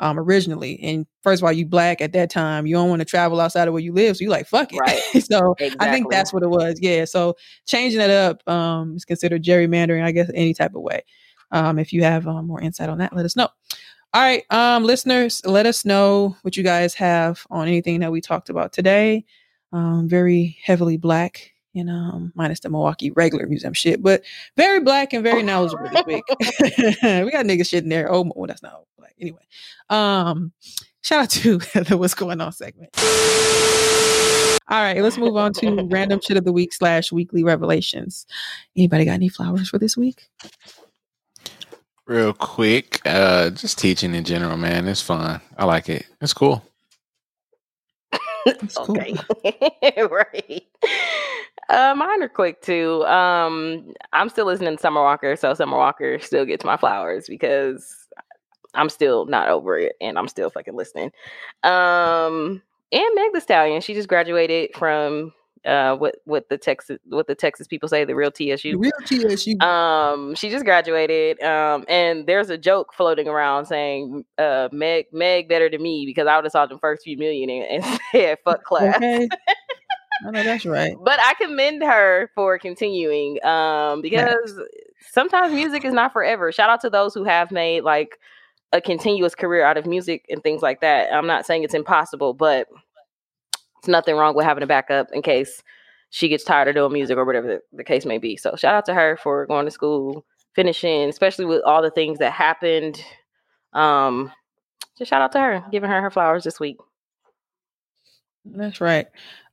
um, 0.00 0.16
originally. 0.16 0.78
And 0.80 1.06
first 1.24 1.42
of 1.42 1.44
all, 1.44 1.50
you 1.52 1.66
black 1.66 2.00
at 2.00 2.12
that 2.12 2.30
time, 2.30 2.68
you 2.68 2.76
don't 2.76 2.88
want 2.88 3.00
to 3.00 3.04
travel 3.04 3.40
outside 3.40 3.66
of 3.66 3.74
where 3.74 3.82
you 3.82 3.92
live, 3.92 4.16
so 4.16 4.22
you 4.22 4.30
like 4.30 4.46
fuck 4.46 4.72
it. 4.72 4.78
Right. 4.78 5.00
so 5.24 5.56
I 5.80 5.90
think 5.90 6.08
that's 6.08 6.32
what 6.32 6.44
it 6.44 6.50
was. 6.50 6.78
Yeah. 6.80 7.04
So 7.04 7.34
changing 7.66 7.98
that 7.98 8.08
up 8.10 8.48
um, 8.48 8.94
is 8.94 9.04
considered 9.04 9.42
gerrymandering, 9.42 10.04
I 10.04 10.12
guess, 10.12 10.30
any 10.32 10.54
type 10.54 10.76
of 10.76 10.82
way. 10.82 11.00
Um, 11.50 11.80
if 11.80 11.92
you 11.92 12.04
have 12.04 12.28
um, 12.28 12.46
more 12.46 12.60
insight 12.60 12.88
on 12.90 12.98
that, 12.98 13.12
let 13.16 13.24
us 13.24 13.34
know. 13.34 13.48
All 14.14 14.22
right, 14.22 14.42
um, 14.50 14.84
listeners, 14.84 15.44
let 15.44 15.66
us 15.66 15.84
know 15.84 16.34
what 16.40 16.56
you 16.56 16.62
guys 16.62 16.94
have 16.94 17.46
on 17.50 17.68
anything 17.68 18.00
that 18.00 18.10
we 18.10 18.22
talked 18.22 18.48
about 18.48 18.72
today. 18.72 19.26
Um, 19.70 20.08
very 20.08 20.56
heavily 20.62 20.96
black 20.96 21.52
and 21.74 21.90
um, 21.90 22.32
minus 22.34 22.60
the 22.60 22.70
Milwaukee 22.70 23.10
regular 23.10 23.46
museum 23.46 23.74
shit, 23.74 24.02
but 24.02 24.22
very 24.56 24.80
black 24.80 25.12
and 25.12 25.22
very 25.22 25.42
knowledgeable 25.42 25.90
this 25.90 26.06
week. 26.06 26.24
we 26.30 27.30
got 27.30 27.44
nigga 27.44 27.68
shit 27.68 27.82
in 27.82 27.90
there. 27.90 28.10
Oh, 28.10 28.32
well, 28.34 28.46
that's 28.46 28.62
not 28.62 28.72
all 28.72 28.88
black. 28.96 29.14
Anyway, 29.20 29.46
um, 29.90 30.52
shout 31.02 31.24
out 31.24 31.30
to 31.30 31.58
the 31.84 31.98
What's 31.98 32.14
Going 32.14 32.40
On 32.40 32.50
segment. 32.50 32.88
All 34.70 34.82
right, 34.82 35.02
let's 35.02 35.18
move 35.18 35.36
on 35.36 35.52
to 35.54 35.84
random 35.90 36.20
shit 36.22 36.38
of 36.38 36.44
the 36.44 36.52
week 36.52 36.72
slash 36.72 37.12
weekly 37.12 37.44
revelations. 37.44 38.26
Anybody 38.74 39.04
got 39.04 39.12
any 39.12 39.28
flowers 39.28 39.68
for 39.68 39.78
this 39.78 39.98
week? 39.98 40.30
Real 42.08 42.32
quick, 42.32 43.02
uh, 43.04 43.50
just 43.50 43.78
teaching 43.78 44.14
in 44.14 44.24
general, 44.24 44.56
man. 44.56 44.88
It's 44.88 45.02
fun. 45.02 45.42
I 45.58 45.66
like 45.66 45.90
it. 45.90 46.06
It's 46.22 46.32
cool. 46.32 46.64
That's 48.46 48.78
cool. 48.78 48.96
Okay. 48.96 49.14
right. 50.10 50.62
Uh, 51.68 51.94
mine 51.94 52.22
are 52.22 52.28
quick 52.30 52.62
too. 52.62 53.04
Um, 53.04 53.92
I'm 54.14 54.30
still 54.30 54.46
listening 54.46 54.74
to 54.74 54.80
Summer 54.80 55.02
Walker, 55.02 55.36
so 55.36 55.52
Summer 55.52 55.76
Walker 55.76 56.18
still 56.18 56.46
gets 56.46 56.64
my 56.64 56.78
flowers 56.78 57.26
because 57.28 57.94
I'm 58.72 58.88
still 58.88 59.26
not 59.26 59.50
over 59.50 59.78
it 59.78 59.92
and 60.00 60.18
I'm 60.18 60.28
still 60.28 60.48
fucking 60.48 60.76
listening. 60.76 61.12
Um, 61.62 62.62
and 62.90 63.14
Meg 63.14 63.34
the 63.34 63.42
Stallion, 63.42 63.82
she 63.82 63.92
just 63.92 64.08
graduated 64.08 64.70
from 64.74 65.34
uh 65.64 65.96
what 65.96 66.16
what 66.24 66.48
the 66.48 66.58
Texas 66.58 66.98
what 67.06 67.26
the 67.26 67.34
Texas 67.34 67.66
people 67.66 67.88
say 67.88 68.04
the 68.04 68.14
real 68.14 68.30
TSU. 68.30 68.72
The 68.72 68.76
real 68.76 69.28
TSU. 69.28 69.58
Um, 69.60 70.34
she 70.34 70.50
just 70.50 70.64
graduated. 70.64 71.42
Um, 71.42 71.84
and 71.88 72.26
there's 72.26 72.50
a 72.50 72.58
joke 72.58 72.94
floating 72.94 73.28
around 73.28 73.66
saying, 73.66 74.24
uh, 74.38 74.68
Meg, 74.72 75.06
Meg 75.12 75.48
better 75.48 75.68
than 75.68 75.82
me 75.82 76.04
because 76.06 76.26
I 76.26 76.36
would 76.36 76.44
have 76.44 76.52
saw 76.52 76.66
the 76.66 76.78
first 76.78 77.02
few 77.04 77.16
million 77.16 77.50
and, 77.50 77.84
and 77.84 78.00
said 78.12 78.38
fuck 78.44 78.64
class. 78.64 78.96
okay. 78.96 79.28
I 80.26 80.30
know 80.30 80.42
that's 80.42 80.66
right. 80.66 80.96
But 81.00 81.20
I 81.20 81.34
commend 81.34 81.82
her 81.84 82.30
for 82.34 82.58
continuing. 82.58 83.44
Um, 83.44 84.02
because 84.02 84.60
sometimes 85.12 85.52
music 85.54 85.84
is 85.84 85.92
not 85.92 86.12
forever. 86.12 86.50
Shout 86.50 86.70
out 86.70 86.80
to 86.80 86.90
those 86.90 87.14
who 87.14 87.24
have 87.24 87.52
made 87.52 87.84
like 87.84 88.18
a 88.72 88.80
continuous 88.80 89.34
career 89.34 89.64
out 89.64 89.76
of 89.76 89.86
music 89.86 90.24
and 90.28 90.42
things 90.42 90.62
like 90.62 90.80
that. 90.80 91.12
I'm 91.12 91.26
not 91.26 91.46
saying 91.46 91.64
it's 91.64 91.74
impossible, 91.74 92.34
but 92.34 92.68
it's 93.78 93.88
nothing 93.88 94.16
wrong 94.16 94.34
with 94.34 94.44
having 94.44 94.62
a 94.62 94.66
backup 94.66 95.08
in 95.12 95.22
case 95.22 95.62
she 96.10 96.28
gets 96.28 96.44
tired 96.44 96.68
of 96.68 96.74
doing 96.74 96.92
music 96.92 97.16
or 97.16 97.24
whatever 97.24 97.46
the, 97.46 97.60
the 97.72 97.84
case 97.84 98.04
may 98.04 98.18
be. 98.18 98.36
So 98.36 98.56
shout 98.56 98.74
out 98.74 98.86
to 98.86 98.94
her 98.94 99.18
for 99.22 99.46
going 99.46 99.66
to 99.66 99.70
school, 99.70 100.24
finishing, 100.54 101.08
especially 101.08 101.44
with 101.44 101.62
all 101.64 101.82
the 101.82 101.90
things 101.90 102.18
that 102.18 102.32
happened. 102.32 103.02
Um, 103.72 104.32
just 104.96 105.10
shout 105.10 105.22
out 105.22 105.32
to 105.32 105.40
her, 105.40 105.64
giving 105.70 105.90
her 105.90 106.00
her 106.00 106.10
flowers 106.10 106.44
this 106.44 106.58
week. 106.58 106.78
That's 108.44 108.80
right. 108.80 109.06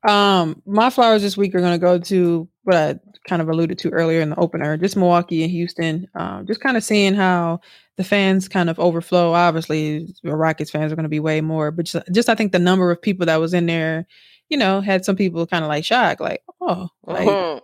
Um, 0.08 0.62
my 0.66 0.90
flowers 0.90 1.22
this 1.22 1.36
week 1.36 1.54
are 1.56 1.60
going 1.60 1.74
to 1.74 1.78
go 1.78 2.00
to 2.00 2.48
what 2.64 2.76
I 2.76 3.00
kind 3.28 3.42
of 3.42 3.50
alluded 3.50 3.78
to 3.80 3.90
earlier 3.90 4.22
in 4.22 4.30
the 4.30 4.40
opener, 4.40 4.78
just 4.78 4.96
Milwaukee 4.96 5.44
and 5.44 5.52
Houston. 5.52 6.08
Um, 6.16 6.46
just 6.46 6.62
kind 6.62 6.78
of 6.78 6.84
seeing 6.84 7.14
how 7.14 7.60
the 7.98 8.04
fans 8.04 8.48
kind 8.48 8.70
of 8.70 8.80
overflow. 8.80 9.34
Obviously, 9.34 10.08
the 10.24 10.36
Rockets 10.36 10.72
fans 10.72 10.92
are 10.92 10.96
going 10.96 11.04
to 11.04 11.10
be 11.10 11.20
way 11.20 11.42
more, 11.42 11.72
but 11.72 11.86
just, 11.86 12.12
just 12.12 12.30
I 12.30 12.36
think 12.36 12.52
the 12.52 12.60
number 12.60 12.92
of 12.92 13.02
people 13.02 13.26
that 13.26 13.38
was 13.38 13.54
in 13.54 13.66
there, 13.66 14.06
you 14.50 14.58
know, 14.58 14.82
had 14.82 15.06
some 15.06 15.16
people 15.16 15.46
kind 15.48 15.64
of 15.64 15.70
like 15.70 15.86
shocked, 15.86 16.22
like, 16.22 16.42
oh, 16.62 16.90
like. 17.06 17.28
Mhm, 17.28 17.62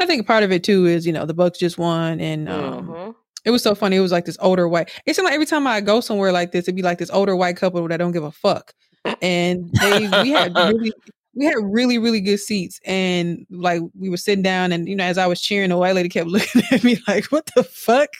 I 0.00 0.06
think 0.06 0.26
part 0.26 0.42
of 0.42 0.52
it 0.52 0.64
too 0.64 0.86
is 0.86 1.06
you 1.06 1.12
know 1.12 1.26
the 1.26 1.34
Bucks 1.34 1.58
just 1.58 1.78
won, 1.78 2.20
and 2.20 2.48
um, 2.48 2.88
mhm. 2.88 3.14
it 3.44 3.50
was 3.50 3.62
so 3.62 3.74
funny. 3.74 3.96
It 3.96 4.00
was 4.00 4.12
like 4.12 4.24
this 4.24 4.38
older 4.40 4.68
white. 4.68 4.90
It 5.06 5.16
seemed 5.16 5.24
like 5.24 5.34
every 5.34 5.46
time 5.46 5.66
I 5.66 5.80
go 5.80 6.00
somewhere 6.00 6.32
like 6.32 6.52
this, 6.52 6.64
it'd 6.64 6.76
be 6.76 6.82
like 6.82 6.98
this 6.98 7.10
older 7.10 7.36
white 7.36 7.56
couple 7.56 7.86
that 7.88 7.96
don't 7.96 8.12
give 8.12 8.24
a 8.24 8.30
fuck, 8.30 8.72
and 9.22 9.70
they 9.80 10.08
we 10.22 10.30
had 10.30 10.54
really 10.56 10.92
we 11.34 11.44
had 11.44 11.56
really 11.60 11.98
really 11.98 12.20
good 12.20 12.38
seats, 12.38 12.80
and 12.84 13.46
like 13.50 13.82
we 13.98 14.08
were 14.08 14.16
sitting 14.16 14.42
down, 14.42 14.72
and 14.72 14.88
you 14.88 14.96
know 14.96 15.04
as 15.04 15.18
I 15.18 15.26
was 15.26 15.40
cheering, 15.40 15.70
the 15.70 15.76
white 15.76 15.94
lady 15.94 16.08
kept 16.08 16.28
looking 16.28 16.62
at 16.70 16.84
me 16.84 16.98
like, 17.08 17.26
"What 17.26 17.50
the 17.54 17.64
fuck." 17.64 18.10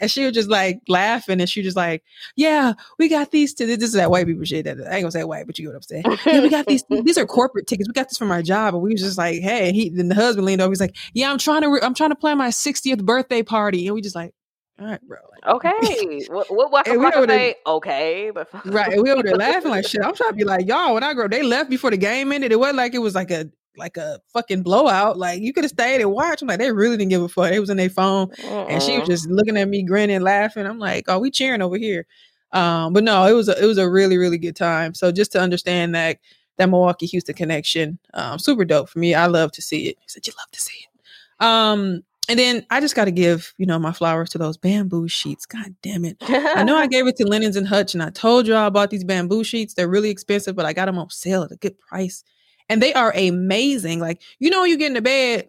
And 0.00 0.10
she 0.10 0.24
was 0.24 0.32
just 0.32 0.48
like 0.48 0.80
laughing, 0.88 1.40
and 1.40 1.48
she 1.48 1.60
was 1.60 1.66
just 1.66 1.76
like, 1.76 2.02
"Yeah, 2.36 2.74
we 2.98 3.08
got 3.08 3.30
these. 3.30 3.54
To 3.54 3.66
this 3.66 3.82
is 3.82 3.92
that 3.92 4.10
white 4.10 4.26
people 4.26 4.44
shit. 4.44 4.64
That 4.64 4.78
I 4.78 4.96
ain't 4.96 5.02
gonna 5.02 5.10
say 5.10 5.24
white, 5.24 5.46
but 5.46 5.58
you 5.58 5.66
get 5.66 5.70
what 5.70 5.76
I'm 5.76 5.82
saying. 5.82 6.04
Yeah, 6.26 6.40
we 6.42 6.48
got 6.48 6.66
these. 6.66 6.84
These 6.88 7.18
are 7.18 7.26
corporate 7.26 7.66
tickets. 7.66 7.88
We 7.88 7.92
got 7.92 8.08
this 8.08 8.18
from 8.18 8.30
our 8.30 8.42
job, 8.42 8.74
and 8.74 8.82
we 8.82 8.92
was 8.92 9.02
just 9.02 9.18
like, 9.18 9.40
hey. 9.40 9.68
And 9.68 9.76
he, 9.76 9.90
then 9.90 10.08
the 10.08 10.14
husband 10.14 10.46
leaned 10.46 10.60
over. 10.60 10.70
He's 10.70 10.80
like, 10.80 10.96
yeah, 11.12 11.30
I'm 11.30 11.38
trying 11.38 11.62
to, 11.62 11.68
re- 11.70 11.80
I'm 11.82 11.94
trying 11.94 12.10
to 12.10 12.16
plan 12.16 12.38
my 12.38 12.48
60th 12.48 13.04
birthday 13.04 13.42
party, 13.42 13.86
and 13.86 13.94
we 13.94 14.00
just 14.00 14.16
like, 14.16 14.34
all 14.80 14.86
right, 14.86 15.00
bro. 15.02 15.18
Like, 15.30 15.34
Okay. 15.46 16.24
what 16.28 16.50
what 16.50 16.70
what 16.70 16.86
we 16.86 17.06
over 17.06 17.26
say? 17.28 17.54
Okay, 17.66 18.30
but 18.34 18.48
right. 18.64 18.92
And 18.92 19.02
we 19.02 19.10
over 19.10 19.22
there 19.22 19.36
laughing 19.36 19.70
like 19.70 19.86
shit. 19.86 20.02
I'm 20.02 20.14
trying 20.14 20.30
to 20.30 20.36
be 20.36 20.44
like, 20.44 20.66
y'all. 20.66 20.94
When 20.94 21.04
I 21.04 21.14
grow, 21.14 21.28
they 21.28 21.42
left 21.42 21.70
before 21.70 21.90
the 21.90 21.96
game 21.96 22.32
ended. 22.32 22.50
It 22.50 22.58
wasn't 22.58 22.78
like 22.78 22.94
it 22.94 22.98
was 22.98 23.14
like 23.14 23.30
a 23.30 23.48
like 23.76 23.96
a 23.96 24.20
fucking 24.32 24.62
blowout. 24.62 25.18
Like 25.18 25.40
you 25.42 25.52
could 25.52 25.64
have 25.64 25.70
stayed 25.70 26.00
and 26.00 26.12
watched. 26.12 26.42
I'm 26.42 26.48
like, 26.48 26.58
they 26.58 26.70
really 26.72 26.96
didn't 26.96 27.10
give 27.10 27.22
a 27.22 27.28
fuck. 27.28 27.52
It 27.52 27.60
was 27.60 27.70
in 27.70 27.76
their 27.76 27.90
phone. 27.90 28.30
and 28.70 28.82
she 28.82 28.98
was 28.98 29.08
just 29.08 29.28
looking 29.28 29.56
at 29.56 29.68
me 29.68 29.82
grinning 29.82 30.20
laughing 30.20 30.66
i'm 30.66 30.78
like 30.78 31.04
oh 31.08 31.18
we 31.18 31.30
cheering 31.30 31.62
over 31.62 31.76
here 31.76 32.06
um 32.52 32.92
but 32.92 33.02
no 33.04 33.24
it 33.26 33.32
was 33.32 33.48
a, 33.48 33.62
it 33.62 33.66
was 33.66 33.78
a 33.78 33.88
really 33.88 34.16
really 34.16 34.38
good 34.38 34.54
time 34.56 34.94
so 34.94 35.10
just 35.12 35.32
to 35.32 35.40
understand 35.40 35.94
that 35.94 36.18
that 36.56 36.68
milwaukee 36.70 37.06
houston 37.06 37.34
connection 37.34 37.98
um 38.14 38.38
super 38.38 38.64
dope 38.64 38.88
for 38.88 38.98
me 38.98 39.14
i 39.14 39.26
love 39.26 39.50
to 39.52 39.60
see 39.62 39.88
it 39.88 39.96
he 40.00 40.04
said 40.08 40.26
you 40.26 40.32
love 40.38 40.50
to 40.52 40.60
see 40.60 40.74
it 40.78 41.44
um 41.44 42.02
and 42.28 42.38
then 42.38 42.64
i 42.70 42.80
just 42.80 42.94
got 42.94 43.04
to 43.06 43.10
give 43.10 43.52
you 43.58 43.66
know 43.66 43.78
my 43.78 43.92
flowers 43.92 44.30
to 44.30 44.38
those 44.38 44.56
bamboo 44.56 45.08
sheets 45.08 45.46
god 45.46 45.74
damn 45.82 46.04
it 46.04 46.16
I 46.20 46.62
know 46.64 46.76
I 46.76 46.86
gave 46.94 47.06
it 47.06 47.16
to 47.16 47.26
Linens 47.26 47.56
and 47.56 47.66
Hutch, 47.68 47.94
and 47.94 48.02
I 48.02 48.10
told 48.10 48.46
y'all 48.46 48.66
about 48.66 48.90
these 48.90 49.04
bamboo 49.04 49.44
sheets. 49.44 49.74
They're 49.74 49.88
really 49.88 50.10
expensive, 50.10 50.54
but 50.56 50.64
I 50.66 50.72
got 50.72 50.86
them 50.86 50.98
on 50.98 51.10
sale 51.10 51.42
at 51.42 51.50
a 51.52 51.56
good 51.56 51.78
price, 51.78 52.24
and 52.68 52.82
they 52.82 52.92
are 52.94 53.12
amazing. 53.16 54.00
Like 54.00 54.20
you 54.38 54.50
know, 54.50 54.62
when 54.62 54.70
you 54.70 54.76
get 54.78 54.88
into 54.88 55.02
bed, 55.02 55.48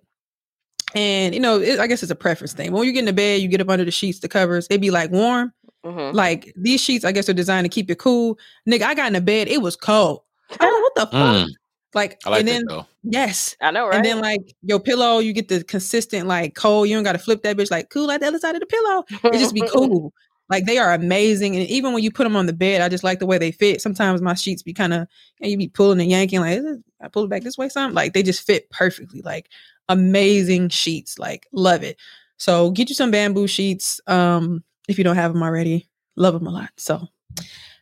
and 0.93 1.33
you 1.33 1.41
know, 1.41 1.59
it, 1.59 1.79
I 1.79 1.87
guess 1.87 2.03
it's 2.03 2.11
a 2.11 2.15
preference 2.15 2.53
thing. 2.53 2.71
When 2.71 2.85
you 2.85 2.93
get 2.93 2.99
into 3.01 3.13
bed, 3.13 3.41
you 3.41 3.47
get 3.47 3.61
up 3.61 3.69
under 3.69 3.85
the 3.85 3.91
sheets, 3.91 4.19
the 4.19 4.27
covers, 4.29 4.67
they 4.67 4.77
be 4.77 4.91
like 4.91 5.11
warm. 5.11 5.51
Mhm. 5.85 6.13
Like 6.13 6.51
these 6.55 6.81
sheets, 6.81 7.05
I 7.05 7.11
guess 7.11 7.29
are 7.29 7.33
designed 7.33 7.65
to 7.65 7.69
keep 7.69 7.91
it 7.91 7.99
cool. 7.99 8.39
Nigga, 8.67 8.83
I 8.83 8.95
got 8.95 9.07
in 9.07 9.13
the 9.13 9.21
bed, 9.21 9.47
it 9.47 9.61
was 9.61 9.75
cold. 9.75 10.21
I 10.51 10.57
don't 10.65 10.73
know 10.73 10.79
what 10.81 10.95
the 10.95 11.05
fuck. 11.17 11.47
Mm, 11.47 11.49
Like, 11.93 12.19
I 12.25 12.29
like 12.29 12.39
and 12.39 12.47
then 12.47 12.63
though. 12.67 12.85
yes, 13.03 13.55
I 13.61 13.71
know, 13.71 13.87
right? 13.87 13.95
and 13.95 14.05
then 14.05 14.19
like 14.19 14.41
your 14.63 14.79
pillow, 14.79 15.19
you 15.19 15.31
get 15.33 15.47
the 15.47 15.63
consistent 15.63 16.27
like 16.27 16.55
cold. 16.55 16.87
You 16.89 16.95
don't 16.95 17.03
got 17.03 17.13
to 17.13 17.19
flip 17.19 17.43
that 17.43 17.55
bitch 17.57 17.69
like 17.71 17.89
cool 17.89 18.09
at 18.11 18.21
the 18.21 18.27
other 18.27 18.39
side 18.39 18.55
of 18.55 18.61
the 18.61 18.65
pillow 18.67 19.03
it 19.33 19.39
just 19.39 19.53
be 19.53 19.61
cool. 19.73 20.11
Like 20.49 20.65
they 20.65 20.77
are 20.77 20.93
amazing, 20.93 21.55
and 21.55 21.67
even 21.67 21.93
when 21.93 22.03
you 22.03 22.11
put 22.11 22.23
them 22.23 22.35
on 22.35 22.45
the 22.45 22.53
bed, 22.53 22.81
I 22.81 22.89
just 22.89 23.03
like 23.03 23.19
the 23.19 23.25
way 23.25 23.37
they 23.37 23.51
fit. 23.51 23.81
Sometimes 23.81 24.21
my 24.21 24.35
sheets 24.35 24.61
be 24.61 24.73
kind 24.73 24.93
of, 24.93 25.07
and 25.41 25.51
you 25.51 25.57
be 25.57 25.67
pulling 25.67 25.99
and 25.99 26.09
yanking, 26.09 26.39
like 26.39 26.59
"Is 26.59 26.77
I 27.01 27.07
pull 27.07 27.23
it 27.23 27.29
back 27.29 27.43
this 27.43 27.57
way, 27.57 27.69
something 27.69 27.95
like 27.95 28.13
they 28.13 28.23
just 28.23 28.45
fit 28.45 28.69
perfectly. 28.69 29.21
Like 29.21 29.49
amazing 29.89 30.69
sheets, 30.69 31.17
like 31.17 31.47
love 31.51 31.83
it. 31.83 31.97
So 32.37 32.71
get 32.71 32.89
you 32.89 32.95
some 32.95 33.11
bamboo 33.11 33.47
sheets, 33.47 34.01
um, 34.07 34.63
if 34.87 34.97
you 34.97 35.03
don't 35.03 35.15
have 35.15 35.33
them 35.33 35.43
already. 35.43 35.87
Love 36.15 36.33
them 36.33 36.47
a 36.47 36.51
lot. 36.51 36.69
So 36.77 37.07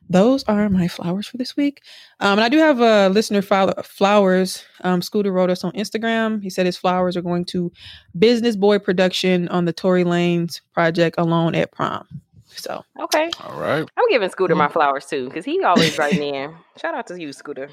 those 0.09 0.43
are 0.45 0.70
my 0.70 0.88
flowers 0.88 1.28
for 1.28 1.38
this 1.38 1.55
week. 1.55 1.82
Um, 2.20 2.34
and 2.34 2.41
I 2.41 2.49
do 2.49 2.57
have 2.57 2.82
a 2.82 3.09
listener 3.09 3.41
file 3.41 3.74
flowers. 3.84 4.64
Um, 4.82 5.01
Scooter 5.01 5.32
wrote 5.32 5.49
us 5.49 5.64
on 5.64 5.72
Instagram. 5.74 6.41
He 6.41 6.49
said 6.49 6.66
his 6.66 6.78
flowers 6.78 7.16
are 7.16 7.22
going 7.22 7.45
to 7.45 7.72
Business 8.18 8.55
Boy 8.55 8.80
Production 8.80 9.47
on 9.49 9.66
the 9.66 9.74
Tory 9.74 10.03
Lanez 10.03 10.61
project 10.74 11.16
Alone 11.18 11.55
at 11.55 11.72
Prom. 11.72 12.07
So 12.56 12.84
okay. 13.01 13.30
All 13.43 13.60
right. 13.60 13.88
I'm 13.97 14.10
giving 14.10 14.30
Scooter 14.30 14.56
Mm. 14.56 14.60
my 14.60 14.68
flowers 14.68 15.06
too, 15.06 15.26
because 15.28 15.45
he 15.45 15.62
always 15.64 15.97
writing 15.97 16.22
in. 16.36 16.56
Shout 16.82 16.95
out 16.95 17.08
to 17.08 17.20
you, 17.20 17.32
Scooter. 17.34 17.70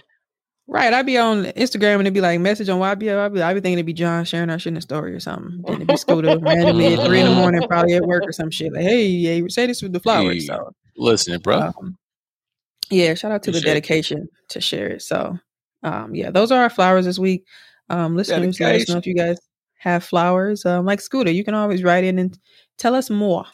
right, 0.67 0.93
I'd 0.93 1.07
be 1.07 1.19
on 1.19 1.45
Instagram 1.47 1.95
and 1.95 2.03
it'd 2.03 2.15
be 2.15 2.21
like 2.21 2.39
message 2.41 2.69
on 2.69 2.79
YBL. 2.81 3.19
I'd 3.19 3.35
be, 3.35 3.43
I'd 3.43 3.55
be 3.55 3.61
thinking 3.61 3.75
it'd 3.79 3.87
be 3.87 3.93
John 3.93 4.25
sharing 4.25 4.51
our 4.51 4.59
shit 4.59 4.73
in 4.73 4.77
a 4.77 4.81
story 4.81 5.13
or 5.15 5.21
something. 5.21 5.63
Then 5.67 5.75
it'd 5.77 5.89
be 5.89 5.97
Scooter 5.97 6.39
randomly 6.43 6.95
at 6.95 7.05
three 7.07 7.21
in 7.21 7.27
the 7.27 7.35
morning, 7.43 7.63
probably 7.69 7.95
at 7.95 8.05
work 8.05 8.23
or 8.27 8.33
some 8.33 8.51
shit. 8.51 8.73
Like, 8.73 8.83
hey, 8.83 9.07
yeah, 9.07 9.45
say 9.49 9.67
this 9.67 9.83
with 9.83 9.93
the 9.93 10.01
flowers. 10.01 10.35
Hey, 10.35 10.41
So 10.47 10.73
Listening, 10.97 11.41
bro. 11.41 11.59
Um, 11.61 11.97
yeah, 12.91 13.15
shout 13.15 13.33
out 13.33 13.43
to 13.45 13.51
the 13.51 13.59
Appreciate 13.59 13.71
it. 13.71 13.75
dedication 13.75 14.29
to 14.51 14.61
share 14.61 14.89
it. 14.89 15.03
So, 15.03 15.39
um, 15.83 16.15
yeah, 16.15 16.31
those 16.31 16.51
are 16.53 16.61
our 16.63 16.71
flowers 16.71 17.05
this 17.07 17.19
week. 17.19 17.45
Um, 17.89 18.17
listeners, 18.17 18.61
let 18.61 18.75
us 18.83 18.89
know 18.89 18.99
if 18.99 19.07
you 19.07 19.15
guys 19.15 19.39
have 19.79 20.05
flowers. 20.05 20.67
Um, 20.67 20.85
like 20.85 21.01
Scooter, 21.01 21.31
you 21.31 21.43
can 21.45 21.55
always 21.55 21.83
write 21.83 22.05
in 22.05 22.19
and 22.19 22.39
tell 22.79 22.95
us 22.95 23.09
more. 23.11 23.45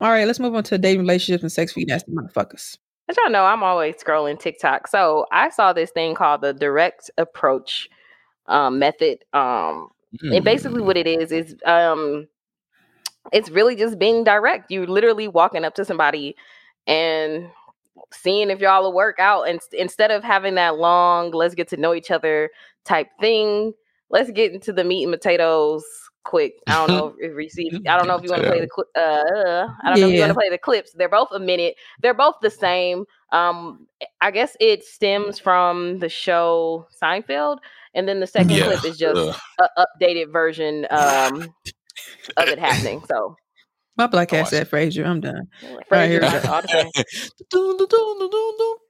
All 0.00 0.10
right, 0.10 0.26
let's 0.26 0.40
move 0.40 0.54
on 0.54 0.64
to 0.64 0.78
dating 0.78 1.00
relationships 1.00 1.42
and 1.42 1.52
sex 1.52 1.72
for 1.72 1.80
you 1.80 1.86
nasty 1.86 2.12
motherfuckers. 2.12 2.78
As 3.08 3.16
y'all 3.16 3.30
know, 3.30 3.44
I'm 3.44 3.62
always 3.62 3.96
scrolling 3.96 4.38
TikTok. 4.38 4.88
So 4.88 5.26
I 5.30 5.50
saw 5.50 5.72
this 5.72 5.90
thing 5.90 6.14
called 6.14 6.40
the 6.40 6.52
direct 6.52 7.10
approach 7.18 7.88
um, 8.46 8.78
method. 8.78 9.18
Um, 9.32 9.88
Mm. 10.22 10.36
and 10.36 10.44
basically 10.44 10.80
what 10.80 10.96
it 10.96 11.08
is 11.08 11.32
is 11.32 11.56
um 11.66 12.28
it's 13.32 13.50
really 13.50 13.74
just 13.74 13.98
being 13.98 14.22
direct. 14.22 14.70
You're 14.70 14.86
literally 14.86 15.26
walking 15.26 15.64
up 15.64 15.74
to 15.74 15.84
somebody 15.84 16.36
and 16.86 17.48
seeing 18.12 18.50
if 18.50 18.60
y'all 18.60 18.82
will 18.82 18.92
work 18.92 19.18
out 19.18 19.48
and 19.48 19.58
instead 19.72 20.10
of 20.12 20.22
having 20.22 20.54
that 20.54 20.76
long 20.76 21.30
let's 21.32 21.54
get 21.54 21.66
to 21.68 21.76
know 21.76 21.94
each 21.94 22.10
other 22.10 22.50
type 22.84 23.08
thing 23.20 23.72
let's 24.10 24.30
get 24.30 24.52
into 24.52 24.72
the 24.72 24.84
meat 24.84 25.02
and 25.04 25.12
potatoes 25.12 25.84
quick. 26.24 26.54
I 26.66 26.74
don't 26.74 26.88
know 26.88 27.14
if 27.18 27.34
we 27.36 27.48
see 27.48 27.70
i 27.88 27.96
don't 27.96 28.08
know 28.08 28.16
if 28.16 28.24
you 28.24 28.30
want 28.30 28.42
to 28.42 28.48
play 28.48 28.60
the 28.60 28.66
cli- 28.66 28.84
uh 28.96 29.68
i 29.84 29.90
don't 29.90 30.00
know 30.00 30.08
if 30.08 30.14
you 30.14 30.20
want 30.20 30.30
to 30.30 30.34
play 30.34 30.50
the 30.50 30.58
clips. 30.58 30.92
They're 30.92 31.08
both 31.08 31.28
a 31.32 31.38
minute. 31.38 31.76
They're 32.00 32.14
both 32.14 32.36
the 32.42 32.50
same. 32.50 33.04
Um 33.32 33.86
i 34.20 34.30
guess 34.30 34.56
it 34.60 34.84
stems 34.84 35.38
from 35.38 35.98
the 36.00 36.08
show 36.08 36.86
seinfeld 37.02 37.58
and 37.94 38.08
then 38.08 38.20
the 38.20 38.26
second 38.26 38.56
Yeah. 38.56 38.64
clip 38.64 38.84
is 38.84 38.98
just 38.98 39.38
an 39.58 39.68
updated 39.78 40.32
version 40.32 40.86
um 40.90 41.54
of 42.36 42.48
it 42.48 42.58
happening 42.58 43.02
so. 43.06 43.36
My 43.96 44.08
black 44.08 44.32
I 44.32 44.38
ass 44.38 44.46
watched 44.46 44.50
said 44.50 44.68
Frasier. 44.70 45.06
I'm 45.06 45.20
done. 45.20 45.46
Frasier, 45.88 46.08
here 46.08 46.20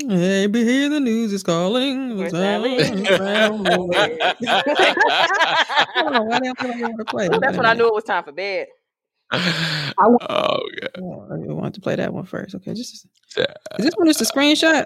Hey, 0.00 0.46
be 0.46 0.64
here, 0.64 0.88
the 0.88 1.00
news 1.00 1.34
is 1.34 1.42
calling. 1.42 2.16
We're 2.16 2.24
It's 2.24 2.32
silent. 2.32 3.10
around 3.10 3.62
the 3.64 3.78
world. 3.78 3.94
I 3.94 5.86
don't 5.96 6.12
know 6.14 6.22
why 6.22 6.38
they 6.40 6.46
don't 6.46 6.58
feel 6.58 6.68
like 6.70 6.78
they 6.78 6.84
want 6.84 6.98
to 6.98 7.04
play. 7.04 7.28
that's 7.28 7.56
when 7.58 7.66
i 7.66 7.74
knew 7.74 7.86
it 7.88 7.92
was 7.94 8.04
time 8.04 8.24
for 8.24 8.32
bed 8.32 8.68
oh 9.32 10.16
god. 10.28 10.60
Oh, 10.98 11.26
I 11.30 11.52
wanted 11.52 11.74
to 11.74 11.80
play 11.80 11.96
that 11.96 12.12
one 12.12 12.24
first. 12.24 12.54
Okay, 12.54 12.74
just 12.74 13.06
is 13.36 13.46
this 13.78 13.94
one 13.94 14.06
just 14.06 14.20
a 14.20 14.24
screenshot? 14.24 14.84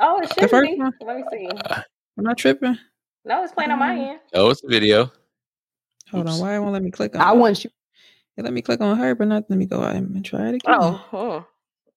Oh, 0.00 0.20
it 0.20 0.28
The 0.28 0.40
should 0.42 0.50
first 0.50 0.70
be. 0.70 0.76
one? 0.76 0.92
Let 1.04 1.16
me 1.16 1.24
see. 1.32 1.48
Am 2.18 2.28
I 2.28 2.34
tripping? 2.34 2.78
No, 3.24 3.42
it's 3.42 3.52
playing 3.52 3.72
on 3.72 3.78
my 3.80 3.96
end. 3.96 4.20
Oh, 4.34 4.50
it's 4.50 4.62
a 4.62 4.68
video. 4.68 5.10
Hold 6.12 6.26
Oops. 6.26 6.34
on, 6.34 6.40
why 6.40 6.54
it 6.56 6.60
won't 6.60 6.72
let 6.74 6.82
me 6.82 6.92
click 6.92 7.16
on? 7.16 7.20
I 7.20 7.32
it? 7.32 7.36
want 7.38 7.64
you. 7.64 7.70
It 8.36 8.44
let 8.44 8.52
me 8.52 8.62
click 8.62 8.80
on 8.80 8.96
her, 8.98 9.14
but 9.16 9.26
not 9.26 9.44
let 9.48 9.58
me 9.58 9.66
go 9.66 9.82
out 9.82 9.96
and 9.96 10.24
try 10.24 10.48
it 10.50 10.62
oh, 10.66 10.78
again. 10.78 10.80
Oh, 10.80 11.04
oh, 11.12 11.46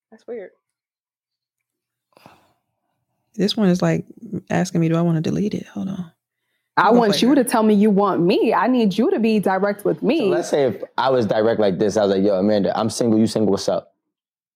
that's 0.09 0.25
weird. 0.25 0.51
This 3.35 3.57
one 3.57 3.69
is 3.69 3.81
like 3.81 4.05
asking 4.49 4.81
me, 4.81 4.89
do 4.89 4.95
I 4.95 5.01
want 5.01 5.17
to 5.17 5.21
delete 5.21 5.53
it? 5.53 5.65
Hold 5.67 5.89
on. 5.89 6.11
I 6.77 6.89
Go 6.91 6.99
want 6.99 7.11
play 7.13 7.19
you 7.21 7.29
her. 7.29 7.35
to 7.35 7.43
tell 7.43 7.63
me 7.63 7.73
you 7.75 7.89
want 7.91 8.21
me. 8.21 8.53
I 8.53 8.67
need 8.67 8.97
you 8.97 9.11
to 9.11 9.19
be 9.19 9.39
direct 9.39 9.85
with 9.85 9.99
So 9.99 10.05
me. 10.05 10.21
let's 10.29 10.49
say 10.49 10.63
if 10.63 10.83
I 10.97 11.09
was 11.09 11.25
direct 11.27 11.59
like 11.59 11.77
this, 11.77 11.97
I 11.97 12.05
was 12.05 12.15
like, 12.15 12.23
yo, 12.23 12.35
Amanda, 12.35 12.77
I'm 12.77 12.89
single, 12.89 13.19
you 13.19 13.27
single, 13.27 13.51
what's 13.51 13.67
up? 13.69 13.89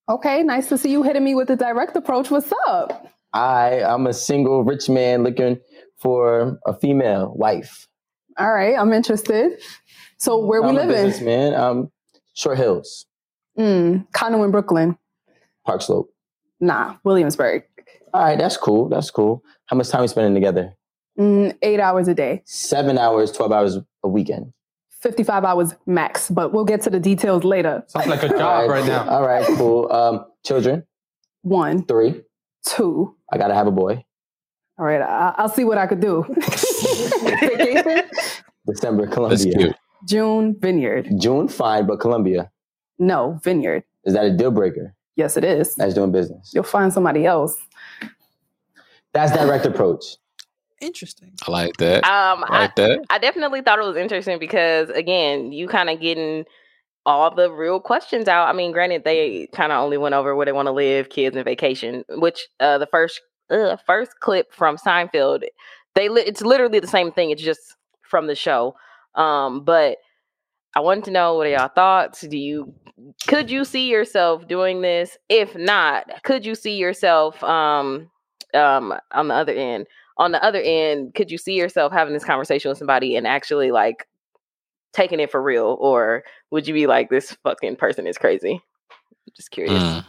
okay, 0.09 0.41
nice 0.41 0.69
to 0.69 0.77
see 0.77 0.89
you 0.89 1.03
hitting 1.03 1.23
me 1.23 1.35
with 1.35 1.49
the 1.49 1.55
direct 1.57 1.93
approach. 1.97 2.31
What's 2.31 2.51
up? 2.67 3.07
I 3.33 3.83
I'm 3.83 4.07
a 4.07 4.13
single 4.13 4.63
rich 4.63 4.87
man 4.89 5.23
looking 5.23 5.59
for 5.97 6.57
a 6.65 6.73
female 6.73 7.33
wife. 7.35 7.87
All 8.37 8.53
right, 8.53 8.77
I'm 8.79 8.93
interested. 8.93 9.59
So 10.17 10.37
where 10.45 10.61
we 10.61 10.69
I'm 10.69 10.77
a 10.77 10.79
living? 10.81 10.95
businessman. 11.07 11.53
Um 11.55 11.91
Short 12.35 12.57
Hills, 12.57 13.05
Mm, 13.59 14.07
condo 14.13 14.43
in 14.43 14.51
Brooklyn. 14.51 14.97
Park 15.65 15.81
Slope. 15.81 16.09
Nah, 16.61 16.95
Williamsburg. 17.03 17.63
All 18.17 18.23
right, 18.23 18.37
that's 18.37 18.57
cool. 18.57 18.89
That's 18.89 19.11
cool. 19.11 19.43
How 19.67 19.77
much 19.77 19.89
time 19.89 20.01
we 20.01 20.07
spending 20.07 20.33
together? 20.33 20.73
Mm, 21.19 21.55
eight 21.61 21.79
hours 21.79 22.07
a 22.07 22.15
day, 22.15 22.41
Seven 22.45 22.97
hours, 22.97 23.31
12 23.31 23.51
hours 23.51 23.77
a 24.03 24.07
weekend. 24.07 24.53
55 25.01 25.43
hours 25.45 25.75
max, 25.85 26.27
but 26.31 26.51
we'll 26.51 26.65
get 26.65 26.81
to 26.81 26.89
the 26.89 26.99
details 26.99 27.43
later. 27.43 27.83
Sounds 27.87 28.07
like 28.07 28.23
a 28.23 28.29
job 28.37 28.69
right 28.69 28.79
cool. 28.79 28.87
now. 28.87 29.07
All 29.07 29.21
right, 29.27 29.45
cool. 29.55 29.91
Um, 29.91 30.25
children, 30.43 30.83
One, 31.43 31.85
three. 31.85 32.23
two. 32.65 33.15
I 33.31 33.37
gotta 33.37 33.53
have 33.53 33.67
a 33.67 33.71
boy. 33.71 34.03
All 34.79 34.85
right, 34.85 35.01
I- 35.01 35.35
I'll 35.37 35.49
see 35.49 35.63
what 35.63 35.77
I 35.77 35.85
could 35.85 35.99
do. 35.99 36.25
Vacation? 36.37 38.09
December, 38.65 39.05
Colombia. 39.07 39.75
June, 40.07 40.55
Vineyard. 40.59 41.07
June, 41.19 41.47
fine, 41.47 41.85
but 41.85 41.99
Colombia. 41.99 42.49
No, 42.97 43.39
Vineyard. 43.43 43.83
Is 44.05 44.15
that 44.15 44.25
a 44.25 44.35
deal 44.35 44.49
breaker? 44.51 44.95
Yes, 45.15 45.35
it 45.37 45.43
is. 45.43 45.73
That's 45.75 45.93
doing 45.95 46.11
business. 46.11 46.51
You'll 46.53 46.63
find 46.63 46.93
somebody 46.93 47.25
else. 47.25 47.55
That's 49.17 49.31
direct 49.31 49.65
approach. 49.65 50.17
Interesting. 50.79 51.31
I 51.47 51.49
like 51.49 51.77
that. 51.77 52.03
Um, 52.03 52.43
I 52.43 52.47
I, 52.49 52.59
like 52.59 52.75
that. 52.75 52.99
I 53.09 53.17
definitely 53.17 53.61
thought 53.61 53.79
it 53.79 53.85
was 53.85 53.97
interesting 53.97 54.37
because 54.37 54.89
again, 54.91 55.51
you 55.51 55.67
kind 55.67 55.89
of 55.89 55.99
getting 55.99 56.45
all 57.03 57.33
the 57.33 57.51
real 57.51 57.79
questions 57.79 58.27
out. 58.27 58.47
I 58.47 58.53
mean, 58.53 58.71
granted, 58.71 59.03
they 59.03 59.47
kind 59.53 59.71
of 59.71 59.83
only 59.83 59.97
went 59.97 60.13
over 60.13 60.35
where 60.35 60.45
they 60.45 60.51
want 60.51 60.67
to 60.67 60.71
live, 60.71 61.09
kids, 61.09 61.35
and 61.35 61.43
vacation. 61.43 62.03
Which 62.09 62.47
uh, 62.59 62.77
the 62.77 62.85
first 62.85 63.19
uh, 63.49 63.77
first 63.87 64.11
clip 64.19 64.53
from 64.53 64.77
Seinfeld, 64.77 65.45
they 65.95 66.09
li- 66.09 66.21
it's 66.21 66.41
literally 66.41 66.79
the 66.79 66.85
same 66.85 67.11
thing. 67.11 67.31
It's 67.31 67.41
just 67.41 67.75
from 68.03 68.27
the 68.27 68.35
show. 68.35 68.75
Um, 69.15 69.63
but 69.63 69.97
I 70.75 70.81
wanted 70.81 71.05
to 71.05 71.11
know 71.11 71.33
what 71.33 71.47
are 71.47 71.49
y'all 71.49 71.69
thoughts? 71.69 72.21
Do 72.21 72.37
you 72.37 72.75
could 73.27 73.49
you 73.49 73.65
see 73.65 73.89
yourself 73.89 74.47
doing 74.47 74.81
this? 74.81 75.17
If 75.27 75.55
not, 75.55 76.05
could 76.21 76.45
you 76.45 76.53
see 76.53 76.77
yourself 76.77 77.43
um 77.43 78.11
um 78.53 78.93
on 79.11 79.27
the 79.27 79.35
other 79.35 79.53
end? 79.53 79.87
On 80.17 80.31
the 80.31 80.43
other 80.43 80.61
end, 80.63 81.13
could 81.13 81.29
you 81.29 81.37
see 81.37 81.53
yourself 81.53 81.91
having 81.91 82.13
this 82.13 82.25
conversation 82.25 82.69
with 82.69 82.77
somebody 82.77 83.15
and 83.15 83.27
actually 83.27 83.71
like 83.71 84.07
taking 84.93 85.19
it 85.19 85.31
for 85.31 85.41
real, 85.41 85.77
or 85.79 86.23
would 86.49 86.67
you 86.67 86.73
be 86.73 86.87
like, 86.87 87.09
this 87.09 87.37
fucking 87.43 87.75
person 87.75 88.07
is 88.07 88.17
crazy? 88.17 88.53
I'm 88.91 89.33
Just 89.35 89.51
curious. 89.51 89.83
Mm. 89.83 90.05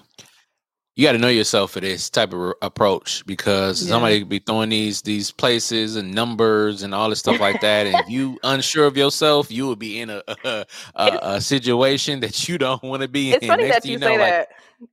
You 0.98 1.06
got 1.06 1.12
to 1.12 1.18
know 1.18 1.28
yourself 1.28 1.70
for 1.72 1.80
this 1.80 2.10
type 2.10 2.34
of 2.34 2.54
approach 2.60 3.24
because 3.24 3.80
Yeah. 3.80 3.86
somebody 3.86 4.20
could 4.20 4.28
be 4.28 4.40
throwing 4.40 4.70
these 4.70 5.02
these 5.02 5.30
places 5.30 5.96
and 5.96 6.12
numbers 6.12 6.82
and 6.82 6.92
all 6.94 7.08
this 7.10 7.20
stuff 7.20 7.40
like 7.40 7.60
that, 7.60 7.86
and 7.86 8.00
if 8.00 8.08
you 8.10 8.40
unsure 8.42 8.86
of 8.86 8.96
yourself, 8.98 9.50
you 9.50 9.68
would 9.68 9.78
be 9.78 10.00
in 10.00 10.10
a 10.10 10.22
a, 10.44 10.66
a, 10.96 11.18
a 11.22 11.40
situation 11.40 12.20
that 12.20 12.48
you 12.48 12.58
don't 12.58 12.82
want 12.82 13.02
to 13.02 13.08
be 13.08 13.32
It's 13.32 13.44
in. 13.44 13.46
funny 13.46 13.62
Next 13.62 13.68
that 13.68 13.84
thing 13.84 13.92
you 13.92 13.98
know, 13.98 14.14
say 14.14 14.18
like, 14.18 14.40
that. 14.40 14.48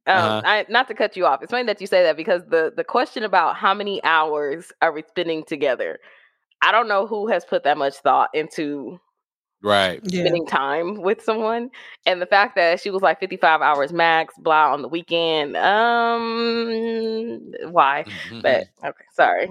Um, 0.07 0.15
Uh-huh. 0.15 0.43
I, 0.43 0.65
not 0.69 0.87
to 0.89 0.93
cut 0.95 1.17
you 1.17 1.25
off. 1.25 1.41
It's 1.41 1.51
funny 1.51 1.65
that 1.65 1.81
you 1.81 1.87
say 1.87 2.03
that 2.03 2.17
because 2.17 2.43
the 2.49 2.73
the 2.75 2.83
question 2.83 3.23
about 3.23 3.55
how 3.57 3.73
many 3.73 4.03
hours 4.03 4.71
are 4.81 4.91
we 4.91 5.03
spending 5.03 5.43
together, 5.43 5.99
I 6.61 6.71
don't 6.71 6.87
know 6.87 7.07
who 7.07 7.27
has 7.27 7.45
put 7.45 7.63
that 7.65 7.77
much 7.77 7.95
thought 7.95 8.29
into 8.33 8.99
right? 9.65 9.99
Yeah. 10.03 10.21
spending 10.21 10.45
time 10.47 11.01
with 11.01 11.21
someone, 11.21 11.69
and 12.05 12.21
the 12.21 12.25
fact 12.25 12.55
that 12.55 12.79
she 12.81 12.89
was 12.91 13.01
like 13.01 13.19
fifty 13.19 13.37
five 13.37 13.61
hours 13.61 13.91
max, 13.91 14.33
blah 14.37 14.71
on 14.73 14.81
the 14.81 14.87
weekend. 14.87 15.57
Um, 15.57 17.51
why? 17.71 18.05
But 18.41 18.67
okay, 18.83 19.03
sorry. 19.13 19.49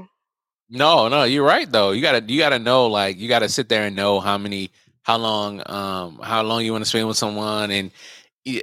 No, 0.70 1.08
no, 1.08 1.24
you're 1.24 1.44
right 1.44 1.70
though. 1.70 1.90
You 1.92 2.00
gotta 2.02 2.24
you 2.26 2.38
gotta 2.38 2.58
know 2.58 2.86
like 2.86 3.18
you 3.18 3.28
gotta 3.28 3.48
sit 3.48 3.68
there 3.68 3.82
and 3.84 3.96
know 3.96 4.20
how 4.20 4.38
many 4.38 4.70
how 5.02 5.18
long 5.18 5.62
um 5.66 6.18
how 6.22 6.42
long 6.42 6.64
you 6.64 6.72
want 6.72 6.82
to 6.84 6.88
spend 6.88 7.06
with 7.06 7.16
someone 7.18 7.70
and 7.70 7.90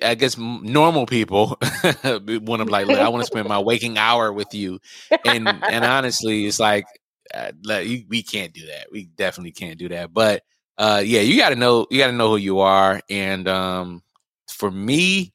I 0.04 0.16
guess 0.16 0.38
normal 0.38 1.06
people 1.06 1.58
want 2.04 2.62
to 2.62 2.66
like 2.66 2.88
I 2.88 3.10
want 3.10 3.22
to 3.22 3.26
spend 3.28 3.48
my 3.48 3.60
waking 3.60 3.98
hour 3.98 4.32
with 4.34 4.54
you 4.54 4.80
and 5.24 5.64
and 5.68 5.86
honestly 5.86 6.46
it's 6.46 6.60
like 6.60 6.86
uh, 7.34 7.52
you- 7.80 8.06
we 8.10 8.24
can't 8.24 8.54
do 8.54 8.66
that. 8.68 8.88
We 8.92 9.06
definitely 9.06 9.52
can't 9.52 9.78
do 9.78 9.90
that. 9.90 10.14
But 10.14 10.44
uh 10.78 11.02
yeah, 11.06 11.22
you 11.22 11.38
got 11.38 11.50
to 11.50 11.56
know 11.56 11.86
you 11.90 11.98
got 12.00 12.08
to 12.08 12.14
know 12.14 12.30
who 12.30 12.38
you 12.38 12.60
are 12.60 13.02
and 13.10 13.48
um 13.48 14.02
for 14.50 14.72
me 14.72 15.32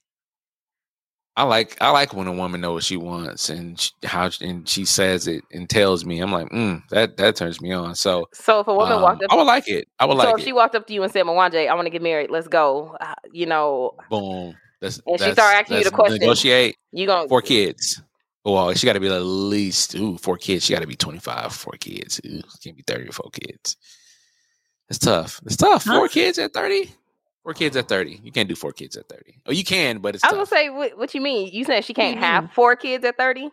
I 1.38 1.42
like 1.42 1.76
I 1.82 1.90
like 1.90 2.14
when 2.14 2.26
a 2.28 2.32
woman 2.32 2.62
knows 2.62 2.74
what 2.74 2.84
she 2.84 2.96
wants 2.96 3.50
and 3.50 3.78
sh 3.78 3.90
how 4.04 4.30
and 4.40 4.66
she 4.66 4.86
says 4.86 5.26
it 5.28 5.44
and 5.52 5.68
tells 5.68 6.02
me. 6.06 6.20
I'm 6.20 6.32
like, 6.32 6.48
mm, 6.48 6.82
that 6.88 7.18
that 7.18 7.36
turns 7.36 7.60
me 7.60 7.72
on. 7.72 7.94
So 7.94 8.26
So 8.32 8.60
if 8.60 8.68
a 8.68 8.72
woman 8.74 8.94
um, 8.94 9.02
walked 9.02 9.22
up, 9.22 9.30
I 9.30 9.36
would 9.36 9.42
like 9.46 9.68
it. 9.68 9.86
I 9.98 10.06
would 10.06 10.12
so 10.16 10.24
like 10.24 10.34
if 10.34 10.40
it. 10.40 10.44
she 10.44 10.54
walked 10.54 10.74
up 10.74 10.86
to 10.86 10.94
you 10.94 11.02
and 11.02 11.12
said, 11.12 11.26
"Mwanje, 11.26 11.68
I 11.68 11.74
want 11.74 11.84
to 11.84 11.90
get 11.90 12.00
married. 12.00 12.30
Let's 12.30 12.48
go," 12.48 12.96
uh, 13.02 13.12
you 13.32 13.44
know, 13.44 13.94
Boom. 14.08 14.56
That's, 14.80 14.96
And 15.06 15.18
she 15.18 15.26
that's- 15.26 15.34
start 15.34 15.56
asking 15.56 15.76
you 15.76 15.84
the 15.84 15.90
question. 15.90 16.20
Negotiate 16.20 16.76
you 16.92 17.06
gonna 17.06 17.28
four 17.28 17.42
kids. 17.42 18.00
Well, 18.42 18.72
she 18.72 18.86
got 18.86 18.94
to 18.94 19.00
be 19.00 19.08
at 19.08 19.18
least 19.20 19.94
ooh 19.94 20.16
four 20.16 20.38
kids. 20.38 20.64
She 20.64 20.72
got 20.72 20.80
to 20.80 20.86
be 20.86 20.96
25. 20.96 21.52
Four 21.52 21.74
kids. 21.78 22.18
Ooh, 22.24 22.40
can't 22.64 22.76
be 22.76 22.82
30 22.86 23.10
or 23.10 23.12
four 23.12 23.28
kids. 23.30 23.76
It's 24.88 24.98
tough. 24.98 25.40
It's 25.44 25.56
tough. 25.56 25.84
Four 25.84 25.94
Huh? 26.02 26.08
kids 26.08 26.38
at 26.38 26.52
30. 26.52 26.90
Four 27.42 27.54
kids 27.54 27.76
at 27.76 27.88
30. 27.88 28.20
You 28.24 28.32
can't 28.32 28.48
do 28.48 28.54
four 28.54 28.72
kids 28.72 28.96
at 28.96 29.08
30. 29.08 29.34
Oh, 29.46 29.52
you 29.52 29.64
can, 29.64 29.98
but 29.98 30.14
it's 30.14 30.24
I 30.24 30.28
was 30.28 30.48
tough. 30.48 30.50
gonna 30.50 30.62
say, 30.62 30.68
what, 30.70 30.98
what 30.98 31.14
you 31.14 31.20
mean? 31.20 31.50
You 31.52 31.64
said 31.64 31.84
she 31.84 31.92
do 31.92 32.02
you 32.02 32.08
can't 32.08 32.18
have 32.18 32.52
four 32.52 32.74
kids 32.76 33.04
at 33.04 33.16
thirty? 33.16 33.50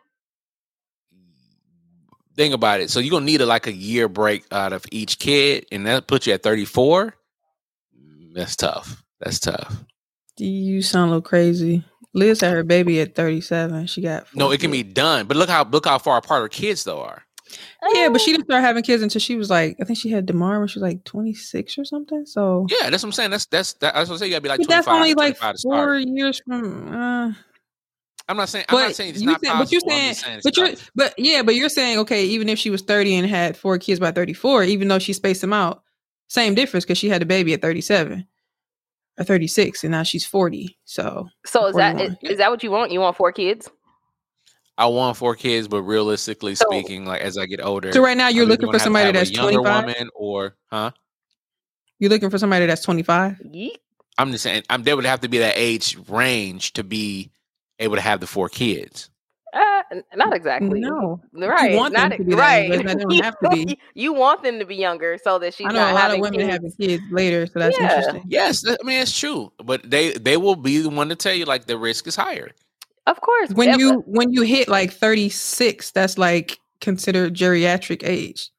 think 2.35 2.53
about 2.53 2.81
it. 2.81 2.89
So 2.89 2.99
you're 2.99 3.11
gonna 3.11 3.25
need 3.25 3.41
a, 3.41 3.45
like 3.45 3.67
a 3.67 3.71
year 3.73 4.07
break 4.07 4.43
out 4.51 4.73
of 4.73 4.85
each 4.91 5.19
kid, 5.19 5.65
and 5.71 5.85
that 5.85 6.07
puts 6.07 6.25
you 6.27 6.33
at 6.33 6.41
34. 6.43 7.13
Mm, 7.95 8.33
That's 8.33 8.55
tough. 8.55 9.03
That's 9.19 9.39
tough. 9.39 9.75
Do 10.37 10.45
You 10.45 10.81
sound 10.81 11.09
a 11.09 11.13
little 11.13 11.21
crazy. 11.21 11.83
Liz 12.15 12.41
had 12.41 12.53
her 12.53 12.63
baby 12.63 12.99
at 13.01 13.15
37. 13.15 13.85
She 13.87 14.01
got 14.01 14.25
No, 14.35 14.45
four 14.45 14.53
it 14.55 14.59
can 14.59 14.71
be 14.71 14.83
done, 14.83 15.27
but 15.27 15.37
look 15.37 15.49
how 15.49 15.63
look 15.63 15.85
how 15.85 15.97
far 15.99 16.17
apart 16.17 16.41
her 16.41 16.49
kids 16.49 16.83
though 16.83 17.01
are. 17.01 17.23
Yeah, 17.93 18.09
but 18.09 18.21
she 18.21 18.31
didn't 18.31 18.45
start 18.45 18.61
having 18.63 18.83
kids 18.83 19.03
until 19.03 19.19
she 19.21 19.35
was 19.35 19.49
like, 19.49 19.77
I 19.81 19.83
think 19.85 19.99
she 19.99 20.09
had 20.09 20.25
Demar 20.25 20.59
when 20.59 20.67
she 20.67 20.79
was 20.79 20.83
like 20.83 21.03
26 21.03 21.77
or 21.77 21.85
something. 21.85 22.25
So 22.25 22.67
Yeah, 22.69 22.89
that's 22.89 23.03
what 23.03 23.09
I'm 23.09 23.11
saying. 23.13 23.31
That's 23.31 23.45
that's 23.45 23.73
that, 23.73 23.93
that's 23.93 24.09
what 24.09 24.15
I'm 24.15 24.19
saying. 24.19 24.31
You 24.31 24.35
gotta 24.39 24.41
be 24.43 24.49
like 24.49 24.59
But 24.59 24.65
25, 24.65 24.85
that's 24.85 24.95
only 24.95 25.13
like 25.13 25.37
four 25.61 25.95
years 25.97 26.41
from. 26.45 26.93
Uh, 26.93 27.33
I'm 28.29 28.37
not 28.37 28.47
saying 28.49 28.65
I'm 28.69 28.77
not 28.79 28.95
saying 28.95 29.09
it's 29.11 29.21
you 29.21 29.27
not 29.27 29.41
said- 29.41 29.51
possible. 29.51 29.65
but 29.65 29.71
you're 29.71 29.81
saying, 29.81 30.13
saying 30.13 30.41
but 30.43 30.57
you're, 30.57 30.69
tough. 30.69 30.91
but 30.95 31.13
yeah, 31.17 31.41
but 31.43 31.55
you're 31.55 31.69
saying 31.69 31.97
okay, 31.99 32.23
even 32.25 32.47
if 32.49 32.57
she 32.57 32.69
was 32.69 32.81
30 32.81 33.15
and 33.17 33.29
had 33.29 33.57
four 33.57 33.77
kids 33.77 33.99
by 33.99 34.11
34, 34.11 34.63
even 34.63 34.87
though 34.87 34.99
she 34.99 35.11
spaced 35.13 35.41
them 35.41 35.51
out, 35.53 35.83
same 36.29 36.55
difference 36.55 36.85
because 36.85 36.97
she 36.97 37.09
had 37.09 37.21
a 37.21 37.25
baby 37.25 37.53
at 37.53 37.61
37. 37.61 38.25
or 39.19 39.23
36 39.25 39.83
and 39.83 39.91
now 39.91 40.03
she's 40.03 40.25
40. 40.25 40.77
So 40.85 41.27
So 41.45 41.67
is 41.67 41.75
that 41.75 41.99
is, 42.01 42.15
is 42.23 42.37
that 42.37 42.49
what 42.49 42.63
you 42.63 42.71
want? 42.71 42.91
You 42.91 43.01
want 43.01 43.17
four 43.17 43.31
kids? 43.33 43.69
I 44.77 44.87
want 44.87 45.17
four 45.17 45.35
kids, 45.35 45.67
but 45.67 45.83
realistically 45.83 46.55
So- 46.55 46.65
speaking, 46.69 47.05
like 47.05 47.21
as 47.21 47.37
I 47.37 47.45
get 47.45 47.63
older, 47.63 47.91
So 47.91 48.01
right 48.01 48.17
now 48.17 48.27
you're 48.29 48.43
I'm 48.43 48.49
looking 48.49 48.71
for 48.71 48.79
somebody 48.79 49.11
that's 49.11 49.29
25. 49.31 50.09
or 50.15 50.55
huh? 50.71 50.91
You're 51.99 52.09
looking 52.09 52.29
for 52.29 52.37
somebody 52.37 52.65
that's 52.65 52.81
25. 52.83 53.37
I'm 54.17 54.31
just 54.31 54.43
saying, 54.43 54.63
I'm 54.69 54.83
they 54.83 54.93
would 54.93 55.05
have 55.05 55.21
to 55.21 55.27
be 55.27 55.39
that 55.39 55.53
age 55.57 55.97
range 56.07 56.73
to 56.73 56.83
be 56.83 57.31
able 57.79 57.95
to 57.95 58.01
have 58.01 58.19
the 58.19 58.27
four 58.27 58.49
kids. 58.49 59.09
Uh, 59.53 59.83
not 60.15 60.33
exactly. 60.35 60.79
No. 60.79 61.21
Right. 61.31 61.75
want 61.75 61.93
them 61.93 62.09
not, 62.09 62.17
to 62.17 62.23
be 62.23 62.33
right. 62.33 62.71
age, 62.71 62.83
but 62.83 62.87
they 62.97 63.03
don't 63.03 63.23
have 63.23 63.37
to 63.39 63.49
be. 63.49 63.79
you 63.93 64.11
want 64.11 64.41
them 64.41 64.57
to 64.57 64.65
be 64.65 64.75
younger 64.75 65.19
so 65.23 65.37
that 65.37 65.53
she's 65.53 65.67
I 65.67 65.71
know 65.71 65.79
not 65.79 65.91
a 65.91 65.93
lot 65.93 66.11
of 66.15 66.19
women 66.19 66.39
kids. 66.39 66.51
having 66.51 66.71
kids 66.71 67.03
later, 67.11 67.45
so 67.45 67.59
that's 67.59 67.77
Yeah. 67.77 67.89
interesting. 67.99 68.23
Yes, 68.27 68.65
I 68.67 68.75
mean 68.83 68.99
it's 68.99 69.17
true, 69.17 69.51
but 69.63 69.87
they 69.87 70.13
they 70.13 70.37
will 70.37 70.55
be 70.55 70.79
the 70.79 70.89
one 70.89 71.09
to 71.09 71.15
tell 71.15 71.33
you 71.35 71.45
like 71.45 71.65
the 71.67 71.77
risk 71.77 72.07
is 72.07 72.15
higher. 72.15 72.49
Of 73.05 73.19
course. 73.21 73.51
When 73.51 73.79
you 73.79 74.03
when 74.05 74.31
you 74.31 74.43
hit 74.43 74.67
like 74.67 74.91
36, 74.93 75.91
that's 75.91 76.17
like 76.17 76.59
considered 76.79 77.33
geriatric 77.33 78.03
age. 78.03 78.49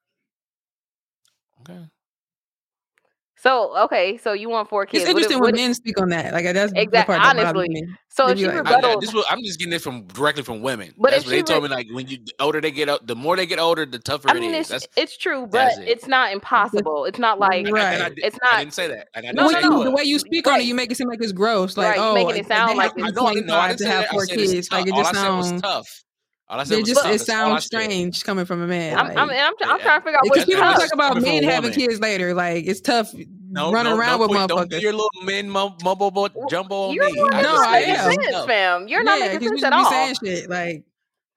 So 3.44 3.76
okay, 3.84 4.16
so 4.16 4.32
you 4.32 4.48
want 4.48 4.70
four 4.70 4.86
kids. 4.86 5.04
It's 5.04 5.12
What 5.12 5.20
if- 5.20 5.24
interesting 5.30 5.38
what 5.40 5.52
when 5.52 5.54
if- 5.56 5.60
men 5.60 5.74
speak 5.74 6.00
on 6.00 6.08
that. 6.08 6.32
Like 6.32 6.46
uh, 6.46 6.54
that's 6.54 6.72
the 6.72 6.80
Exact- 6.80 7.06
part 7.08 7.20
that 7.20 7.36
honestly. 7.36 7.68
me. 7.68 7.82
so 8.08 8.28
if 8.28 8.36
be 8.36 8.40
she 8.40 8.46
like- 8.48 8.66
I, 8.66 8.74
I, 8.76 8.80
rebuttals, 8.80 9.00
this 9.02 9.12
was, 9.12 9.26
I'm 9.28 9.42
just 9.44 9.58
getting 9.58 9.70
this 9.70 9.82
from 9.82 10.06
directly 10.06 10.42
from 10.42 10.62
women. 10.62 10.94
But 10.96 11.10
That's 11.10 11.24
if 11.24 11.26
what 11.26 11.30
they 11.32 11.36
she 11.38 11.42
told 11.42 11.62
me. 11.64 11.68
Like 11.68 11.86
when 11.92 12.06
you 12.08 12.16
the 12.24 12.32
older 12.40 12.62
they 12.62 12.70
get, 12.70 12.88
up, 12.88 13.06
the 13.06 13.14
more 13.14 13.36
they 13.36 13.44
get 13.44 13.58
older, 13.58 13.84
the 13.84 13.98
tougher 13.98 14.30
I 14.30 14.32
mean 14.34 14.54
it 14.54 14.60
it's. 14.60 14.70
That's, 14.70 14.88
it's 14.96 15.18
true, 15.18 15.42
but 15.42 15.58
that's 15.58 15.76
it. 15.78 15.88
it's 15.88 16.08
not 16.08 16.32
impossible. 16.32 17.04
It's 17.04 17.18
not 17.18 17.38
like 17.38 17.66
and 17.66 17.76
I- 17.76 17.92
and 17.92 18.02
I 18.02 18.06
Right. 18.06 18.14
did- 18.14 18.24
it's 18.24 18.38
I 18.42 18.46
not 18.54 18.58
didn't 18.60 18.72
say 18.72 18.88
that. 18.88 19.08
And 19.14 19.26
I 19.26 19.32
No, 19.32 19.42
didn't 19.42 19.44
When 19.52 19.62
say 19.62 19.68
no, 19.68 19.76
no. 19.76 19.84
the 19.84 19.90
way 19.90 20.02
you 20.04 20.18
speak 20.18 20.48
on 20.48 20.60
it, 20.60 20.64
you 20.64 20.74
make 20.74 20.90
it 20.90 20.94
seem 20.96 21.08
like 21.08 21.18
it's 21.22 21.32
gross. 21.32 21.76
Like, 21.76 21.88
Right, 21.88 21.96
you 21.98 22.02
oh, 22.02 22.14
making 22.14 22.30
it 22.36 22.48
they 22.48 22.54
sound 22.54 22.78
like 22.78 22.94
to 22.94 23.02
I 23.02 23.06
be 23.08 23.12
know, 23.12 23.26
I 23.26 23.34
didn't 23.34 23.46
know. 23.46 23.60
I 23.60 23.66
25 23.66 23.68
didn't 23.68 23.78
to 23.78 23.84
say 23.84 23.90
have 23.90 24.06
four 24.06 24.22
it's 24.24 24.32
kids. 24.32 24.72
Like 24.72 24.86
it 24.86 24.94
just 24.94 25.10
I 25.14 25.22
said 25.22 25.28
was 25.36 25.48
sounds. 25.48 25.60
tough. 25.60 26.00
All 26.48 26.60
I 26.60 26.64
said 26.64 26.74
It 26.78 26.80
was 26.82 26.88
just 26.90 27.04
it 27.06 27.08
That's 27.10 27.28
all 27.30 27.34
I 27.36 27.48
sounds 27.48 27.64
said. 27.64 27.82
strange 27.82 28.24
coming 28.24 28.44
from 28.44 28.60
a 28.62 28.66
man. 28.66 28.98
I'm, 28.98 29.08
like, 29.08 29.16
I'm, 29.16 29.30
I'm, 29.30 29.70
I'm 29.70 29.80
trying 29.80 30.00
to 30.00 30.04
figure 30.04 30.18
out 30.18 30.24
what 30.24 30.34
because 30.34 30.38
is 30.40 30.44
people 30.44 30.62
talk 30.62 30.92
about 30.92 31.08
coming 31.14 31.24
from 31.24 31.32
men 31.32 31.42
having 31.44 31.72
kids 31.72 32.00
later. 32.00 32.34
Like 32.34 32.66
it's 32.66 32.80
tough 32.82 33.14
No, 33.48 33.72
running 33.72 33.92
no, 33.92 33.98
around 33.98 34.18
no, 34.20 34.26
with 34.26 34.36
put- 34.36 34.48
Don't 34.48 34.66
motherfuckers. 34.66 34.70
do 34.70 34.78
your 34.80 34.92
little 34.92 35.10
men 35.22 35.48
mumble 35.48 36.10
bo- 36.10 36.28
jumbo 36.50 36.88
on 36.88 36.94
You're 36.94 37.06
me. 37.06 37.12
the 37.14 37.22
one 37.22 37.34
I 37.34 37.42
that's 37.42 37.48
No, 37.48 37.54
not 37.54 37.68
I 37.68 37.72
making 37.80 37.94
it's 37.94 38.02
am. 38.02 38.12
sense, 38.12 38.30
tough. 38.32 38.46
fam. 38.46 38.88
You're 38.88 39.02
not 39.04 39.18
yeah, 39.20 39.32
making 39.32 39.48
sense 39.48 39.62
at 39.64 39.72
all. 39.72 39.90
saying 39.90 40.14
shit 40.22 40.50
like 40.50 40.84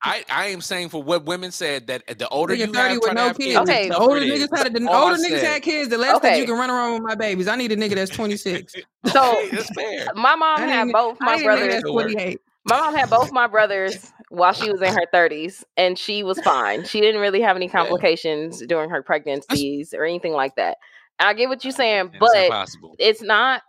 I, 0.04 0.24
I 0.30 0.46
am 0.48 0.62
saying 0.62 0.90
for 0.90 1.02
what 1.02 1.26
women 1.26 1.52
said 1.52 1.88
that 1.88 2.06
the 2.20 2.28
older 2.30 2.54
nigga 2.54 2.58
you 2.60 2.66
thirty 2.68 2.94
have, 2.94 3.00
with 3.02 3.14
no 3.14 3.28
kids. 3.34 3.38
kids, 3.40 3.58
Okay. 3.62 3.84
the 3.88 3.94
The 3.96 4.00
older 4.00 4.20
niggas 4.22 4.56
had 4.58 4.74
the 4.74 4.80
That's 4.82 4.94
all 4.94 5.04
older 5.10 5.18
niggas 5.24 5.42
had 5.42 5.62
kids. 5.64 5.90
The 5.90 5.98
less 5.98 6.20
that 6.20 6.28
Okay. 6.34 6.40
you 6.40 6.46
can 6.46 6.54
run 6.56 6.70
around 6.70 6.94
with 6.94 7.02
my 7.02 7.16
babies. 7.16 7.48
I 7.48 7.56
need 7.56 7.72
a 7.72 7.76
nigga 7.76 7.96
that's 7.96 8.12
twenty 8.16 8.38
six. 8.38 8.76
So 9.08 9.42
that's 9.52 9.70
fair. 9.74 10.06
my 10.16 10.36
mom 10.36 10.60
I 10.60 10.68
had 10.68 10.88
need, 10.88 10.94
both 10.94 11.18
I 11.22 11.26
my 11.26 11.36
need 11.38 11.42
a 11.42 11.44
nigga 11.44 11.46
brothers. 11.46 11.74
that's 11.74 11.90
twenty 11.92 12.22
eight. 12.22 12.42
My 12.68 12.80
mom 12.80 12.96
had 12.96 13.10
both 13.10 13.32
my 13.32 13.48
brothers 13.48 14.12
while 14.30 14.52
she 14.52 14.70
was 14.70 14.82
in 14.82 14.94
her 14.94 15.06
30s, 15.14 15.64
and 15.78 15.98
she 15.98 16.22
was 16.24 16.40
fine. 16.42 16.84
She 16.84 17.00
didn't 17.00 17.22
really 17.22 17.42
have 17.42 17.56
any 17.56 17.70
complications 17.70 18.62
during 18.68 18.90
her 18.90 19.02
pregnancies 19.02 19.94
or 19.94 20.04
anything 20.04 20.34
like 20.34 20.56
that. 20.58 20.78
I 21.20 21.34
get 21.34 21.48
what 21.50 21.64
you're 21.64 21.72
saying, 21.72 22.08
It's 22.14 22.20
but 22.20 22.36
impossible. 22.36 22.96
it's 23.00 23.22
not. 23.22 23.62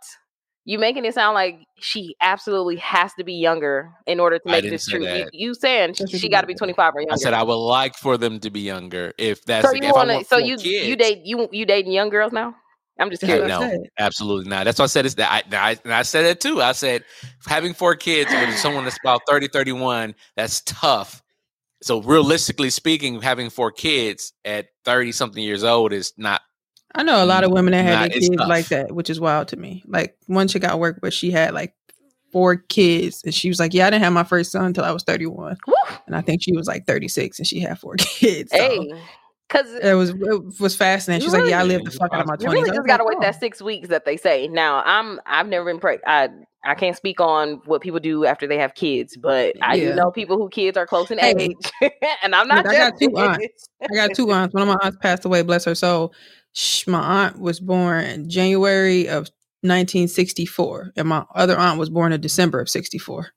You 0.65 0.77
making 0.77 1.05
it 1.05 1.15
sound 1.15 1.33
like 1.33 1.61
she 1.79 2.15
absolutely 2.21 2.75
has 2.75 3.11
to 3.15 3.23
be 3.23 3.33
younger 3.33 3.91
in 4.05 4.19
order 4.19 4.37
to 4.37 4.47
make 4.47 4.63
this 4.63 4.85
true. 4.85 5.03
You, 5.03 5.25
you 5.31 5.53
saying 5.55 5.95
what 5.97 6.11
she 6.11 6.29
got 6.29 6.41
to 6.41 6.47
be 6.47 6.53
25 6.53 6.93
or 6.93 6.99
younger? 6.99 7.13
I 7.13 7.17
said 7.17 7.33
I 7.33 7.41
would 7.41 7.55
like 7.55 7.95
for 7.95 8.17
them 8.17 8.39
to 8.41 8.51
be 8.51 8.59
younger. 8.59 9.13
If 9.17 9.43
that's 9.45 9.65
so 9.65 9.71
the, 9.71 9.77
you 9.77 9.81
to? 9.83 9.91
want 9.93 10.27
So 10.27 10.37
you 10.37 10.57
kids, 10.57 10.87
you 10.87 10.95
date 10.95 11.21
you 11.23 11.47
you 11.51 11.65
dating 11.65 11.93
young 11.93 12.09
girls 12.09 12.33
now? 12.33 12.55
I'm 12.99 13.09
just 13.09 13.21
That's 13.21 13.31
Heck 13.31 13.41
what 13.41 13.57
curious. 13.57 13.87
No, 13.87 13.89
absolutely 13.97 14.49
not. 14.49 14.65
That's 14.65 14.79
why 14.79 14.83
I 14.83 14.87
said 14.87 15.05
it's 15.05 15.15
that. 15.15 15.45
I, 15.51 15.57
I, 15.57 15.77
and 15.83 15.93
I 15.93 16.01
said 16.01 16.25
it 16.25 16.41
too. 16.41 16.61
I 16.61 16.73
said 16.73 17.03
having 17.47 17.73
four 17.73 17.95
kids 17.95 18.31
with 18.31 18.57
someone 18.57 18.83
that's 18.83 18.97
about 19.03 19.21
30, 19.27 19.47
31, 19.47 20.15
that's 20.35 20.61
tough. 20.61 21.21
So 21.81 22.01
realistically 22.01 22.69
speaking, 22.69 23.21
having 23.21 23.49
four 23.49 23.71
kids 23.71 24.33
at 24.43 24.67
30 24.85 25.13
something 25.13 25.41
years 25.41 25.63
old 25.63 25.93
is 25.93 26.13
not 26.17 26.41
I 26.93 27.03
know 27.03 27.23
a 27.23 27.25
lot 27.25 27.43
of 27.43 27.51
women 27.51 27.71
that 27.71 27.83
had 27.83 27.93
Nah, 27.93 27.99
their 28.01 28.09
kids 28.09 28.29
like 28.47 28.67
that, 28.69 28.91
which 28.91 29.09
is 29.09 29.19
wild 29.19 29.49
to 29.49 29.57
me. 29.57 29.83
Like 29.87 30.17
one 30.25 30.47
chick 30.47 30.63
I 30.63 30.75
worked 30.75 31.01
with, 31.01 31.13
she 31.13 31.29
had 31.29 31.53
like 31.53 31.75
four 32.31 32.55
kids, 32.57 33.21
and 33.23 33.33
she 33.33 33.49
was 33.49 33.59
like, 33.59 33.73
"Yeah, 33.73 33.87
I 33.87 33.89
didn't 33.91 34.03
have 34.03 34.13
my 34.13 34.23
first 34.23 34.51
son 34.51 34.65
until 34.65 34.83
I 34.83 34.91
was 34.91 35.03
31," 35.03 35.57
Woo! 35.67 35.73
and 36.07 36.15
I 36.15 36.21
think 36.21 36.41
she 36.41 36.51
was 36.53 36.67
like 36.67 36.87
36, 36.87 37.39
and 37.39 37.47
she 37.47 37.59
had 37.59 37.79
four 37.79 37.95
kids. 37.99 38.51
So 38.51 38.57
Hey, 38.57 38.91
because 39.49 39.73
it 39.73 39.93
was 39.95 40.11
it 40.11 40.59
was 40.59 40.75
fascinating. 40.75 41.25
She's 41.25 41.33
like, 41.33 41.49
"Yeah, 41.49 41.59
I 41.59 41.63
lived 41.63 41.85
the 41.85 41.91
fuck 41.91 42.13
out 42.13 42.21
of 42.21 42.27
my 42.27 42.35
You 42.39 42.47
20s." 42.47 42.51
really 42.53 42.69
just 42.71 42.87
gotta 42.87 43.03
wait 43.03 43.17
that 43.21 43.39
six 43.39 43.61
weeks 43.61 43.89
that 43.89 44.05
they 44.05 44.15
say. 44.17 44.47
Now, 44.47 44.83
I'm 44.85 45.19
I've 45.25 45.47
never 45.47 45.65
been 45.65 45.79
pregnant. 45.79 46.03
I 46.07 46.29
I 46.63 46.75
can't 46.75 46.95
speak 46.95 47.19
on 47.19 47.61
what 47.65 47.81
people 47.81 47.99
do 47.99 48.25
after 48.25 48.45
they 48.45 48.57
have 48.57 48.75
kids, 48.75 49.17
but 49.17 49.55
I 49.61 49.77
do 49.77 49.95
know 49.95 50.11
people 50.11 50.37
who 50.37 50.49
kids 50.49 50.77
are 50.77 50.85
close 50.85 51.09
in 51.09 51.17
Hey. 51.19 51.55
age, 51.81 51.91
and 52.23 52.35
I'm 52.35 52.47
not 52.47 52.65
Look, 52.65 52.75
I 52.75 52.77
got 52.89 52.99
two 52.99 53.17
aunts. 53.17 53.69
I 53.81 53.95
got 53.95 54.13
two 54.15 54.31
aunts. 54.31 54.53
One 54.53 54.63
of 54.63 54.67
my 54.69 54.77
aunts 54.83 54.97
passed 55.01 55.25
away, 55.25 55.41
bless 55.41 55.65
her 55.65 55.75
soul. 55.75 56.13
Sh- 56.53 56.85
My 56.87 57.25
aunt 57.25 57.39
was 57.39 57.59
born 57.59 58.03
in 58.05 58.29
January 58.29 59.07
of 59.07 59.29
1964, 59.61 60.93
and 60.95 61.07
my 61.07 61.23
other 61.35 61.57
aunt 61.57 61.79
was 61.79 61.89
born 61.89 62.11
in 62.11 62.21
December 62.21 62.59
of 62.59 62.69
64. 62.69 63.27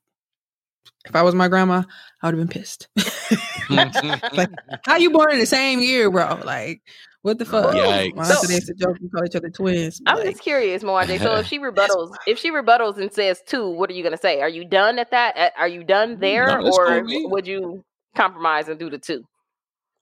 If 1.05 1.15
I 1.15 1.21
was 1.21 1.35
my 1.35 1.47
grandma, 1.47 1.83
I 2.21 2.27
would 2.27 2.37
have 2.37 2.47
been 2.49 2.61
pissed. 2.61 2.87
like, 3.69 4.49
how 4.85 4.95
you 4.97 5.11
born 5.11 5.31
in 5.31 5.39
the 5.39 5.45
same 5.45 5.79
year, 5.79 6.09
bro? 6.09 6.39
Like, 6.45 6.81
what 7.23 7.39
the 7.39 7.45
fuck? 7.45 7.73
Yikes. 7.75 8.15
My 8.15 8.23
So- 8.23 8.41
today 8.41 8.55
used 8.55 8.67
to 8.67 8.73
joke 8.73 8.97
and 8.99 9.11
call 9.11 9.25
each 9.25 9.35
other 9.35 9.49
twins. 9.49 10.01
I'm 10.05 10.17
like, 10.17 10.31
just 10.31 10.41
curious, 10.41 10.83
Mwanje. 10.83 11.19
So 11.19 11.35
if 11.35 11.47
she 11.47 11.59
rebuttals, 11.67 12.13
if 12.27 12.39
she 12.39 12.51
rebuttals 12.51 12.97
and 12.97 13.11
says 13.11 13.41
two, 13.45 13.69
what 13.69 13.89
are 13.89 13.93
you 13.93 14.03
gonna 14.03 14.17
say? 14.17 14.41
Are 14.41 14.49
you 14.49 14.65
done 14.65 14.99
at 14.99 15.11
that? 15.11 15.53
Are 15.57 15.67
you 15.67 15.83
done 15.83 16.19
there, 16.19 16.47
No, 16.47 16.63
that's 16.63 16.77
cool 16.77 16.87
or 16.87 17.29
would 17.31 17.47
you 17.47 17.83
compromise 18.15 18.67
and 18.69 18.79
do 18.79 18.89
the 18.89 18.97
two? 18.99 19.23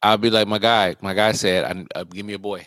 I'll 0.04 0.18
be 0.18 0.32
like 0.32 0.48
my 0.48 0.58
guy. 0.58 0.96
My 1.02 1.14
guy 1.14 1.32
said, 1.34 1.64
I, 1.96 2.00
uh, 2.00 2.04
"Give 2.06 2.26
me 2.26 2.34
a 2.34 2.40
boy," 2.40 2.66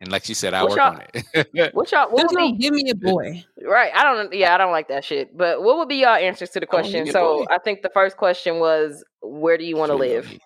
and 0.00 0.12
like 0.12 0.24
she 0.24 0.34
said, 0.34 0.54
I 0.54 0.62
What's 0.62 0.76
work 0.76 0.84
on 0.84 1.02
it. 1.12 1.74
What 1.74 1.90
y'all? 1.90 2.10
What 2.10 2.18
there's 2.18 2.30
would 2.30 2.38
no 2.38 2.52
be 2.52 2.58
give 2.58 2.72
me 2.72 2.88
a 2.90 2.94
boy. 2.94 3.44
right? 3.64 3.92
I 3.94 4.04
don't. 4.04 4.32
Yeah, 4.32 4.54
I 4.54 4.58
don't 4.58 4.70
like 4.70 4.88
that 4.88 5.04
shit. 5.04 5.36
But 5.36 5.62
what 5.62 5.78
would 5.78 5.88
be 5.88 5.96
your 5.96 6.10
answers 6.10 6.50
to 6.50 6.60
the 6.60 6.66
question? 6.66 7.04
get 7.04 7.12
So. 7.12 7.46
I 7.50 7.58
think 7.58 7.82
the 7.82 7.90
first 7.90 8.16
question 8.16 8.60
was, 8.60 9.04
where 9.22 9.58
do 9.58 9.64
you 9.64 9.76
want 9.76 9.90
to 9.90 9.96
Sure, 9.96 10.04
you 10.04 10.14
know 10.14 10.20
live? 10.20 10.38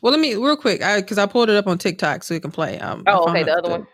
Well, 0.00 0.12
let 0.12 0.20
me 0.20 0.34
real 0.34 0.56
quick, 0.56 0.82
I 0.82 1.00
because 1.00 1.18
I 1.18 1.26
pulled 1.26 1.50
it 1.50 1.56
up 1.56 1.66
on 1.66 1.78
TikTok 1.78 2.22
so 2.24 2.34
we 2.34 2.40
can 2.40 2.50
play. 2.50 2.78
Um, 2.78 3.04
Oh, 3.06 3.28
okay, 3.28 3.42
the 3.44 3.52
out 3.52 3.58
other 3.58 3.70
one. 3.70 3.86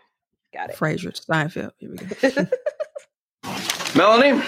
Got 0.53 0.71
it. 0.71 0.75
Frasier 0.75 1.13
Seinfeld. 1.13 1.71
Here 1.77 1.91
we 1.91 1.97
go. 1.97 2.47
Melanie, 3.95 4.41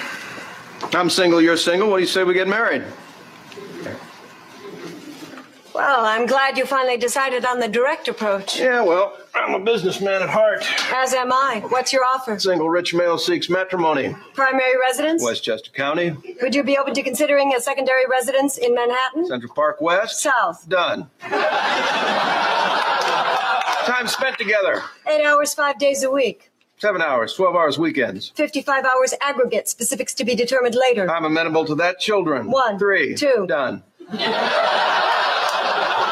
I'm 0.94 1.10
single, 1.10 1.42
you're 1.42 1.58
single. 1.58 1.90
What 1.90 1.98
do 1.98 2.02
you 2.02 2.08
say 2.08 2.24
we 2.24 2.34
get 2.34 2.48
married? 2.48 2.84
Well, 5.74 6.06
I'm 6.06 6.26
glad 6.26 6.58
you 6.58 6.66
finally 6.66 6.98
decided 6.98 7.46
on 7.46 7.60
the 7.60 7.68
direct 7.68 8.08
approach. 8.10 8.60
Yeah, 8.60 8.82
well, 8.84 9.18
I'm 9.34 9.54
a 9.56 9.60
businessman 9.64 10.22
at 10.22 10.30
heart. 10.30 10.66
As 10.94 11.14
am 11.14 11.32
I. 11.32 11.62
What's 11.70 11.94
your 11.94 12.04
offer? 12.04 12.38
Single 12.40 12.70
rich 12.70 12.94
male 12.94 13.18
seeks 13.18 13.50
matrimony. 13.50 14.14
Primary 14.34 14.78
residence? 14.80 15.24
Westchester 15.24 15.72
County, 15.72 16.14
Would 16.42 16.54
you 16.56 16.64
be 16.64 16.78
open 16.78 16.94
to 16.96 17.02
considering 17.04 17.54
a 17.56 17.62
secondary 17.62 18.06
residence 18.10 18.58
in 18.58 18.76
Manhattan? 18.76 19.28
Central 19.28 19.54
Park 19.54 19.80
West. 19.80 20.20
South. 20.22 20.68
Done. 20.68 21.10
Time 23.86 24.08
spent 24.08 24.38
together. 24.38 24.84
Eight 25.08 25.24
hours, 25.26 25.54
five 25.54 25.80
days 25.80 26.04
a 26.04 26.12
week. 26.12 26.50
Seven 26.80 27.02
hours, 27.02 27.34
12 27.36 27.56
hours 27.56 27.78
weekends. 27.80 28.30
55 28.36 28.84
hours 28.86 29.14
aggregate. 29.22 29.68
Specifics 29.70 30.14
to 30.16 30.26
be 30.26 30.34
determined 30.36 30.76
later. 30.76 31.10
I'm 31.10 31.26
amenable 31.26 31.64
to 31.66 31.76
that. 31.76 32.00
Children. 32.00 32.50
One, 32.50 32.80
Three. 32.80 33.14
two. 33.16 33.46
Done. 33.48 33.84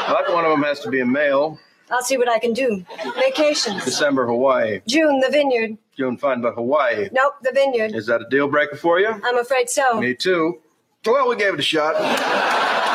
But 0.08 0.32
one 0.32 0.44
of 0.44 0.50
them 0.50 0.62
has 0.62 0.80
to 0.80 0.88
be 0.90 1.00
a 1.00 1.06
male. 1.06 1.58
I'll 1.90 2.02
see 2.02 2.16
what 2.18 2.28
I 2.28 2.38
can 2.38 2.52
do. 2.52 2.84
Vacations. 3.16 3.84
December, 3.84 4.26
Hawaii. 4.26 4.80
June, 4.86 5.20
the 5.20 5.28
vineyard. 5.30 5.76
June 5.96 6.16
fine, 6.16 6.40
but 6.40 6.54
Hawaii. 6.54 7.08
Nope, 7.12 7.34
the 7.42 7.50
vineyard. 7.52 7.94
Is 7.94 8.06
that 8.06 8.20
a 8.22 8.28
deal 8.28 8.46
breaker 8.48 8.76
for 8.76 9.00
you? 9.00 9.08
I'm 9.24 9.38
afraid 9.38 9.68
so. 9.68 10.00
Me 10.00 10.14
too. 10.14 10.60
Well, 11.04 11.28
we 11.28 11.36
gave 11.36 11.54
it 11.54 11.60
a 11.60 11.62
shot. 11.62 11.94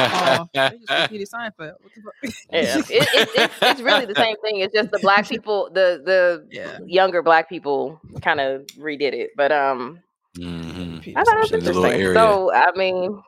Oh, 0.00 0.48
they 0.54 0.70
just 0.78 0.90
repeated 1.02 1.28
Seinfeld. 1.28 1.74
What 1.80 1.92
the 1.94 2.00
fuck? 2.02 2.14
Yeah, 2.52 2.78
it, 2.78 2.90
it, 2.90 3.28
it's, 3.34 3.54
it's 3.60 3.80
really 3.82 4.06
the 4.06 4.14
same 4.14 4.36
thing. 4.42 4.60
It's 4.60 4.72
just 4.72 4.90
the 4.92 4.98
black 5.00 5.28
people, 5.28 5.68
the 5.74 6.00
the 6.04 6.46
Yeah. 6.50 6.78
younger 6.86 7.20
black 7.20 7.48
people, 7.50 8.00
kind 8.22 8.40
of 8.40 8.62
redid 8.78 9.12
it. 9.12 9.30
But 9.36 9.52
um, 9.52 9.98
Mhm. 10.38 11.14
I 11.16 11.24
thought 11.24 11.36
it 11.36 11.40
was 11.40 11.52
In 11.52 11.60
the 11.60 11.66
little 11.66 11.84
interesting. 11.84 12.14
So 12.14 12.52
I 12.54 12.70
mean, 12.76 13.22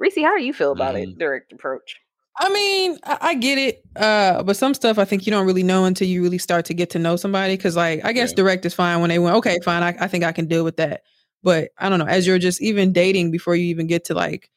Reese, 0.00 0.16
how 0.18 0.36
do 0.36 0.42
you 0.42 0.52
feel 0.52 0.72
about 0.72 0.94
Mhm. 0.96 1.12
it? 1.12 1.18
Direct 1.18 1.52
approach. 1.52 2.00
I 2.38 2.48
mean, 2.48 2.98
I, 3.04 3.18
I 3.20 3.34
get 3.34 3.58
it, 3.58 3.84
uh, 3.96 4.42
but 4.42 4.56
some 4.56 4.72
stuff 4.72 4.98
I 4.98 5.04
think 5.04 5.26
you 5.26 5.30
don't 5.30 5.46
really 5.46 5.62
know 5.62 5.84
until 5.84 6.08
you 6.08 6.22
really 6.22 6.38
start 6.38 6.64
to 6.66 6.74
get 6.74 6.90
to 6.90 6.98
know 6.98 7.16
somebody. 7.16 7.56
Because, 7.56 7.76
like, 7.76 8.04
I 8.04 8.12
guess 8.12 8.30
Yeah. 8.30 8.36
direct 8.36 8.64
is 8.64 8.72
fine 8.74 9.00
when 9.00 9.10
they 9.10 9.18
went, 9.18 9.36
okay, 9.36 9.58
fine, 9.64 9.82
I, 9.82 9.94
I 10.00 10.08
think 10.08 10.24
I 10.24 10.32
can 10.32 10.46
deal 10.46 10.64
with 10.64 10.76
that. 10.78 11.02
But 11.42 11.70
I 11.78 11.88
don't 11.90 11.98
know, 11.98 12.06
as 12.06 12.26
you're 12.26 12.38
just 12.38 12.62
even 12.62 12.92
dating 12.92 13.30
before 13.30 13.56
you 13.56 13.64
even 13.66 13.86
get 13.86 14.04
to 14.06 14.14
like 14.14 14.50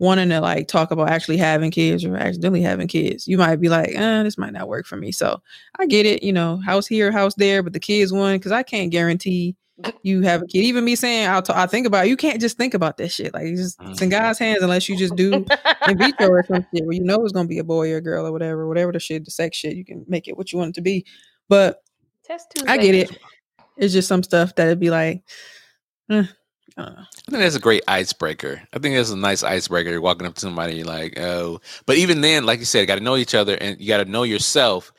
wanting 0.00 0.28
to 0.30 0.40
like 0.40 0.68
talk 0.68 0.90
about 0.92 1.10
actually 1.10 1.38
having 1.38 1.70
kids 1.70 2.04
or 2.04 2.16
accidentally 2.16 2.62
having 2.62 2.88
kids, 2.88 3.26
you 3.26 3.38
might 3.38 3.56
be 3.56 3.68
like, 3.68 3.90
eh, 3.94 4.22
this 4.22 4.38
might 4.38 4.52
not 4.52 4.68
work 4.68 4.86
for 4.86 4.96
me. 4.96 5.12
So 5.12 5.42
I 5.78 5.86
get 5.86 6.06
it, 6.06 6.22
you 6.22 6.32
know, 6.32 6.58
house 6.58 6.86
here, 6.86 7.12
house 7.12 7.34
there, 7.36 7.62
but 7.62 7.72
the 7.74 7.80
kids 7.80 8.12
one 8.12 8.36
because 8.36 8.52
I 8.52 8.62
can't 8.62 8.92
guarantee 8.92 9.56
you 10.02 10.22
have 10.22 10.42
a 10.42 10.46
kid. 10.46 10.64
Even 10.64 10.84
me 10.84 10.96
saying 10.96 11.28
I'll 11.28 11.42
t- 11.42 11.52
I 11.54 11.66
think 11.66 11.86
about 11.86 12.06
it, 12.06 12.08
you 12.08 12.16
can't 12.16 12.40
just 12.40 12.56
think 12.56 12.74
about 12.74 12.96
that 12.96 13.10
shit. 13.10 13.32
Like 13.32 13.44
it's 13.44 13.60
just 13.60 13.76
it's 13.82 14.02
in 14.02 14.08
God's 14.08 14.38
hands 14.38 14.62
unless 14.62 14.88
you 14.88 14.96
just 14.96 15.14
do 15.16 15.32
in 15.88 15.98
vitro 15.98 16.28
or 16.28 16.44
some 16.44 16.66
shit 16.74 16.84
where 16.84 16.94
you 16.94 17.02
know 17.02 17.22
it's 17.22 17.32
gonna 17.32 17.48
be 17.48 17.58
a 17.58 17.64
boy 17.64 17.92
or 17.92 17.98
a 17.98 18.00
girl 18.00 18.26
or 18.26 18.32
whatever, 18.32 18.66
whatever 18.66 18.92
the 18.92 19.00
shit, 19.00 19.24
the 19.24 19.30
sex 19.30 19.56
shit, 19.56 19.76
you 19.76 19.84
can 19.84 20.04
make 20.08 20.28
it 20.28 20.36
what 20.36 20.52
you 20.52 20.58
want 20.58 20.70
it 20.70 20.74
to 20.74 20.80
be. 20.80 21.06
But 21.48 21.82
Test 22.24 22.52
I 22.66 22.76
get 22.76 22.94
it. 22.94 23.18
It's 23.76 23.92
just 23.92 24.08
some 24.08 24.22
stuff 24.22 24.54
that'd 24.54 24.80
be 24.80 24.90
like, 24.90 25.22
eh, 26.10 26.24
I. 26.76 26.82
I 26.82 27.06
think 27.30 27.42
that's 27.42 27.54
a 27.54 27.60
great 27.60 27.82
icebreaker. 27.88 28.60
I 28.72 28.78
think 28.78 28.96
that's 28.96 29.10
a 29.10 29.16
nice 29.16 29.42
icebreaker. 29.42 29.90
You're 29.90 30.00
walking 30.00 30.26
up 30.26 30.34
to 30.34 30.40
somebody, 30.40 30.76
you're 30.76 30.86
like, 30.86 31.18
oh. 31.18 31.60
But 31.86 31.96
even 31.96 32.20
then, 32.20 32.44
like 32.44 32.58
you 32.58 32.64
said, 32.64 32.86
got 32.86 32.96
to 32.96 33.04
know 33.04 33.16
each 33.16 33.34
other 33.34 33.54
and 33.54 33.80
you 33.80 33.88
got 33.88 34.04
to 34.04 34.10
know 34.10 34.24
yourself. 34.24 34.92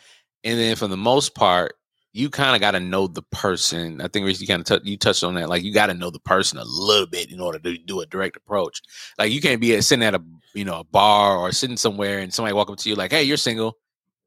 And 0.44 0.58
then 0.58 0.76
for 0.76 0.88
the 0.88 0.98
most 0.98 1.36
part, 1.36 1.76
you 2.12 2.30
kind 2.30 2.56
of 2.56 2.62
got 2.62 2.72
to 2.72 2.80
know 2.80 3.08
the 3.08 3.22
person. 3.22 4.02
I 4.02 4.08
think 4.08 4.26
you 4.40 4.48
kind 4.48 4.68
of 4.68 4.82
t- 4.84 4.90
you 4.90 4.98
touched 4.98 5.24
on 5.24 5.36
that. 5.36 5.50
Like 5.50 5.64
you 5.64 5.74
got 5.74 5.88
to 5.88 5.94
know 5.94 6.10
the 6.10 6.20
person 6.20 6.58
a 6.58 6.64
little 6.64 7.06
bit 7.06 7.32
in 7.32 7.40
order 7.40 7.60
to 7.60 7.78
do 7.78 8.02
a 8.02 8.06
direct 8.06 8.36
approach. 8.36 8.82
Like 9.18 9.32
you 9.32 9.42
can't 9.42 9.62
be 9.62 9.76
at, 9.76 9.84
sitting 9.84 10.04
at 10.04 10.16
a 10.16 10.24
you 10.54 10.66
know 10.66 10.80
a 10.80 10.84
bar 10.84 11.38
or 11.38 11.52
sitting 11.52 11.78
somewhere 11.78 12.20
and 12.20 12.34
somebody 12.34 12.54
walk 12.54 12.70
up 12.72 12.78
to 12.78 12.90
you 12.90 12.96
like, 12.96 13.12
"Hey, 13.12 13.24
you're 13.24 13.38
single. 13.38 13.78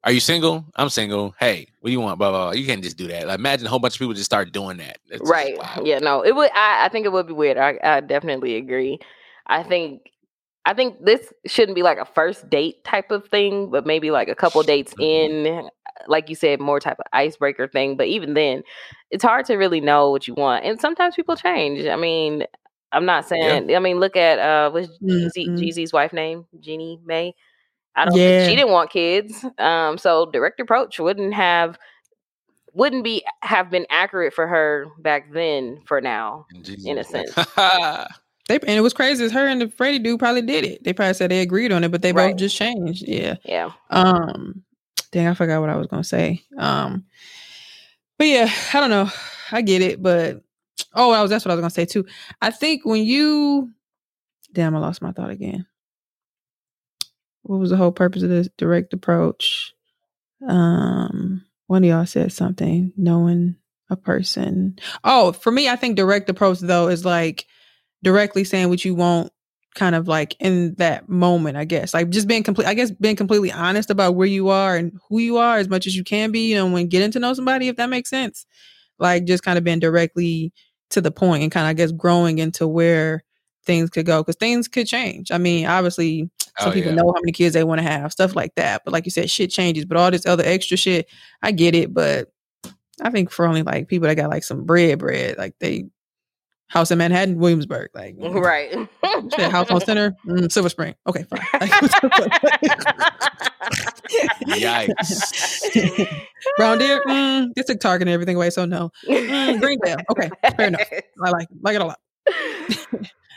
Are 0.04 0.12
you 0.12 0.20
single? 0.20 0.64
I'm 0.76 0.88
single. 0.88 1.34
Hey, 1.38 1.66
what 1.80 1.88
do 1.88 1.92
you 1.92 2.00
want?" 2.00 2.18
Blah 2.18 2.30
blah. 2.30 2.44
blah. 2.44 2.52
You 2.52 2.66
can't 2.66 2.82
just 2.82 2.96
do 2.96 3.08
that. 3.08 3.26
Like 3.26 3.38
imagine 3.38 3.66
a 3.66 3.70
whole 3.70 3.78
bunch 3.80 3.94
of 3.94 3.98
people 3.98 4.14
just 4.14 4.26
start 4.26 4.52
doing 4.52 4.76
that. 4.78 4.98
That's 5.10 5.28
right 5.28 5.56
yeah 5.84 5.98
no 5.98 6.22
it 6.22 6.34
would 6.34 6.50
I, 6.54 6.86
I 6.86 6.88
think 6.88 7.04
it 7.06 7.12
would 7.12 7.26
be 7.26 7.32
weird 7.32 7.56
I, 7.58 7.78
I 7.82 8.00
definitely 8.00 8.56
agree 8.56 8.98
i 9.46 9.62
think 9.62 10.10
i 10.64 10.72
think 10.74 11.04
this 11.04 11.32
shouldn't 11.46 11.74
be 11.76 11.82
like 11.82 11.98
a 11.98 12.04
first 12.04 12.48
date 12.48 12.82
type 12.84 13.10
of 13.10 13.26
thing 13.28 13.70
but 13.70 13.86
maybe 13.86 14.10
like 14.10 14.28
a 14.28 14.34
couple 14.34 14.62
dates 14.62 14.94
Mm-hmm. 14.94 15.46
in 15.46 15.68
like 16.08 16.28
you 16.28 16.34
said 16.34 16.60
more 16.60 16.80
type 16.80 16.98
of 16.98 17.06
icebreaker 17.12 17.66
thing 17.68 17.96
but 17.96 18.06
even 18.06 18.34
then 18.34 18.62
it's 19.10 19.24
hard 19.24 19.44
to 19.46 19.56
really 19.56 19.80
know 19.80 20.10
what 20.10 20.26
you 20.28 20.34
want 20.34 20.64
and 20.64 20.80
sometimes 20.80 21.14
people 21.14 21.36
change 21.36 21.86
i 21.86 21.96
mean 21.96 22.44
i'm 22.92 23.04
not 23.04 23.26
saying 23.26 23.74
i 23.74 23.78
mean 23.78 23.98
look 24.00 24.16
at 24.16 24.38
uh 24.38 24.70
what's 24.70 24.88
Jeezy, 25.02 25.48
Mhm. 25.48 25.58
Jeezy's 25.58 25.92
wife 25.92 26.12
name 26.12 26.46
Jeannie 26.60 27.00
Mai 27.04 27.32
i 27.96 28.04
don't 28.04 28.16
Yeah. 28.16 28.46
she 28.46 28.54
didn't 28.56 28.72
want 28.72 28.90
kids 28.90 29.44
um 29.58 29.98
so 29.98 30.30
direct 30.30 30.60
approach 30.60 30.98
wouldn't 30.98 31.34
have 31.34 31.78
wouldn't 32.74 33.04
be 33.04 33.24
have 33.42 33.70
been 33.70 33.86
accurate 33.90 34.32
for 34.32 34.46
her 34.46 34.86
back 34.98 35.30
then 35.32 35.80
for 35.86 36.00
now 36.00 36.46
Jesus 36.62 36.86
in 36.86 36.98
a 36.98 37.04
sense 37.04 37.34
They 38.48 38.56
and 38.58 38.70
it 38.70 38.80
was 38.80 38.92
crazy. 38.92 39.22
Is 39.24 39.30
her 39.32 39.46
and 39.46 39.60
the 39.60 39.68
Freddie 39.70 40.00
dude 40.00 40.18
probably 40.18 40.42
did 40.42 40.64
it. 40.64 40.82
They 40.82 40.92
probably 40.92 41.14
said 41.14 41.30
they 41.30 41.42
agreed 41.42 41.70
on 41.70 41.84
it, 41.84 41.92
but 41.92 42.02
they 42.02 42.12
Right. 42.12 42.32
both 42.32 42.38
just 42.40 42.56
changed. 42.56 43.04
Yeah. 43.06 43.36
yeah 43.44 43.70
Um, 43.90 44.64
dang, 45.12 45.28
I 45.28 45.34
forgot 45.34 45.60
what 45.60 45.70
I 45.70 45.76
was 45.76 45.86
gonna 45.86 46.02
say. 46.02 46.42
Um, 46.58 47.04
but 48.18 48.26
yeah, 48.26 48.50
I 48.74 48.80
don't 48.80 48.90
know. 48.90 49.10
I 49.52 49.62
get 49.62 49.82
it, 49.82 50.02
but 50.02 50.42
oh, 50.94 51.08
was 51.08 51.30
that's 51.30 51.44
what 51.44 51.52
I 51.52 51.54
was 51.54 51.60
gonna 51.60 51.70
say 51.70 51.84
too. 51.84 52.06
I 52.40 52.50
think 52.50 52.84
when 52.84 53.04
you, 53.04 53.70
damn, 54.52 54.74
I 54.74 54.78
lost 54.78 55.02
my 55.02 55.12
thought 55.12 55.30
again. 55.30 55.66
What 57.42 57.58
was 57.58 57.70
the 57.70 57.76
whole 57.76 57.92
purpose 57.92 58.22
of 58.22 58.30
this 58.30 58.48
direct 58.56 58.92
approach? 58.92 59.74
Um, 60.46 61.44
one 61.66 61.84
of 61.84 61.90
y'all 61.90 62.06
said 62.06 62.32
something, 62.32 62.92
knowing 62.96 63.56
a 63.90 63.96
person. 63.96 64.78
Oh, 65.04 65.32
for 65.32 65.52
me, 65.52 65.68
I 65.68 65.76
think 65.76 65.96
direct 65.96 66.30
approach 66.30 66.60
though 66.60 66.88
is 66.88 67.04
like 67.04 67.46
directly 68.02 68.44
saying 68.44 68.68
what 68.68 68.84
you 68.84 68.94
want 68.94 69.32
kind 69.74 69.94
of 69.94 70.08
like 70.08 70.36
in 70.40 70.74
that 70.74 71.08
moment, 71.08 71.56
I 71.56 71.64
guess. 71.64 71.94
Like 71.94 72.10
just 72.10 72.28
being 72.28 72.42
complete 72.42 72.66
I 72.66 72.74
guess 72.74 72.90
being 72.90 73.16
completely 73.16 73.52
honest 73.52 73.90
about 73.90 74.14
where 74.14 74.26
you 74.26 74.48
are 74.48 74.76
and 74.76 74.92
who 75.08 75.18
you 75.18 75.36
are 75.38 75.58
as 75.58 75.68
much 75.68 75.86
as 75.86 75.96
you 75.96 76.04
can 76.04 76.30
be, 76.30 76.50
you 76.50 76.54
know, 76.54 76.70
when 76.70 76.88
getting 76.88 77.10
to 77.12 77.18
know 77.18 77.34
somebody, 77.34 77.68
if 77.68 77.76
that 77.76 77.88
makes 77.90 78.10
sense. 78.10 78.46
Like 78.98 79.24
just 79.24 79.42
kind 79.42 79.58
of 79.58 79.64
being 79.64 79.80
directly 79.80 80.52
to 80.90 81.00
the 81.00 81.10
point 81.10 81.42
and 81.42 81.50
kind 81.52 81.66
of 81.66 81.70
I 81.70 81.74
guess 81.74 81.92
growing 81.92 82.38
into 82.38 82.68
where 82.68 83.24
things 83.64 83.90
could 83.90 84.06
go 84.06 84.22
because 84.22 84.36
things 84.36 84.68
could 84.68 84.86
change. 84.86 85.30
I 85.30 85.38
mean, 85.38 85.66
obviously 85.66 86.30
some 86.58 86.70
Oh, 86.70 86.72
people 86.72 86.90
yeah. 86.90 86.96
know 86.96 87.12
how 87.14 87.20
many 87.22 87.32
kids 87.32 87.54
they 87.54 87.64
want 87.64 87.80
to 87.80 87.86
have, 87.86 88.12
stuff 88.12 88.36
like 88.36 88.54
that. 88.56 88.82
But 88.84 88.92
like 88.92 89.06
you 89.06 89.10
said, 89.10 89.30
shit 89.30 89.50
changes. 89.50 89.86
But 89.86 89.96
all 89.96 90.10
this 90.10 90.26
other 90.26 90.44
extra 90.44 90.76
shit, 90.76 91.08
I 91.42 91.50
get 91.50 91.74
it. 91.74 91.94
But 91.94 92.28
I 93.00 93.10
think 93.10 93.30
for 93.30 93.46
only 93.46 93.62
like 93.62 93.88
people 93.88 94.06
that 94.06 94.16
got 94.16 94.28
like 94.28 94.44
some 94.44 94.64
bread, 94.64 94.98
bread, 94.98 95.38
like 95.38 95.54
they 95.60 95.86
house 96.72 96.90
in 96.90 96.98
Manhattan, 96.98 97.38
Williamsburg, 97.38 97.90
like 97.94 98.16
right 98.20 98.70
shit, 98.72 99.50
house 99.50 99.70
on 99.70 99.80
center, 99.82 100.14
mm, 100.26 100.50
Silver 100.50 100.68
Spring. 100.70 100.94
Okay, 101.06 101.24
fine. 101.24 101.40
Yikes. 104.48 106.16
Brown 106.56 106.78
Deer, 106.78 107.00
mm, 107.06 107.52
they 107.54 107.62
took 107.62 107.78
Target 107.80 108.08
and 108.08 108.14
everything 108.14 108.36
away, 108.36 108.50
so 108.50 108.64
no. 108.64 108.90
Mm, 109.08 109.60
Greendale, 109.60 109.98
okay, 110.10 110.30
fair 110.56 110.68
enough. 110.68 110.88
I 111.24 111.30
like 111.30 111.48
like 111.62 111.76
it 111.76 111.82
a 111.82 111.84
lot. 111.84 111.98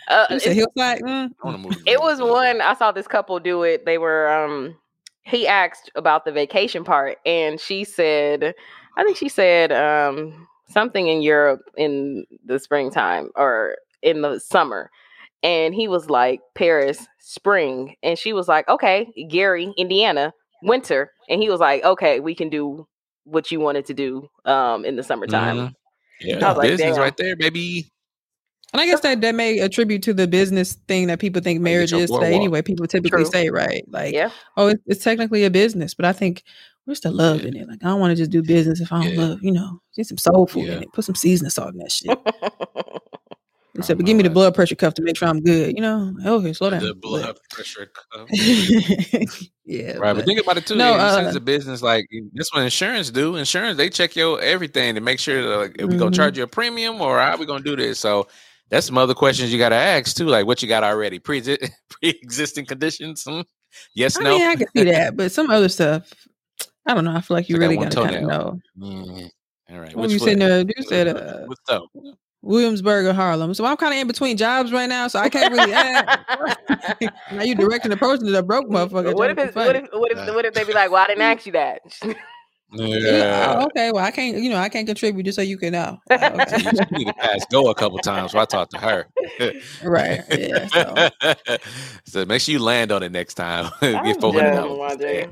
Uh, 0.08 0.26
You 0.30 0.38
it, 0.38 0.54
Hillside, 0.54 1.02
mm, 1.02 1.30
I 1.44 1.48
want 1.48 1.58
to 1.58 1.70
move. 1.70 1.78
it 1.86 2.00
was 2.00 2.22
one 2.22 2.62
I 2.62 2.74
saw 2.76 2.92
this 2.92 3.08
couple 3.08 3.40
do 3.40 3.64
it. 3.64 3.86
They 3.86 3.98
were 3.98 4.32
um 4.32 4.76
he 5.24 5.48
asked 5.48 5.90
about 5.96 6.24
the 6.26 6.32
vacation 6.32 6.84
part 6.84 7.18
and 7.26 7.60
she 7.60 7.84
said 7.84 8.54
I 8.98 9.04
think 9.04 9.18
she 9.18 9.28
said 9.30 9.72
um 9.72 10.48
something 10.70 11.08
in 11.08 11.22
Europe 11.22 11.62
in 11.78 12.26
the 12.46 12.60
springtime 12.60 13.30
or 13.36 13.78
in 14.02 14.22
the 14.22 14.40
summer. 14.40 14.90
And 15.44 15.76
he 15.76 15.88
was 15.88 16.10
like 16.10 16.42
Paris 16.56 17.06
spring 17.20 17.96
and 18.02 18.18
she 18.18 18.34
was 18.34 18.48
like 18.48 18.68
okay, 18.68 19.08
Gary, 19.30 19.74
Indiana, 19.78 20.34
winter. 20.64 21.12
And 21.30 21.42
he 21.42 21.50
was 21.50 21.60
like 21.60 21.84
okay, 21.84 22.20
we 22.20 22.36
can 22.36 22.50
do 22.50 22.88
what 23.26 23.52
you 23.52 23.60
wanted 23.60 23.86
to 23.86 23.94
do 23.94 24.28
um 24.46 24.86
in 24.86 24.96
the 24.96 25.04
summertime. 25.04 25.58
Mhm. 25.58 25.74
Yeah, 26.22 26.46
I 26.46 26.50
was 26.50 26.58
like, 26.58 26.70
business 26.70 26.96
damn. 26.96 27.04
right 27.04 27.18
there, 27.18 27.36
baby. 27.36 27.92
And 28.74 28.82
I 28.82 28.86
guess 28.88 29.02
that 29.02 29.22
that 29.22 29.36
may 29.36 29.60
attribute 29.60 30.04
to 30.04 30.14
the 30.14 30.28
business 30.28 30.74
thing 30.88 31.08
that 31.08 31.20
people 31.20 31.42
think 31.42 31.62
marriage 31.62 31.94
is 31.94 32.10
today. 32.10 32.34
Anyway, 32.34 32.62
people 32.62 32.88
typically 32.88 33.24
True. 33.24 33.32
say, 33.32 33.50
right? 33.50 33.84
Like, 33.88 34.14
Yeah. 34.14 34.32
oh, 34.58 34.68
it's, 34.68 34.82
it's 34.86 35.04
technically 35.04 35.46
a 35.46 35.50
business, 35.50 35.94
but 35.94 36.06
I 36.06 36.12
think 36.14 36.44
where's 36.86 37.02
the 37.02 37.12
love 37.12 37.42
Yeah. 37.42 37.48
in 37.50 37.56
it? 37.58 37.68
Like, 37.68 37.84
I 37.84 37.88
don't 37.88 38.00
want 38.00 38.12
to 38.12 38.16
just 38.16 38.32
do 38.32 38.42
business 38.42 38.80
if 38.80 38.92
I 38.94 39.04
don't 39.04 39.14
Yeah. 39.14 39.22
love, 39.22 39.40
you 39.44 39.52
know, 39.52 39.82
get 39.96 40.08
some 40.08 40.18
soul 40.18 40.48
food 40.48 40.68
Yeah. 40.68 40.74
in 40.78 40.84
it, 40.84 40.94
put 40.94 41.06
some 41.06 41.16
seasoning 41.16 41.50
salt 41.52 41.74
in 41.74 41.80
that 41.80 41.92
shit. 41.92 42.18
Said, 43.82 43.98
but 43.98 44.06
give 44.06 44.16
me 44.16 44.24
the 44.24 44.30
blood 44.30 44.56
pressure 44.56 44.74
cuff 44.76 44.94
to 44.94 45.02
make 45.02 45.18
sure 45.18 45.28
I'm 45.28 45.42
good. 45.42 45.76
You 45.76 45.82
know, 45.82 46.16
okay, 46.26 46.54
slow 46.54 46.70
down. 46.70 46.82
The 46.82 46.94
But- 46.94 47.02
blood 47.02 47.38
pressure. 47.52 47.88
cuff. 48.14 48.30
yeah, 49.66 49.98
Right, 49.98 50.00
but 50.00 50.16
but- 50.16 50.26
think 50.26 50.40
about 50.40 50.56
it 50.58 50.66
too. 50.66 50.76
No, 50.76 50.94
uh, 50.94 51.24
it's 51.28 51.36
a 51.36 51.42
business 51.42 51.82
like 51.82 52.06
this 52.34 52.48
what 52.54 52.64
insurance 52.64 53.12
do. 53.12 53.36
Insurance 53.36 53.76
they 53.78 53.90
check 53.90 54.16
your 54.16 54.40
everything 54.42 54.96
to 54.96 55.02
make 55.02 55.20
sure 55.20 55.42
that 55.42 55.58
like, 55.58 55.76
if 55.78 55.88
we 55.90 55.98
gonna 55.98 56.12
Mhm. 56.12 56.16
charge 56.16 56.38
you 56.38 56.44
a 56.44 56.48
premium 56.48 57.02
or 57.02 57.20
how 57.20 57.36
we 57.36 57.46
gonna 57.46 57.66
do 57.66 57.76
this. 57.76 58.00
So 58.00 58.28
that's 58.70 58.86
some 58.88 58.98
other 58.98 59.14
questions 59.14 59.52
you 59.52 59.60
got 59.60 59.70
to 59.70 59.76
ask 59.76 60.16
too, 60.16 60.26
like 60.28 60.46
what 60.46 60.62
you 60.62 60.70
got 60.70 60.84
already 60.86 61.20
pre 61.20 61.42
pre 61.90 62.10
existing 62.24 62.66
conditions. 62.68 63.24
Hmm? 63.28 63.42
Yes, 63.94 64.18
I 64.18 64.24
no. 64.24 64.38
mean, 64.38 64.48
I 64.48 64.56
can 64.56 64.68
see 64.74 64.84
that, 64.86 65.18
but 65.18 65.34
some 65.34 65.50
other 65.50 65.68
stuff, 65.68 66.10
I 66.88 66.94
don't 66.94 67.06
know. 67.06 67.16
I 67.16 67.22
feel 67.22 67.36
like 67.36 67.50
you 67.50 67.56
Still 67.56 67.68
really 67.68 67.78
one 67.78 67.90
gotta 67.90 68.08
kind 68.10 68.16
of 68.16 68.30
know. 68.30 68.60
Mm, 68.78 69.30
All 69.72 69.80
right, 69.80 69.96
When 69.96 70.10
you 70.10 70.20
said 70.20 70.38
no, 70.38 70.64
there, 70.64 70.74
you 70.78 70.84
said 70.84 71.08
uh, 71.08 71.46
What's 71.46 71.70
up? 71.70 71.84
Williamsburg 72.42 73.08
or 73.08 73.14
Harlem. 73.14 73.56
So 73.56 73.66
I'm 73.66 73.76
kind 73.76 73.94
of 73.94 74.00
in 74.00 74.06
between 74.08 74.38
jobs 74.38 74.72
right 74.72 74.88
now, 74.88 75.08
so 75.08 75.18
I 75.20 75.30
can't 75.30 75.52
really 75.52 75.74
ask. 75.74 76.20
now 77.32 77.42
you 77.42 77.56
directing 77.56 77.90
the 77.90 77.98
person 77.98 78.28
to 78.28 78.32
the 78.32 78.44
broke 78.44 78.68
motherfucker. 78.68 79.16
what 79.16 79.32
if 79.32 79.38
it's, 79.40 79.56
what 79.56 79.76
if 79.76 79.88
what 79.92 80.12
if 80.12 80.18
Yeah. 80.18 80.36
what 80.36 80.46
if 80.46 80.54
they 80.54 80.64
be 80.64 80.74
like, 80.74 80.92
well, 80.92 81.04
I 81.04 81.08
didn't 81.08 81.24
ask 81.24 81.46
you 81.48 81.54
that. 81.54 81.82
Yeah, 82.04 82.98
Yeah. 83.00 83.56
oh, 83.58 83.66
okay. 83.68 83.92
Well, 83.92 84.04
I 84.04 84.12
can't. 84.12 84.38
You 84.38 84.50
know, 84.50 84.58
I 84.58 84.70
can't 84.70 84.86
contribute 84.86 85.24
just 85.24 85.38
so 85.38 85.42
you 85.42 85.58
can 85.58 85.72
know. 85.74 85.98
Like, 86.10 86.54
okay. 86.54 86.58
You 86.92 86.98
need 87.00 87.08
to 87.08 87.14
pass 87.14 87.46
go 87.50 87.70
a 87.70 87.76
couple 87.76 87.98
times. 88.00 88.32
So 88.34 88.40
I 88.40 88.46
talked 88.46 88.72
to 88.72 88.78
her. 88.80 89.08
right. 89.84 90.22
Yeah. 90.30 90.68
So. 90.68 91.10
so 92.06 92.26
make 92.26 92.42
sure 92.42 92.54
you 92.54 92.60
land 92.60 92.92
on 92.92 93.02
it 93.02 93.12
next 93.12 93.36
time. 93.36 93.72
I'm 93.82 94.04
Get 94.06 94.20
four 94.22 94.34
hundred 94.34 94.52
done, 94.52 94.68
dollars. 94.68 95.26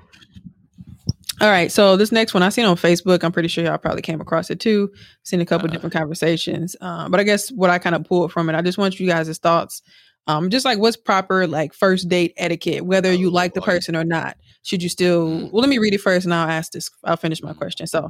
All 1.43 1.49
right. 1.49 1.69
So 1.69 1.97
this 1.97 2.13
next 2.13 2.33
one 2.33 2.41
I 2.41 2.47
seen 2.47 2.63
on 2.63 2.77
Facebook. 2.77 3.21
I'm 3.21 3.33
pretty 3.33 3.49
sure 3.49 3.65
y'all 3.65 3.77
probably 3.77 4.01
came 4.01 4.21
across 4.21 4.49
it 4.49 4.61
too. 4.61 4.89
Seen 5.23 5.41
a 5.41 5.45
couple 5.45 5.67
Uh-uh. 5.67 5.73
different 5.73 5.93
conversations. 5.93 6.73
Um, 6.79 7.11
but 7.11 7.19
I 7.19 7.23
guess 7.23 7.51
what 7.51 7.69
I 7.69 7.79
kind 7.79 7.95
of 7.97 8.05
pulled 8.05 8.31
from 8.31 8.49
it, 8.49 8.55
I 8.55 8.61
just 8.61 8.77
want 8.77 8.97
you 8.97 9.07
guys' 9.07 9.37
thoughts. 9.39 9.81
Um, 10.25 10.49
just 10.49 10.63
like 10.63 10.79
what's 10.79 10.95
proper 10.95 11.45
like 11.45 11.73
first 11.73 12.07
date 12.07 12.33
etiquette, 12.37 12.85
whether 12.85 13.11
you 13.11 13.27
Oh, 13.27 13.33
like 13.33 13.55
the 13.55 13.61
person 13.61 13.93
or 13.93 14.05
not. 14.05 14.37
Should 14.61 14.81
you 14.81 14.87
still 14.87 15.27
Mm. 15.27 15.51
well 15.51 15.59
let 15.59 15.69
me 15.69 15.79
read 15.79 15.93
it 15.93 15.99
first 15.99 16.23
and 16.23 16.33
I'll 16.33 16.49
ask 16.49 16.71
this 16.71 16.89
I'll 17.03 17.17
finish 17.17 17.43
my 17.43 17.51
question. 17.51 17.87
So 17.87 18.09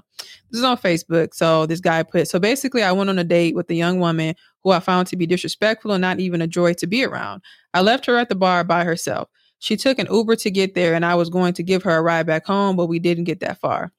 this 0.52 0.60
is 0.60 0.64
on 0.64 0.78
Facebook. 0.78 1.34
So 1.34 1.66
this 1.66 1.80
guy 1.80 2.04
put 2.04 2.28
so 2.28 2.38
basically 2.40 2.84
I 2.84 2.92
went 2.92 3.10
on 3.10 3.18
a 3.18 3.24
date 3.24 3.56
with 3.56 3.68
a 3.72 3.74
young 3.74 4.00
woman 4.00 4.36
who 4.64 4.70
I 4.70 4.80
found 4.80 5.08
to 5.08 5.16
be 5.18 5.26
disrespectful 5.26 5.92
and 5.92 6.02
not 6.02 6.20
even 6.20 6.40
a 6.44 6.48
joy 6.48 6.74
to 6.74 6.86
be 6.86 7.04
around. 7.04 7.42
I 7.74 7.82
left 7.82 8.06
her 8.06 8.16
at 8.16 8.30
the 8.30 8.36
bar 8.36 8.64
by 8.64 8.84
herself. 8.84 9.28
She 9.64 9.78
took 9.78 9.98
an 9.98 10.10
Uber 10.12 10.36
to 10.36 10.52
get 10.52 10.76
there 10.76 10.94
and 10.94 11.06
I 11.06 11.16
was 11.16 11.30
going 11.30 11.54
to 11.54 11.64
give 11.64 11.84
her 11.84 11.96
a 11.96 12.02
ride 12.02 12.28
back 12.28 12.46
home, 12.46 12.76
but 12.76 12.88
we 12.88 13.00
didn't 13.00 13.24
get 13.24 13.40
that 13.40 13.62
far. 13.62 13.94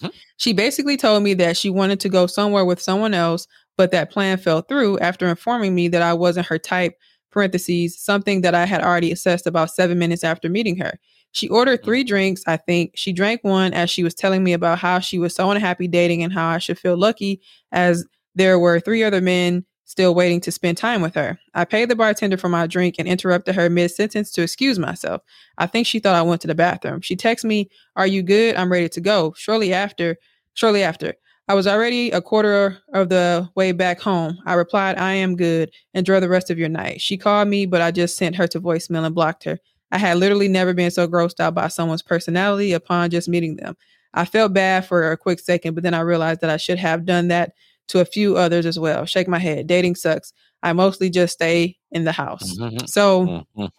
Hmm. 0.00 0.10
She 0.36 0.52
basically 0.52 0.96
told 0.96 1.24
me 1.24 1.34
that 1.34 1.56
she 1.56 1.70
wanted 1.70 1.98
to 2.00 2.08
go 2.08 2.28
somewhere 2.28 2.64
with 2.64 2.80
someone 2.80 3.12
else, 3.12 3.48
but 3.76 3.90
that 3.90 4.12
plan 4.12 4.38
fell 4.38 4.60
through 4.60 5.00
after 5.00 5.26
informing 5.26 5.74
me 5.74 5.88
that 5.88 6.02
I 6.02 6.14
wasn't 6.14 6.46
her 6.46 6.56
type, 6.56 6.96
parentheses, 7.32 7.98
something 7.98 8.42
that 8.42 8.54
I 8.54 8.64
had 8.64 8.80
already 8.80 9.10
assessed 9.10 9.48
about 9.48 9.72
seven 9.72 9.98
minutes 9.98 10.22
after 10.22 10.48
meeting 10.48 10.76
her. 10.76 11.00
She 11.32 11.48
ordered 11.48 11.82
three 11.82 12.04
drinks, 12.04 12.44
I 12.46 12.56
think. 12.56 12.92
She 12.94 13.12
drank 13.12 13.42
one 13.42 13.74
as 13.74 13.90
she 13.90 14.04
was 14.04 14.14
telling 14.14 14.44
me 14.44 14.52
about 14.52 14.78
how 14.78 15.00
she 15.00 15.18
was 15.18 15.34
so 15.34 15.50
unhappy 15.50 15.88
dating 15.88 16.22
and 16.22 16.32
how 16.32 16.46
I 16.46 16.58
should 16.58 16.78
feel 16.78 16.96
lucky 16.96 17.40
as 17.72 18.06
There 18.36 18.60
were 18.60 18.78
three 18.78 19.02
other 19.02 19.20
men 19.20 19.64
still 19.92 20.14
waiting 20.14 20.40
to 20.40 20.50
spend 20.50 20.78
time 20.78 21.02
with 21.02 21.14
her. 21.14 21.38
I 21.54 21.64
paid 21.64 21.88
the 21.88 21.94
bartender 21.94 22.36
for 22.36 22.48
my 22.48 22.66
drink 22.66 22.96
and 22.98 23.06
interrupted 23.06 23.54
her 23.54 23.70
mid 23.70 23.90
sentence 23.90 24.32
to 24.32 24.42
excuse 24.42 24.78
myself. 24.78 25.22
I 25.58 25.66
think 25.66 25.86
she 25.86 26.00
thought 26.00 26.16
I 26.16 26.22
went 26.22 26.40
to 26.40 26.48
the 26.48 26.54
bathroom. 26.54 27.02
She 27.02 27.14
texted 27.14 27.44
me, 27.44 27.68
"Are 27.94 28.06
you 28.06 28.22
good? 28.22 28.56
I'm 28.56 28.72
ready 28.72 28.88
to 28.88 29.00
go." 29.00 29.34
Shortly 29.36 29.72
after, 29.72 30.16
shortly 30.54 30.82
after, 30.82 31.14
I 31.46 31.54
was 31.54 31.66
already 31.66 32.10
a 32.10 32.22
quarter 32.22 32.78
of 32.94 33.10
the 33.10 33.48
way 33.54 33.72
back 33.72 34.00
home. 34.00 34.38
I 34.46 34.54
replied, 34.54 34.96
"I 34.96 35.12
am 35.12 35.36
good. 35.36 35.70
Enjoy 35.92 36.18
the 36.20 36.28
rest 36.28 36.50
of 36.50 36.58
your 36.58 36.70
night." 36.70 37.00
She 37.00 37.16
called 37.18 37.48
me, 37.48 37.66
but 37.66 37.82
I 37.82 37.90
just 37.90 38.16
sent 38.16 38.36
her 38.36 38.48
to 38.48 38.60
voicemail 38.60 39.04
and 39.04 39.14
blocked 39.14 39.44
her. 39.44 39.58
I 39.90 39.98
had 39.98 40.16
literally 40.16 40.48
never 40.48 40.72
been 40.72 40.90
so 40.90 41.06
grossed 41.06 41.38
out 41.38 41.54
by 41.54 41.68
someone's 41.68 42.02
personality 42.02 42.72
upon 42.72 43.10
just 43.10 43.28
meeting 43.28 43.56
them. 43.56 43.76
I 44.14 44.24
felt 44.24 44.54
bad 44.54 44.86
for 44.86 45.12
a 45.12 45.16
quick 45.18 45.38
second, 45.38 45.74
but 45.74 45.82
then 45.82 45.94
I 45.94 46.00
realized 46.00 46.40
that 46.40 46.50
I 46.50 46.56
should 46.56 46.78
have 46.78 47.04
done 47.04 47.28
that 47.28 47.52
to 47.88 48.00
a 48.00 48.04
few 48.04 48.36
others 48.36 48.66
as 48.66 48.78
well. 48.78 49.04
Shake 49.04 49.28
my 49.28 49.38
head. 49.38 49.66
Dating 49.66 49.94
sucks. 49.94 50.32
I 50.62 50.72
mostly 50.72 51.10
just 51.10 51.34
stay 51.34 51.76
in 51.90 52.04
the 52.04 52.12
house. 52.12 52.56
Mhm. 52.58 52.88
So, 52.88 53.44
Mhm. 53.56 53.70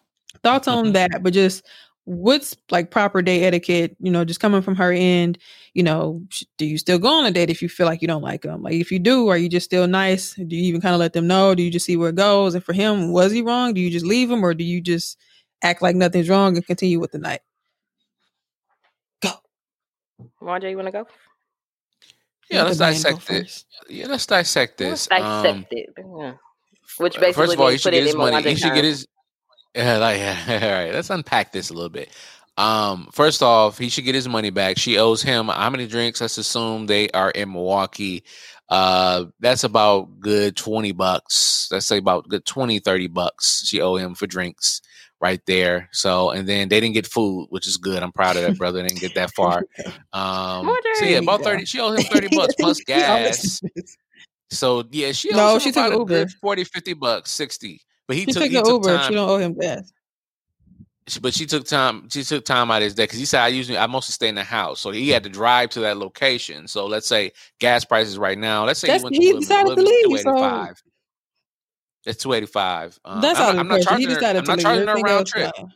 thoughts 0.44 0.68
on 0.68 0.94
that, 0.94 1.24
but 1.24 1.34
just 1.34 1.66
what's 2.06 2.56
like 2.70 2.92
proper 2.92 3.22
date 3.22 3.46
etiquette, 3.46 3.96
you 4.02 4.12
know, 4.12 4.26
just 4.26 4.42
coming 4.42 4.62
from 4.62 4.76
her 4.76 4.92
end, 4.92 5.38
you 5.74 5.82
know, 5.84 6.22
sh- 6.30 6.44
do 6.58 6.66
you 6.66 6.78
still 6.78 7.00
go 7.00 7.08
on 7.08 7.26
a 7.26 7.32
date 7.32 7.50
if 7.50 7.62
you 7.62 7.70
feel 7.70 7.86
like 7.86 8.02
you 8.02 8.08
don't 8.10 8.22
like 8.22 8.42
them? 8.42 8.62
Like 8.62 8.74
if 8.74 8.92
you 8.92 9.00
do, 9.00 9.30
are 9.30 9.38
you 9.38 9.48
just 9.48 9.64
still 9.66 9.88
nice? 9.88 10.34
Do 10.36 10.56
you 10.56 10.64
even 10.64 10.82
kind 10.82 10.94
of 10.94 11.00
let 11.00 11.14
them 11.14 11.28
know? 11.28 11.56
Do 11.56 11.64
you 11.64 11.72
just 11.72 11.86
see 11.86 11.96
where 11.96 12.10
it 12.10 12.16
goes? 12.16 12.56
And 12.56 12.64
for 12.64 12.74
him, 12.74 13.14
was 13.14 13.32
he 13.32 13.42
wrong? 13.42 13.74
Do 13.74 13.80
you 13.80 13.90
just 13.90 14.06
leave 14.06 14.30
him 14.30 14.44
or 14.44 14.54
do 14.54 14.66
you 14.66 14.82
just 14.82 15.18
act 15.62 15.82
like 15.82 15.96
nothing's 15.96 16.28
wrong 16.28 16.58
and 16.58 16.66
continue 16.68 17.00
with 17.00 17.14
the 17.14 17.20
night? 17.20 17.40
Go, 19.22 19.32
Roger, 20.42 20.70
you 20.70 20.76
want 20.76 20.88
to 20.88 20.92
go? 20.92 21.08
Yeah, 22.54 22.64
Let 22.64 22.78
let's 22.78 22.78
the 22.78 22.84
man 22.86 22.94
go 22.94 23.20
dissect 23.20 23.28
this. 23.28 23.66
Yeah, 23.90 24.08
let's 24.08 24.26
dissect 24.26 24.80
Let's 24.80 25.08
this. 25.08 25.08
dissect 25.08 25.56
Um, 25.56 25.66
it. 25.72 25.90
Yeah. 25.98 26.34
Which 26.98 27.14
basically 27.14 27.34
first 27.34 27.54
of 27.54 27.60
all, 27.62 27.70
he 27.70 27.78
should 27.78 27.94
get 27.94 28.04
his 28.04 28.16
money. 28.16 28.32
Melania 28.32 28.50
He 28.52 28.56
should 28.56 28.74
get 28.74 28.84
his. 28.84 29.08
Yeah, 29.76 29.98
like 29.98 30.20
all 30.64 30.72
right. 30.72 30.94
Let's 30.94 31.10
unpack 31.10 31.52
this 31.52 31.70
a 31.70 31.74
little 31.74 31.90
bit. 31.90 32.10
Um, 32.58 33.10
first 33.12 33.42
off, 33.42 33.80
he 33.80 33.90
should 33.90 34.06
get 34.06 34.14
his 34.14 34.28
money 34.30 34.52
back. 34.52 34.78
She 34.78 35.00
owes 35.00 35.24
him 35.24 35.48
how 35.48 35.70
many 35.72 35.88
drinks? 35.88 36.22
Let's 36.22 36.38
assume 36.38 36.86
they 36.86 37.10
are 37.10 37.32
in 37.32 37.52
Milwaukee. 37.52 38.24
Uh, 38.70 39.26
that's 39.40 39.64
about 39.64 40.20
good 40.20 40.56
20 40.56 40.92
bucks. 40.92 41.68
Let's 41.72 41.88
say 41.88 41.98
about 41.98 42.30
good 42.30 42.46
20, 42.46 42.80
30 42.80 43.08
bucks 43.08 43.66
she 43.66 43.82
owe 43.82 43.96
him 43.96 44.14
for 44.16 44.28
drinks 44.28 44.82
right 45.24 45.42
there. 45.48 45.88
So, 45.94 46.32
and 46.32 46.48
then 46.48 46.68
they 46.70 46.80
didn't 46.82 46.94
get 46.94 47.08
food, 47.08 47.48
which 47.50 47.66
is 47.66 47.78
good. 47.78 48.04
I'm 48.04 48.12
proud 48.12 48.36
of 48.36 48.44
that 48.44 48.58
brother. 48.58 48.82
They 48.84 48.90
didn't 48.90 49.00
get 49.02 49.16
that 49.16 49.32
far. 49.34 49.64
Um, 50.14 50.70
so 51.00 51.06
yeah, 51.06 51.18
about 51.18 51.42
30, 51.42 51.66
she 51.66 51.80
owed 51.80 51.98
him 51.98 52.06
30 52.06 52.28
bucks 52.36 52.54
plus 52.60 52.80
gas. 52.86 53.62
So 54.52 54.84
yeah, 54.92 55.12
she 55.14 55.30
owes 55.32 55.36
No, 55.38 55.54
him 55.56 55.60
she 55.62 55.72
took 55.72 55.92
Uber. 55.92 56.06
good 56.06 56.32
40, 56.34 56.64
50 56.66 56.94
bucks, 56.94 57.32
60. 57.32 57.82
But 58.08 58.18
he 58.18 58.22
She 58.26 58.26
took, 58.34 58.44
took 58.44 58.52
he 58.52 58.58
took 58.58 58.68
Uber. 58.68 58.98
time 58.98 59.08
She 59.08 59.16
don't 59.16 59.30
owe 59.30 59.38
him 59.38 59.58
gas. 59.58 59.92
but 61.22 61.34
she 61.34 61.46
took 61.48 61.66
time. 61.66 62.08
She 62.10 62.24
took 62.24 62.46
time 62.46 62.70
out 62.70 62.78
of 62.78 62.84
his 62.84 62.94
day 62.94 63.04
because 63.06 63.18
he 63.18 63.26
said 63.26 63.42
I 63.42 63.48
usually 63.48 63.78
I 63.78 63.88
mostly 63.88 64.14
stay 64.14 64.28
in 64.28 64.36
the 64.36 64.44
house, 64.44 64.80
so 64.82 64.92
he 64.92 65.10
had 65.10 65.24
to 65.24 65.30
drive 65.30 65.70
to 65.72 65.80
that 65.82 65.98
location. 65.98 66.68
So 66.68 66.86
let's 66.86 67.08
say 67.08 67.32
gas 67.60 67.84
prices 67.86 68.18
right 68.20 68.38
now. 68.38 68.66
Let's 68.66 68.80
say 68.82 68.88
That's- 68.90 69.02
he 69.02 69.04
went 69.06 69.16
to 69.16 69.22
he 69.22 69.28
Woodman. 69.34 69.42
decided 69.42 69.76
to 69.78 69.82
leave, 69.82 70.20
so- 70.20 70.24
285. 70.32 70.84
It's 72.06 72.22
two 72.22 72.34
eighty 72.34 72.46
five. 72.46 73.00
Um, 73.06 73.22
That's 73.22 73.40
I'm, 73.40 73.46
out 73.46 73.54
of 73.54 73.60
I'm 73.60 73.68
not 73.68 73.82
question. 73.82 73.98
He 73.98 74.06
charging 74.06 74.24
her. 74.24 74.38
I'm 74.38 74.44
to 74.46 74.52
not 74.56 74.60
charging 74.60 74.88
her 74.88 74.96
round 75.02 75.28
trip. 75.28 75.52
no. 75.58 75.70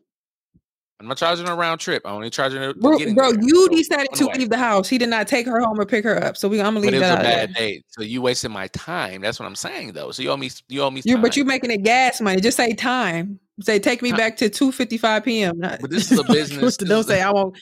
I'm 1.00 1.08
not 1.08 1.18
charging 1.18 1.46
her 1.46 1.56
round 1.56 1.80
trip. 1.80 2.02
I'm 2.06 2.14
only 2.16 2.32
charging 2.32 2.60
her. 2.60 2.74
Bro, 2.74 2.98
bro 3.14 3.32
you 3.40 3.66
So, 3.66 3.68
decided 3.70 4.14
to 4.16 4.26
leave 4.32 4.50
the 4.50 4.58
house. 4.58 4.90
He 4.90 4.98
did 4.98 5.10
not 5.10 5.28
take 5.28 5.46
her 5.46 5.60
home 5.60 5.80
or 5.80 5.86
pick 5.86 6.04
her 6.04 6.22
up. 6.24 6.38
So 6.38 6.48
we, 6.48 6.60
I'm 6.60 6.74
gonna 6.74 6.80
But 6.80 6.82
leave 6.86 6.94
it 6.94 6.98
was 6.98 7.02
that 7.02 7.10
a 7.10 7.14
out 7.14 7.26
of 7.26 7.32
there. 7.32 7.48
bad 7.48 7.54
date, 7.56 7.86
so 7.90 8.02
you 8.02 8.22
wasted 8.24 8.50
my 8.50 8.68
time. 8.70 9.22
That's 9.22 9.40
what 9.40 9.46
I'm 9.46 9.56
saying, 9.56 9.94
though. 9.94 10.10
So 10.12 10.24
you 10.24 10.32
owe 10.32 10.38
me. 10.38 10.50
You 10.70 10.82
owe 10.82 10.90
me. 10.90 11.02
You, 11.06 11.16
time. 11.16 11.22
but 11.22 11.38
you 11.38 11.46
making 11.46 11.70
it 11.70 11.84
gas 11.84 12.20
money. 12.20 12.42
Just 12.42 12.58
say 12.58 12.74
time. 12.74 13.40
Say 13.62 13.78
take 13.80 14.02
me 14.02 14.12
back 14.12 14.38
to 14.38 14.50
two 14.50 14.72
fifty 14.72 14.98
five 14.98 15.24
p.m. 15.24 15.60
Not, 15.60 15.82
But 15.82 15.92
this 15.92 16.12
is 16.12 16.18
a 16.20 16.24
business. 16.34 16.78
Don't 16.78 17.04
say 17.04 17.22
a- 17.22 17.28
I 17.28 17.32
won't. 17.32 17.58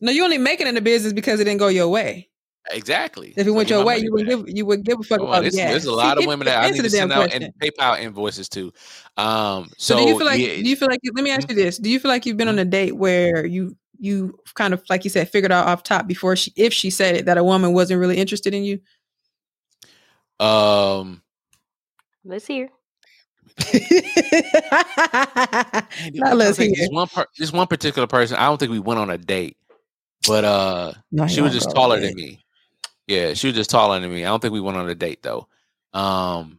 No, 0.00 0.12
you 0.12 0.24
only 0.24 0.38
making 0.38 0.66
it 0.66 0.70
in 0.70 0.74
the 0.76 0.80
business 0.82 1.12
because 1.12 1.40
it 1.40 1.44
didn't 1.44 1.58
go 1.58 1.68
your 1.68 1.88
way. 1.88 2.28
Exactly. 2.70 3.34
If 3.36 3.46
it 3.46 3.50
went 3.50 3.68
give 3.68 3.76
your 3.78 3.86
way, 3.86 3.98
you 3.98 4.12
would 4.12 4.26
give 4.26 4.44
you 4.48 4.66
would 4.66 4.84
give 4.84 4.98
a 5.00 5.02
fuck 5.02 5.20
about 5.20 5.42
there's, 5.42 5.54
gas. 5.54 5.70
there's 5.70 5.84
a 5.86 5.92
lot 5.92 6.18
of 6.18 6.26
women 6.26 6.46
that 6.46 6.62
I 6.64 6.70
need 6.70 6.76
to 6.76 6.82
the 6.82 6.88
damn 6.88 7.08
send 7.08 7.12
out 7.12 7.30
question. 7.30 7.42
and 7.44 7.52
PayPal 7.60 8.00
invoices 8.00 8.48
to. 8.50 8.72
Um, 9.16 9.70
So, 9.78 9.96
so, 9.96 10.04
do 10.04 10.08
you 10.10 10.18
feel 10.18 10.26
like 10.26 10.40
yeah, 10.40 10.48
Mm-hmm. 10.48 10.62
do 10.62 10.68
you 10.70 10.76
feel 10.76 10.88
like 10.88 11.00
let 11.14 11.24
me 11.24 11.30
ask 11.30 11.48
you 11.48 11.54
this? 11.56 11.78
Do 11.78 11.88
you 11.90 11.98
feel 12.00 12.10
like 12.10 12.26
you've 12.26 12.36
been 12.36 12.48
on 12.48 12.58
a 12.58 12.64
date 12.64 12.92
where 12.96 13.44
you 13.46 13.76
you 13.98 14.38
kind 14.54 14.74
of 14.74 14.82
like 14.90 15.04
you 15.04 15.10
said 15.10 15.28
figured 15.30 15.50
out 15.52 15.66
off 15.66 15.82
top 15.82 16.06
before 16.06 16.36
she 16.36 16.52
if 16.56 16.72
she 16.72 16.90
said 16.90 17.16
it 17.16 17.24
that 17.24 17.38
a 17.38 17.44
woman 17.44 17.72
wasn't 17.72 17.98
really 18.00 18.18
interested 18.18 18.52
in 18.54 18.62
you? 18.64 18.78
um, 20.38 21.22
Let's 22.24 22.46
hear. 22.46 22.68
Now 26.14 26.32
I'm 26.32 26.38
let's 26.38 26.56
trying 26.58 26.70
to 26.70 26.74
think, 26.74 26.76
hear. 26.76 26.86
This 26.86 26.88
one, 26.92 27.08
per, 27.08 27.26
this 27.38 27.52
one 27.52 27.66
particular 27.66 28.06
person, 28.06 28.36
I 28.36 28.46
don't 28.46 28.58
think 28.58 28.70
we 28.72 28.78
went 28.78 29.00
on 29.00 29.10
a 29.10 29.18
date, 29.18 29.56
but 30.26 30.44
uh, 30.44 30.92
No, 31.10 31.26
she 31.26 31.40
was 31.40 31.52
just 31.52 31.66
go 31.66 31.70
on 31.70 31.76
a 31.76 31.80
taller 31.80 32.00
than 32.00 32.14
date. 32.14 32.16
me. 32.16 32.44
Yeah, 33.06 33.34
she 33.34 33.48
was 33.48 33.56
just 33.56 33.70
taller 33.70 34.00
than 34.00 34.12
me. 34.12 34.24
I 34.24 34.28
don't 34.28 34.40
think 34.40 34.52
we 34.52 34.60
went 34.60 34.76
on 34.76 34.88
a 34.88 34.94
date 34.94 35.22
though. 35.22 35.48
Um, 35.92 36.58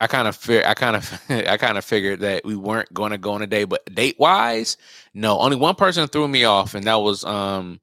I 0.00 0.06
kind 0.08 0.26
of 0.26 0.34
fear, 0.36 0.64
I 0.66 0.74
kind 0.74 0.96
of, 0.96 1.22
I 1.28 1.56
kind 1.56 1.78
of 1.78 1.84
figured 1.84 2.20
that 2.20 2.44
we 2.44 2.56
weren't 2.56 2.92
going 2.92 3.12
to 3.12 3.18
go 3.18 3.32
on 3.32 3.42
a 3.42 3.46
date, 3.46 3.64
but 3.64 3.84
date 3.94 4.16
wise, 4.18 4.76
no. 5.14 5.38
Only 5.38 5.56
one 5.56 5.74
person 5.74 6.08
threw 6.08 6.26
me 6.28 6.44
off, 6.44 6.74
and 6.74 6.84
that 6.86 6.96
was 6.96 7.24
um, 7.24 7.80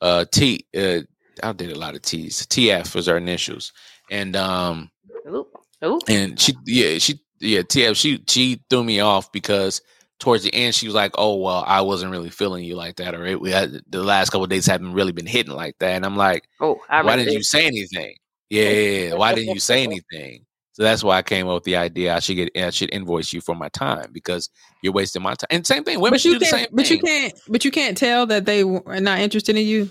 uh, 0.00 0.24
T. 0.30 0.66
Uh, 0.76 1.00
I 1.42 1.52
did 1.52 1.72
a 1.72 1.78
lot 1.78 1.94
of 1.94 2.02
T's. 2.02 2.46
TF 2.46 2.94
was 2.94 3.06
her 3.06 3.16
initials, 3.16 3.72
and 4.10 4.36
um, 4.36 4.90
Ooh. 5.28 5.46
Ooh. 5.84 6.00
and 6.08 6.38
she 6.38 6.54
yeah 6.66 6.98
she 6.98 7.20
yeah 7.40 7.60
TF 7.60 7.96
she 7.96 8.22
she 8.26 8.62
threw 8.68 8.82
me 8.84 9.00
off 9.00 9.30
because 9.32 9.80
towards 10.18 10.42
the 10.42 10.52
end 10.54 10.74
she 10.74 10.86
was 10.86 10.94
like 10.94 11.12
oh 11.16 11.36
well 11.36 11.64
I 11.66 11.80
wasn't 11.82 12.10
really 12.12 12.30
feeling 12.30 12.64
you 12.64 12.74
like 12.74 12.96
that 12.96 13.14
or 13.14 13.24
it, 13.24 13.40
we 13.40 13.50
had 13.52 13.80
the 13.88 14.02
last 14.02 14.30
couple 14.30 14.44
of 14.44 14.50
days 14.50 14.66
haven't 14.66 14.92
really 14.92 15.12
been 15.12 15.26
hitting 15.26 15.54
like 15.54 15.76
that 15.78 15.92
and 15.94 16.04
I'm 16.04 16.16
like 16.16 16.48
Oh, 16.60 16.80
I 16.88 17.02
why 17.02 17.16
didn't 17.16 17.34
you 17.34 17.42
say 17.42 17.66
anything 17.66 18.14
yeah, 18.50 18.68
yeah, 18.68 19.08
yeah. 19.08 19.14
why 19.14 19.34
didn't 19.34 19.54
you 19.54 19.60
say 19.60 19.82
anything 19.84 20.44
so 20.72 20.82
that's 20.84 21.02
why 21.04 21.18
I 21.18 21.22
came 21.22 21.46
up 21.48 21.54
with 21.54 21.64
the 21.64 21.76
idea 21.76 22.14
I 22.14 22.20
should 22.20 22.36
get 22.36 22.50
I 22.56 22.70
should 22.70 22.92
invoice 22.92 23.32
you 23.32 23.40
for 23.40 23.54
my 23.54 23.68
time 23.68 24.10
because 24.12 24.48
you're 24.82 24.92
wasting 24.92 25.22
my 25.22 25.34
time 25.34 25.46
and 25.50 25.66
same 25.66 25.84
thing 25.84 26.00
women 26.00 26.12
But 26.14 26.20
should 26.20 26.32
you 26.32 26.38
do 26.38 26.38
the 26.40 26.50
can't. 26.50 26.56
same 26.56 26.68
But 26.72 26.90
you 26.90 26.98
can't. 27.00 27.34
But 27.48 27.64
you 27.64 27.70
can't 27.70 27.96
tell 27.96 28.26
that 28.26 28.44
they 28.44 28.64
were 28.64 29.00
not 29.00 29.20
interested 29.20 29.56
in 29.56 29.66
you. 29.66 29.90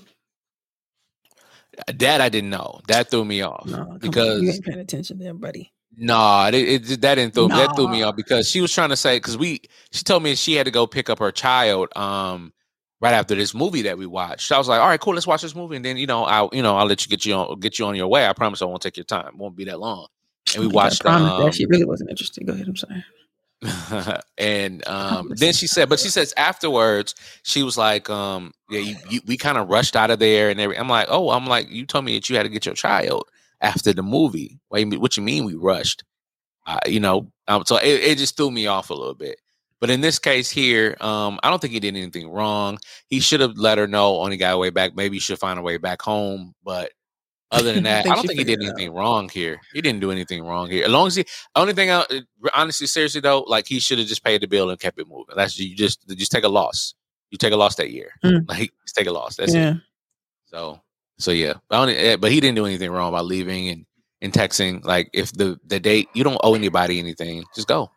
that 1.94 2.22
I 2.22 2.30
didn't 2.30 2.50
know 2.50 2.80
that 2.88 3.10
threw 3.12 3.24
me 3.26 3.42
off 3.42 3.66
No, 3.68 3.78
come 3.78 3.88
on, 3.90 4.00
because 4.00 4.42
you 4.42 4.52
ain't 4.52 4.66
paying 4.66 4.80
attention 4.80 5.20
there, 5.20 5.34
buddy. 5.34 5.72
Nah, 6.00 6.50
it, 6.50 6.54
it 6.56 7.02
that 7.02 7.16
didn't 7.16 7.34
throw 7.34 7.48
that 7.48 7.76
threw 7.76 7.88
me 7.88 8.04
off 8.04 8.16
because 8.16 8.48
she 8.48 8.62
was 8.62 8.72
trying 8.72 8.90
to 8.90 8.96
say 8.96 9.18
because 9.18 9.36
we 9.36 9.62
she 9.92 10.04
told 10.04 10.22
me 10.22 10.36
she 10.36 10.54
had 10.54 10.66
to 10.66 10.72
go 10.72 10.86
pick 10.86 11.10
up 11.10 11.18
her 11.18 11.32
child 11.32 11.90
um 11.98 12.54
right 13.02 13.14
after 13.14 13.34
this 13.34 13.56
movie 13.56 13.82
that 13.82 13.98
we 13.98 14.06
watched. 14.06 14.52
I 14.52 14.60
was 14.60 14.68
like, 14.68 14.80
all 14.80 14.88
right, 14.88 15.00
cool, 15.00 15.16
let's 15.16 15.26
watch 15.26 15.42
this 15.42 15.56
movie 15.56 15.76
and 15.76 15.84
then 15.84 15.98
you 15.98 16.06
know 16.06 16.24
I'll 16.24 16.50
you 16.54 16.62
know 16.62 16.78
I'll 16.78 16.86
let 16.86 17.04
you 17.04 17.10
get 17.10 17.26
you 17.26 17.34
on 17.34 17.60
get 17.60 17.80
you 17.80 17.86
on 17.86 17.96
your 17.96 18.08
way. 18.08 18.28
I 18.28 18.34
promise 18.34 18.62
I 18.62 18.66
won't 18.66 18.84
take 18.84 18.96
your 18.96 19.06
time. 19.06 19.28
It 19.30 19.38
won't 19.38 19.56
be 19.56 19.66
that 19.66 19.80
long. 19.80 20.08
And 20.56 20.64
we 20.64 20.68
I 20.68 20.72
I 20.72 20.74
watched 20.74 21.06
um, 21.06 21.44
that 21.44 21.56
she 21.56 21.66
really 21.66 21.86
wasn't 21.86 22.12
interested. 22.12 22.46
Go 22.46 22.54
ahead. 22.54 22.68
I'm 22.68 22.76
sorry. 22.76 23.04
and 24.38 24.88
um, 24.88 25.32
then 25.36 25.52
she 25.52 25.66
said, 25.66 25.90
but 25.90 26.00
she 26.00 26.10
says 26.10 26.32
afterwards, 26.38 27.16
she 27.42 27.64
was 27.64 27.76
like, 27.76 28.08
um, 28.08 28.54
yeah, 28.70 28.82
you, 28.82 28.96
you, 29.10 29.22
we 29.26 29.36
kind 29.36 29.58
of 29.58 29.68
rushed 29.68 29.96
out 29.96 30.12
of 30.12 30.20
there 30.20 30.52
and 30.52 30.60
everything. 30.60 30.80
I'm 30.80 30.90
like, 30.90 31.08
oh, 31.10 31.32
I'm 31.32 31.48
like, 31.48 31.72
you 31.72 31.88
told 31.88 32.06
me 32.06 32.14
that 32.14 32.30
you 32.30 32.36
had 32.36 32.44
to 32.44 32.50
get 32.50 32.68
your 32.68 32.76
child 32.76 33.28
after 33.62 33.94
the 33.94 34.04
movie. 34.04 34.60
What 34.70 34.80
you 34.80 34.88
mean, 34.88 35.02
what 35.02 35.18
you 35.18 35.24
mean 35.24 35.46
we 35.46 35.56
rushed? 35.56 36.04
Uh, 36.66 36.80
you 36.86 37.00
know, 37.00 37.32
um, 37.48 37.64
so 37.66 37.78
it, 37.78 38.04
it 38.04 38.18
just 38.18 38.36
threw 38.36 38.52
me 38.52 38.68
off 38.68 38.90
a 38.90 38.94
little 38.94 39.16
bit. 39.16 39.40
But 39.80 39.90
in 39.90 40.02
this 40.02 40.20
case 40.20 40.50
here, 40.50 40.98
um, 41.02 41.40
I 41.44 41.50
don't 41.50 41.62
think 41.62 41.74
he 41.74 41.80
did 41.80 41.96
anything 41.96 42.30
wrong. 42.30 42.80
He 43.08 43.20
should 43.20 43.42
have 43.42 43.58
let 43.58 43.78
her 43.78 43.88
know 43.88 44.16
on 44.18 44.32
he 44.32 44.38
got 44.38 44.58
way 44.58 44.72
back. 44.72 44.96
Maybe 44.96 45.18
he 45.18 45.20
should 45.20 45.40
find 45.40 45.60
a 45.60 45.62
way 45.62 45.78
back 45.78 46.02
home. 46.02 46.56
But 46.64 46.92
other 47.52 47.74
than 47.74 47.84
that, 47.84 48.00
I, 48.00 48.04
think 48.04 48.16
don't 48.16 48.28
think 48.28 48.40
he 48.40 48.44
did 48.44 48.62
anything 48.62 48.92
wrong 48.92 49.30
here. 49.30 49.62
He 49.74 49.82
didn't 49.82 50.00
do 50.00 50.12
anything 50.12 50.44
wrong 50.44 50.70
here. 50.70 50.86
As 50.86 50.92
long 50.92 51.08
as 51.08 51.16
he, 51.16 51.26
only 51.56 51.74
thing, 51.74 51.92
I, 51.92 52.06
honestly, 52.56 52.88
seriously 52.88 53.22
though, 53.22 53.42
like 53.42 53.68
he 53.68 53.80
should 53.80 54.00
have 54.00 54.08
just 54.08 54.24
paid 54.24 54.42
the 54.42 54.48
bill 54.48 54.70
and 54.72 54.80
kept 54.80 55.00
it 55.00 55.08
moving. 55.08 55.36
That's 55.36 55.58
you 55.60 55.76
just 55.76 56.08
just 56.10 56.32
take 56.32 56.44
a 56.44 56.50
loss. 56.50 56.96
You 57.30 57.38
take 57.38 57.54
a 57.54 57.58
loss 57.58 57.76
that 57.76 57.92
year. 57.92 58.12
Mm. 58.24 58.46
Like 58.50 58.72
just 58.84 58.96
take 58.96 59.08
a 59.08 59.12
loss. 59.12 59.36
That's 59.36 59.54
yeah. 59.54 59.72
it. 59.72 59.78
So 60.46 60.82
so 61.20 61.32
yeah, 61.32 61.54
eh, 61.72 62.16
but 62.16 62.32
he 62.32 62.40
didn't 62.40 62.56
do 62.56 62.66
anything 62.66 62.92
wrong 62.92 63.12
by 63.12 63.22
leaving 63.22 63.70
and 63.70 63.86
and 64.22 64.34
texting. 64.34 64.84
Like 64.84 65.10
if 65.14 65.32
the 65.34 65.60
the 65.66 65.80
date, 65.80 66.10
you 66.14 66.24
don't 66.24 66.40
owe 66.44 66.56
anybody 66.56 67.00
anything. 67.00 67.44
Just 67.56 67.68
go. 67.68 67.92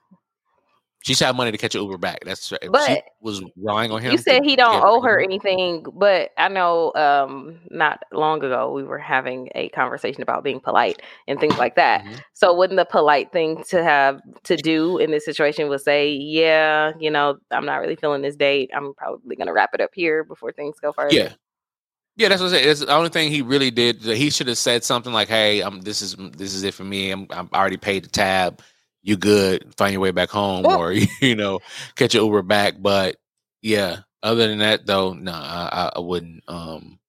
She 1.03 1.15
should 1.15 1.25
have 1.25 1.37
money 1.37 1.51
to 1.51 1.57
catch 1.57 1.75
an 1.75 1.81
Uber 1.81 1.97
back. 1.97 2.25
That's 2.27 2.49
she 2.49 2.57
But 2.71 3.05
was 3.23 3.43
relying 3.57 3.91
on 3.91 4.03
him. 4.03 4.13
You 4.13 4.19
said 4.19 4.43
he 4.45 4.55
don't 4.55 4.83
owe 4.85 5.01
her 5.01 5.19
anything, 5.19 5.87
but 5.95 6.31
I 6.37 6.49
know 6.49 6.93
um 6.95 7.59
not 7.71 8.03
long 8.13 8.45
ago 8.45 8.71
we 8.71 8.85
were 8.85 8.99
having 8.99 9.49
a 9.55 9.71
conversation 9.71 10.21
about 10.21 10.45
being 10.45 10.61
polite 10.61 11.01
and 11.27 11.41
things 11.41 11.57
like 11.57 11.77
that. 11.77 12.05
Mhm. 12.05 12.21
So 12.35 12.55
wouldn't 12.55 12.77
the 12.77 12.85
polite 12.85 13.33
thing 13.33 13.65
to 13.71 13.83
have 13.83 14.21
to 14.45 14.57
do 14.57 14.99
in 14.99 15.11
this 15.11 15.25
situation 15.25 15.71
was 15.71 15.85
say, 15.85 16.11
yeah, 16.13 16.93
you 17.01 17.11
know, 17.11 17.39
I'm 17.51 17.65
not 17.65 17.77
really 17.77 17.97
feeling 17.97 18.21
this 18.21 18.37
date. 18.37 18.71
I'm 18.75 18.93
probably 18.93 19.37
gonna 19.37 19.55
wrap 19.55 19.71
it 19.73 19.81
up 19.81 19.91
here 19.95 20.23
before 20.23 20.53
things 20.53 20.79
go 20.81 20.93
further. 20.93 21.15
Yeah. 21.15 21.33
Yeah, 22.21 22.29
that's 22.29 22.43
what 22.43 22.53
I 22.53 22.59
said. 22.59 22.67
It's 22.67 22.81
the 22.83 22.93
only 22.95 23.09
thing 23.11 23.33
he 23.33 23.43
really 23.43 23.73
did. 23.73 24.03
He 24.03 24.31
should 24.31 24.49
have 24.49 24.59
said 24.59 24.85
something 24.85 25.13
like, 25.15 25.29
"Hey, 25.29 25.63
I'm 25.63 25.81
this 25.81 26.03
is 26.03 26.17
this 26.37 26.55
is 26.55 26.65
it 26.65 26.75
for 26.75 26.85
me. 26.85 27.13
I'm 27.13 27.27
I'm 27.31 27.49
already 27.55 27.79
paid 27.79 28.05
the 28.05 28.11
tab. 28.11 28.63
You 29.03 29.17
good? 29.17 29.75
Find 29.77 29.93
your 29.93 30.03
way 30.03 30.13
back 30.13 30.31
home, 30.31 30.65
Well- 30.65 30.79
or 30.81 30.93
you 31.23 31.37
know, 31.37 31.61
catch 31.97 32.15
your 32.15 32.25
Uber 32.25 32.43
back." 32.43 32.75
But 32.81 33.17
yeah, 33.63 34.01
other 34.23 34.49
than 34.49 34.59
that, 34.59 34.87
though, 34.87 35.15
no, 35.15 35.33
I, 35.33 35.71
I- 35.73 35.93
I 35.97 36.01
wouldn't. 36.01 36.45
Um, 36.49 37.01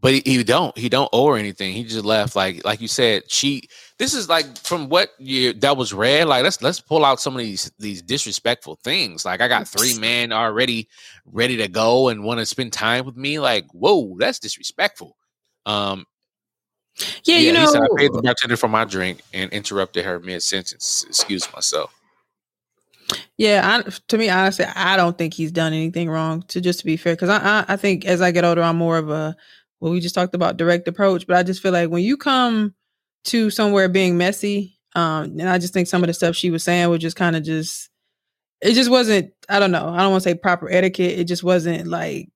but 0.00 0.14
he, 0.14 0.22
he 0.26 0.44
don't 0.44 0.76
he 0.78 0.90
don't 0.90 1.10
owe 1.12 1.28
her 1.32 1.38
anything. 1.38 1.74
He 1.74 1.84
just 1.84 2.04
left. 2.04 2.36
Like 2.36 2.64
like 2.66 2.82
you 2.82 2.88
said, 2.88 3.30
she. 3.30 3.62
This 3.98 4.14
is 4.14 4.28
like 4.28 4.56
from 4.58 4.88
what 4.88 5.10
you 5.18 5.52
that 5.54 5.76
was 5.76 5.92
read. 5.92 6.28
Like 6.28 6.44
let's 6.44 6.62
let's 6.62 6.80
pull 6.80 7.04
out 7.04 7.20
some 7.20 7.34
of 7.34 7.40
these 7.40 7.70
these 7.78 8.00
disrespectful 8.00 8.78
things. 8.84 9.24
Like 9.24 9.40
I 9.40 9.48
got 9.48 9.66
three 9.66 9.98
men 9.98 10.32
already 10.32 10.88
ready 11.26 11.56
to 11.56 11.66
go 11.68 12.08
and 12.08 12.22
want 12.22 12.38
to 12.38 12.46
spend 12.46 12.72
time 12.72 13.04
with 13.04 13.16
me. 13.16 13.40
Like 13.40 13.66
whoa, 13.72 14.16
that's 14.16 14.38
disrespectful. 14.38 15.16
Um, 15.66 16.06
Yeah, 17.24 17.38
you 17.38 17.54
he 17.54 17.66
said 17.66 17.82
I 17.82 17.88
paid 17.96 18.12
the 18.12 18.22
bartender 18.22 18.56
for 18.56 18.68
my 18.68 18.84
drink 18.84 19.20
and 19.34 19.52
interrupted 19.52 20.04
her 20.04 20.20
mid 20.20 20.42
sentence. 20.42 21.04
Excuse 21.08 21.52
myself. 21.52 21.92
Yeah, 23.36 23.82
I, 23.84 23.90
to 24.08 24.18
me, 24.18 24.28
honestly, 24.28 24.66
I 24.66 24.96
don't 24.96 25.16
think 25.16 25.32
he's 25.32 25.52
done 25.52 25.72
anything 25.72 26.10
wrong. 26.10 26.42
To 26.48 26.60
just 26.60 26.80
to 26.80 26.84
be 26.84 26.96
fair, 26.96 27.14
because 27.14 27.30
I, 27.30 27.38
I, 27.38 27.64
I 27.68 27.76
think 27.76 28.04
as 28.04 28.20
I 28.20 28.30
get 28.30 28.44
older, 28.44 28.62
I'm 28.62 28.76
more 28.76 28.98
of 28.98 29.10
a 29.10 29.36
well, 29.80 29.92
we 29.92 30.00
just 30.00 30.14
talked 30.14 30.34
about 30.34 30.56
direct 30.56 30.86
approach, 30.88 31.26
but 31.26 31.36
I 31.36 31.42
just 31.42 31.62
feel 31.62 31.72
like 31.72 31.90
when 31.90 32.02
you 32.02 32.16
come 32.16 32.74
to 33.24 33.50
somewhere 33.50 33.88
being 33.88 34.16
messy, 34.16 34.78
um, 34.94 35.38
and 35.38 35.48
I 35.48 35.58
just 35.58 35.72
think 35.72 35.88
some 35.88 36.02
of 36.02 36.06
the 36.08 36.14
stuff 36.14 36.34
she 36.36 36.50
was 36.50 36.62
saying 36.64 36.88
was 36.88 37.00
just 37.00 37.16
kind 37.16 37.36
of 37.36 37.42
just, 37.42 37.90
it 38.60 38.74
just 38.74 38.90
wasn't. 38.90 39.32
I 39.48 39.58
don't 39.58 39.70
know. 39.70 39.88
I 39.88 39.98
don't 39.98 40.10
want 40.10 40.22
to 40.22 40.28
say 40.30 40.34
proper 40.34 40.70
etiquette. 40.70 41.18
It 41.18 41.24
just 41.24 41.44
wasn't 41.44 41.86
like 41.86 42.28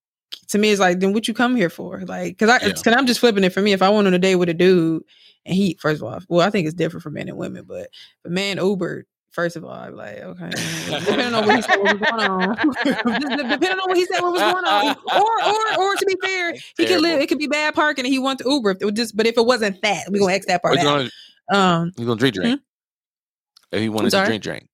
to 0.48 0.58
me. 0.58 0.70
It's 0.70 0.80
like 0.80 1.00
then 1.00 1.12
what 1.12 1.26
you 1.26 1.34
come 1.34 1.56
here 1.56 1.70
for? 1.70 2.00
Like, 2.02 2.38
because 2.38 2.50
I, 2.50 2.66
Yeah. 2.66 2.72
because 2.74 2.94
I'm 2.94 3.06
just 3.06 3.20
flipping 3.20 3.44
it 3.44 3.52
for 3.52 3.62
me. 3.62 3.72
If 3.72 3.82
I 3.82 3.88
went 3.88 4.06
on 4.06 4.14
a 4.14 4.18
date 4.18 4.36
with 4.36 4.48
a 4.48 4.54
dude 4.54 5.02
and 5.44 5.54
he, 5.54 5.76
first 5.80 6.00
of 6.02 6.06
all, 6.06 6.20
well, 6.28 6.46
I 6.46 6.50
think 6.50 6.66
it's 6.66 6.76
different 6.76 7.02
for 7.02 7.10
men 7.10 7.28
and 7.28 7.36
women, 7.38 7.64
but 7.66 7.88
a 8.24 8.28
man 8.28 8.58
Ubered. 8.58 9.02
First 9.32 9.56
of 9.56 9.64
all, 9.64 9.70
I'm 9.70 9.96
like, 9.96 10.18
okay, 10.18 10.50
depending 10.86 11.32
on 11.34 11.46
what 11.46 11.56
he 11.56 11.62
said, 11.62 11.76
what 11.78 11.98
was 11.98 12.10
going 12.10 12.30
on. 12.30 12.56
Depending 12.84 13.70
on 13.70 13.88
what 13.88 13.96
he 13.96 14.04
said, 14.04 14.20
what 14.20 14.32
was 14.32 14.42
going 14.42 14.64
on, 14.66 14.96
or 15.16 15.48
or 15.48 15.80
or 15.80 15.96
to 15.96 16.06
be 16.06 16.16
fair, 16.22 16.52
he 16.76 16.84
could 16.86 17.00
live. 17.00 17.18
It 17.18 17.28
could 17.28 17.38
be 17.38 17.46
bad 17.46 17.74
parking, 17.74 18.04
and 18.04 18.12
he 18.12 18.18
wants 18.18 18.42
to 18.42 18.50
Uber. 18.50 18.72
If 18.72 18.82
it 18.82 18.94
just, 18.94 19.16
but 19.16 19.26
if 19.26 19.38
it 19.38 19.46
wasn't 19.46 19.80
that, 19.80 20.04
we 20.10 20.18
gonna 20.18 20.34
X 20.34 20.44
that 20.46 20.60
part 20.60 20.76
out. 20.76 20.84
gonna, 20.84 21.10
Um, 21.58 21.92
we're 21.96 22.04
gonna 22.04 22.18
drink 22.18 22.34
drink. 22.34 22.60
If 23.70 23.80
he 23.80 23.88
wanted 23.88 24.10
to 24.10 24.24
drink 24.26 24.42
drink, 24.42 24.68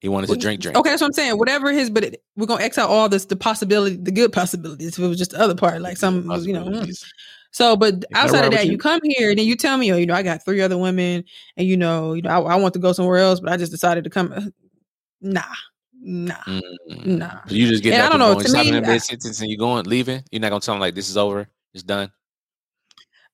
he 0.00 0.10
wanted 0.10 0.26
to 0.26 0.36
drink 0.36 0.60
drink. 0.60 0.76
okay, 0.76 0.90
that's 0.90 1.00
what 1.00 1.08
I'm 1.08 1.12
saying. 1.14 1.38
Whatever 1.38 1.72
his, 1.72 1.88
but 1.88 2.04
it, 2.04 2.22
we're 2.36 2.46
gonna 2.46 2.62
X 2.64 2.76
out 2.76 2.90
all 2.90 3.08
this, 3.08 3.24
the 3.24 3.36
possibility, 3.36 3.96
the 3.96 4.12
good 4.12 4.30
possibilities. 4.30 4.88
If 4.88 4.98
it 4.98 5.08
was 5.08 5.16
just 5.16 5.30
the 5.30 5.40
other 5.40 5.54
part, 5.54 5.80
like 5.80 5.96
some, 5.96 6.30
you 6.42 6.52
know. 6.52 6.84
So, 7.56 7.74
but 7.74 8.04
outside 8.12 8.44
of 8.44 8.50
that, 8.50 8.66
you? 8.66 8.76
come 8.76 9.00
here 9.02 9.30
and 9.30 9.38
then 9.38 9.46
you 9.46 9.56
tell 9.56 9.78
me, 9.78 9.90
oh, 9.90 9.96
you 9.96 10.04
know, 10.04 10.12
I 10.12 10.22
got 10.22 10.44
three 10.44 10.60
other 10.60 10.76
women, 10.76 11.24
and 11.56 11.66
you 11.66 11.74
know, 11.74 12.12
you 12.12 12.20
know, 12.20 12.28
I, 12.28 12.38
I 12.52 12.56
want 12.56 12.74
to 12.74 12.78
go 12.78 12.92
somewhere 12.92 13.16
else, 13.16 13.40
but 13.40 13.50
I 13.50 13.56
just 13.56 13.72
decided 13.72 14.04
to 14.04 14.10
come. 14.10 14.52
Nah, 15.22 15.40
nah, 15.98 16.34
Mm. 16.46 17.06
nah. 17.06 17.40
So 17.48 17.54
you 17.54 17.66
just 17.66 17.82
get 17.82 17.94
And 17.94 18.02
I 18.02 18.10
don't 18.10 18.18
know, 18.18 18.38
to 18.38 18.52
me, 18.52 18.86
I- 18.86 18.98
sentence, 18.98 19.40
and 19.40 19.48
you 19.48 19.56
going 19.56 19.86
leaving. 19.86 20.22
You're 20.30 20.40
not 20.42 20.50
gonna 20.50 20.60
tell 20.60 20.74
them 20.74 20.82
like 20.82 20.94
this 20.94 21.08
is 21.08 21.16
over, 21.16 21.48
it's 21.72 21.82
done. 21.82 22.12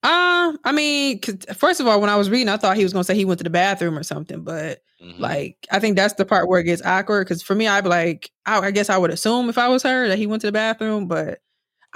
Um, 0.03 0.57
I 0.63 0.71
mean, 0.73 1.19
'cause 1.19 1.35
first 1.57 1.81
of 1.81 1.87
all, 1.87 1.99
when 1.99 2.09
I 2.09 2.15
was 2.15 2.29
reading, 2.29 2.47
I 2.47 2.55
thought 2.55 2.77
he 2.77 2.83
was 2.83 2.93
gonna 2.93 3.03
say 3.03 3.15
he 3.15 3.25
went 3.25 3.39
to 3.39 3.43
the 3.43 3.49
bathroom 3.49 3.97
or 3.97 4.03
something, 4.03 4.41
but 4.45 4.79
Mhm. 5.01 5.19
like, 5.19 5.57
I 5.69 5.79
think 5.79 5.97
that's 5.97 6.13
the 6.13 6.23
part 6.23 6.47
where 6.47 6.61
it 6.61 6.63
gets 6.63 6.81
awkward. 6.85 7.25
Because 7.27 7.43
for 7.43 7.55
me, 7.55 7.67
I'd 7.67 7.83
be 7.83 7.89
like, 7.89 8.31
I, 8.45 8.57
I 8.59 8.71
guess 8.71 8.89
I 8.89 8.97
would 8.97 9.11
assume 9.11 9.49
if 9.49 9.57
I 9.57 9.67
was 9.67 9.83
her 9.83 10.07
that 10.07 10.17
he 10.17 10.27
went 10.27 10.39
to 10.43 10.47
the 10.47 10.53
bathroom, 10.53 11.07
but 11.09 11.39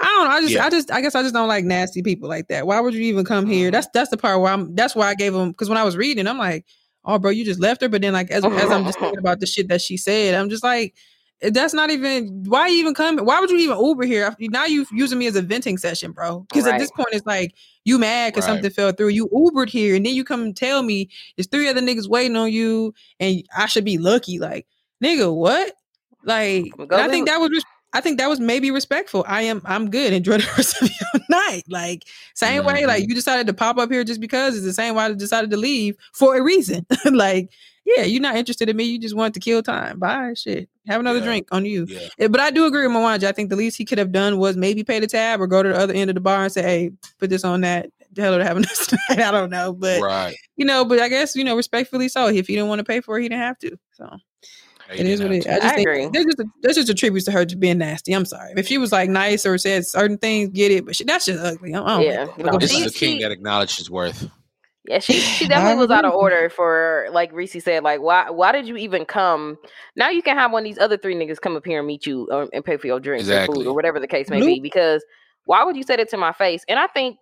I 0.00 0.04
don't 0.04 0.24
know. 0.28 0.30
I 0.30 0.40
just, 0.40 0.54
Yeah. 0.54 0.64
I 0.66 0.70
just, 0.70 0.90
I 0.92 1.00
guess 1.00 1.14
I 1.14 1.22
just 1.22 1.34
don't 1.34 1.48
like 1.48 1.64
nasty 1.64 2.02
people 2.02 2.28
like 2.28 2.48
that. 2.48 2.66
Why 2.66 2.80
would 2.80 2.94
you 2.94 3.02
even 3.02 3.24
come 3.24 3.46
here? 3.46 3.68
Mhm. 3.68 3.72
That's 3.72 3.88
that's 3.92 4.10
the 4.10 4.16
part 4.16 4.40
where 4.40 4.52
I'm. 4.52 4.74
That's 4.74 4.94
why 4.94 5.08
I 5.08 5.14
gave 5.14 5.34
him 5.34 5.50
because 5.50 5.68
when 5.68 5.78
I 5.78 5.84
was 5.84 5.96
reading, 5.96 6.26
I'm 6.28 6.38
like, 6.38 6.64
oh, 7.04 7.18
bro, 7.18 7.30
you 7.30 7.44
just 7.44 7.60
left 7.60 7.80
her. 7.82 7.88
But 7.88 8.02
then, 8.02 8.12
like, 8.12 8.30
as 8.30 8.44
as 8.44 8.70
I'm 8.70 8.84
just 8.84 8.98
thinking 8.98 9.18
about 9.20 9.40
the 9.40 9.46
shit 9.46 9.68
that 9.68 9.80
she 9.82 9.96
said, 9.96 10.34
I'm 10.34 10.48
just 10.50 10.62
like. 10.64 10.94
That's 11.40 11.72
not 11.72 11.90
even 11.90 12.42
why 12.48 12.66
you 12.66 12.78
even 12.80 12.94
come. 12.94 13.16
Why 13.18 13.38
would 13.38 13.48
you 13.48 13.58
even 13.58 13.78
Uber 13.78 14.06
here? 14.06 14.34
Now 14.40 14.64
you 14.64 14.84
using 14.90 15.20
me 15.20 15.28
as 15.28 15.36
a 15.36 15.40
venting 15.40 15.78
session, 15.78 16.10
bro. 16.10 16.40
Because 16.40 16.66
at 16.66 16.80
this 16.80 16.90
point, 16.90 17.10
it's 17.12 17.24
like 17.26 17.54
you 17.84 17.96
mad 17.96 18.32
because 18.32 18.48
Right. 18.48 18.54
something 18.54 18.70
fell 18.72 18.90
through. 18.90 19.10
You 19.10 19.28
Ubered 19.28 19.68
here, 19.68 19.94
and 19.94 20.04
then 20.04 20.14
you 20.16 20.24
come 20.24 20.42
and 20.42 20.56
tell 20.56 20.82
me 20.82 21.08
there's 21.36 21.46
three 21.46 21.68
other 21.68 21.80
niggas 21.80 22.08
waiting 22.08 22.36
on 22.36 22.50
you, 22.50 22.92
and 23.20 23.44
I 23.56 23.66
should 23.66 23.84
be 23.84 23.98
lucky. 23.98 24.40
Like, 24.40 24.66
nigga, 25.00 25.32
what? 25.32 25.74
Like, 26.24 26.72
I 26.90 27.06
think 27.08 27.28
that 27.28 27.38
was. 27.40 27.50
res- 27.50 27.62
I 27.94 28.00
think 28.02 28.18
that 28.18 28.28
was 28.28 28.38
maybe 28.38 28.70
respectful. 28.70 29.24
I 29.26 29.42
am. 29.42 29.62
I'm 29.64 29.90
good. 29.90 30.12
Enjoy 30.12 30.38
the 30.38 30.46
rest 30.56 30.80
of 30.82 30.88
your 30.90 31.22
night. 31.30 31.62
Like 31.68 32.04
same 32.34 32.64
way. 32.64 32.84
Like 32.86 33.02
Mm-hmm. 33.02 33.08
you 33.10 33.14
decided 33.14 33.46
to 33.46 33.54
pop 33.54 33.78
up 33.78 33.90
here 33.90 34.04
just 34.04 34.20
because 34.20 34.56
it's 34.56 34.64
the 34.66 34.72
same 34.74 34.94
way 34.94 35.04
I 35.04 35.12
decided 35.14 35.50
to 35.50 35.56
leave 35.56 35.96
for 36.12 36.36
a 36.36 36.42
reason. 36.42 36.84
like, 37.12 37.50
yeah, 37.86 38.02
you're 38.02 38.20
not 38.20 38.36
interested 38.36 38.68
in 38.68 38.76
me. 38.76 38.84
You 38.84 38.98
just 38.98 39.16
wanted 39.16 39.34
to 39.34 39.40
kill 39.40 39.62
time. 39.62 39.98
Bye. 39.98 40.34
Shit. 40.34 40.68
Have 40.86 41.00
another 41.00 41.20
Yeah. 41.20 41.24
drink 41.24 41.48
on 41.50 41.64
you. 41.64 41.86
Yeah. 41.88 42.08
Eh, 42.18 42.28
But 42.28 42.40
I 42.40 42.50
do 42.50 42.66
agree 42.66 42.86
with 42.86 42.94
Mwanje. 42.94 43.24
I 43.24 43.32
think 43.32 43.48
the 43.48 43.56
least 43.56 43.78
he 43.78 43.86
could 43.86 43.98
have 43.98 44.12
done 44.12 44.36
was 44.38 44.56
maybe 44.56 44.84
pay 44.84 45.00
the 45.00 45.06
tab 45.06 45.40
or 45.40 45.46
go 45.46 45.62
to 45.62 45.70
the 45.70 45.78
other 45.78 45.94
end 45.94 46.10
of 46.10 46.14
the 46.14 46.20
bar 46.20 46.42
and 46.42 46.52
say, 46.52 46.62
"Hey, 46.62 46.90
put 47.18 47.30
this 47.30 47.44
on 47.44 47.62
that." 47.62 47.88
Tell 48.14 48.32
her 48.32 48.38
to 48.38 48.44
have 48.44 48.56
a 48.56 48.60
nice 48.68 48.92
night. 48.92 49.20
I 49.20 49.30
don't 49.30 49.50
know, 49.50 49.72
but 49.72 50.00
right. 50.02 50.34
you 50.56 50.64
know, 50.66 50.84
but 50.84 50.98
I 50.98 51.08
guess 51.08 51.34
you 51.36 51.44
know, 51.44 51.56
respectfully 51.56 52.08
so. 52.08 52.26
If 52.28 52.46
he 52.48 52.54
didn't 52.54 52.68
want 52.68 52.80
to 52.80 52.84
pay 52.84 53.00
for 53.00 53.18
it, 53.18 53.22
he 53.22 53.28
didn't 53.28 53.40
have 53.42 53.58
to. 53.60 53.78
So 53.92 54.16
He 54.94 55.00
it 55.00 55.06
is 55.06 55.20
what 55.20 55.30
didn't 55.30 55.46
it. 55.46 55.50
have 55.50 55.56
I 55.56 55.60
just 55.60 55.72
I 55.72 55.76
think 55.76 55.88
agree. 55.88 56.08
there's 56.12 56.24
just 56.26 56.40
a, 56.40 56.44
there's 56.62 56.76
just 56.76 56.88
attributes 56.90 57.24
to 57.26 57.32
her 57.32 57.44
to 57.44 57.56
being 57.56 57.78
nasty. 57.78 58.12
I'm 58.12 58.24
sorry 58.24 58.52
if 58.56 58.66
she 58.66 58.78
was 58.78 58.92
like 58.92 59.10
nice 59.10 59.44
or 59.46 59.58
said 59.58 59.86
certain 59.86 60.18
things, 60.18 60.50
get 60.50 60.72
it, 60.72 60.86
but 60.86 60.96
she, 60.96 61.04
that's 61.04 61.26
just 61.26 61.38
ugly. 61.42 61.74
I, 61.74 61.82
I 61.82 61.96
don't 61.96 62.02
Yeah, 62.04 62.24
like 62.38 62.52
no, 62.52 62.58
This 62.58 62.72
ahead. 62.72 62.86
is 62.86 62.92
she- 62.94 62.96
a 63.06 63.08
king 63.08 63.16
she- 63.18 63.22
that 63.24 63.32
acknowledged 63.32 63.78
his 63.78 63.90
worth. 63.90 64.28
Yeah, 64.84 65.00
she 65.00 65.20
she 65.20 65.46
definitely 65.48 65.80
was 65.86 65.90
out 65.90 66.06
of 66.06 66.14
order 66.14 66.48
for 66.48 67.08
like 67.12 67.30
Reese 67.32 67.62
said. 67.62 67.82
Like, 67.82 68.00
why 68.00 68.30
why 68.30 68.52
did 68.52 68.66
you 68.66 68.76
even 68.76 69.04
come? 69.04 69.58
Now 69.96 70.08
you 70.08 70.22
can 70.22 70.36
have 70.36 70.50
one 70.52 70.62
of 70.62 70.64
these 70.64 70.78
other 70.78 70.96
three 70.96 71.14
niggas 71.14 71.40
come 71.40 71.56
up 71.56 71.66
here 71.66 71.78
and 71.80 71.86
meet 71.86 72.06
you 72.06 72.26
um, 72.32 72.48
and 72.54 72.64
pay 72.64 72.76
for 72.78 72.86
your 72.86 72.98
drinks 73.00 73.28
or 73.28 73.44
food 73.46 73.66
or 73.66 73.74
whatever 73.74 74.00
the 74.00 74.06
case 74.06 74.30
may 74.30 74.40
be. 74.40 74.60
Because 74.60 75.04
why 75.44 75.62
would 75.64 75.76
you 75.76 75.82
say 75.82 75.96
that 75.96 76.08
to 76.10 76.16
my 76.16 76.32
face? 76.32 76.64
And 76.68 76.78
I 76.78 76.86
think 76.86 77.18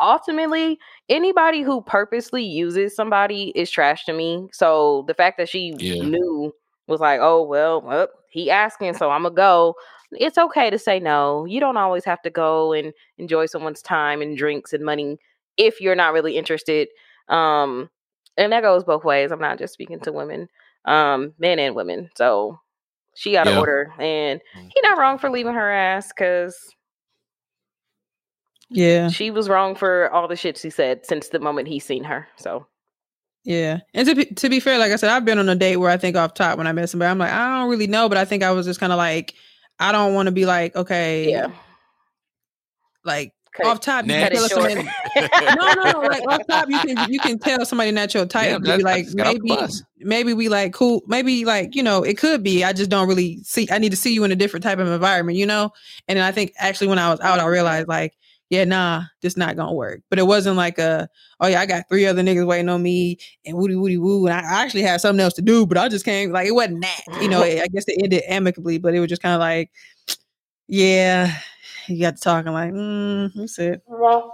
ultimately 0.00 0.78
anybody 1.08 1.62
who 1.62 1.82
purposely 1.82 2.42
uses 2.44 2.96
somebody 2.96 3.52
is 3.54 3.70
trash 3.70 4.04
to 4.06 4.12
me. 4.12 4.48
So 4.52 5.04
the 5.06 5.14
fact 5.14 5.38
that 5.38 5.48
she 5.48 5.74
Yeah. 5.78 6.04
knew 6.04 6.52
was 6.92 7.00
like, 7.00 7.20
oh 7.22 7.42
well, 7.42 7.82
well, 7.82 8.08
he 8.30 8.50
asking, 8.52 8.94
so 8.94 9.10
I'm 9.10 9.24
gonna 9.24 9.34
go. 9.34 9.74
It's 10.12 10.38
okay 10.38 10.70
to 10.70 10.78
say 10.78 11.00
no. 11.00 11.46
You 11.46 11.60
don't 11.60 11.78
always 11.78 12.04
have 12.06 12.22
to 12.22 12.30
go 12.30 12.72
and 12.74 12.94
enjoy 13.18 13.46
someone's 13.46 13.82
time 13.82 14.22
and 14.22 14.38
drinks 14.38 14.74
and 14.74 14.84
money 14.84 15.18
if 15.58 15.80
you're 15.80 15.96
not 15.96 16.14
really 16.14 16.36
interested. 16.38 16.88
Um, 17.28 17.90
and 18.38 18.52
that 18.52 18.62
goes 18.62 18.84
both 18.84 19.04
ways. 19.04 19.32
I'm 19.32 19.40
not 19.40 19.58
just 19.58 19.74
speaking 19.74 20.00
to 20.02 20.12
women, 20.12 20.48
um, 20.86 21.34
men 21.40 21.58
and 21.60 21.74
women. 21.76 22.10
So 22.16 22.60
she 23.16 23.32
got 23.32 23.48
of 23.48 23.54
Yeah. 23.54 23.60
order, 23.60 23.92
and 24.00 24.40
Mm. 24.56 24.70
he 24.74 24.80
not 24.82 24.98
wrong 24.98 25.18
for 25.18 25.30
leaving 25.30 25.54
her 25.54 25.72
ass 25.72 26.08
because 26.12 26.74
Yeah, 28.70 29.08
she 29.08 29.30
was 29.30 29.48
wrong 29.50 29.74
for 29.76 30.10
all 30.12 30.28
the 30.28 30.36
shit 30.36 30.58
she 30.58 30.70
said 30.70 31.06
since 31.06 31.28
the 31.30 31.40
moment 31.40 31.68
he 31.68 31.78
seen 31.80 32.04
her. 32.04 32.28
So 32.38 32.66
yeah. 33.44 33.80
And 33.94 34.06
to 34.08 34.14
be, 34.14 34.24
to 34.26 34.48
be 34.48 34.60
fair, 34.60 34.78
like 34.78 34.92
I 34.92 34.96
said, 34.96 35.10
I've 35.10 35.24
been 35.24 35.38
on 35.38 35.48
a 35.48 35.56
date 35.56 35.76
where 35.76 35.90
I 35.90 35.96
think 35.96 36.16
off 36.16 36.34
top 36.34 36.58
when 36.58 36.66
I 36.66 36.72
met 36.72 36.88
somebody, 36.88 37.10
I'm 37.10 37.18
like, 37.18 37.32
I 37.32 37.60
don't 37.60 37.70
really 37.70 37.86
know, 37.86 38.08
but 38.08 38.18
I 38.18 38.24
think 38.24 38.42
I 38.42 38.52
was 38.52 38.66
just 38.66 38.80
kind 38.80 38.92
of 38.92 38.98
like, 38.98 39.34
I 39.78 39.90
don't 39.92 40.14
want 40.14 40.26
to 40.26 40.32
be 40.32 40.46
like, 40.46 40.76
okay, 40.76 41.30
yeah, 41.30 41.50
like 43.04 43.32
cut 43.52 43.66
off 43.66 43.80
top, 43.80 44.04
you 44.06 44.12
can 44.12 44.30
tell 44.30 44.44
it 44.44 44.50
if 44.50 44.52
short. 44.52 44.72
somebody, 44.72 44.88
no, 45.56 45.72
no, 45.74 45.90
no. 45.90 46.08
Like 46.08 46.22
off 46.28 46.46
top, 46.46 46.68
you 46.68 46.78
can 46.78 47.12
you 47.12 47.18
can 47.18 47.38
tell 47.38 47.64
somebody 47.66 47.90
not 47.90 48.14
your 48.14 48.26
type. 48.26 48.50
Damn, 48.50 48.62
to 48.62 48.76
be 48.76 48.82
like 48.84 49.04
that's 49.04 49.14
got 49.14 49.26
off 49.26 49.34
the 49.34 49.40
maybe 49.42 49.72
maybe 49.98 50.34
we 50.34 50.48
like 50.48 50.72
cool. 50.72 51.02
Maybe 51.06 51.44
like 51.44 51.74
you 51.74 51.82
know 51.82 52.04
it 52.04 52.16
could 52.16 52.42
be. 52.42 52.62
I 52.62 52.72
just 52.72 52.90
don't 52.90 53.08
really 53.08 53.42
see. 53.42 53.66
I 53.72 53.78
need 53.78 53.90
to 53.90 53.96
see 53.96 54.14
you 54.14 54.22
in 54.24 54.30
a 54.30 54.36
different 54.36 54.62
type 54.62 54.78
of 54.78 54.88
environment, 54.88 55.36
you 55.36 55.46
know. 55.46 55.72
And 56.06 56.16
then 56.16 56.24
I 56.24 56.30
think 56.30 56.52
actually 56.58 56.88
when 56.88 56.98
I 56.98 57.10
was 57.10 57.20
out, 57.20 57.40
I 57.40 57.46
realized 57.46 57.88
like 57.88 58.14
yeah, 58.52 58.64
nah, 58.64 59.04
this 59.22 59.34
not 59.34 59.56
gonna 59.56 59.72
work. 59.72 60.02
But 60.10 60.18
it 60.18 60.26
wasn't 60.26 60.58
like 60.58 60.76
a 60.78 61.08
oh 61.40 61.46
yeah, 61.46 61.62
I 61.62 61.64
got 61.64 61.88
three 61.88 62.04
other 62.04 62.22
niggas 62.22 62.46
waiting 62.46 62.68
on 62.68 62.82
me 62.82 63.16
and 63.46 63.56
woody 63.56 63.76
woody 63.76 63.96
woo, 63.96 64.26
and 64.26 64.34
I 64.34 64.40
I 64.40 64.62
actually 64.62 64.82
had 64.82 65.00
something 65.00 65.22
else 65.22 65.32
to 65.34 65.42
do, 65.42 65.66
but 65.66 65.78
I 65.78 65.88
just 65.88 66.04
came 66.04 66.32
like 66.32 66.46
it 66.46 66.50
wasn't 66.50 66.82
that. 66.82 67.22
You 67.22 67.30
know, 67.30 67.42
I 67.42 67.66
guess 67.72 67.84
it 67.88 67.98
ended 68.02 68.22
amicably, 68.28 68.76
but 68.76 68.94
it 68.94 69.00
was 69.00 69.08
just 69.08 69.22
kind 69.22 69.34
of 69.34 69.40
like 69.40 69.70
yeah. 70.68 71.34
You 71.88 72.00
got 72.00 72.16
to 72.16 72.22
talking 72.22 72.52
like, 72.52 72.72
mm, 72.72 73.32
that's 73.34 73.58
it. 73.58 73.80
A 73.88 73.92
no 73.92 74.30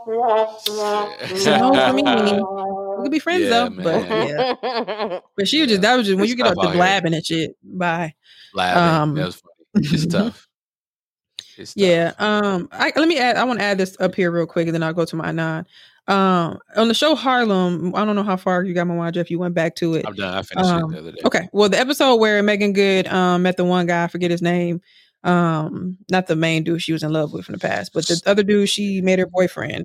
for 1.86 1.93
me. 1.95 2.03
We 2.99 3.05
could 3.05 3.11
be 3.12 3.19
friends 3.20 3.45
Yeah, 3.45 3.51
though, 3.51 3.70
man. 3.70 3.85
but 3.85 4.09
yeah. 5.09 5.20
But 5.36 5.49
she 5.49 5.61
was 5.61 5.69
just 5.70 5.82
that 5.82 5.95
was 5.97 6.07
just 6.07 6.19
when 6.19 6.28
you 6.28 6.35
get 6.35 6.47
up 6.49 6.55
to 6.55 6.61
out 6.61 6.66
here. 6.66 6.74
blabbing 6.74 7.15
and 7.15 7.24
shit. 7.24 7.57
Bye. 7.62 8.15
Laughing. 8.53 8.82
Um, 8.82 9.15
that 9.15 9.27
was 9.27 9.36
funny. 9.36 9.86
It's 9.95 10.07
tough. 10.07 10.48
It's 11.59 11.74
tough. 11.74 11.82
Yeah. 11.82 12.12
Um. 12.18 12.68
I 12.72 12.93
let 12.97 13.09
me 13.09 13.18
add. 13.18 13.36
I 13.36 13.44
want 13.44 13.59
to 13.60 13.64
add 13.64 13.78
this 13.78 13.97
up 14.01 14.14
here 14.14 14.30
real 14.30 14.47
quick, 14.47 14.66
and 14.66 14.74
then 14.74 14.82
I'll 14.82 14.93
go 14.93 15.05
to 15.05 15.16
my 15.16 15.30
nine. 15.32 15.66
Um. 16.06 16.59
On 16.76 16.89
the 16.89 16.94
show 16.94 17.14
Harlem, 17.14 17.94
I 17.94 18.05
don't 18.05 18.16
know 18.16 18.22
how 18.22 18.36
far 18.36 18.64
you 18.64 18.74
got 18.74 18.86
my 18.86 18.94
watch 18.97 19.16
if 19.16 19.30
you 19.30 19.39
went 19.39 19.55
back 19.55 19.74
to 19.76 19.94
it. 19.94 20.06
I'm 20.06 20.14
done. 20.14 20.35
I 20.35 20.43
finished 20.43 20.70
Um, 20.70 20.90
it 20.90 20.94
the 20.94 20.98
other 21.01 21.12
day. 21.12 21.20
Okay. 21.24 21.48
Well, 21.52 21.68
the 21.68 21.78
episode 21.78 22.16
where 22.16 22.43
Meagan 22.43 22.72
Good 22.72 23.06
um 23.09 23.43
met 23.43 23.56
the 23.56 23.64
one 23.64 23.86
guy, 23.86 24.05
I 24.05 24.09
forget 24.09 24.30
his 24.30 24.43
name. 24.43 24.80
Um, 25.24 25.98
not 26.10 26.28
the 26.28 26.36
main 26.36 26.62
dude 26.64 26.80
she 26.80 26.93
was 26.93 27.02
in 27.02 27.12
love 27.12 27.32
with 27.32 27.44
from 27.44 27.55
the 27.55 27.59
past, 27.59 27.93
but 27.93 28.06
the 28.06 28.22
other 28.24 28.43
dude 28.43 28.68
she 28.68 29.01
made 29.01 29.18
her 29.18 29.26
boyfriend. 29.26 29.85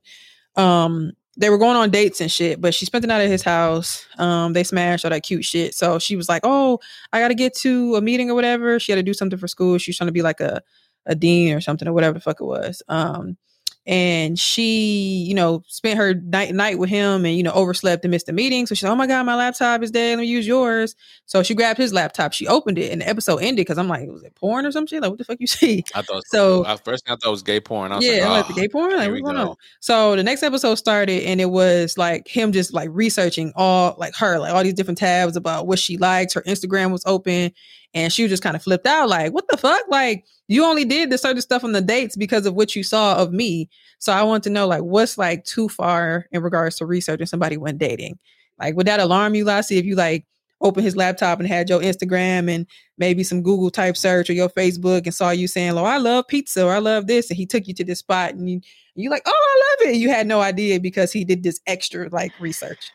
Um, 0.56 1.12
they 1.36 1.50
were 1.50 1.58
going 1.58 1.76
on 1.76 1.90
dates 1.90 2.22
and 2.22 2.32
shit, 2.32 2.62
but 2.62 2.76
she 2.76 2.86
spent 2.86 3.02
the 3.02 3.08
night 3.08 3.24
at 3.24 3.30
his 3.30 3.42
house. 3.42 4.06
Um, 4.20 4.54
they 4.54 4.64
smashed 4.64 5.04
all 5.04 5.10
that 5.10 5.24
cute 5.24 5.44
shit. 5.44 5.74
So 5.74 5.98
she 5.98 6.16
was 6.16 6.30
like, 6.30 6.42
"Oh, 6.46 6.80
I 7.12 7.20
got 7.20 7.30
to 7.30 7.34
get 7.34 7.56
to 7.58 7.96
a 7.96 8.02
meeting 8.02 8.30
or 8.30 8.36
whatever." 8.36 8.80
She 8.80 8.92
had 8.92 8.98
to 8.98 9.04
do 9.04 9.16
something 9.16 9.40
for 9.40 9.48
school. 9.48 9.80
She 9.80 9.90
was 9.90 9.98
trying 9.98 10.10
to 10.10 10.14
be 10.14 10.22
like 10.22 10.40
a 10.40 10.62
a 11.06 11.16
dean 11.16 11.54
or 11.54 11.62
something 11.62 11.88
or 11.88 11.94
whatever 11.94 12.14
the 12.16 12.20
fuck 12.22 12.40
it 12.42 12.46
was. 12.46 12.82
Um, 12.88 13.38
and 13.86 14.40
she, 14.40 15.26
you 15.28 15.34
know, 15.34 15.62
spent 15.68 15.98
her 15.98 16.14
night 16.14 16.56
night 16.56 16.80
with 16.80 16.90
him 16.90 17.26
and 17.26 17.36
you 17.36 17.44
know 17.44 17.52
overslept 17.52 18.06
and 18.06 18.12
missed 18.12 18.28
the 18.28 18.32
meeting. 18.32 18.66
So 18.66 18.76
she's 18.76 18.84
like, 18.84 18.94
"Oh 18.94 18.96
my 18.96 19.08
god, 19.08 19.26
my 19.26 19.36
laptop 19.36 19.84
is 19.84 19.92
dead. 19.92 20.12
Let 20.18 20.22
me 20.22 20.28
use 20.28 20.48
yours." 20.48 20.96
So 21.26 21.44
she 21.44 21.54
grabbed 21.54 21.80
his 21.80 21.92
laptop. 21.92 22.32
She 22.32 22.48
opened 22.48 22.78
it, 22.78 22.94
and 22.94 23.02
the 23.02 23.10
episode 23.10 23.40
ended 23.40 23.58
because 23.58 23.78
I'm 23.78 23.90
like, 23.90 24.08
"Was 24.10 24.24
it 24.24 24.36
porn 24.36 24.66
or 24.66 24.72
some 24.72 24.88
shit? 24.88 25.02
Like, 25.02 25.10
what 25.12 25.18
the 25.18 25.26
fuck 25.26 25.42
you 25.42 25.48
see?" 25.48 25.84
I 25.94 26.02
thought 26.02 26.24
So- 26.28 26.64
so. 26.64 26.66
At 26.66 26.86
first, 26.86 27.04
I 27.08 27.18
thought 27.18 27.28
it 27.28 27.32
was 27.32 27.44
gay 27.44 27.60
porn. 27.60 27.92
I 27.92 27.98
was 27.98 28.06
yeah, 28.06 28.30
like, 28.30 28.30
like, 28.30 28.46
oh, 28.46 28.54
the 28.54 28.62
gay 28.62 28.68
porn. 28.70 28.96
Like, 28.96 29.10
what's 29.10 29.22
going 29.22 29.36
go. 29.36 29.50
on? 29.50 29.56
So 29.82 30.16
the 30.16 30.24
next 30.24 30.44
episode 30.44 30.76
started, 30.76 31.24
and 31.24 31.42
it 31.42 31.50
was 31.50 31.98
like 31.98 32.26
him 32.30 32.54
just 32.54 32.74
like 32.74 32.88
researching 32.94 33.52
all 33.58 33.96
like 33.98 34.16
her, 34.16 34.40
like 34.40 34.54
all 34.54 34.64
these 34.64 34.76
different 34.76 34.98
tabs 35.00 35.36
about 35.36 35.68
what 35.68 35.78
she 35.78 35.98
likes. 35.98 36.36
Her 36.36 36.42
Instagram 36.44 36.94
was 36.94 37.04
open, 37.06 37.52
and 37.94 38.12
she 38.12 38.24
was 38.24 38.30
just 38.32 38.44
kind 38.44 38.56
of 38.56 38.64
flipped 38.64 38.88
out, 38.88 39.10
like, 39.10 39.34
"What 39.34 39.48
the 39.50 39.58
fuck? 39.58 39.84
Like, 39.90 40.26
you 40.48 40.64
only 40.66 40.86
did 40.86 41.10
the 41.10 41.18
certain 41.18 41.42
stuff 41.42 41.64
on 41.64 41.72
the 41.74 41.82
dates 41.82 42.16
because 42.16 42.46
of 42.46 42.56
what 42.56 42.76
you 42.76 42.84
saw 42.84 43.18
of 43.18 43.32
me." 43.34 43.70
So 44.00 44.14
I 44.14 44.24
want 44.24 44.44
to 44.46 44.50
know, 44.50 44.68
like, 44.68 44.84
what's 44.84 45.18
like 45.18 45.46
too 45.46 45.70
far 45.70 46.28
in 46.32 46.42
regards 46.42 46.76
to 46.78 46.86
researching 46.86 47.28
somebody 47.28 47.58
when 47.58 47.78
dating? 47.78 48.20
Like, 48.60 48.76
would 48.76 48.88
that 48.88 49.00
alarm 49.00 49.36
you, 49.36 49.46
Lassie, 49.46 49.78
if 49.78 49.86
you 49.86 49.96
like 49.96 50.26
open 50.62 50.84
his 50.84 50.96
laptop 50.96 51.40
and 51.40 51.48
had 51.48 51.70
your 51.70 51.82
Instagram 51.82 52.50
and 52.50 52.66
maybe 52.98 53.24
some 53.24 53.44
Google 53.44 53.70
type 53.70 53.98
search 53.98 54.30
or 54.30 54.34
your 54.34 54.50
Facebook 54.50 55.04
and 55.06 55.14
saw 55.14 55.30
you 55.32 55.48
saying, 55.48 55.78
"Oh, 55.78 55.84
I 55.86 55.98
love 55.98 56.28
pizza," 56.28 56.66
or 56.66 56.74
"I 56.74 56.80
love 56.80 57.08
this," 57.08 57.30
and 57.30 57.38
he 57.38 57.46
took 57.46 57.68
you 57.68 57.74
to 57.76 57.84
this 57.84 58.00
spot 58.00 58.34
and 58.34 58.50
you 58.50 58.62
you 58.96 59.10
like, 59.10 59.24
"Oh, 59.26 59.32
I 59.32 59.86
love 59.86 59.94
it." 59.94 59.98
You 59.98 60.10
had 60.10 60.28
no 60.28 60.42
idea 60.42 60.80
because 60.80 61.12
he 61.12 61.26
did 61.26 61.44
this 61.44 61.60
extra 61.68 62.10
like 62.10 62.32
research. 62.40 62.92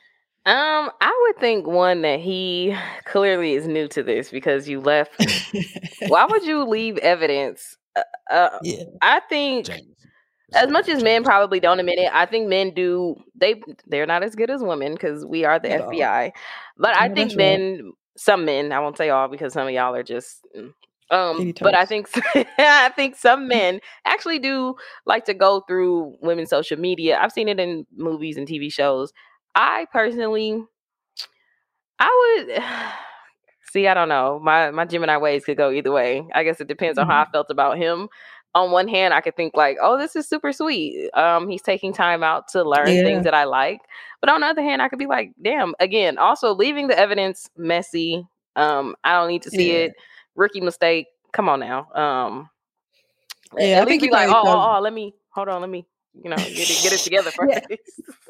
Um, 0.49 0.91
I 1.01 1.27
would 1.29 1.41
think 1.41 1.67
one 1.67 2.03
that 2.03 2.21
he 2.21 2.75
clearly 3.05 3.55
is 3.55 3.69
new 3.69 3.89
to 3.89 4.03
this 4.03 4.31
because 4.31 4.69
you 4.69 4.81
left. 4.81 5.13
Why 6.07 6.25
would 6.27 6.45
you 6.45 6.65
leave 6.65 6.99
evidence? 6.99 7.77
Uh, 7.97 8.03
uh, 8.31 8.59
Yeah. 8.63 8.85
I 9.03 9.21
think 9.29 9.67
James. 9.67 9.97
as 10.55 10.71
much 10.71 10.89
as 10.89 11.01
men 11.03 11.25
probably 11.25 11.61
don't 11.61 11.81
admit 11.81 11.99
it, 11.99 12.11
I 12.15 12.27
think 12.27 12.49
men 12.49 12.73
do. 12.75 13.17
They 13.35 13.63
they're 13.89 14.07
not 14.07 14.23
as 14.23 14.35
good 14.35 14.51
as 14.51 14.63
women 14.63 14.95
because 14.95 15.27
we 15.27 15.45
are 15.45 15.59
the 15.61 15.75
all. 15.79 15.93
FBI. 15.93 16.33
But 16.79 16.97
I 16.97 17.09
No, 17.09 17.15
think 17.15 17.37
right. 17.37 17.37
men, 17.37 17.93
some 18.17 18.45
men, 18.47 18.73
I 18.73 18.81
won't 18.81 18.97
say 18.99 19.11
all 19.11 19.29
because 19.29 19.53
some 19.53 19.69
of 19.69 19.75
y'all 19.75 19.95
are 19.95 20.03
just. 20.03 20.47
mm, 20.57 20.73
Um, 21.11 21.49
but 21.63 21.75
I 21.75 21.87
think 21.87 22.09
I 22.59 22.91
think 22.97 23.17
some 23.17 23.49
men 23.49 23.81
actually 24.07 24.39
do 24.41 24.75
like 25.07 25.25
to 25.27 25.35
go 25.35 25.63
through 25.69 26.17
women's 26.23 26.51
social 26.51 26.79
media. 26.79 27.19
I've 27.21 27.33
seen 27.33 27.49
it 27.49 27.61
in 27.61 27.87
movies 27.97 28.37
and 28.39 28.49
TV 28.49 28.71
shows. 28.73 29.13
I 29.55 29.87
personally, 29.93 30.65
I 31.99 32.45
would 32.47 32.63
see. 33.73 33.87
I 33.89 33.95
don't 33.95 34.09
know. 34.09 34.41
My 34.43 34.71
my 34.71 34.85
Gemini 34.85 35.17
ways 35.17 35.45
could 35.45 35.57
go 35.57 35.71
either 35.71 35.93
way. 35.93 36.27
I 36.35 36.45
guess 36.45 36.61
it 36.61 36.69
depends 36.69 36.99
on 36.99 37.07
how 37.07 37.23
Mm-hmm. 37.23 37.29
I 37.29 37.33
felt 37.33 37.51
about 37.51 37.79
him. 37.79 38.09
On 38.55 38.71
one 38.71 38.89
hand, 38.89 39.13
I 39.15 39.21
could 39.21 39.37
think 39.37 39.55
like, 39.57 39.77
"Oh, 39.81 39.99
this 39.99 40.17
is 40.17 40.29
super 40.29 40.53
sweet. 40.53 41.11
Um, 41.15 41.49
he's 41.49 41.63
taking 41.63 41.93
time 41.93 42.23
out 42.23 42.49
to 42.49 42.63
learn 42.65 42.89
Yeah. 42.89 43.05
things 43.05 43.25
that 43.25 43.35
I 43.35 43.45
like." 43.45 43.81
But 44.21 44.31
on 44.31 44.41
the 44.41 44.47
other 44.47 44.63
hand, 44.63 44.81
I 44.83 44.89
could 44.89 44.99
be 44.99 45.07
like, 45.07 45.33
"Damn!" 45.43 45.75
Again, 45.81 46.19
also 46.19 46.55
leaving 46.55 46.89
the 46.89 46.99
evidence 46.99 47.51
messy. 47.57 48.27
Um, 48.57 48.97
I 49.05 49.13
don't 49.13 49.29
need 49.29 49.43
to 49.43 49.51
see 49.51 49.71
Yeah. 49.73 49.79
it. 49.87 49.93
Rookie 50.35 50.61
mistake. 50.63 51.07
Come 51.33 51.49
on 51.49 51.61
now. 51.61 51.89
Um, 51.93 52.51
Yeah, 53.57 53.83
I 53.83 53.85
think 53.87 54.03
be 54.03 54.11
like, 54.11 54.29
"Oh, 54.29 54.43
oh, 54.47 54.77
oh, 54.77 54.81
let 54.81 54.93
me 54.93 55.15
hold 55.31 55.49
on. 55.49 55.61
Let 55.61 55.71
me, 55.71 55.87
you 56.15 56.31
know, 56.31 56.37
get 56.37 56.49
it, 56.49 56.83
get 56.83 56.93
it 56.93 57.01
together 57.01 57.31
first. 57.37 57.61
Yeah. 57.71 57.77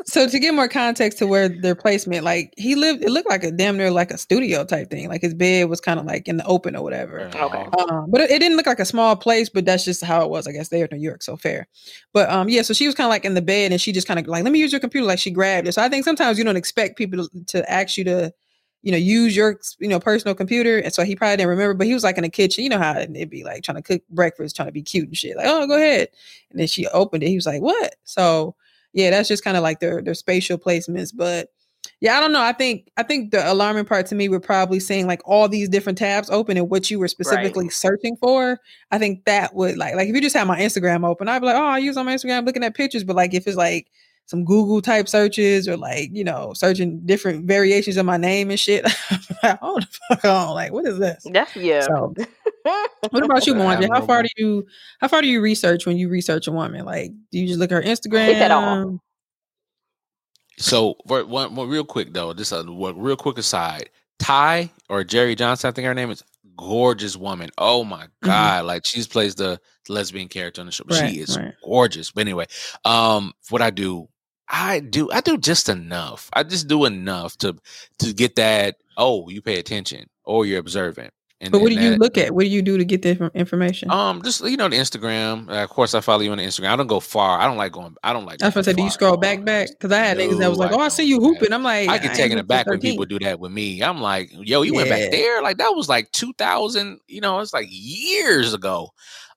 So 0.04 0.26
to 0.26 0.38
get 0.38 0.54
more 0.54 0.68
context 0.68 1.18
to 1.18 1.26
where 1.26 1.48
their 1.48 1.74
placement, 1.74 2.24
like 2.24 2.54
he 2.56 2.74
lived, 2.74 3.02
it 3.02 3.10
looked 3.10 3.28
like 3.28 3.44
a 3.44 3.50
damn 3.50 3.76
near 3.76 3.90
like 3.90 4.10
a 4.10 4.18
studio 4.18 4.64
type 4.64 4.90
thing. 4.90 5.08
Like 5.08 5.20
his 5.20 5.34
bed 5.34 5.68
was 5.68 5.80
kind 5.80 6.00
of 6.00 6.06
like 6.06 6.28
in 6.28 6.38
the 6.38 6.46
open 6.46 6.76
or 6.76 6.82
whatever. 6.82 7.30
Okay. 7.34 7.66
Um, 7.78 8.10
but 8.10 8.22
it, 8.22 8.30
it 8.30 8.38
didn't 8.38 8.56
look 8.56 8.66
like 8.66 8.80
a 8.80 8.84
small 8.84 9.16
place, 9.16 9.48
but 9.48 9.64
that's 9.64 9.84
just 9.84 10.02
how 10.02 10.22
it 10.22 10.30
was. 10.30 10.46
I 10.46 10.52
guess 10.52 10.68
they 10.68 10.82
are 10.82 10.86
in 10.86 10.98
New 10.98 11.04
York, 11.04 11.22
so 11.22 11.36
fair. 11.36 11.66
But 12.14 12.30
um, 12.30 12.48
yeah, 12.48 12.62
so 12.62 12.72
she 12.72 12.86
was 12.86 12.94
kind 12.94 13.06
of 13.06 13.10
like 13.10 13.24
in 13.24 13.34
the 13.34 13.42
bed, 13.42 13.72
and 13.72 13.80
she 13.80 13.92
just 13.92 14.06
kind 14.06 14.18
of 14.18 14.26
like, 14.26 14.44
let 14.44 14.52
me 14.52 14.58
use 14.60 14.72
your 14.72 14.80
computer. 14.80 15.06
Like 15.06 15.18
she 15.18 15.30
grabbed 15.30 15.68
it. 15.68 15.72
So 15.72 15.82
I 15.82 15.88
think 15.88 16.04
sometimes 16.04 16.38
you 16.38 16.44
don't 16.44 16.56
expect 16.56 16.96
people 16.96 17.28
to, 17.28 17.44
to 17.46 17.70
ask 17.70 17.96
you 17.96 18.04
to, 18.04 18.32
you 18.82 18.92
know, 18.92 18.98
use 18.98 19.34
your 19.34 19.58
you 19.80 19.88
know 19.88 20.00
personal 20.00 20.34
computer, 20.34 20.78
and 20.78 20.92
so 20.92 21.04
he 21.04 21.16
probably 21.16 21.36
didn't 21.36 21.48
remember. 21.48 21.74
But 21.74 21.86
he 21.86 21.94
was 21.94 22.04
like 22.04 22.16
in 22.16 22.22
the 22.22 22.28
kitchen, 22.28 22.64
you 22.64 22.70
know 22.70 22.78
how 22.78 22.98
it'd 22.98 23.30
be 23.30 23.44
like 23.44 23.62
trying 23.62 23.76
to 23.76 23.82
cook 23.82 24.02
breakfast, 24.10 24.56
trying 24.56 24.68
to 24.68 24.72
be 24.72 24.82
cute 24.82 25.08
and 25.08 25.16
shit. 25.16 25.36
Like, 25.36 25.46
oh, 25.48 25.66
go 25.66 25.76
ahead. 25.76 26.08
And 26.50 26.60
then 26.60 26.66
she 26.68 26.86
opened 26.88 27.22
it. 27.22 27.28
He 27.28 27.34
was 27.34 27.46
like, 27.46 27.62
what? 27.62 27.96
So 28.04 28.54
yeah, 28.92 29.10
that's 29.10 29.28
just 29.28 29.44
kind 29.44 29.56
of 29.56 29.62
like 29.62 29.80
their 29.80 30.02
their 30.02 30.14
spatial 30.14 30.58
placements, 30.58 31.12
but. 31.14 31.50
Yeah, 32.00 32.16
I 32.16 32.20
don't 32.20 32.32
know. 32.32 32.42
I 32.42 32.52
think 32.52 32.90
I 32.96 33.02
think 33.02 33.32
the 33.32 33.50
alarming 33.50 33.84
part 33.84 34.06
to 34.06 34.14
me 34.14 34.28
were 34.28 34.38
probably 34.38 34.78
seeing 34.78 35.08
like 35.08 35.20
all 35.24 35.48
these 35.48 35.68
different 35.68 35.98
tabs 35.98 36.30
open 36.30 36.56
and 36.56 36.68
what 36.68 36.90
you 36.90 36.98
were 36.98 37.08
specifically 37.08 37.70
searching 37.70 38.16
for. 38.16 38.60
I 38.92 38.98
think 38.98 39.24
that 39.24 39.54
would 39.54 39.76
like 39.76 39.94
like 39.94 40.08
if 40.08 40.14
you 40.14 40.20
just 40.20 40.36
had 40.36 40.46
my 40.46 40.60
Instagram 40.60 41.04
open, 41.04 41.28
I'd 41.28 41.40
be 41.40 41.46
like, 41.46 41.56
oh, 41.56 41.64
I 41.64 41.78
use 41.78 41.96
on 41.96 42.06
my 42.06 42.14
Instagram 42.14 42.46
looking 42.46 42.62
at 42.62 42.74
pictures. 42.74 43.02
But 43.02 43.16
like 43.16 43.34
if 43.34 43.48
it's 43.48 43.56
like 43.56 43.88
some 44.28 44.44
Google 44.44 44.82
type 44.82 45.08
searches 45.08 45.66
or 45.66 45.76
like 45.76 46.10
you 46.12 46.22
know 46.22 46.52
searching 46.54 47.00
different 47.04 47.46
variations 47.46 47.96
of 47.96 48.04
my 48.04 48.18
name 48.18 48.50
and 48.50 48.60
shit, 48.60 48.84
I'm 49.10 49.20
like, 49.42 49.58
hold 49.60 49.82
the 49.82 50.16
fuck 50.16 50.24
on, 50.24 50.54
like 50.54 50.72
what 50.72 50.86
is 50.86 50.98
this? 50.98 51.26
That's 51.32 51.56
yeah. 51.56 51.80
So, 51.80 52.14
what 53.10 53.24
about 53.24 53.46
you, 53.46 53.54
Okay, 53.54 53.66
I 53.66 53.76
Mwanje? 53.76 53.82
have 53.82 53.90
How 53.90 54.06
far 54.06 54.22
do 54.22 54.28
you 54.36 54.66
how 55.00 55.08
far 55.08 55.22
do 55.22 55.28
you 55.28 55.40
research 55.40 55.86
when 55.86 55.96
you 55.96 56.08
research 56.08 56.46
a 56.46 56.52
woman? 56.52 56.84
Like, 56.84 57.10
do 57.32 57.38
you 57.38 57.46
just 57.46 57.58
look 57.58 57.72
at 57.72 57.82
her 57.82 57.90
Instagram? 57.90 58.28
If 58.28 58.36
at 58.36 58.50
all. 58.50 59.00
So, 60.58 60.96
for 61.06 61.24
one, 61.24 61.54
one 61.54 61.68
real 61.68 61.84
quick 61.84 62.12
though, 62.12 62.34
just 62.34 62.52
a 62.52 62.62
one 62.62 63.00
real 63.00 63.16
quick 63.16 63.38
aside. 63.38 63.90
Ty 64.18 64.70
or 64.88 65.04
Jerrie 65.04 65.36
Johnson, 65.36 65.68
I 65.68 65.70
think 65.70 65.86
her 65.86 65.94
name 65.94 66.10
is 66.10 66.24
gorgeous 66.58 67.16
woman. 67.16 67.48
Oh 67.56 67.84
my 67.84 68.08
god, 68.22 68.66
like 68.66 68.84
she's 68.84 69.06
plays 69.06 69.36
the 69.36 69.60
lesbian 69.88 70.28
character 70.28 70.60
on 70.60 70.66
the 70.66 70.72
show. 70.72 70.84
Mm-hmm. 70.84 71.02
Right, 71.04 71.14
she 71.14 71.20
is 71.20 71.38
right. 71.38 71.54
gorgeous. 71.64 72.10
But 72.10 72.22
anyway, 72.22 72.46
um, 72.84 73.32
what 73.48 73.62
I 73.62 73.70
do, 73.70 74.08
I 74.50 74.80
do, 74.80 75.10
I 75.12 75.20
do 75.20 75.36
just 75.38 75.68
enough. 75.68 76.30
I 76.32 76.42
just 76.42 76.68
do 76.68 76.84
enough 76.84 77.36
to 77.38 77.56
to 77.98 78.12
get 78.12 78.36
that. 78.36 78.76
Oh, 78.96 79.28
you 79.28 79.42
pay 79.42 79.58
attention, 79.58 80.06
or 80.24 80.46
you're 80.46 80.58
observant. 80.58 81.12
And 81.40 81.52
But 81.52 81.60
what 81.60 81.68
do 81.68 81.76
you 81.76 81.90
that- 81.90 82.00
look 82.00 82.18
at? 82.18 82.34
What 82.34 82.42
do 82.42 82.48
you 82.48 82.62
do 82.62 82.78
to 82.78 82.84
get 82.84 83.02
the 83.02 83.10
inf- 83.10 83.34
information? 83.34 83.92
Um, 83.92 84.22
just 84.22 84.42
you 84.42 84.56
know, 84.56 84.68
the 84.68 84.74
Instagram. 84.76 85.48
Uh, 85.48 85.62
of 85.62 85.70
course, 85.70 85.94
I 85.94 86.00
follow 86.00 86.22
you 86.22 86.32
on 86.32 86.38
the 86.38 86.44
Instagram. 86.44 86.70
I 86.70 86.76
don't 86.76 86.88
go 86.88 86.98
far. 86.98 87.38
I 87.38 87.44
don't 87.46 87.56
like 87.56 87.70
going. 87.70 87.94
I 88.02 88.12
don't 88.12 88.24
like. 88.26 88.38
That's 88.38 88.56
what 88.56 88.62
I 88.62 88.70
said. 88.70 88.76
Do 88.76 88.82
you 88.82 88.90
scroll 88.90 89.16
back 89.16 89.44
back? 89.44 89.68
Because 89.68 89.92
I 89.92 89.98
had 90.00 90.18
niggas 90.18 90.38
that 90.40 90.50
was 90.50 90.58
like, 90.58 90.72
I 90.72 90.74
"Oh, 90.74 90.80
I 90.80 90.88
see 90.88 91.04
you 91.04 91.20
hooping." 91.20 91.52
I'm 91.52 91.62
like, 91.62 91.88
I 91.88 91.98
get 91.98 92.16
taken 92.16 92.38
aback 92.38 92.66
when 92.66 92.80
people 92.80 93.04
do 93.04 93.20
that 93.20 93.38
with 93.38 93.52
me. 93.52 93.82
I'm 93.84 94.00
like, 94.00 94.30
yo, 94.32 94.62
you 94.62 94.74
went 94.74 94.88
back 94.88 95.12
there? 95.12 95.40
Like 95.42 95.58
that 95.58 95.76
was 95.76 95.88
like 95.88 96.10
2000. 96.10 96.98
You 97.06 97.20
know, 97.20 97.38
it's 97.38 97.52
like 97.52 97.68
years 97.70 98.52
ago. 98.52 98.88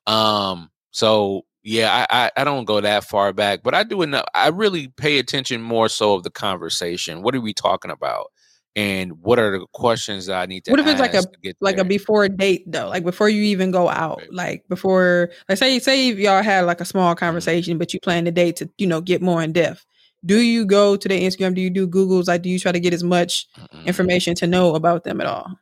Um, 0.07 0.71
so 0.89 1.45
yeah, 1.63 2.05
I, 2.09 2.25
I 2.25 2.31
I 2.37 2.43
don't 2.43 2.65
go 2.65 2.81
that 2.81 3.03
far 3.05 3.33
back, 3.33 3.61
but 3.63 3.73
I 3.75 3.83
do 3.83 4.01
enough. 4.01 4.25
I 4.33 4.49
really 4.49 4.87
pay 4.89 5.19
attention 5.19 5.61
more 5.61 5.89
so 5.89 6.13
of 6.15 6.23
the 6.23 6.31
conversation. 6.31 7.21
What 7.21 7.35
are 7.35 7.41
we 7.41 7.53
talking 7.53 7.91
about? 7.91 8.27
And 8.75 9.13
what 9.21 9.37
are 9.39 9.51
the 9.59 9.65
questions 9.73 10.27
that 10.27 10.41
I 10.41 10.45
need 10.45 10.63
to 10.65 10.71
What 10.71 10.79
if 10.79 10.87
it's 10.87 10.99
like 10.99 11.13
a 11.13 11.23
like 11.59 11.77
a 11.77 11.83
before 11.83 12.27
date 12.29 12.63
though? 12.67 12.87
Like 12.89 13.03
before 13.03 13.29
you 13.29 13.43
even 13.43 13.71
go 13.71 13.89
out, 13.89 14.19
Right. 14.19 14.31
like 14.31 14.63
before, 14.69 15.29
like 15.49 15.57
say 15.57 15.79
say 15.79 16.11
y'all 16.13 16.41
had 16.43 16.65
like 16.65 16.79
a 16.81 16.83
Mm-hmm. 16.83 16.89
small 16.89 17.15
conversation, 17.15 17.77
but 17.77 17.93
you 17.93 17.99
plan 17.99 18.23
the 18.23 18.31
date 18.31 18.55
to 18.57 18.69
you 18.77 18.87
know 18.87 19.01
get 19.01 19.21
more 19.21 19.41
in 19.43 19.51
depth. 19.53 19.85
Do 20.25 20.39
you 20.39 20.65
go 20.65 20.95
to 20.95 21.07
the 21.07 21.21
Instagram? 21.21 21.55
Do 21.55 21.61
you 21.61 21.69
do 21.69 21.87
Google's? 21.87 22.27
Like, 22.27 22.43
do 22.43 22.49
you 22.49 22.59
try 22.59 22.71
to 22.71 22.79
get 22.79 22.93
as 22.93 23.03
much 23.03 23.47
Mm-mm. 23.57 23.85
information 23.85 24.35
to 24.35 24.47
know 24.47 24.75
about 24.75 25.03
them 25.03 25.19
at 25.19 25.27
all? 25.27 25.57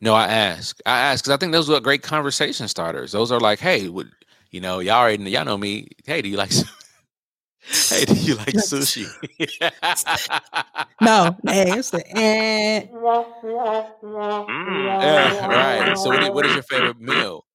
No, 0.00 0.14
I 0.14 0.26
ask. 0.26 0.78
I 0.86 0.98
ask 1.00 1.24
because 1.24 1.34
I 1.34 1.36
think 1.36 1.52
those 1.52 1.68
are 1.68 1.80
great 1.80 2.02
conversation 2.02 2.68
starters. 2.68 3.12
Those 3.12 3.32
are 3.32 3.40
like, 3.40 3.58
hey, 3.58 3.88
would 3.88 4.10
you 4.54 4.60
know, 4.60 4.78
y'all 4.78 4.94
already 4.94 5.28
y'all 5.32 5.44
know 5.44 5.58
me. 5.58 5.88
Hey, 6.06 6.22
do 6.22 6.28
you 6.28 6.36
like? 6.36 6.52
Hey, 7.88 8.04
do 8.04 8.12
you 8.14 8.34
like 8.34 8.54
sushi? 8.56 9.06
No, 11.00 11.34
hey, 11.46 11.78
it's 11.78 11.88
the 11.90 12.04
eh. 12.14 12.86
Yeah, 15.00 15.46
right. 15.46 15.96
So, 15.96 16.10
what 16.10 16.22
is, 16.22 16.30
what 16.30 16.46
is 16.46 16.54
your 16.54 16.62
favorite 16.62 17.00
meal? 17.00 17.46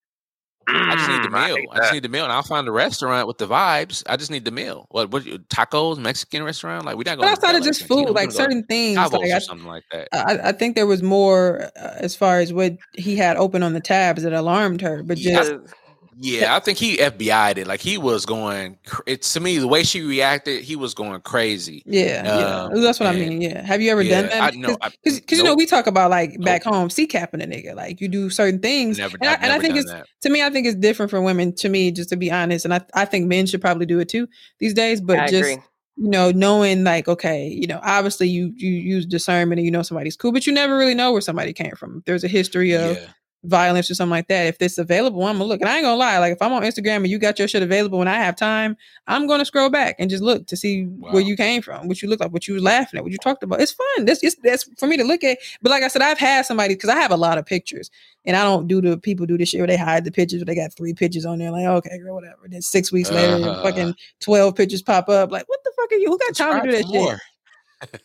I 0.67 0.95
just 0.95 1.09
need 1.09 1.23
the 1.23 1.27
Mm, 1.27 1.35
I 1.35 1.47
meal. 1.47 1.69
I, 1.71 1.77
just 1.77 1.93
need 1.93 2.03
the 2.03 2.09
meal, 2.09 2.23
and 2.23 2.33
I'll 2.33 2.41
find 2.41 2.67
a 2.67 2.71
restaurant 2.71 3.27
with 3.27 3.37
the 3.37 3.47
vibes. 3.47 4.03
I 4.07 4.17
just 4.17 4.31
need 4.31 4.45
the 4.45 4.51
meal. 4.51 4.87
What? 4.89 5.11
What? 5.11 5.23
Tacos, 5.23 5.99
Mexican 5.99 6.41
restaurant? 6.43 6.85
Like 6.85 6.97
we 6.97 7.03
not 7.03 7.17
But 7.17 7.25
going. 7.25 7.31
outside 7.31 7.55
of 7.55 7.63
just 7.63 7.83
food, 7.83 8.09
like 8.09 8.31
certain 8.31 8.63
things, 8.63 8.97
like 8.97 9.13
or 9.13 9.35
I, 9.35 9.39
something 9.39 9.67
like 9.67 9.83
that. 9.91 10.07
I, 10.11 10.49
I 10.49 10.51
think 10.53 10.75
there 10.75 10.87
was 10.87 11.03
more 11.03 11.69
uh, 11.75 11.93
as 11.97 12.15
far 12.15 12.39
as 12.39 12.51
what 12.51 12.77
he 12.93 13.15
had 13.15 13.37
open 13.37 13.61
on 13.61 13.73
the 13.73 13.79
tabs 13.79 14.23
that 14.23 14.33
alarmed 14.33 14.81
her. 14.81 15.03
But 15.03 15.19
just 15.19 15.53
Because 15.53 15.73
Yeah, 16.21 16.53
I 16.53 16.59
think 16.59 16.77
he 16.77 16.97
FBI'd 16.97 17.59
it. 17.59 17.65
Like 17.67 17.79
he 17.79 17.97
was 17.97 18.25
going. 18.25 18.77
It's 19.05 19.31
to 19.33 19.39
me 19.39 19.57
the 19.57 19.67
way 19.69 19.83
she 19.83 20.01
reacted. 20.01 20.63
He 20.63 20.75
was 20.75 20.93
going 20.93 21.21
crazy. 21.21 21.81
Yeah, 21.85 22.23
Um, 22.69 22.75
yeah, 22.75 22.81
that's 22.83 22.99
what 22.99 23.07
I 23.07 23.13
mean. 23.13 23.41
Yeah, 23.41 23.61
have 23.65 23.81
you 23.81 23.89
ever 23.89 24.01
yeah, 24.01 24.21
done 24.23 24.29
that? 24.31 24.53
I- 24.53 24.57
no, 24.57 24.77
I- 24.81 24.91
because 25.03 25.37
you 25.37 25.43
know 25.45 25.55
we 25.55 25.65
talk 25.65 25.87
about 25.87 26.09
like 26.11 26.37
back 26.41 26.63
home 26.63 26.89
C 26.89 27.07
capping 27.07 27.41
a 27.41 27.45
nigga. 27.45 27.73
Like 27.73 28.01
you 28.01 28.09
do 28.09 28.29
certain 28.29 28.59
things, 28.59 28.97
Never, 28.97 29.17
and 29.21 29.29
I, 29.29 29.33
I've 29.33 29.43
and 29.43 29.51
I 29.53 29.59
think 29.59 29.77
it's 29.77 29.89
that. 29.89 30.07
to 30.23 30.29
me. 30.29 30.43
I 30.43 30.49
think 30.49 30.67
it's 30.67 30.75
different 30.75 31.09
for 31.09 31.21
women. 31.21 31.53
To 31.55 31.69
me, 31.69 31.89
just 31.91 32.09
to 32.09 32.17
be 32.17 32.29
honest, 32.29 32.65
and 32.65 32.73
I 32.73 32.81
I 32.93 33.05
think 33.05 33.27
men 33.27 33.45
should 33.45 33.61
probably 33.61 33.85
do 33.85 33.99
it 33.99 34.09
too 34.09 34.27
these 34.59 34.73
days. 34.73 34.99
But 34.99 35.19
I 35.19 35.27
just 35.27 35.51
agree. 35.51 35.63
you 35.95 36.09
know, 36.09 36.31
knowing 36.31 36.83
like 36.83 37.07
okay, 37.07 37.47
you 37.47 37.67
know, 37.67 37.79
obviously 37.81 38.27
you 38.27 38.51
you 38.57 38.71
use 38.71 39.05
discernment 39.05 39.59
and 39.59 39.65
you 39.65 39.71
know 39.71 39.83
somebody's 39.83 40.17
cool, 40.17 40.33
but 40.33 40.45
you 40.45 40.51
never 40.51 40.77
really 40.77 40.95
know 40.95 41.13
where 41.13 41.21
somebody 41.21 41.53
came 41.53 41.71
from. 41.77 41.99
If 41.99 42.05
there's 42.05 42.23
a 42.25 42.27
history 42.27 42.73
of 42.73 42.97
Yeah. 42.97 43.05
Violence 43.43 43.89
or 43.89 43.95
something 43.95 44.11
like 44.11 44.27
that, 44.27 44.47
if 44.47 44.57
it's 44.61 44.77
available, 44.77 45.23
I'm 45.25 45.35
gonna 45.37 45.45
look. 45.45 45.61
And 45.61 45.69
I 45.69 45.75
ain't 45.77 45.83
gonna 45.85 45.95
lie, 45.95 46.17
like 46.19 46.33
if 46.33 46.41
I'm 46.41 46.51
on 46.51 46.63
Instagram 46.63 46.97
and 46.97 47.07
you 47.07 47.17
got 47.19 47.39
your 47.39 47.47
shit 47.47 47.63
available 47.63 47.97
when 47.99 48.07
I 48.07 48.15
have 48.15 48.35
time, 48.35 48.75
I'm 49.07 49.27
gonna 49.27 49.45
scroll 49.45 49.69
back 49.69 49.95
and 49.97 50.09
just 50.09 50.21
look 50.21 50.45
to 50.47 50.57
see 50.57 50.83
where 50.83 51.21
you 51.21 51.37
came 51.37 51.61
from, 51.61 51.87
what 51.87 52.01
you 52.01 52.09
look 52.09 52.19
like, 52.19 52.33
what 52.33 52.47
you 52.47 52.53
was 52.55 52.63
laughing 52.63 52.97
at, 52.97 53.03
what 53.03 53.11
you 53.13 53.17
talked 53.17 53.41
about. 53.43 53.61
It's 53.61 53.71
fun. 53.71 54.05
That's 54.05 54.19
just 54.21 54.43
that's 54.43 54.69
for 54.77 54.87
me 54.87 54.97
to 54.97 55.03
look 55.03 55.23
at. 55.23 55.37
But 55.61 55.69
like 55.69 55.83
I 55.83 55.87
said, 55.87 56.01
I've 56.01 56.17
had 56.19 56.45
somebody 56.45 56.73
because 56.75 56.89
I 56.89 56.99
have 56.99 57.11
a 57.11 57.17
lot 57.17 57.37
of 57.37 57.45
pictures, 57.45 57.89
and 58.25 58.35
I 58.35 58.43
don't 58.43 58.67
do 58.67 58.81
the 58.81 58.97
people 58.97 59.25
do 59.25 59.37
this 59.37 59.49
shit 59.49 59.59
where 59.61 59.67
they 59.67 59.77
hide 59.77 60.03
the 60.03 60.11
pictures, 60.11 60.39
where 60.41 60.45
they 60.45 60.55
got 60.55 60.75
three 60.75 60.93
pictures 60.93 61.25
on 61.25 61.37
there, 61.39 61.51
like 61.51 61.65
okay, 61.65 61.97
girl, 61.99 62.15
whatever. 62.15 62.39
Then 62.47 62.61
six 62.61 62.91
weeks 62.91 63.09
later, 63.09 63.35
Uh-huh. 63.35 63.63
fucking 63.63 63.95
twelve 64.19 64.55
pictures 64.55 64.81
pop 64.81 65.07
up. 65.07 65.31
Like 65.31 65.47
what 65.47 65.59
the 65.63 65.71
fuck 65.77 65.91
are 65.93 65.95
you? 65.95 66.09
Who 66.09 66.17
got 66.19 66.35
time 66.35 66.61
to 66.61 66.67
do 66.67 66.71
that 66.71 66.85
shit? 66.85 67.01
more. 67.01 67.19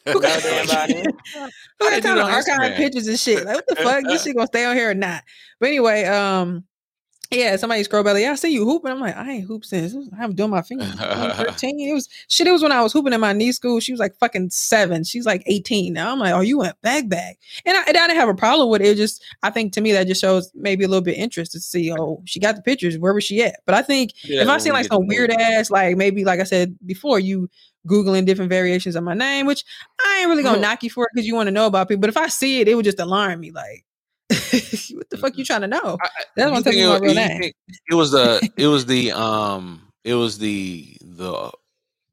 Who 0.06 0.20
got, 0.20 0.42
damn 0.42 0.66
body. 0.66 0.94
who 1.34 1.40
got 1.78 1.90
didn't 1.90 2.02
do 2.02 2.09
time 2.09 2.16
to 2.16 2.22
archive 2.22 2.60
Instagram. 2.60 2.76
pictures 2.76 3.06
and 3.09 3.18
shit? 3.18 3.44
Like 3.44 3.56
what 3.56 3.66
the 3.66 3.76
fuck? 3.76 4.05
this 4.05 4.22
shit 4.24 4.36
gonna 4.36 4.46
stay 4.46 4.64
on 4.64 4.76
here 4.76 4.90
or 4.90 4.94
not? 4.94 5.24
But 5.59 5.68
anyway, 5.68 6.05
um, 6.05 6.64
yeah, 7.30 7.56
somebody 7.56 7.82
scroll 7.84 8.02
by 8.05 8.12
like, 8.12 8.22
yeah, 8.22 8.32
I 8.32 8.34
see 8.34 8.52
you 8.52 8.64
hooping. 8.64 8.90
I'm 8.90 9.01
like, 9.01 9.16
I 9.16 9.30
ain't 9.30 9.46
hooped 9.46 9.66
since 9.66 9.94
I'm 10.18 10.34
doing 10.34 10.51
my 10.51 10.62
fingers. 10.62 10.94
I'm 11.01 11.30
13. 11.46 11.80
It 11.88 11.92
was 11.92 12.09
shit. 12.28 12.46
It 12.46 12.52
was 12.52 12.62
when 12.62 12.72
I 12.72 12.82
was 12.82 12.92
hooping 12.92 13.12
in 13.12 13.20
my 13.20 13.32
knee 13.32 13.52
school. 13.52 13.80
She 13.80 13.92
was 13.92 13.98
like 14.01 14.16
fucking 14.18 14.51
seven. 14.51 15.05
She's 15.05 15.26
like 15.26 15.42
18 15.46 15.92
now. 15.92 16.12
I'm 16.12 16.18
like, 16.18 16.32
oh, 16.34 16.40
you 16.40 16.59
went 16.59 16.80
bag 16.82 17.09
bag. 17.09 17.36
And 17.64 17.76
I, 17.76 17.80
and 17.88 17.96
I 17.96 18.06
didn't 18.06 18.16
have 18.20 18.28
a 18.28 18.34
problem 18.34 18.68
with 18.68 18.80
it. 18.82 18.86
It 18.88 18.96
just, 18.96 19.22
I 19.42 19.51
think 19.51 19.72
to 19.74 19.80
me 19.80 19.92
that 19.92 20.06
just 20.06 20.20
shows 20.20 20.51
maybe 20.55 20.84
a 20.84 20.88
little 20.88 21.02
bit 21.05 21.16
interest 21.16 21.52
to 21.52 21.60
see, 21.60 21.92
oh, 21.92 22.22
she 22.24 22.40
got 22.40 22.56
the 22.56 22.62
pictures. 22.62 22.98
Where 22.98 23.14
was 23.14 23.24
she 23.24 23.42
at? 23.42 23.60
But 23.66 23.74
I 23.74 23.82
think 23.82 24.12
Yeah, 24.24 24.42
if 24.42 24.48
I 24.48 24.52
when 24.52 24.60
see 24.60 24.72
like 24.72 24.86
some 24.86 25.06
weird 25.06 25.30
ass, 25.30 25.70
like 25.70 25.96
maybe 25.96 26.24
like 26.24 26.40
I 26.40 26.44
said 26.44 26.76
before, 26.84 27.18
you 27.20 27.48
googling 27.86 28.24
different 28.24 28.48
variations 28.51 28.96
of 28.96 29.05
my 29.05 29.12
name, 29.14 29.44
which 29.46 29.62
I 30.02 30.20
ain't 30.20 30.28
really 30.30 30.42
gonna 30.42 30.59
Mhm. 30.59 30.60
knock 30.68 30.82
you 30.82 30.90
for 30.90 31.05
it 31.05 31.10
because 31.14 31.26
you 31.26 31.34
want 31.34 31.48
to 31.48 31.51
know 31.52 31.66
about 31.66 31.88
people. 31.88 32.01
But 32.01 32.09
if 32.10 32.16
I 32.16 32.28
see 32.28 32.60
it, 32.60 32.68
it 32.68 32.74
would 32.74 32.84
just 32.84 32.98
alarm 32.98 33.40
me. 33.40 33.51
Like, 33.51 33.84
what 34.30 35.10
the 35.10 35.18
fuck 35.18 35.36
you 35.36 35.44
trying 35.44 35.60
to 35.60 35.66
know? 35.66 35.98
That's 36.36 36.48
you 36.48 36.52
what 36.52 36.56
I'm 36.56 36.62
think 36.62 36.64
telling 36.64 36.78
you 36.78 36.92
it, 36.92 37.01
my 37.01 37.06
real 37.06 37.14
name. 37.14 37.52
it 37.90 37.94
was 37.94 38.10
the 38.12 38.48
it 38.56 38.66
was 38.66 38.86
the 38.86 39.12
um 39.12 39.82
it 40.02 40.14
was 40.14 40.38
the 40.38 40.96
the 41.02 41.51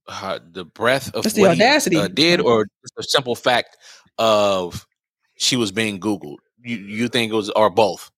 uh, 0.08 0.40
the 0.52 0.66
breath 0.66 1.14
of 1.14 1.24
the 1.24 1.42
what 1.42 1.56
he, 1.56 1.64
audacity. 1.64 1.98
uh, 1.98 2.08
did 2.08 2.42
or 2.42 2.66
just 2.84 2.96
the 2.98 3.04
simple 3.04 3.36
fact 3.36 3.78
of 4.18 4.86
she 5.38 5.56
was 5.56 5.72
being 5.72 6.00
googled 6.00 6.38
you 6.64 6.78
you 6.78 7.08
think 7.08 7.32
it 7.32 7.36
was 7.36 7.50
or 7.52 7.70
both 7.70 8.12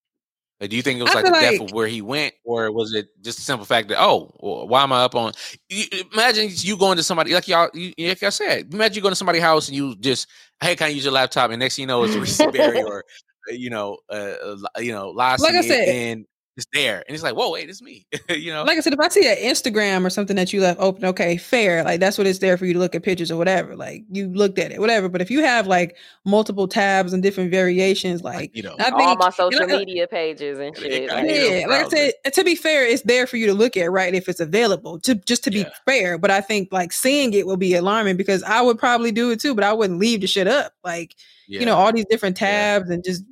Like, 0.59 0.71
do 0.71 0.75
you 0.75 0.81
think 0.81 0.99
it 0.99 1.03
was 1.03 1.11
I 1.11 1.21
like 1.21 1.25
the 1.25 1.39
depth 1.39 1.61
of 1.61 1.71
where 1.71 1.87
he 1.87 2.01
went 2.01 2.33
or 2.43 2.71
was 2.71 2.93
it 2.93 3.09
just 3.21 3.37
the 3.37 3.43
simple 3.43 3.65
fact 3.65 3.89
that 3.89 4.01
oh 4.01 4.33
well, 4.39 4.67
why 4.67 4.81
am 4.81 4.91
i 4.91 5.03
up 5.03 5.13
on 5.13 5.33
you, 5.69 5.85
imagine 6.11 6.49
you 6.51 6.77
going 6.77 6.97
to 6.97 7.03
somebody 7.03 7.33
like 7.33 7.47
y'all 7.47 7.69
you, 7.73 7.93
like 7.99 8.23
i 8.23 8.29
said 8.29 8.73
imagine 8.73 8.95
you 8.95 9.01
going 9.01 9.11
to 9.11 9.15
somebody's 9.15 9.43
house 9.43 9.67
and 9.67 9.77
you 9.77 9.95
just 9.97 10.27
hey 10.61 10.75
can 10.75 10.87
i 10.87 10.89
use 10.89 11.03
your 11.03 11.13
laptop 11.13 11.51
and 11.51 11.59
next 11.59 11.75
thing 11.75 11.83
you 11.83 11.87
know 11.87 12.03
it's 12.03 12.15
Reese 12.15 12.39
Berra 12.39 12.83
or 12.85 13.03
you 13.49 13.69
know 13.69 13.97
uh, 14.09 14.33
uh, 14.43 14.57
you 14.79 14.91
know 14.91 15.09
Lassie 15.11 15.43
Like 15.43 15.55
I 15.55 15.61
said- 15.61 15.87
and 15.89 16.25
it's 16.55 16.67
there 16.71 17.03
and 17.07 17.15
it's 17.15 17.23
like 17.23 17.35
whoa 17.35 17.49
wait 17.49 17.67
it's 17.67 17.81
me 17.81 18.05
you 18.29 18.51
know 18.53 18.63
Like 18.63 18.77
I 18.77 18.81
said, 18.81 18.93
if 18.93 18.99
I 18.99 19.07
see 19.07 19.27
an 19.27 19.37
Instagram 19.37 20.05
or 20.05 20.11
something 20.11 20.35
that 20.35 20.53
you 20.53 20.61
left 20.61 20.79
open, 20.79 21.03
okay, 21.05 21.35
fair. 21.35 21.83
Like 21.83 21.99
that's 21.99 22.15
what 22.15 22.27
it's 22.27 22.37
there 22.37 22.57
for 22.57 22.67
you 22.67 22.73
to 22.73 22.79
look 22.79 22.93
at 22.93 23.01
pictures 23.01 23.31
or 23.31 23.37
whatever. 23.37 23.75
Like 23.75 24.03
you 24.11 24.27
looked 24.27 24.59
at 24.59 24.71
it, 24.71 24.79
whatever. 24.79 25.09
But 25.09 25.19
if 25.23 25.31
you 25.31 25.41
have 25.41 25.65
like 25.65 25.97
multiple 26.25 26.67
tabs 26.67 27.11
and 27.11 27.23
different 27.23 27.49
variations, 27.49 28.21
like 28.23 28.55
you 28.55 28.61
know 28.61 28.75
All 28.79 29.15
my 29.15 29.31
social 29.31 29.63
I- 29.63 29.65
media 29.65 30.05
pages 30.07 30.59
and 30.59 30.77
shit. 30.77 31.09
Like- 31.09 31.25
yeah, 31.27 31.65
like 31.67 31.87
I 31.87 31.89
said, 31.89 32.13
to 32.33 32.43
be 32.43 32.53
fair, 32.53 32.85
it's 32.85 33.01
there 33.01 33.25
for 33.25 33.37
you 33.37 33.47
to 33.47 33.53
look 33.55 33.75
at, 33.75 33.91
right? 33.91 34.13
If 34.13 34.29
it's 34.29 34.39
available, 34.39 34.99
to 34.99 35.15
just 35.15 35.43
to 35.45 35.49
be 35.49 35.61
Yeah. 35.61 35.69
fair. 35.87 36.19
But 36.19 36.29
I 36.29 36.41
think 36.41 36.69
like 36.71 36.93
seeing 36.93 37.33
it 37.33 37.47
will 37.47 37.57
be 37.57 37.73
alarming 37.73 38.15
because 38.15 38.43
I 38.43 38.61
would 38.61 38.77
probably 38.77 39.11
do 39.11 39.31
it 39.31 39.39
too, 39.39 39.55
but 39.55 39.63
I 39.63 39.73
wouldn't 39.73 39.97
leave 39.97 40.21
the 40.21 40.27
shit 40.27 40.47
up. 40.47 40.73
Like 40.83 41.15
yeah. 41.47 41.61
you 41.61 41.65
know, 41.65 41.77
all 41.77 41.91
these 41.91 42.05
different 42.11 42.39
Yeah. 42.39 42.77
tabs 42.77 42.91
and 42.91 43.03
just 43.03 43.23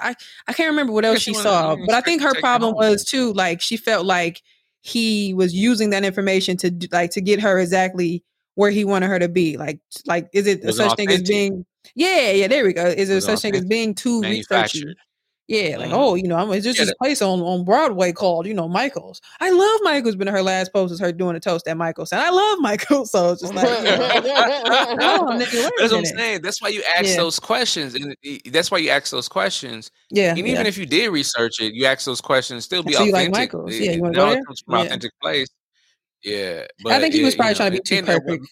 I 0.00 0.14
I 0.46 0.52
can't 0.52 0.70
remember 0.70 0.92
what 0.92 1.04
else 1.04 1.20
she 1.20 1.34
saw, 1.34 1.76
but 1.76 1.94
I 1.94 2.00
think 2.00 2.22
her 2.22 2.34
problem 2.34 2.74
was 2.74 3.04
too 3.04 3.32
like 3.32 3.60
she 3.60 3.76
felt 3.76 4.06
like 4.06 4.42
he 4.80 5.34
was 5.34 5.54
using 5.54 5.90
that 5.90 6.04
information 6.04 6.56
to 6.58 6.88
like 6.92 7.10
to 7.12 7.20
get 7.20 7.40
her 7.40 7.58
exactly 7.58 8.24
where 8.54 8.70
he 8.70 8.84
wanted 8.84 9.08
her 9.08 9.18
to 9.18 9.28
be. 9.28 9.56
Like 9.56 9.80
like 10.06 10.28
is 10.32 10.46
it 10.46 10.64
Wasn't 10.64 10.90
such 10.90 10.96
thing 10.96 11.10
as 11.10 11.22
being 11.22 11.64
yeah, 11.94 12.32
yeah, 12.32 12.48
there 12.48 12.64
we 12.64 12.72
go. 12.72 12.86
Is 12.86 13.08
it, 13.10 13.22
such 13.22 13.40
thing 13.40 13.54
as 13.54 13.64
being 13.64 13.94
too 13.94 14.20
researchy? 14.22 14.94
Yeah, 15.48 15.78
like 15.78 15.88
Mhm. 15.88 15.94
oh, 15.94 16.14
you 16.14 16.28
know, 16.28 16.36
I'm, 16.36 16.52
it's 16.52 16.62
just 16.62 16.78
Yeah, 16.78 16.82
this 16.84 16.90
that- 16.90 16.98
place 16.98 17.22
on, 17.22 17.40
on 17.40 17.64
Broadway 17.64 18.12
called, 18.12 18.46
you 18.46 18.52
know, 18.52 18.68
Michaels. 18.68 19.22
I 19.40 19.48
love 19.48 19.80
Michaels. 19.82 20.14
Been 20.14 20.28
her 20.28 20.42
last 20.42 20.74
post 20.74 20.92
is 20.92 21.00
her 21.00 21.10
doing 21.10 21.36
a 21.36 21.40
toast 21.40 21.66
at 21.66 21.76
Michaels, 21.78 22.12
and 22.12 22.20
I 22.20 22.28
love 22.28 22.58
Michaels. 22.60 23.10
So 23.12 23.32
it's 23.32 23.40
just 23.40 23.54
like, 23.54 23.64
know, 23.64 24.96
oh, 25.00 25.26
nigga, 25.32 25.70
That's 25.78 25.90
what 25.92 25.98
I'm 26.00 26.04
saying. 26.04 26.42
That's 26.42 26.60
why 26.60 26.68
you 26.68 26.82
ask 26.94 27.06
Yeah. 27.06 27.16
those 27.16 27.40
questions, 27.40 27.94
and 27.94 28.14
that's 28.52 28.70
why 28.70 28.76
you 28.76 28.90
ask 28.90 29.10
those 29.10 29.26
questions. 29.26 29.90
yeah, 30.10 30.30
And 30.30 30.38
yeah. 30.38 30.44
even 30.52 30.66
if 30.66 30.76
you 30.76 30.84
did 30.84 31.08
research 31.10 31.60
it, 31.62 31.72
you 31.72 31.86
ask 31.86 32.04
those 32.04 32.20
questions, 32.20 32.64
still 32.66 32.82
be 32.82 32.92
So 32.92 33.04
you 33.04 33.12
like 33.12 33.30
authentic. 33.30 33.54
Michaels. 33.54 33.74
Yeah, 33.74 33.84
you 33.84 33.90
it 33.92 34.00
wanna 34.02 34.14
go 34.14 34.30
there? 34.30 34.44
comes 34.44 34.60
from 34.66 34.74
Yeah. 34.74 34.82
authentic 34.82 35.12
place. 35.22 35.48
Yeah, 36.22 36.66
but 36.82 36.92
I 36.92 37.00
think 37.00 37.14
he 37.14 37.24
was 37.24 37.34
probably 37.34 37.52
you 37.52 37.56
trying 37.56 37.72
to 37.72 37.78
be 37.78 37.82
too 37.82 38.02
perfect. 38.04 38.46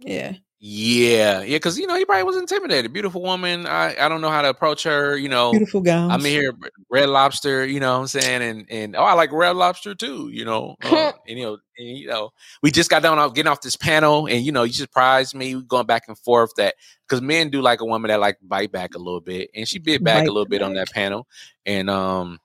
Yeah. 0.00 0.32
Yeah, 0.58 1.42
yeah, 1.42 1.56
because 1.56 1.78
you 1.78 1.86
know 1.86 1.96
he 1.96 2.06
probably 2.06 2.22
was 2.22 2.36
intimidated. 2.36 2.90
Beautiful 2.90 3.20
woman. 3.20 3.66
I 3.66 3.94
I 4.00 4.08
don't 4.08 4.22
know 4.22 4.30
how 4.30 4.40
to 4.40 4.48
approach 4.48 4.84
her. 4.84 5.14
You 5.14 5.28
know, 5.28 5.50
Beautiful 5.50 5.82
gowns. 5.82 6.12
I'm 6.12 6.24
here, 6.24 6.54
Red 6.90 7.10
Lobster. 7.10 7.66
You 7.66 7.78
know 7.78 7.92
what 7.92 8.00
I'm 8.00 8.06
saying, 8.06 8.42
and 8.42 8.66
and 8.70 8.96
oh, 8.96 9.02
I 9.02 9.12
like 9.12 9.32
Red 9.32 9.54
Lobster 9.56 9.94
too. 9.94 10.30
You 10.32 10.46
know, 10.46 10.76
uh, 10.82 11.12
and 11.28 11.38
you 11.38 11.44
know, 11.44 11.58
and, 11.76 11.98
you 11.98 12.06
know, 12.06 12.30
we 12.62 12.70
just 12.70 12.88
got 12.88 13.02
done 13.02 13.18
off 13.18 13.34
getting 13.34 13.52
off 13.52 13.60
this 13.60 13.76
panel, 13.76 14.26
and 14.26 14.46
you 14.46 14.50
know, 14.50 14.62
you 14.62 14.72
surprised 14.72 15.34
me 15.34 15.60
going 15.60 15.86
back 15.86 16.04
and 16.08 16.18
forth 16.18 16.52
that 16.56 16.74
because 17.06 17.20
men 17.20 17.50
do 17.50 17.60
like 17.60 17.82
a 17.82 17.84
woman 17.84 18.08
that 18.08 18.20
like 18.20 18.38
bite 18.40 18.72
back 18.72 18.94
a 18.94 18.98
little 18.98 19.20
bit, 19.20 19.50
and 19.54 19.68
she 19.68 19.78
bit 19.78 20.02
back 20.02 20.22
Bite 20.22 20.28
a 20.28 20.32
little 20.32 20.48
bit 20.48 20.62
on 20.62 20.72
that 20.74 20.90
panel, 20.90 21.26
and 21.66 21.90
um, 21.90 22.40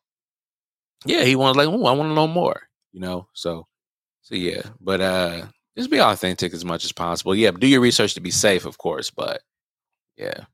yeah, 1.05 1.23
he 1.23 1.38
wanted 1.38 1.57
like, 1.57 1.69
oh, 1.69 1.85
I 1.85 1.93
want 1.93 2.09
to 2.09 2.15
know 2.15 2.27
more. 2.27 2.61
You 2.91 2.99
know, 2.99 3.29
so 3.31 3.67
so 4.21 4.35
yeah, 4.35 4.63
but 4.81 4.99
uh, 4.99 5.45
just 5.82 5.91
be 5.91 5.99
authentic 6.02 6.53
as 6.53 6.64
much 6.64 6.86
as 6.86 6.91
possible. 6.91 7.36
Yeah, 7.36 7.52
do 7.52 7.68
your 7.68 7.82
research 7.82 8.14
to 8.14 8.22
be 8.22 8.32
safe, 8.32 8.66
of 8.66 8.78
course, 8.78 9.10
but 9.10 9.41
yeah, 10.18 10.45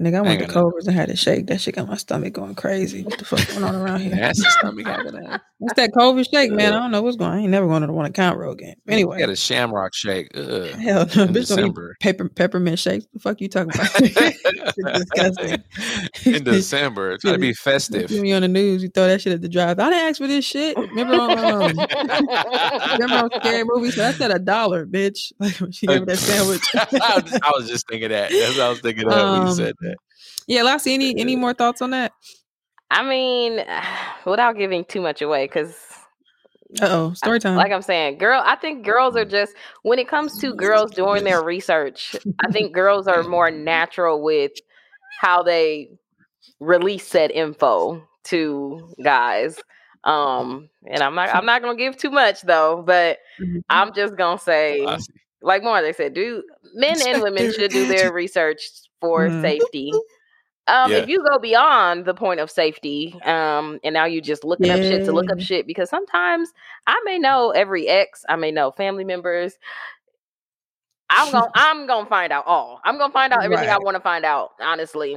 Nigga, 0.00 0.16
I 0.16 0.20
went 0.22 0.40
to 0.40 0.46
got. 0.46 0.54
Cobras 0.54 0.86
and 0.86 0.96
had 0.96 1.10
a 1.10 1.16
shake. 1.16 1.46
That 1.48 1.60
shit 1.60 1.74
got 1.74 1.86
my 1.86 1.96
stomach 1.96 2.32
going 2.32 2.54
crazy. 2.54 3.02
What 3.02 3.18
the 3.18 3.24
fuck 3.24 3.46
going 3.48 3.62
on 3.64 3.74
around 3.74 4.00
here? 4.00 4.14
that's 4.16 4.38
the 4.42 4.50
stomach 4.50 4.86
having 4.86 5.12
that. 5.12 5.42
What's 5.58 5.74
that 5.74 5.90
COVID 5.92 6.26
shake, 6.30 6.50
man? 6.50 6.72
I 6.72 6.78
don't 6.80 6.90
know 6.90 7.02
what's 7.02 7.16
going 7.16 7.30
on. 7.30 7.38
I 7.38 7.40
ain't 7.42 7.50
never 7.50 7.66
going 7.66 7.82
to 7.82 7.86
the 7.86 7.92
one 7.92 8.10
Conroe 8.12 8.52
again. 8.52 8.74
He 8.86 8.92
Anyway, 8.92 9.20
had 9.20 9.28
a 9.30 9.36
shamrock 9.36 9.94
shake. 9.94 10.30
Ugh. 10.36 10.68
hell 10.70 11.00
no. 11.14 11.26
Bitch 11.26 11.32
December. 11.34 11.96
pepper, 12.00 12.28
peppermint 12.28 12.78
shakes. 12.78 13.06
The 13.12 13.18
fuck 13.20 13.40
you 13.40 13.48
talking 13.48 13.72
about? 13.74 13.92
Disgusting. 14.76 15.62
in 16.34 16.44
December, 16.44 17.18
trying 17.18 17.34
to 17.34 17.38
be 17.40 17.48
You 17.48 17.54
festive. 17.54 18.10
see 18.10 18.20
me 18.20 18.32
on 18.32 18.42
the 18.42 18.48
news, 18.48 18.82
you 18.82 18.88
throw 18.88 19.06
that 19.06 19.20
shit 19.20 19.32
at 19.32 19.42
the 19.42 19.48
drive. 19.48 19.78
I 19.78 19.90
didn't 19.90 20.08
ask 20.08 20.18
for 20.20 20.26
this 20.26 20.44
shit. 20.44 20.76
Remember 20.76 21.14
on 21.14 21.38
um, 21.38 21.76
remember 22.92 23.14
on 23.16 23.30
scary 23.40 23.64
movie? 23.64 23.90
So 23.90 24.04
I 24.06 24.12
said 24.12 24.30
a 24.30 24.38
dollar, 24.38 24.86
bitch. 24.86 25.32
Like 25.38 25.56
when 25.56 25.72
she 25.72 25.86
gave 25.86 26.00
me 26.00 26.06
that 26.06 26.18
sandwich. 26.18 26.62
I, 26.74 27.50
was, 27.56 27.68
just 27.68 27.86
thinking 27.88 28.08
that. 28.10 28.30
That's 28.30 28.56
what 28.56 28.60
I 28.66 28.68
was 28.70 28.80
thinking 28.80 29.04
of 29.06 29.12
when 29.12 29.42
you 29.42 29.48
Um, 29.48 29.54
said. 29.54 29.74
Yeah, 30.46 30.62
Lassie, 30.62 30.94
any 30.94 31.18
any 31.18 31.36
more 31.36 31.54
thoughts 31.54 31.82
on 31.82 31.90
that? 31.90 32.12
I 32.90 33.02
mean, 33.02 33.64
without 34.26 34.56
giving 34.56 34.84
too 34.84 35.00
much 35.00 35.22
away, 35.22 35.46
because 35.46 35.76
Uh 36.80 36.88
oh, 36.90 37.12
story 37.14 37.38
time. 37.40 37.56
like 37.56 37.72
I'm 37.72 37.82
saying, 37.82 38.18
girl, 38.18 38.42
I 38.44 38.56
think 38.56 38.84
girls 38.84 39.16
are 39.16 39.24
just 39.24 39.54
when 39.82 39.98
it 39.98 40.08
comes 40.08 40.38
to 40.38 40.54
girls 40.54 40.90
doing 40.92 41.24
their 41.24 41.42
research, 41.42 42.16
I 42.40 42.50
think 42.50 42.72
girls 42.72 43.06
are 43.06 43.22
more 43.22 43.50
natural 43.50 44.22
with 44.22 44.52
how 45.20 45.42
they 45.42 45.90
release 46.60 47.10
that 47.10 47.30
info 47.30 48.02
to 48.24 48.94
guys. 49.02 49.58
Um, 50.04 50.68
and 50.86 51.02
I'm 51.02 51.14
not 51.14 51.28
I'm 51.30 51.46
not 51.46 51.62
gonna 51.62 51.76
give 51.76 51.96
too 51.96 52.10
much 52.10 52.42
though, 52.42 52.82
but 52.84 53.18
Mhm. 53.40 53.62
I'm 53.70 53.92
just 53.94 54.16
gonna 54.16 54.38
say, 54.38 54.84
I 54.86 54.96
see. 54.98 55.12
like 55.42 55.62
more 55.62 55.80
they 55.82 55.92
said, 55.92 56.14
do 56.14 56.42
men 56.74 57.02
and 57.02 57.22
women 57.22 57.48
should 57.50 57.72
do 57.72 57.86
their 57.86 58.12
research 58.12 58.62
for 59.00 59.28
Mhm. 59.28 59.40
safety. 59.40 59.92
Um, 60.68 60.92
Yeah. 60.92 60.98
if 60.98 61.08
you 61.08 61.24
go 61.28 61.38
beyond 61.38 62.04
the 62.04 62.14
point 62.14 62.38
of 62.40 62.50
safety, 62.50 63.18
um, 63.24 63.80
and 63.82 63.92
now 63.92 64.04
you're 64.04 64.22
just 64.22 64.44
looking 64.44 64.70
up 64.70 64.80
shit 64.82 65.04
to 65.04 65.12
look 65.12 65.30
up 65.30 65.40
shit 65.40 65.66
because 65.66 65.90
sometimes 65.90 66.52
I 66.86 67.00
may 67.04 67.18
know 67.18 67.50
every 67.50 67.88
ex, 67.88 68.24
I 68.28 68.36
may 68.36 68.52
know 68.52 68.70
family 68.70 69.04
members. 69.04 69.58
I'm 71.10 71.30
gonna 71.32 71.50
I'm 71.54 71.86
gonna 71.86 72.08
find 72.08 72.32
out 72.32 72.46
all. 72.46 72.80
I'm 72.84 72.98
gonna 72.98 73.12
find 73.12 73.32
out 73.32 73.44
everything 73.44 73.68
I 73.68 73.78
want 73.78 73.96
to 73.96 74.00
find 74.00 74.24
out, 74.24 74.50
honestly. 74.60 75.16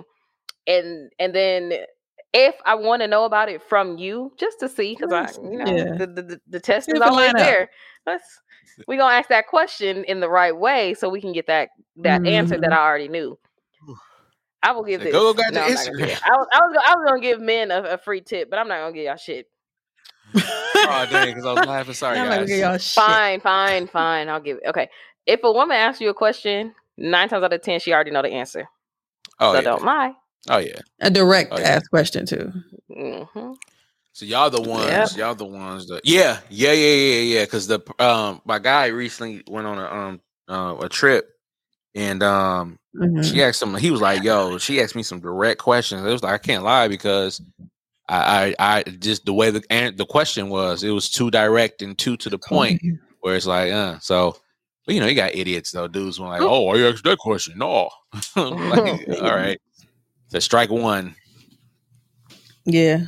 And 0.67 1.11
and 1.19 1.33
then 1.35 1.73
if 2.33 2.55
I 2.65 2.75
want 2.75 3.01
to 3.01 3.07
know 3.07 3.23
about 3.25 3.49
it 3.49 3.61
from 3.61 3.97
you, 3.97 4.33
just 4.37 4.59
to 4.59 4.67
see, 4.67 4.95
because 4.95 5.11
I, 5.11 5.31
you 5.41 5.57
know, 5.57 5.65
Yeah. 5.75 5.95
the, 5.97 6.07
the, 6.07 6.21
the, 6.23 6.41
the 6.49 6.59
test 6.59 6.89
is 6.89 6.95
if 6.95 7.01
always 7.01 7.33
there. 7.33 7.69
Let's 8.05 8.23
we 8.87 8.97
gonna 8.97 9.13
ask 9.15 9.29
that 9.29 9.47
question 9.47 10.03
in 10.05 10.19
the 10.19 10.29
right 10.29 10.55
way 10.55 10.93
so 10.95 11.07
we 11.09 11.21
can 11.21 11.31
get 11.33 11.47
that 11.47 11.69
that 11.97 12.25
answer 12.25 12.57
that 12.59 12.71
Mhm. 12.71 12.73
I 12.73 12.77
already 12.85 13.07
knew. 13.07 13.37
I 14.63 14.71
will 14.71 14.83
give 14.83 15.01
this. 15.01 15.11
"Go, 15.11 15.33
go, 15.33 15.41
got 15.41 15.53
no, 15.53 15.61
I'm 15.61 15.73
not 15.73 15.85
gonna 15.85 15.97
Instagram." 16.05 16.21
I 16.25 16.37
was, 16.37 16.47
I 16.53 16.59
was, 16.59 16.75
gonna- 16.75 16.87
I 16.87 16.95
was 16.95 17.05
gonna 17.07 17.21
give 17.21 17.41
men 17.41 17.71
a, 17.71 17.81
a 17.83 17.97
free 17.97 18.21
tip, 18.21 18.49
but 18.49 18.57
I'm 18.59 18.67
not 18.67 18.79
gonna 18.79 18.93
give 18.93 19.05
y'all 19.05 19.15
shit. 19.15 19.47
oh 20.35 21.07
dang, 21.09 21.27
because 21.33 21.45
I 21.45 21.53
was 21.53 21.67
laughing. 21.67 21.93
Sorry, 21.95 22.17
I'm 22.17 22.27
guys. 22.27 22.47
get 22.47 22.59
y'all 22.59 22.77
shit. 22.77 22.93
Fine, 22.93 23.41
fine, 23.41 23.87
fine. 23.87 24.29
I'll 24.29 24.39
give 24.41 24.57
it. 24.57 24.69
Okay. 24.69 24.89
If 25.25 25.41
a 25.43 25.51
woman 25.51 25.75
asks 25.77 26.01
you 26.01 26.09
a 26.09 26.13
question, 26.13 26.73
nine 26.97 27.29
times 27.29 27.43
out 27.43 27.53
of 27.53 27.61
ten, 27.61 27.79
she 27.79 27.93
already 27.93 28.11
know 28.11 28.21
the 28.21 28.29
answer. 28.31 28.67
Oh 29.39 29.51
so 29.53 29.57
yeah. 29.59 29.61
don't 29.61 29.83
lie. 29.83 30.13
Oh 30.49 30.57
yeah. 30.57 30.79
A 31.01 31.09
direct 31.09 31.51
Oh, 31.51 31.57
yeah. 31.59 31.67
ask 31.67 31.89
question 31.89 32.25
too. 32.25 32.51
hmm 32.93 33.51
So 34.13 34.25
y'all 34.25 34.49
the 34.49 34.61
ones, 34.61 34.87
Yep. 34.87 35.17
y'all 35.17 35.35
the 35.35 35.45
ones 35.45 35.87
that 35.87 36.01
yeah, 36.05 36.39
yeah, 36.49 36.71
yeah, 36.73 36.93
yeah, 36.95 37.19
yeah. 37.39 37.43
Because 37.45 37.67
the 37.67 37.79
um 37.99 38.41
my 38.45 38.59
guy 38.59 38.87
recently 38.87 39.43
went 39.47 39.67
on 39.67 39.77
a 39.79 39.85
um 39.85 40.21
uh, 40.47 40.75
a 40.85 40.89
trip 40.89 41.29
and 41.95 42.21
um 42.21 42.77
Mhm. 42.95 43.23
she 43.29 43.43
asked 43.43 43.61
him 43.61 43.75
he 43.75 43.91
was 43.91 44.01
like, 44.01 44.23
yo, 44.23 44.57
she 44.57 44.79
asked 44.81 44.95
me 44.95 45.03
some 45.03 45.19
direct 45.19 45.59
questions. 45.59 46.05
It 46.05 46.11
was 46.11 46.23
like 46.23 46.33
I 46.33 46.37
can't 46.37 46.63
lie 46.63 46.87
because 46.87 47.41
I 48.07 48.53
I, 48.59 48.77
I 48.79 48.83
just 48.83 49.25
the 49.25 49.33
way 49.33 49.49
the 49.51 49.61
the 49.97 50.05
question 50.05 50.49
was, 50.49 50.83
it 50.83 50.91
was 50.91 51.09
too 51.09 51.31
direct 51.31 51.81
and 51.81 51.97
too 51.97 52.15
to 52.17 52.29
the 52.29 52.37
point 52.37 52.81
where 53.21 53.35
it's 53.35 53.45
like, 53.47 53.71
uh 53.71 53.99
so 53.99 54.37
but 54.85 54.93
you 54.95 55.01
know, 55.01 55.07
you 55.07 55.15
got 55.15 55.35
idiots 55.35 55.71
though, 55.71 55.87
dudes 55.87 56.19
were 56.19 56.27
like, 56.27 56.41
Oh, 56.41 56.61
why 56.61 56.75
you 56.75 56.87
asked 56.87 57.03
that 57.05 57.17
question? 57.17 57.57
No. 57.57 57.89
like, 58.35 59.09
all 59.21 59.35
right. 59.35 59.59
So 60.29 60.39
strike 60.39 60.69
one. 60.69 61.15
Yeah. 62.65 63.05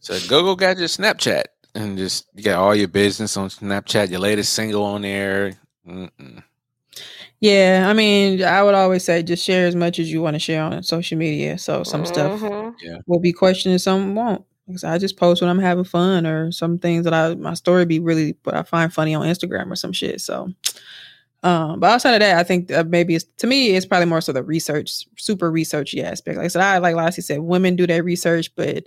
So 0.00 0.18
go 0.28 0.42
go 0.42 0.54
got 0.56 0.78
your 0.78 0.88
Snapchat 0.88 1.44
and 1.74 1.98
just 1.98 2.26
you 2.34 2.42
got 2.44 2.58
all 2.58 2.74
your 2.74 2.88
business 2.88 3.36
on 3.36 3.48
Snapchat, 3.48 4.10
your 4.10 4.20
latest 4.20 4.52
single 4.52 4.82
on 4.84 5.02
there. 5.02 5.54
Mm-mm. 5.86 6.42
Yeah, 7.40 7.84
I 7.88 7.92
mean, 7.92 8.42
I 8.42 8.62
would 8.62 8.74
always 8.74 9.04
say 9.04 9.22
just 9.22 9.44
share 9.44 9.66
as 9.66 9.76
much 9.76 9.98
as 9.98 10.10
you 10.10 10.22
want 10.22 10.34
to 10.34 10.38
share 10.40 10.62
on 10.62 10.82
social 10.82 11.18
media. 11.18 11.58
So 11.58 11.82
some 11.82 12.04
stuff 12.06 12.40
Mhm. 12.40 12.74
Yeah. 12.82 12.98
will 13.06 13.20
be 13.20 13.32
questioned 13.32 13.72
and 13.72 13.80
some 13.80 14.14
won't. 14.14 14.44
Because 14.66 14.84
I 14.84 14.98
just 14.98 15.16
post 15.16 15.42
when 15.42 15.50
I'm 15.50 15.58
having 15.58 15.84
fun 15.84 16.26
or 16.26 16.50
some 16.50 16.78
things 16.78 17.04
that 17.04 17.12
I 17.14 17.34
my 17.36 17.54
story 17.54 17.84
be 17.84 18.00
really 18.00 18.36
what 18.42 18.56
I 18.56 18.62
find 18.62 18.92
funny 18.92 19.14
on 19.14 19.26
Instagram 19.26 19.70
or 19.70 19.76
some 19.76 19.92
shit. 19.92 20.20
So 20.20 20.48
um 21.44 21.80
but 21.80 21.90
outside 21.90 22.14
of 22.14 22.20
that, 22.20 22.38
I 22.38 22.42
think 22.44 22.72
uh, 22.72 22.84
maybe 22.88 23.14
it's 23.16 23.24
to 23.38 23.46
me 23.46 23.76
it's 23.76 23.86
probably 23.86 24.06
more 24.06 24.20
so 24.22 24.32
the 24.32 24.42
research, 24.44 25.06
super 25.18 25.52
researchy 25.52 26.02
aspect. 26.02 26.38
Like 26.38 26.46
I 26.46 26.48
said, 26.48 26.62
I 26.62 26.78
like 26.78 26.96
Lassie 26.96 27.22
said, 27.22 27.40
women 27.40 27.76
do 27.76 27.86
their 27.86 28.02
research, 28.02 28.54
but 28.56 28.84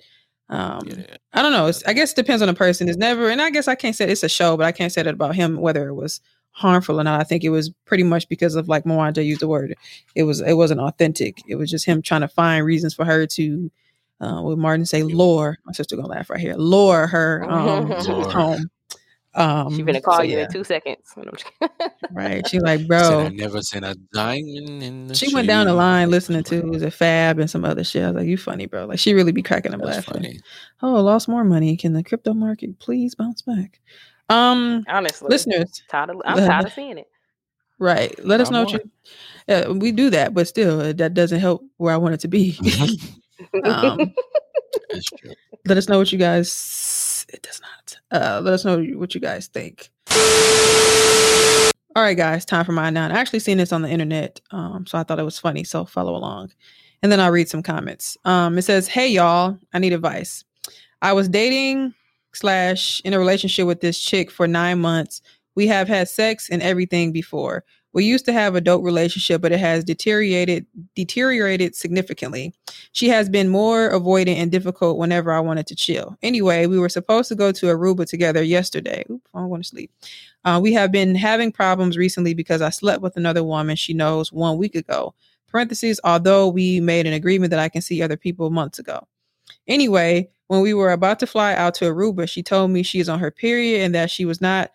um 0.50 0.82
Yeah. 0.88 1.18
I 1.34 1.42
don't 1.44 1.54
know. 1.54 1.68
It's, 1.68 1.84
I 1.86 1.94
guess 1.94 2.12
it 2.14 2.16
depends 2.18 2.42
on 2.42 2.48
the 2.50 2.54
person. 2.56 2.90
It's 2.90 2.98
never, 2.98 3.30
and 3.30 3.42
I 3.42 3.50
guess 3.52 3.68
I 3.70 3.76
can't 3.76 3.96
say 3.96 4.10
it's 4.10 4.24
a 4.24 4.30
show, 4.30 4.58
but 4.58 4.66
I 4.66 4.72
can't 4.74 4.92
say 4.94 5.04
that 5.04 5.14
about 5.14 5.36
him 5.36 5.58
whether 5.62 5.88
it 5.90 5.96
was 5.96 6.22
harmful 6.60 7.00
or 7.00 7.04
not. 7.04 7.20
I 7.22 7.24
think 7.24 7.44
it 7.44 7.50
was 7.50 7.70
pretty 7.86 8.04
much 8.04 8.28
because 8.30 8.56
of 8.56 8.68
like 8.68 8.84
Mwanje 8.84 9.26
used 9.26 9.42
the 9.42 9.48
word. 9.48 9.76
It 10.16 10.24
was 10.24 10.42
it 10.42 10.54
wasn't 10.54 10.82
authentic. 10.82 11.42
It 11.48 11.56
was 11.56 11.72
just 11.72 11.86
him 11.86 12.02
trying 12.02 12.22
to 12.22 12.28
find 12.28 12.66
reasons 12.66 12.94
for 12.94 13.06
her 13.06 13.26
to, 13.26 13.72
uh, 14.22 14.42
what 14.42 14.58
Martin 14.58 14.86
say, 14.86 15.04
lure. 15.04 15.58
My 15.66 15.72
sister 15.74 15.96
gonna 15.96 16.08
laugh 16.10 16.30
right 16.30 16.40
here. 16.40 16.56
Lure 16.56 17.08
her 17.08 17.46
um, 17.50 17.88
to 18.04 18.16
Lure. 18.16 18.30
home. 18.30 18.70
Um, 19.36 19.76
She 19.76 19.84
gonna 19.84 20.02
call 20.02 20.18
so 20.18 20.24
you 20.24 20.38
yeah, 20.38 20.46
in 20.46 20.52
two 20.52 20.64
seconds. 20.64 21.14
No, 21.16 21.24
I'm 21.24 21.32
just 21.38 21.46
kidding. 21.60 21.90
right. 22.12 22.48
She 22.48 22.60
like, 22.60 22.80
Said 22.82 22.92
I 22.92 23.28
bro. 23.28 23.30
never 23.30 23.62
seen 23.62 23.84
a 23.84 23.94
diamond 24.12 24.84
in 24.84 25.08
the 25.08 25.16
She 25.16 25.34
went 25.34 25.48
down 25.48 25.68
the 25.68 25.74
line 25.74 26.10
listening 26.10 26.44
to 26.46 26.62
was 26.64 26.82
a 26.82 26.90
Fab 26.92 27.38
and 27.40 27.50
some 27.50 27.64
other 27.64 27.84
shit. 27.84 28.04
I 28.04 28.08
was 28.08 28.16
like, 28.16 28.28
"You 28.28 28.38
funny, 28.38 28.66
bro." 28.66 28.86
Like 28.86 28.98
she 29.00 29.14
really 29.14 29.32
be 29.32 29.44
cracking 29.44 29.74
up 29.74 29.82
That's 29.82 29.98
laughing. 30.08 30.14
funny. 30.24 30.40
Oh, 30.82 31.00
lost 31.02 31.30
more 31.30 31.44
money. 31.44 31.78
Can 31.78 31.94
the 31.94 32.04
crypto 32.04 32.34
market 32.34 32.80
please 32.80 33.14
bounce 33.16 33.44
back? 33.44 33.80
Um, 34.30 34.86
Honestly, 34.88 35.28
listeners, 35.30 35.84
tired 35.90 36.12
of, 36.12 36.22
I'm 36.26 36.38
tired 36.38 36.66
of 36.68 36.74
seeing 36.74 36.98
it. 36.98 37.08
right? 37.80 38.14
Let 38.24 38.42
us 38.42 38.50
I'm 38.50 38.54
know 38.54 38.64
what 38.64 38.74
you. 38.74 38.90
Uh, 39.48 39.74
we 39.74 39.92
do 39.92 40.10
that, 40.12 40.34
but 40.34 40.48
still, 40.48 40.80
uh, 40.80 40.94
that 40.94 41.14
doesn't 41.16 41.40
help 41.40 41.64
where 41.78 41.94
I 41.94 41.98
want 41.98 42.14
it 42.14 42.20
to 42.22 42.28
be. 42.28 42.58
um, 43.64 44.14
That's 44.92 45.06
true. 45.06 45.34
let 45.66 45.78
us 45.78 45.90
know 45.90 45.98
what 45.98 46.12
you 46.12 46.20
guys. 46.20 47.26
It 47.30 47.42
does 47.42 47.62
not. 47.62 47.98
Uh, 48.12 48.42
let 48.42 48.54
us 48.54 48.66
know 48.66 48.84
what 48.96 49.16
you 49.16 49.22
guys 49.22 49.48
think. 49.48 49.90
All 51.96 52.04
right, 52.04 52.18
guys, 52.18 52.46
time 52.46 52.66
for 52.66 52.72
my 52.72 52.90
nine. 52.90 53.12
I 53.12 53.20
actually 53.20 53.40
seen 53.40 53.58
this 53.58 53.74
on 53.74 53.82
the 53.82 53.90
internet, 53.90 54.40
um, 54.52 54.86
so 54.86 54.98
I 54.98 55.04
thought 55.04 55.20
it 55.20 55.24
was 55.24 55.40
funny. 55.40 55.64
So 55.64 55.86
follow 55.86 56.16
along, 56.16 56.52
and 57.02 57.12
then 57.12 57.20
I'll 57.20 57.32
read 57.32 57.50
some 57.50 57.64
comments. 57.64 58.16
Um, 58.26 58.58
it 58.58 58.62
says, 58.62 58.88
"Hey 58.88 59.08
y'all, 59.08 59.58
I 59.74 59.80
need 59.80 59.94
advice. 59.94 60.44
I 61.02 61.14
was 61.14 61.28
dating 61.28 61.94
slash 62.34 63.02
in 63.06 63.14
a 63.14 63.20
relationship 63.20 63.68
with 63.68 63.82
this 63.82 64.00
chick 64.00 64.32
for 64.32 64.48
nine 64.48 64.80
months. 64.80 65.22
We 65.56 65.68
have 65.68 65.88
had 65.88 66.08
sex 66.08 66.50
and 66.50 66.62
everything 66.62 67.12
before. 67.12 67.64
We 67.92 68.06
used 68.06 68.26
to 68.26 68.34
have 68.34 68.54
a 68.54 68.62
dope 68.62 68.84
relationship, 68.84 69.42
but 69.42 69.52
it 69.52 69.60
has 69.60 69.84
deteriorated 69.84 70.68
deteriorated 70.96 71.76
significantly. 71.76 72.54
She 72.92 73.10
has 73.10 73.30
been 73.30 73.50
more 73.50 73.92
avoidant 73.92 74.36
and 74.36 74.52
difficult 74.52 75.00
whenever 75.00 75.32
I 75.32 75.40
wanted 75.40 75.66
to 75.68 75.76
chill. 75.76 76.16
Anyway, 76.22 76.68
we 76.68 76.78
were 76.78 76.90
supposed 76.90 77.30
to 77.30 77.36
go 77.36 77.52
to 77.52 77.66
Aruba 77.66 78.06
together 78.06 78.44
yesterday. 78.44 79.04
Oop, 79.10 79.28
I 79.34 79.42
want 79.42 79.64
to 79.64 79.70
sleep. 79.70 79.92
Uh, 80.46 80.60
we 80.62 80.72
have 80.74 80.92
been 80.92 81.16
having 81.16 81.52
problems 81.52 81.98
recently 81.98 82.36
because 82.36 82.62
I 82.62 82.70
slept 82.70 83.02
with 83.02 83.18
another 83.18 83.44
woman 83.44 83.76
she 83.76 83.94
knows 83.94 84.32
one 84.32 84.58
week 84.58 84.76
ago. 84.76 85.16
Parentheses, 85.48 86.00
although 86.04 86.48
we 86.48 86.80
made 86.80 87.08
an 87.08 87.14
agreement 87.14 87.50
that 87.50 87.60
I 87.60 87.70
can 87.70 87.82
see 87.82 88.04
other 88.04 88.18
people 88.18 88.52
months 88.52 88.78
ago. 88.78 89.08
Anyway, 89.70 90.30
when 90.48 90.62
we 90.62 90.74
were 90.74 90.92
about 90.92 91.20
to 91.20 91.28
fly 91.28 91.54
out 91.54 91.76
to 91.76 91.86
Aruba, 91.86 92.28
she 92.28 92.44
told 92.44 92.72
me 92.72 92.84
she 92.84 93.00
is 93.00 93.08
on 93.08 93.20
her 93.20 93.32
period 93.32 93.82
and 93.84 93.96
that 93.96 94.12
she 94.12 94.26
was 94.26 94.42
not 94.42 94.72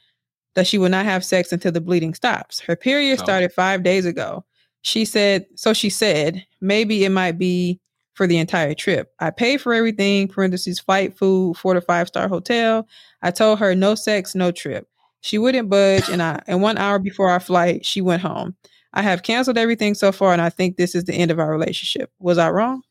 that 0.55 0.69
she 0.69 0.79
will 0.79 0.89
not 0.89 1.05
have 1.05 1.25
sex 1.25 1.53
until 1.53 1.73
the 1.73 1.81
bleeding 1.81 2.15
stops. 2.15 2.61
Her 2.61 2.77
period 2.77 3.19
Oh. 3.21 3.25
started 3.25 3.53
5 3.53 3.83
days 3.83 4.07
ago. 4.07 4.45
She 4.83 5.05
said, 5.05 5.47
so 5.57 5.73
she 5.73 5.91
said, 5.91 6.47
maybe 6.61 7.05
it 7.05 7.09
might 7.11 7.39
be 7.39 7.81
for 8.15 8.29
the 8.29 8.39
entire 8.39 8.73
trip. 8.75 9.12
I 9.19 9.31
paid 9.31 9.61
for 9.61 9.75
everything, 9.75 10.29
parentheses, 10.29 10.79
flight, 10.79 11.19
food, 11.19 11.57
four 11.57 11.75
to 11.75 11.81
five 11.81 12.07
star 12.07 12.29
hotel. 12.29 12.87
I 13.23 13.33
told 13.33 13.59
her 13.59 13.75
no 13.75 13.97
sex, 13.97 14.37
no 14.37 14.53
trip. 14.53 14.87
She 15.23 15.39
wouldn't 15.39 15.69
budge, 15.71 16.09
and 16.09 16.23
I 16.23 16.41
and 16.47 16.62
one 16.62 16.79
hour 16.79 17.01
before 17.01 17.31
our 17.31 17.41
flight, 17.41 17.85
she 17.85 18.01
went 18.01 18.23
home. 18.23 18.55
I 18.93 19.03
have 19.03 19.25
canceled 19.25 19.59
everything 19.59 19.95
so 19.95 20.12
far, 20.12 20.33
and 20.33 20.41
I 20.43 20.51
think 20.51 20.77
this 20.77 20.95
is 20.95 21.03
the 21.05 21.15
end 21.15 21.33
of 21.33 21.41
our 21.41 21.51
relationship. 21.51 22.12
Was 22.21 22.39
I 22.39 22.51
wrong? 22.51 22.83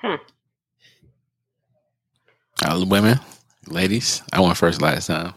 Hmm. 0.00 0.16
Uh, 2.64 2.84
women, 2.86 3.18
ladies, 3.66 4.22
I 4.32 4.40
went 4.40 4.56
first 4.56 4.80
last 4.80 5.06
time. 5.08 5.34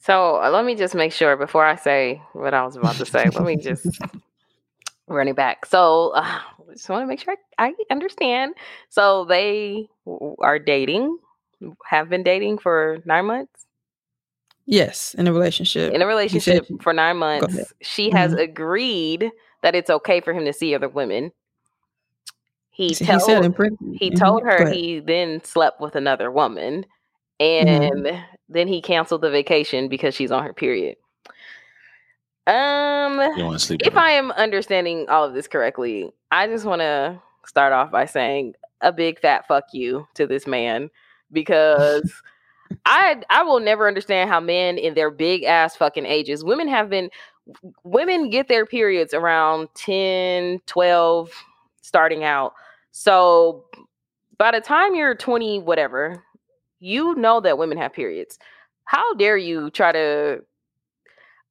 So 0.00 0.42
uh, 0.42 0.50
let 0.50 0.64
me 0.64 0.74
just 0.74 0.94
make 0.94 1.12
sure 1.12 1.36
before 1.36 1.64
I 1.64 1.76
say 1.76 2.20
what 2.32 2.54
I 2.54 2.64
was 2.64 2.76
about 2.76 2.96
to 2.96 3.06
say. 3.06 3.28
let 3.30 3.44
me 3.44 3.56
just 3.62 3.86
run 5.08 5.28
it 5.28 5.36
back. 5.36 5.66
So 5.66 6.10
uh, 6.14 6.40
just 6.72 6.88
want 6.88 7.02
to 7.02 7.06
make 7.06 7.20
sure 7.20 7.36
I, 7.58 7.68
I 7.68 7.72
understand. 7.90 8.54
So 8.88 9.24
they 9.24 9.88
w- 10.06 10.36
are 10.40 10.58
dating, 10.58 11.18
have 11.86 12.08
been 12.08 12.22
dating 12.22 12.58
for 12.58 12.98
nine 13.04 13.26
months. 13.26 13.66
Yes, 14.66 15.14
in 15.14 15.26
a 15.26 15.32
relationship. 15.32 15.92
In 15.92 16.02
a 16.02 16.06
relationship 16.06 16.66
said- 16.68 16.82
for 16.82 16.92
nine 16.92 17.16
months, 17.16 17.72
she 17.82 18.10
has 18.10 18.32
Mhm. 18.32 18.40
agreed 18.40 19.30
that 19.62 19.74
it's 19.74 19.90
okay 19.90 20.20
for 20.20 20.32
him 20.32 20.44
to 20.44 20.52
see 20.52 20.74
other 20.74 20.88
women. 20.88 21.32
He, 22.80 22.88
He 22.88 22.94
told 22.94 23.08
he 23.20 23.20
said 23.20 23.44
in 23.44 23.52
print- 23.52 23.78
he 23.92 24.10
mhm, 24.10 24.18
told 24.18 24.42
her 24.44 24.62
ahead. 24.62 24.74
he 24.74 25.00
then 25.00 25.44
slept 25.44 25.80
with 25.80 25.94
another 25.96 26.30
woman, 26.30 26.86
Mm-hmm. 27.60 28.06
and 28.06 28.24
then 28.48 28.68
he 28.68 28.80
canceled 28.80 29.20
the 29.20 29.30
vacation 29.30 29.88
because 29.88 30.14
she's 30.14 30.30
on 30.30 30.42
her 30.44 30.54
period. 30.54 30.96
Um, 32.46 33.20
You 33.36 33.44
want 33.44 33.58
to 33.60 33.64
sleep? 33.66 33.82
if 33.84 33.96
I 33.96 34.10
am 34.12 34.30
understanding 34.32 35.06
all 35.08 35.24
of 35.24 35.34
this 35.34 35.46
correctly, 35.46 36.10
I 36.30 36.46
just 36.46 36.64
want 36.64 36.80
to 36.80 37.20
start 37.46 37.72
off 37.72 37.90
by 37.90 38.06
saying 38.06 38.54
a 38.80 38.92
big 38.92 39.20
fat 39.20 39.46
fuck 39.46 39.64
you 39.72 40.06
to 40.14 40.26
this 40.26 40.46
man 40.46 40.88
because 41.32 42.10
I 42.86 43.22
I 43.28 43.42
will 43.42 43.60
never 43.60 43.86
understand 43.86 44.30
how 44.30 44.40
men 44.40 44.78
in 44.78 44.94
their 44.94 45.10
big 45.10 45.44
ass 45.44 45.76
fucking 45.76 46.06
ages, 46.06 46.42
women 46.44 46.66
have 46.68 46.88
been 46.88 47.10
women 47.84 48.30
get 48.30 48.48
their 48.48 48.64
periods 48.64 49.12
around 49.12 49.68
10, 49.74 50.60
12 50.66 51.30
starting 51.82 52.24
out. 52.24 52.54
So 52.92 53.64
by 54.38 54.52
the 54.52 54.60
time 54.60 54.94
you're 54.94 55.14
20 55.14 55.60
whatever, 55.60 56.22
you 56.78 57.14
know 57.14 57.40
that 57.40 57.58
women 57.58 57.78
have 57.78 57.92
periods. 57.92 58.38
How 58.84 59.14
dare 59.14 59.36
you 59.36 59.70
try 59.70 59.92
to 59.92 60.42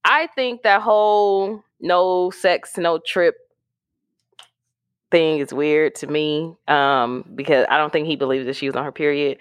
I 0.04 0.28
think 0.28 0.64
that 0.64 0.82
whole 0.82 1.64
no 1.80 2.32
sex, 2.32 2.78
no 2.78 3.00
trip 3.00 3.36
thing 5.12 5.40
is 5.40 5.54
weird 5.54 5.96
to 5.96 6.08
me. 6.08 6.56
Um, 6.68 7.26
because 7.36 7.66
I 7.70 7.78
don't 7.78 7.92
think 7.92 8.08
he 8.08 8.16
believes 8.16 8.46
that 8.46 8.56
she 8.56 8.68
was 8.68 8.76
on 8.76 8.84
her 8.84 8.92
period, 8.92 9.38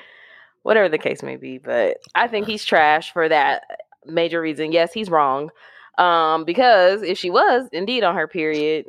whatever 0.62 0.88
the 0.88 0.98
case 0.98 1.22
may 1.22 1.36
be. 1.36 1.58
But 1.58 1.98
I 2.14 2.28
think 2.28 2.46
he's 2.46 2.64
trash 2.64 3.12
for 3.12 3.28
that 3.28 3.62
major 4.06 4.40
reason. 4.40 4.72
Yes, 4.72 4.92
he's 4.92 5.10
wrong. 5.10 5.50
Um, 5.98 6.44
because 6.44 7.02
if 7.02 7.18
she 7.18 7.30
was 7.30 7.68
indeed 7.72 8.04
on 8.04 8.14
her 8.14 8.28
period, 8.28 8.86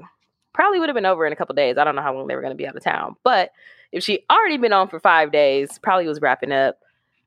probably 0.60 0.78
would 0.82 0.90
have 0.90 0.94
been 0.96 1.06
over 1.06 1.26
in 1.26 1.32
a 1.32 1.38
couple 1.38 1.56
days. 1.56 1.78
I 1.78 1.86
don't 1.86 1.96
know 1.96 2.02
how 2.02 2.14
long 2.14 2.28
they 2.28 2.36
were 2.36 2.42
going 2.42 2.52
to 2.52 2.58
be 2.58 2.68
out 2.68 2.76
of 2.76 2.84
town, 2.84 3.16
but 3.24 3.52
if 3.94 4.04
she 4.04 4.26
already 4.30 4.58
been 4.58 4.74
on 4.74 4.90
for 4.90 5.00
five 5.00 5.32
days, 5.32 5.80
probably 5.82 6.06
was 6.06 6.20
wrapping 6.20 6.52
up. 6.52 6.80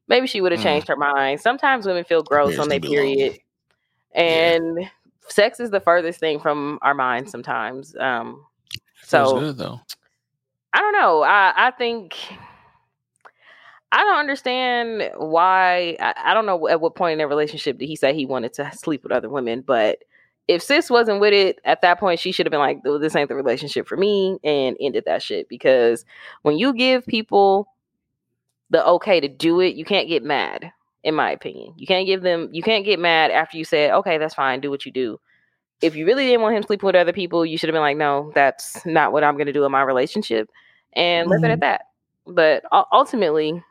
Maybe 0.07 0.27
she 0.27 0.43
would 0.43 0.53
have 0.53 0.61
Mm. 0.61 0.65
changed 0.65 0.89
her 0.89 0.97
mind. 0.97 1.41
Sometimes 1.41 1.87
women 1.87 2.05
feel 2.05 2.23
gross 2.23 2.59
on 2.59 2.69
their 2.69 2.79
gonna 2.79 2.91
be 2.91 2.97
long. 2.99 3.07
period, 3.17 3.39
and 4.15 4.91
sex 5.29 5.61
is 5.61 5.71
the 5.71 5.81
furthest 5.81 6.21
thing 6.21 6.41
from 6.41 6.79
our 6.83 6.93
minds 6.93 7.31
sometimes. 7.31 7.97
Um, 7.97 8.45
so 9.03 9.39
good 9.41 9.57
though. 9.57 9.81
I 10.75 10.81
don't 10.81 10.93
know. 10.93 11.23
I 11.23 11.55
I 11.57 11.71
think 11.71 12.15
I 13.93 14.05
don't 14.05 14.19
understand 14.19 15.11
why. 15.17 15.97
I, 16.01 16.15
I 16.25 16.35
don't 16.35 16.45
know 16.45 16.69
at 16.69 16.83
what 16.83 16.97
point 16.97 17.13
in 17.13 17.19
their 17.19 17.29
relationship 17.29 17.79
did 17.79 17.87
he 17.87 17.97
say 17.97 18.13
he 18.15 18.27
wanted 18.27 18.53
to 18.55 18.71
sleep 18.73 19.03
with 19.03 19.13
other 19.13 19.31
women, 19.31 19.63
but 19.63 20.05
if 20.49 20.63
sis 20.63 20.91
wasn't 20.91 21.21
with 21.21 21.33
it 21.33 21.61
at 21.65 21.83
that 21.83 22.01
point, 22.01 22.21
she 22.21 22.33
should 22.33 22.47
have 22.47 22.51
been 22.51 22.61
like, 22.61 22.81
"Oh, 22.85 22.99
"This 22.99 23.15
ain't 23.15 23.29
the 23.29 23.35
relationship 23.35 23.87
for 23.87 23.97
me," 23.97 24.39
and 24.43 24.77
ended 24.81 25.05
that 25.07 25.23
shit. 25.23 25.49
Because 25.49 26.05
when 26.43 26.59
you 26.59 26.73
give 26.75 27.07
people 27.07 27.69
the 28.71 28.85
okay 28.87 29.21
to 29.21 29.29
do 29.29 29.61
it, 29.61 29.75
you 29.75 29.85
can't 29.85 30.09
get 30.09 30.23
mad. 30.23 30.73
In 31.05 31.15
my 31.15 31.31
opinion, 31.31 31.75
you 31.77 31.87
can't 31.87 32.07
give 32.07 32.23
them. 32.23 32.49
You 32.53 32.63
can't 32.63 32.85
get 32.85 32.99
mad 33.01 33.31
after 33.31 33.57
you 33.57 33.65
said, 33.65 33.91
"Okay, 33.93 34.19
that's 34.19 34.35
fine. 34.35 34.61
Do 34.61 34.71
what 34.71 34.87
you 34.87 34.93
do." 34.93 35.19
If 35.81 35.97
you 35.97 36.07
really 36.07 36.27
didn't 36.27 36.43
want 36.43 36.57
him 36.57 36.63
sleeping 36.63 36.87
with 36.87 36.95
other 36.95 37.13
people, 37.13 37.45
you 37.45 37.59
should 37.59 37.69
have 37.69 37.75
been 37.75 37.83
like, 37.83 37.97
"No, 37.97 38.31
that's 38.35 38.85
not 38.87 39.13
what 39.13 39.25
I'm 39.25 39.35
going 39.35 39.47
to 39.47 39.53
do 39.53 39.65
in 39.65 39.73
my 39.73 39.83
relationship," 39.83 40.49
and 40.93 41.29
leave 41.29 41.43
it 41.43 41.51
at 41.51 41.61
that. 41.61 41.87
But 42.25 42.63
ultimately, 42.93 43.63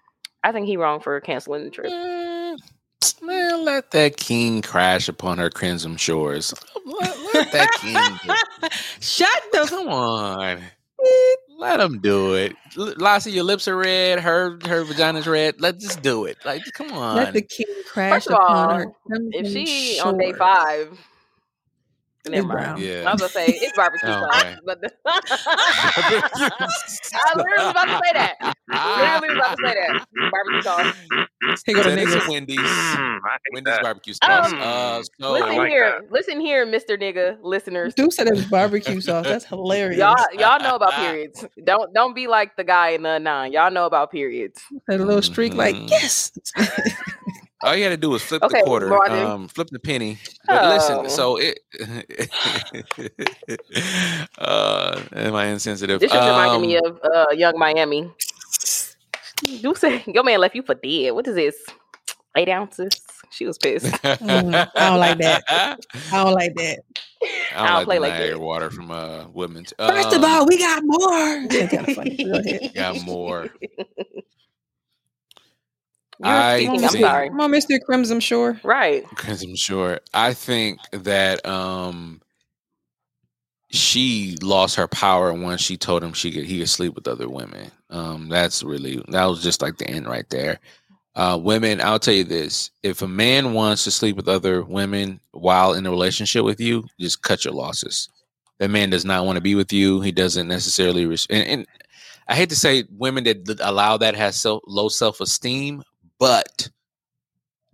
I 0.43 0.51
think 0.51 0.67
he 0.67 0.75
wrong 0.75 0.99
for 0.99 1.21
canceling 1.21 1.63
the 1.63 1.69
trip. 1.69 1.91
Mm, 1.91 2.20
Man, 3.21 3.65
let 3.65 3.91
that 3.91 4.17
king 4.17 4.61
crash 4.61 5.09
upon 5.09 5.37
her 5.39 5.49
crimson 5.49 5.97
shores. 5.97 6.53
Let, 6.85 7.19
let 7.19 7.51
that 7.51 7.73
king. 7.73 8.19
do- 8.23 8.37
Shut 9.01 9.43
the 9.53 9.67
Come 9.67 9.89
on. 9.89 10.63
Let 11.59 11.79
him 11.79 11.99
do 12.01 12.35
it. 12.35 12.55
L- 12.77 12.95
Lassie, 12.97 13.31
your 13.31 13.43
lips 13.45 13.67
are 13.67 13.77
red. 13.77 14.19
Her 14.19 14.59
her 14.67 14.83
vagina's 14.83 15.27
red. 15.27 15.61
Let's 15.61 15.83
just 15.83 16.01
do 16.03 16.25
it. 16.25 16.37
Like, 16.45 16.63
come 16.73 16.93
on. 16.93 17.15
Let 17.15 17.33
the 17.33 17.41
king 17.43 17.83
crash 17.85 18.27
First 18.27 18.31
of 18.31 18.35
upon 18.35 18.69
all, 18.69 18.71
her. 18.71 18.87
If 19.31 19.47
crimson 19.47 19.47
she 19.47 19.99
on 19.99 20.17
day 20.17 20.33
five, 20.33 20.89
It's 20.91 21.10
never 22.29 22.47
mind. 22.47 22.59
brown. 22.59 22.79
Yeah. 22.81 23.03
I 23.07 23.11
was 23.13 23.21
gonna 23.21 23.29
say 23.29 23.45
it's 23.47 23.75
barbecue 23.75 24.09
Oh, 24.09 24.27
sauce, 24.29 24.41
okay. 24.43 24.55
but 24.65 24.81
the, 24.81 24.91
I 25.05 25.19
literally 27.35 27.63
was 27.63 27.71
about 27.71 27.85
to 27.85 27.99
say 28.05 28.13
that. 28.13 28.35
Literally 28.69 29.29
was 29.29 29.37
about 29.37 29.57
to 29.57 29.67
say 29.67 29.73
that 29.73 30.05
barbecue 30.31 30.61
sauce. 30.61 30.95
Here 31.65 31.75
go 31.75 31.83
the 31.83 31.89
Send 31.89 31.99
niggas. 32.09 32.27
Wendy's. 32.29 32.59
Mm, 32.59 32.63
I 32.63 33.31
hate 33.31 33.53
Wendy's 33.53 33.73
that. 33.73 33.81
barbecue 33.83 34.13
sauce. 34.13 34.51
Um, 34.53 34.59
uh, 34.61 35.01
so 35.19 35.31
listen 35.33 35.57
like 35.57 35.69
here, 35.69 36.05
listen 36.11 36.39
here, 36.39 36.65
Mister 36.65 36.97
Nigga 36.97 37.37
listeners. 37.41 37.93
Dude 37.95 38.13
said 38.13 38.27
it 38.27 38.35
was 38.35 38.45
barbecue 38.45 39.01
sauce. 39.01 39.25
That's 39.25 39.45
hilarious. 39.45 39.97
Y'all, 39.97 40.15
y'all 40.37 40.59
know 40.61 40.75
about 40.75 40.93
periods. 41.01 41.43
Don't 41.63 41.91
don't 41.93 42.13
be 42.15 42.27
like 42.27 42.55
the 42.57 42.63
guy 42.63 42.89
in 42.89 43.01
the 43.03 43.17
nine. 43.19 43.51
Y'all 43.53 43.71
know 43.71 43.85
about 43.85 44.11
periods. 44.11 44.61
Had 44.89 44.99
a 45.01 45.05
little 45.05 45.21
streak 45.23 45.53
like, 45.55 45.75
Mhm. 45.75 45.89
yes. 45.89 46.31
All 47.63 47.75
you 47.75 47.83
had 47.83 47.89
to 47.89 47.97
do 47.97 48.09
was 48.09 48.21
flip 48.23 48.41
Okay, 48.43 48.59
the 48.59 48.65
quarter, 48.65 48.87
Martin. 48.89 49.19
um, 49.25 49.47
flip 49.47 49.67
the 49.69 49.79
penny. 49.79 50.17
But 50.47 50.65
listen, 50.73 50.97
Oh. 51.05 51.07
so 51.07 51.37
it. 51.37 51.59
uh, 54.37 55.01
am 55.13 55.35
I 55.35 55.45
insensitive? 55.47 55.99
This 55.99 56.11
just 56.11 56.27
reminded 56.27 56.67
me 56.67 56.77
Um, 56.77 56.85
of 56.85 56.99
uh, 57.03 57.25
Yung 57.33 57.57
Miami. 57.57 58.11
You 59.43 59.75
say 59.75 60.03
your 60.07 60.23
man 60.23 60.39
left 60.39 60.55
you 60.55 60.63
for 60.63 60.75
dead. 60.75 61.11
What 61.13 61.27
is 61.27 61.35
this? 61.35 61.55
Eight 62.37 62.49
ounces. 62.49 62.91
She 63.31 63.45
was 63.45 63.57
pissed. 63.57 63.85
Mm, 64.21 64.53
I 64.75 64.89
don't 64.89 64.99
like 64.99 65.17
that. 65.19 65.43
I 65.49 66.23
don't 66.23 66.33
like 66.33 66.53
that. 66.55 66.79
I 67.23 67.27
I'll 67.55 67.65
don't 67.65 67.73
like 67.75 67.85
play 67.85 67.95
the 67.97 68.01
like 68.01 68.13
Niagara 68.13 68.35
that. 68.35 68.39
water 68.39 68.69
from 68.71 68.91
uh 68.91 69.27
Woodman's. 69.27 69.73
First 69.77 70.13
of 70.13 70.23
Um, 70.23 70.31
all, 70.31 70.45
we 70.47 70.57
got 70.57 70.81
more. 70.83 71.47
That's 71.47 71.73
kind 71.73 71.87
of 71.89 71.95
funny. 71.95 72.17
Go 72.17 72.39
ahead. 72.39 72.73
got 72.75 73.01
more. 73.03 73.49
You 76.23 76.29
were 76.29 76.35
I 76.37 76.57
speaking. 76.57 76.83
I'm 76.83 76.89
think- 76.89 77.05
sorry. 77.05 77.29
Come 77.29 77.41
on, 77.41 77.51
Mr. 77.51 77.79
Crimson 77.85 78.19
Shore. 78.19 78.59
Right. 78.63 79.07
because 79.09 79.43
I'm 79.43 79.55
sure. 79.55 79.99
I 80.13 80.33
think 80.33 80.79
that 80.91 81.45
um 81.45 82.21
she 83.69 84.35
lost 84.41 84.75
her 84.75 84.87
power 84.87 85.33
once 85.33 85.61
she 85.61 85.77
told 85.77 86.03
him 86.03 86.13
she 86.13 86.31
could 86.31 86.43
he 86.45 86.59
could 86.59 86.69
sleep 86.69 86.93
with 86.95 87.07
other 87.07 87.29
women. 87.29 87.71
Um, 87.89 88.29
that's 88.29 88.63
really 88.63 89.03
that 89.09 89.25
was 89.25 89.41
just 89.41 89.61
like 89.61 89.77
the 89.77 89.87
end 89.89 90.07
right 90.07 90.29
there. 90.29 90.59
Uh, 91.15 91.37
women, 91.41 91.81
I'll 91.81 91.99
tell 91.99 92.13
you 92.13 92.23
this: 92.23 92.71
if 92.83 93.01
a 93.01 93.07
man 93.07 93.53
wants 93.53 93.83
to 93.85 93.91
sleep 93.91 94.15
with 94.15 94.27
other 94.27 94.63
women 94.63 95.19
while 95.31 95.73
in 95.73 95.85
a 95.85 95.89
relationship 95.89 96.43
with 96.45 96.59
you, 96.59 96.85
just 96.99 97.21
cut 97.21 97.43
your 97.45 97.53
losses. 97.53 98.09
That 98.59 98.69
man 98.69 98.89
does 98.91 99.05
not 99.05 99.25
want 99.25 99.37
to 99.37 99.41
be 99.41 99.55
with 99.55 99.73
you. 99.73 100.01
He 100.01 100.11
doesn't 100.11 100.47
necessarily. 100.47 101.05
Res- 101.05 101.27
and, 101.29 101.47
and 101.47 101.67
I 102.27 102.35
hate 102.35 102.49
to 102.49 102.55
say, 102.55 102.85
women 102.91 103.23
that, 103.25 103.43
that 103.45 103.59
allow 103.61 103.97
that 103.97 104.15
has 104.15 104.39
self, 104.39 104.61
low 104.67 104.87
self 104.87 105.19
esteem, 105.19 105.83
but 106.21 106.69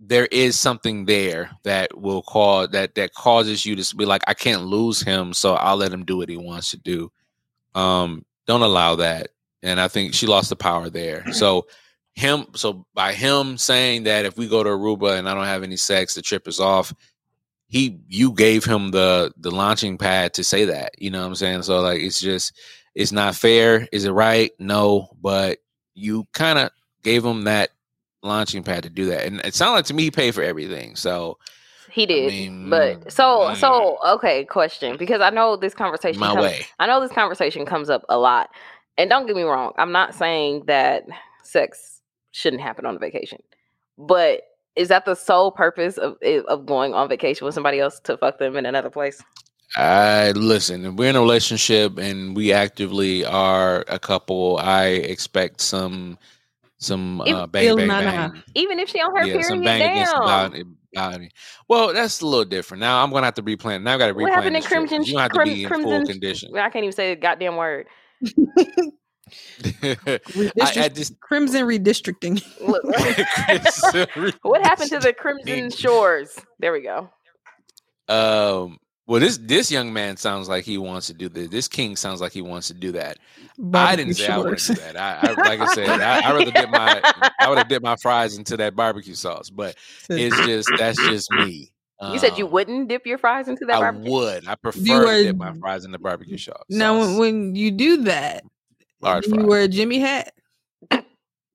there 0.00 0.24
is 0.24 0.58
something 0.58 1.04
there 1.04 1.50
that 1.64 2.00
will 2.00 2.22
cause 2.22 2.70
that 2.70 2.94
that 2.94 3.12
causes 3.12 3.66
you 3.66 3.76
to 3.76 3.94
be 3.96 4.06
like, 4.06 4.22
I 4.26 4.32
can't 4.32 4.62
lose 4.62 5.02
him, 5.02 5.34
so 5.34 5.52
I'll 5.52 5.76
let 5.76 5.92
him 5.92 6.06
do 6.06 6.16
what 6.16 6.30
he 6.30 6.38
wants 6.38 6.70
to 6.70 6.78
do. 6.78 7.12
Um, 7.74 8.24
don't 8.46 8.62
allow 8.62 8.96
that. 8.96 9.28
And 9.62 9.78
I 9.78 9.88
think 9.88 10.14
she 10.14 10.26
lost 10.26 10.48
the 10.48 10.56
power 10.56 10.88
there. 10.88 11.30
So 11.34 11.66
him, 12.14 12.46
so 12.54 12.86
by 12.94 13.12
him 13.12 13.58
saying 13.58 14.04
that 14.04 14.24
if 14.24 14.38
we 14.38 14.48
go 14.48 14.62
to 14.62 14.70
Aruba 14.70 15.18
and 15.18 15.28
I 15.28 15.34
don't 15.34 15.44
have 15.44 15.62
any 15.62 15.76
sex, 15.76 16.14
the 16.14 16.22
trip 16.22 16.48
is 16.48 16.58
off. 16.58 16.94
He, 17.66 18.00
you 18.08 18.32
gave 18.32 18.64
him 18.64 18.92
the 18.92 19.30
the 19.36 19.50
launching 19.50 19.98
pad 19.98 20.32
to 20.34 20.44
say 20.44 20.64
that. 20.64 20.92
You 20.96 21.10
know 21.10 21.20
what 21.20 21.26
I'm 21.26 21.34
saying? 21.34 21.64
So 21.64 21.82
like, 21.82 22.00
it's 22.00 22.18
just, 22.18 22.54
it's 22.94 23.12
not 23.12 23.34
fair. 23.34 23.86
Is 23.92 24.06
it 24.06 24.12
right? 24.12 24.52
No, 24.58 25.10
but 25.20 25.58
you 25.92 26.26
kind 26.32 26.58
of 26.58 26.70
gave 27.02 27.22
him 27.22 27.44
that 27.44 27.72
launching 28.22 28.62
pad 28.62 28.82
to 28.82 28.90
do 28.90 29.06
that. 29.06 29.26
And 29.26 29.40
it 29.44 29.54
sounded 29.54 29.74
like 29.74 29.84
to 29.86 29.94
me 29.94 30.04
he 30.04 30.10
paid 30.10 30.34
for 30.34 30.42
everything. 30.42 30.96
So 30.96 31.38
He 31.90 32.06
did. 32.06 32.30
mean, 32.30 32.70
but 32.70 33.12
so 33.12 33.48
mm. 33.50 33.56
so 33.56 33.98
okay, 34.06 34.44
question. 34.44 34.96
Because 34.96 35.20
I 35.20 35.30
know 35.30 35.56
this 35.56 35.74
conversation 35.74 36.20
my 36.20 36.28
comes, 36.28 36.42
way. 36.42 36.66
I 36.78 36.86
know 36.86 37.00
this 37.00 37.12
conversation 37.12 37.66
comes 37.66 37.90
up 37.90 38.04
a 38.08 38.18
lot. 38.18 38.50
And 38.96 39.08
don't 39.08 39.26
get 39.26 39.36
me 39.36 39.42
wrong, 39.42 39.72
I'm 39.78 39.92
not 39.92 40.14
saying 40.14 40.64
that 40.66 41.04
sex 41.44 42.00
shouldn't 42.32 42.62
happen 42.62 42.84
on 42.84 42.96
a 42.96 42.98
vacation. 42.98 43.40
But 43.96 44.42
is 44.74 44.88
that 44.88 45.04
the 45.04 45.14
sole 45.14 45.50
purpose 45.50 45.98
of 45.98 46.16
eh, 46.22 46.40
of 46.48 46.66
going 46.66 46.94
on 46.94 47.08
vacation 47.08 47.44
with 47.44 47.54
somebody 47.54 47.80
else 47.80 48.00
to 48.00 48.16
fuck 48.16 48.38
them 48.38 48.56
in 48.56 48.66
another 48.66 48.90
place? 48.90 49.22
I 49.76 50.30
listen, 50.32 50.86
if 50.86 50.94
we're 50.94 51.10
in 51.10 51.16
a 51.16 51.20
relationship 51.20 51.98
and 51.98 52.34
we 52.34 52.52
actively 52.52 53.24
are 53.24 53.84
a 53.88 53.98
couple, 53.98 54.58
I 54.58 54.86
expect 54.86 55.60
some 55.60 56.18
some 56.78 57.22
If- 57.26 57.34
uh 57.34 57.46
bang 57.46 57.64
Il 57.66 57.76
bang 57.76 57.86
na 57.88 58.00
na. 58.00 58.28
bang. 58.28 58.42
Even 58.54 58.78
if 58.78 58.88
she 58.88 59.00
on 59.00 59.14
her 59.16 59.22
Yeah, 59.26 59.32
period, 59.34 59.44
some 59.46 59.62
bang 59.62 59.92
against 59.92 60.12
the 60.14 60.20
body, 60.20 60.64
body. 60.94 61.30
Well, 61.68 61.92
that's 61.92 62.20
a 62.20 62.26
little 62.26 62.44
different. 62.44 62.80
Now 62.80 63.02
I'm 63.02 63.10
gonna 63.10 63.26
have 63.26 63.34
to 63.34 63.42
replan. 63.42 63.82
Now 63.82 63.94
I 63.94 63.98
gotta 63.98 64.14
What 64.14 64.24
replan 64.24 64.34
happened 64.34 64.46
in 64.56 64.62
this 64.62 64.66
Crimson? 64.66 65.02
You 65.04 65.18
have 65.18 65.30
to 65.32 65.36
Crim- 65.38 65.48
be 65.54 65.62
in 65.64 65.68
Crimson? 65.68 65.90
full 65.90 66.06
condition. 66.06 66.56
I 66.56 66.70
can't 66.70 66.84
even 66.84 66.92
say 66.92 67.14
the 67.14 67.20
goddamn 67.20 67.56
word. 67.56 67.86
I, 68.24 68.28
I 69.82 70.18
Redistrict- 70.32 70.94
just 70.96 71.20
Crimson 71.20 71.62
redistricting. 71.66 72.42
What 74.42 74.62
happened 74.66 74.90
to 74.90 74.98
the 75.00 75.12
Crimson 75.12 75.70
Shores? 75.70 76.38
There 76.58 76.72
we 76.72 76.82
go. 76.82 77.10
Um. 78.08 78.78
Well, 79.08 79.20
this 79.20 79.38
this 79.38 79.70
young 79.72 79.90
man 79.92 80.16
sounds 80.18 80.48
like 80.50 80.64
he 80.64 80.76
wants 80.78 81.06
to 81.08 81.14
do 81.14 81.28
this. 81.30 81.48
This 81.48 81.66
king 81.66 81.96
sounds 81.96 82.20
like 82.20 82.30
he 82.32 82.42
wants 82.42 82.68
to 82.68 82.74
do 82.74 82.92
that. 82.92 83.16
I 83.72 83.96
didn't 83.96 84.14
say 84.14 84.26
I 84.28 84.36
would 84.38 84.60
shores. 84.60 84.66
do 84.68 84.74
that. 84.74 84.96
I, 84.96 85.30
I 85.30 85.32
like 85.48 85.60
I 85.60 85.66
said, 85.74 85.88
I, 85.88 86.28
I 86.28 86.32
rather 86.34 86.50
dip 86.50 86.68
my 86.70 87.00
I 87.40 87.48
would 87.48 87.56
have 87.58 87.68
dipped 87.68 87.84
my 87.84 87.96
fries 87.96 88.36
into 88.36 88.56
that 88.58 88.76
barbecue 88.76 89.14
sauce, 89.14 89.48
but 89.50 89.74
it's 90.10 90.36
just 90.46 90.70
that's 90.78 90.98
just 90.98 91.30
me. 91.32 91.70
You 92.12 92.18
said 92.18 92.36
you 92.38 92.44
Um, 92.46 92.52
wouldn't 92.52 92.88
dip 92.88 93.06
your 93.06 93.16
fries 93.18 93.48
into 93.48 93.64
that 93.64 93.80
barbecue. 93.80 94.08
I 94.08 94.10
barbecue. 94.10 94.12
would. 94.12 94.46
I 94.48 94.54
prefer 94.56 94.80
You 94.80 95.06
to 95.16 95.22
dip 95.24 95.36
my 95.36 95.52
fries 95.54 95.84
in 95.86 95.90
the 95.90 95.98
barbecue 95.98 96.36
sauce. 96.38 96.62
Now, 96.68 96.98
when, 97.00 97.16
when 97.16 97.54
you 97.56 97.70
do 97.72 98.02
that, 98.04 98.44
large 99.00 99.24
do 99.24 99.30
you 99.30 99.36
fry. 99.36 99.44
wear 99.44 99.62
a 99.62 99.68
Jimmy 99.68 99.98
hat. 99.98 100.32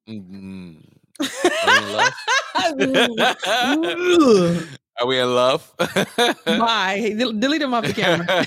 Mm. 0.09 0.83
Are 4.99 5.07
we 5.07 5.19
in 5.19 5.33
love? 5.33 5.73
Ugh. 5.79 5.89
Are 6.17 6.35
we 6.45 6.53
in 6.53 6.59
love? 6.59 6.67
Bye. 6.67 6.97
Hey, 6.99 7.13
del- 7.15 7.33
delete 7.33 7.61
them 7.61 7.73
off 7.75 7.85
the 7.85 7.93
camera. 7.93 8.45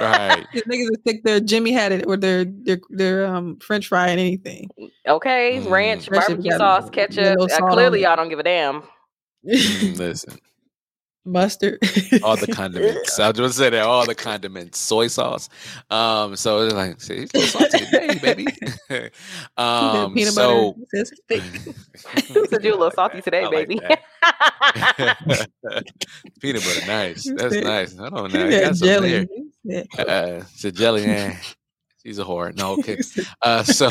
right. 0.00 0.44
These 0.52 0.62
niggas 0.64 0.90
will 0.90 1.00
stick 1.00 1.22
their 1.24 1.40
Jimmy 1.40 1.72
had 1.72 1.92
it 1.92 2.04
or 2.06 2.16
their 2.16 2.44
their 2.44 2.80
their 2.90 3.26
um 3.26 3.58
French 3.60 3.88
fry 3.88 4.08
and 4.08 4.18
anything. 4.20 4.68
Okay, 5.06 5.60
Mm. 5.62 5.70
ranch, 5.70 6.02
Especially 6.02 6.34
if 6.34 6.40
barbecue 6.40 6.58
sauce, 6.58 6.88
a 6.88 6.90
ketchup. 6.90 7.38
Uh, 7.40 7.70
clearly, 7.70 8.00
it. 8.00 8.02
y'all 8.02 8.16
don't 8.16 8.28
give 8.28 8.38
a 8.38 8.42
damn. 8.42 8.82
Mm, 9.46 9.98
Listen, 9.98 10.38
Mustard. 11.24 11.78
all 12.22 12.36
the 12.36 12.46
condiments. 12.52 13.18
I 13.18 13.28
was 13.28 13.36
just 13.36 13.58
say 13.58 13.70
that 13.70 13.82
all 13.84 14.06
the 14.06 14.14
condiments, 14.14 14.78
soy 14.78 15.06
sauce. 15.06 15.48
Um, 15.90 16.36
so 16.36 16.60
it's 16.60 16.74
like, 16.74 17.00
see, 17.00 17.26
it's 17.32 17.34
a 17.34 17.46
salty 17.46 17.78
today, 17.78 18.18
baby. 18.20 18.46
um, 19.56 20.14
peanut 20.14 20.34
so 20.34 20.72
butter. 20.72 20.84
It 20.92 21.06
says 21.06 21.12
thick. 21.28 21.42
You 22.34 22.46
said 22.46 22.64
you 22.64 22.72
a 22.72 22.76
little 22.76 22.90
salty 22.90 23.22
today, 23.22 23.44
I 23.44 23.48
like 23.48 23.68
baby. 23.68 23.80
that. 23.80 24.00
Peanut 26.40 26.62
butter, 26.62 26.86
nice. 26.86 27.30
That's 27.36 27.56
nice. 27.56 27.98
I 27.98 28.10
don't 28.10 28.32
know. 28.32 28.46
me 28.46 28.54
It 28.54 28.60
got 28.62 28.76
something 28.76 28.88
jelly. 28.88 29.28
there. 29.64 29.84
Uh, 29.98 30.44
it's 30.52 30.64
a 30.64 30.72
jelly 30.72 31.06
man. 31.06 31.38
She's 32.04 32.18
a 32.18 32.24
whore. 32.24 32.54
No, 32.56 32.72
okay. 32.74 32.98
Uh, 33.42 33.62
so 33.62 33.88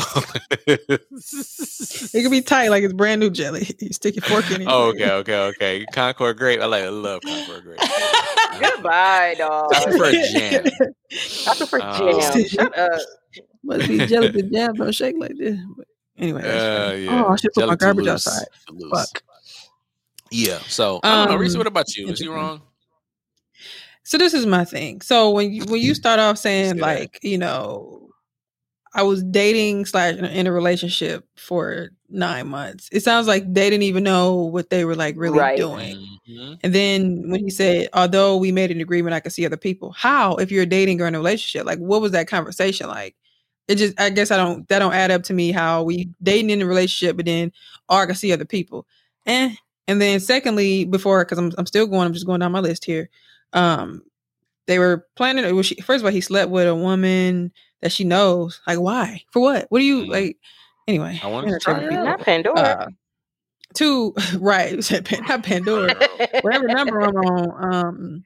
It 0.68 2.22
can 2.22 2.32
be 2.32 2.42
tight 2.42 2.70
like 2.70 2.84
it's 2.84 2.94
brand 2.94 3.20
new 3.22 3.30
jelly. 3.30 3.68
You 3.80 3.92
stick 3.92 4.16
your 4.16 4.24
fork 4.24 4.50
in 4.52 4.62
it. 4.62 4.68
oh, 4.70 4.90
okay, 4.90 5.10
okay, 5.12 5.38
okay. 5.48 5.86
Concord 5.94 6.38
grape. 6.38 6.62
I 6.62 6.66
like. 6.66 6.84
I 6.84 6.90
love 6.90 7.22
Concord 7.22 7.64
grape. 7.64 7.80
Goodbye, 8.60 9.36
dog. 9.38 9.72
I 9.74 9.84
prefer 9.86 10.12
jam. 10.12 10.66
I 11.48 11.56
prefer 11.58 11.80
Oh. 11.82 12.20
jam. 12.34 12.46
Shut 12.48 12.78
up. 12.78 13.02
Must 13.64 13.88
be 13.88 14.06
jelly 14.06 14.28
the 14.30 14.44
jam 14.44 14.74
don't 14.76 14.94
shake 14.94 15.16
like 15.18 15.36
this. 15.38 15.58
But 15.78 15.88
anyway. 16.18 16.42
that's 16.44 16.92
Uh, 16.92 16.96
yeah. 16.98 17.24
Oh, 17.26 17.30
I 17.32 17.36
should 17.38 17.54
put 17.54 17.62
my 17.62 17.66
Jelly 17.68 17.78
too 17.78 17.86
garbage 17.86 18.06
loose. 18.06 18.28
outside. 18.28 18.48
Loose. 18.70 18.92
Fuck. 18.92 19.24
Yeah. 20.30 20.60
So 20.68 21.00
I 21.04 21.26
don't 21.26 21.32
know. 21.34 21.38
Reese, 21.38 21.54
Um, 21.56 21.60
what 21.60 21.68
about 21.68 21.96
you? 21.96 22.10
Is 22.10 22.20
he 22.20 22.28
wrong? 22.28 22.62
So 24.04 24.18
this 24.18 24.34
is 24.34 24.46
my 24.46 24.66
thing. 24.66 25.02
So 25.02 25.32
when 25.32 25.52
you 25.54 25.64
when 25.66 25.82
you 25.82 25.96
start 25.96 26.20
off 26.20 26.38
saying 26.38 26.78
like, 26.78 27.20
you 27.24 27.38
know, 27.38 28.03
I 28.96 29.04
was 29.04 29.24
dating 29.24 29.86
slash 29.86 30.16
in 30.18 30.48
a- 30.48 30.52
relationship 30.52 31.26
for 31.36 31.90
nine 32.10 32.48
months. 32.48 32.90
It 32.92 33.02
sounds 33.04 33.26
like 33.28 33.44
they 33.52 33.70
didn't 33.70 33.84
even 33.84 34.04
know 34.04 34.36
what 34.36 34.70
they 34.70 34.86
were 34.86 34.96
like 34.96 35.16
really 35.18 35.40
Right. 35.40 35.58
doing. 35.58 36.06
Mhm. 36.30 36.60
And 36.64 36.76
then 36.76 37.30
when 37.30 37.44
he 37.44 37.50
said, 37.50 37.90
although 37.94 38.38
we 38.38 38.52
made 38.52 38.70
an 38.70 38.82
agreement, 38.82 39.16
I 39.16 39.20
could 39.20 39.32
see 39.34 39.46
other 39.46 39.58
people. 39.58 39.94
How, 39.94 40.36
if 40.36 40.52
you're 40.52 40.66
dating 40.68 41.02
or 41.02 41.08
in 41.08 41.16
a 41.16 41.18
relationship, 41.18 41.66
like 41.66 41.80
what 41.80 42.02
was 42.02 42.12
that 42.12 42.28
conversation 42.28 42.88
like? 42.88 43.16
It 43.68 43.76
just, 43.76 44.00
I 44.00 44.10
guess 44.12 44.30
I 44.30 44.38
don't, 44.38 44.68
that 44.70 44.80
don't 44.80 44.94
add 44.94 45.10
up 45.10 45.24
to 45.24 45.34
me. 45.34 45.52
How 45.52 45.82
we 45.84 46.10
dating 46.22 46.52
in 46.52 46.62
a 46.62 46.66
relationship, 46.68 47.16
but 47.16 47.26
then, 47.26 47.52
oh, 47.90 47.96
I 47.98 48.06
can 48.06 48.16
see 48.16 48.32
other 48.32 48.46
people. 48.46 48.86
Eh. 49.26 49.56
And 49.88 50.00
then 50.02 50.20
secondly, 50.20 50.86
before, 50.86 51.24
because 51.26 51.38
I'm, 51.40 51.52
I'm 51.58 51.66
still 51.66 51.88
going, 51.88 52.06
I'm 52.06 52.14
just 52.14 52.26
going 52.28 52.42
down 52.42 52.52
my 52.52 52.60
list 52.60 52.86
here. 52.86 53.10
Um, 53.54 54.04
they 54.68 54.80
were 54.80 55.08
planning. 55.16 55.46
It 55.46 55.52
was 55.54 55.66
she, 55.66 55.76
first 55.82 56.02
of 56.02 56.06
all, 56.06 56.12
he 56.12 56.22
slept 56.22 56.52
with 56.52 56.68
a 56.68 56.76
woman 56.76 57.52
that 57.84 57.92
she 57.92 58.04
knows. 58.04 58.62
Like, 58.66 58.80
why? 58.80 59.22
For 59.32 59.42
what? 59.42 59.68
What 59.70 59.80
do 59.80 59.86
you 59.86 60.04
Mhm. 60.06 60.10
like? 60.10 60.38
Anyway, 60.88 61.20
I 61.24 61.28
want 61.28 61.48
to 61.48 61.54
entertaining 61.54 61.90
try 61.92 62.02
it. 62.02 62.04
Not 62.06 62.20
Pandora. 62.22 62.60
Uh, 62.60 62.88
two, 63.76 64.14
right? 64.40 64.76
Not 65.28 65.44
Pandora 65.44 65.96
whatever 66.42 66.68
number 66.68 67.02
I'm 67.02 67.16
on. 67.16 67.74
Um, 67.74 68.24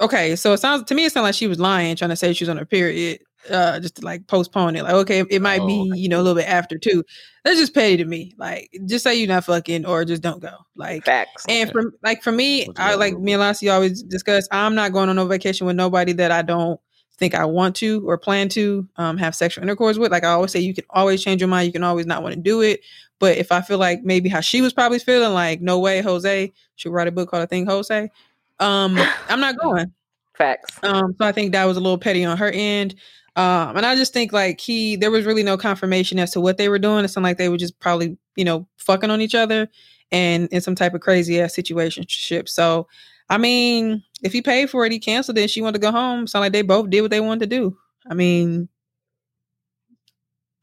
okay, 0.00 0.36
so 0.36 0.52
it 0.52 0.58
sounds 0.58 0.84
to 0.84 0.94
me 0.94 1.04
it 1.04 1.12
sounds 1.12 1.24
like 1.24 1.34
she 1.34 1.46
was 1.46 1.60
lying, 1.60 1.96
trying 1.96 2.10
to 2.10 2.16
say 2.16 2.32
she 2.32 2.44
was 2.44 2.48
on 2.48 2.56
her 2.56 2.64
period, 2.66 3.20
uh, 3.50 3.78
just 3.80 3.96
to 3.96 4.04
like 4.04 4.26
postpone 4.26 4.76
it. 4.76 4.82
Like, 4.82 4.94
okay, 4.94 5.24
it 5.30 5.40
might 5.42 5.60
Oh, 5.60 5.66
be 5.66 5.92
you 5.94 6.08
know 6.08 6.20
a 6.20 6.22
little 6.22 6.40
bit 6.40 6.48
after 6.48 6.76
too. 6.78 7.04
That's 7.44 7.58
just 7.58 7.72
petty 7.72 7.96
to 7.98 8.04
me. 8.04 8.34
Like, 8.36 8.68
just 8.86 9.04
say 9.04 9.14
you're 9.14 9.28
not 9.28 9.44
fucking 9.44 9.86
or 9.86 10.04
just 10.04 10.22
don't 10.22 10.42
go. 10.42 10.52
Like, 10.76 11.04
Facts. 11.04 11.44
and 11.48 11.70
for 11.70 11.92
like 12.02 12.22
for 12.22 12.32
me, 12.32 12.66
What's 12.66 12.80
I 12.80 12.94
like 12.96 13.16
me 13.18 13.32
and 13.32 13.40
Lassie 13.40 13.68
always 13.68 14.02
discuss. 14.02 14.46
I'm 14.50 14.74
not 14.74 14.92
going 14.92 15.08
on 15.08 15.16
no 15.16 15.26
vacation 15.26 15.66
with 15.66 15.76
nobody 15.76 16.12
that 16.14 16.30
I 16.32 16.42
don't 16.42 16.80
think 17.20 17.34
I 17.34 17.44
want 17.44 17.76
to 17.76 18.02
or 18.08 18.18
plan 18.18 18.48
to 18.50 18.88
um, 18.96 19.16
have 19.18 19.36
sexual 19.36 19.62
intercourse 19.62 19.98
with. 19.98 20.10
Like 20.10 20.24
I 20.24 20.30
always 20.30 20.50
say, 20.50 20.58
you 20.58 20.74
can 20.74 20.84
always 20.90 21.22
change 21.22 21.40
your 21.40 21.48
mind. 21.48 21.66
You 21.66 21.72
can 21.72 21.84
always 21.84 22.06
not 22.06 22.24
want 22.24 22.34
to 22.34 22.40
do 22.40 22.62
it. 22.62 22.80
But 23.20 23.36
if 23.36 23.52
I 23.52 23.60
feel 23.60 23.78
like 23.78 24.02
maybe 24.02 24.28
how 24.28 24.40
she 24.40 24.62
was 24.62 24.72
probably 24.72 24.98
feeling, 24.98 25.34
like 25.34 25.60
no 25.60 25.78
way, 25.78 26.00
Jose 26.00 26.52
should 26.76 26.92
write 26.92 27.06
a 27.06 27.12
book 27.12 27.30
called 27.30 27.42
"I 27.42 27.46
Think 27.46 27.68
Jose." 27.68 28.10
Um, 28.58 28.98
I'm 29.28 29.40
not 29.40 29.58
going. 29.58 29.92
Facts. 30.34 30.78
Um, 30.82 31.14
so 31.18 31.26
I 31.26 31.32
think 31.32 31.52
that 31.52 31.66
was 31.66 31.76
a 31.76 31.80
little 31.80 31.98
petty 31.98 32.24
on 32.24 32.38
her 32.38 32.50
end. 32.50 32.94
Um, 33.36 33.76
and 33.76 33.86
I 33.86 33.94
just 33.94 34.12
think 34.12 34.32
like 34.32 34.58
he, 34.58 34.96
there 34.96 35.10
was 35.10 35.26
really 35.26 35.42
no 35.42 35.56
confirmation 35.56 36.18
as 36.18 36.32
to 36.32 36.40
what 36.40 36.56
they 36.56 36.68
were 36.68 36.78
doing. 36.78 37.04
It 37.04 37.08
sounded 37.08 37.28
like 37.28 37.38
they 37.38 37.48
were 37.50 37.58
just 37.58 37.78
probably, 37.78 38.16
you 38.36 38.44
know, 38.44 38.66
fucking 38.78 39.10
on 39.10 39.20
each 39.20 39.34
other 39.34 39.68
and 40.10 40.48
in 40.48 40.60
some 40.60 40.74
type 40.74 40.94
of 40.94 41.00
crazy 41.00 41.40
ass 41.40 41.54
situationship. 41.54 42.48
So, 42.48 42.88
I 43.30 43.38
mean, 43.38 44.02
if 44.22 44.32
he 44.32 44.42
paid 44.42 44.68
for 44.70 44.84
it, 44.84 44.92
he 44.92 44.98
canceled 44.98 45.38
it. 45.38 45.48
She 45.50 45.62
wanted 45.62 45.74
to 45.80 45.86
go 45.86 45.92
home. 45.92 46.26
Sound 46.26 46.42
like 46.42 46.52
they 46.52 46.62
both 46.62 46.90
did 46.90 47.00
what 47.02 47.10
they 47.10 47.20
wanted 47.20 47.48
to 47.48 47.56
do. 47.56 47.76
I 48.10 48.14
mean, 48.14 48.68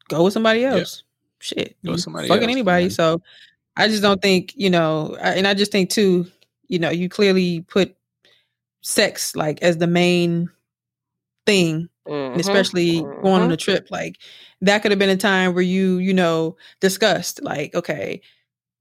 go 0.10 0.23
with 0.23 0.34
somebody 0.34 0.61
Yeah. 0.61 0.77
else. 0.77 1.03
Shit, 1.39 1.76
Go 1.85 1.91
with 1.91 2.02
somebody 2.02 2.27
fucking 2.27 2.44
else, 2.44 2.52
anybody. 2.52 2.85
man. 2.85 2.89
So, 2.91 3.22
I 3.77 3.88
just 3.88 4.02
don't 4.02 4.22
think 4.22 4.53
you 4.56 4.69
know, 4.69 5.15
and 5.22 5.48
I 5.48 5.53
just 5.53 5.72
think 5.72 5.89
too, 5.89 6.26
you 6.68 6.80
know, 6.80 6.89
you 6.89 7.10
clearly 7.10 7.61
put 7.61 7.95
sex 8.81 9.35
like 9.35 9.61
as 9.61 9.77
the 9.77 9.88
main 9.88 10.49
thing 11.45 11.89
and 12.06 12.35
Mhm. 12.35 12.39
especially 12.39 13.02
going 13.22 13.41
on 13.41 13.49
Mhm. 13.49 13.53
a 13.53 13.57
trip 13.57 13.88
like 13.91 14.18
that 14.61 14.81
could 14.81 14.91
have 14.91 14.99
been 14.99 15.10
a 15.10 15.18
time 15.18 15.53
where 15.53 15.64
you 15.64 15.98
you 15.98 16.14
know 16.14 16.56
discussed 16.81 17.41
like 17.44 17.73
okay 17.76 18.22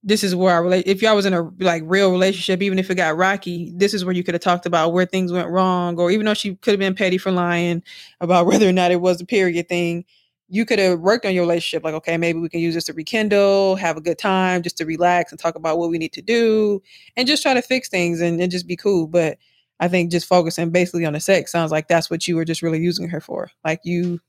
this 0.06 0.24
is 0.24 0.34
where 0.34 0.54
I 0.54 0.58
relate 0.58 0.86
if 0.86 1.02
y'all 1.02 1.16
was 1.16 1.26
in 1.26 1.34
a 1.34 1.50
like 1.60 1.82
real 1.84 2.10
relationship 2.10 2.62
even 2.62 2.78
if 2.78 2.90
it 2.90 2.94
got 2.94 3.16
rocky 3.16 3.72
this 3.76 3.92
is 3.92 4.04
where 4.04 4.14
you 4.14 4.24
could 4.24 4.34
have 4.34 4.42
talked 4.42 4.66
about 4.66 4.92
where 4.94 5.04
things 5.04 5.32
went 5.32 5.48
wrong 5.48 5.98
or 5.98 6.10
even 6.10 6.24
though 6.24 6.34
she 6.34 6.54
could 6.56 6.72
have 6.72 6.80
been 6.80 6.94
petty 6.94 7.18
for 7.18 7.30
lying 7.30 7.82
about 8.20 8.46
whether 8.46 8.68
or 8.68 8.72
not 8.72 8.90
it 8.90 9.00
was 9.00 9.20
a 9.20 9.26
period 9.26 9.68
thing 9.68 10.04
you 10.48 10.64
could 10.64 10.78
have 10.78 11.00
worked 11.00 11.26
on 11.26 11.34
your 11.34 11.42
relationship 11.42 11.84
like 11.84 11.94
okay 11.94 12.16
maybe 12.16 12.38
we 12.38 12.48
can 12.48 12.60
use 12.60 12.74
this 12.74 12.84
to 12.84 12.94
rekindle 12.94 13.76
have 13.76 13.96
a 13.96 14.00
good 14.00 14.18
time 14.18 14.62
just 14.62 14.78
to 14.78 14.86
relax 14.86 15.32
and 15.32 15.38
talk 15.38 15.56
about 15.56 15.78
what 15.78 15.90
we 15.90 15.98
need 15.98 16.12
to 16.12 16.22
do 16.22 16.80
and 17.16 17.28
just 17.28 17.42
try 17.42 17.52
to 17.52 17.62
fix 17.62 17.88
things 17.88 18.20
and, 18.20 18.40
and 18.40 18.52
just 18.52 18.66
be 18.66 18.76
cool 18.76 19.06
but 19.06 19.36
I 19.78 19.88
think 19.88 20.10
just 20.10 20.26
focusing 20.26 20.70
basically 20.70 21.04
on 21.04 21.12
the 21.12 21.20
sex 21.20 21.52
sounds 21.52 21.70
like 21.70 21.88
that's 21.88 22.10
what 22.10 22.26
you 22.26 22.36
were 22.36 22.44
just 22.44 22.62
really 22.62 22.80
using 22.80 23.08
her 23.08 23.20
for. 23.20 23.50
Like 23.64 23.80
you, 23.84 24.20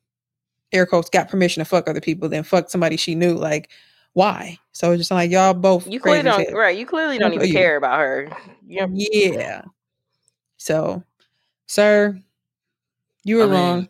air 0.74 0.86
quotes, 0.86 1.10
got 1.10 1.30
permission 1.30 1.62
to 1.62 1.66
fuck 1.66 1.88
other 1.88 2.02
people, 2.02 2.28
then 2.28 2.44
fuck 2.44 2.70
somebody 2.70 2.98
she 2.98 3.16
knew. 3.16 3.34
Like, 3.34 3.70
why? 4.18 4.58
So 4.72 4.94
it's 4.94 5.02
just 5.02 5.12
like 5.12 5.30
y'all 5.30 5.54
both 5.54 5.88
You 5.88 6.00
clearly 6.00 6.20
as 6.20 6.26
don't 6.26 6.50
hell. 6.50 6.58
right. 6.58 6.76
You 6.76 6.88
clearly 6.88 7.20
don't 7.20 7.34
even 7.36 7.46
you. 7.46 7.54
care 7.54 7.78
about 7.78 8.00
her. 8.00 8.36
You 8.66 8.88
Yeah. 8.92 9.62
So, 10.58 11.04
sir, 11.68 12.20
you 13.24 13.36
were 13.36 13.44
I 13.44 13.46
mean, 13.46 13.54
wrong. 13.54 13.90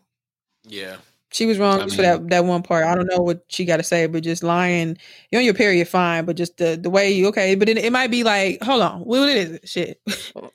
Yeah. 0.65 0.97
She 1.31 1.45
was 1.45 1.57
wrong 1.59 1.79
I 1.79 1.83
just 1.85 1.95
for 1.95 2.01
that 2.01 2.27
that 2.29 2.43
one 2.43 2.61
part. 2.61 2.83
I 2.83 2.93
don't 2.93 3.07
know 3.07 3.19
what 3.23 3.45
she 3.47 3.63
got 3.63 3.77
to 3.77 3.83
say, 3.83 4.05
but 4.05 4.21
just 4.21 4.43
lying. 4.43 4.97
You're 5.31 5.39
on 5.39 5.45
your 5.45 5.53
period, 5.53 5.87
fine, 5.87 6.25
but 6.25 6.35
just 6.35 6.57
the 6.57 6.77
the 6.81 6.89
way 6.89 7.09
you 7.09 7.27
okay. 7.27 7.55
But 7.55 7.69
it, 7.69 7.77
it 7.77 7.93
might 7.93 8.11
be 8.11 8.25
like, 8.25 8.61
hold 8.61 8.81
on, 8.81 8.99
what 9.01 9.29
is 9.29 9.51
it? 9.51 9.69
Shit, 9.69 10.01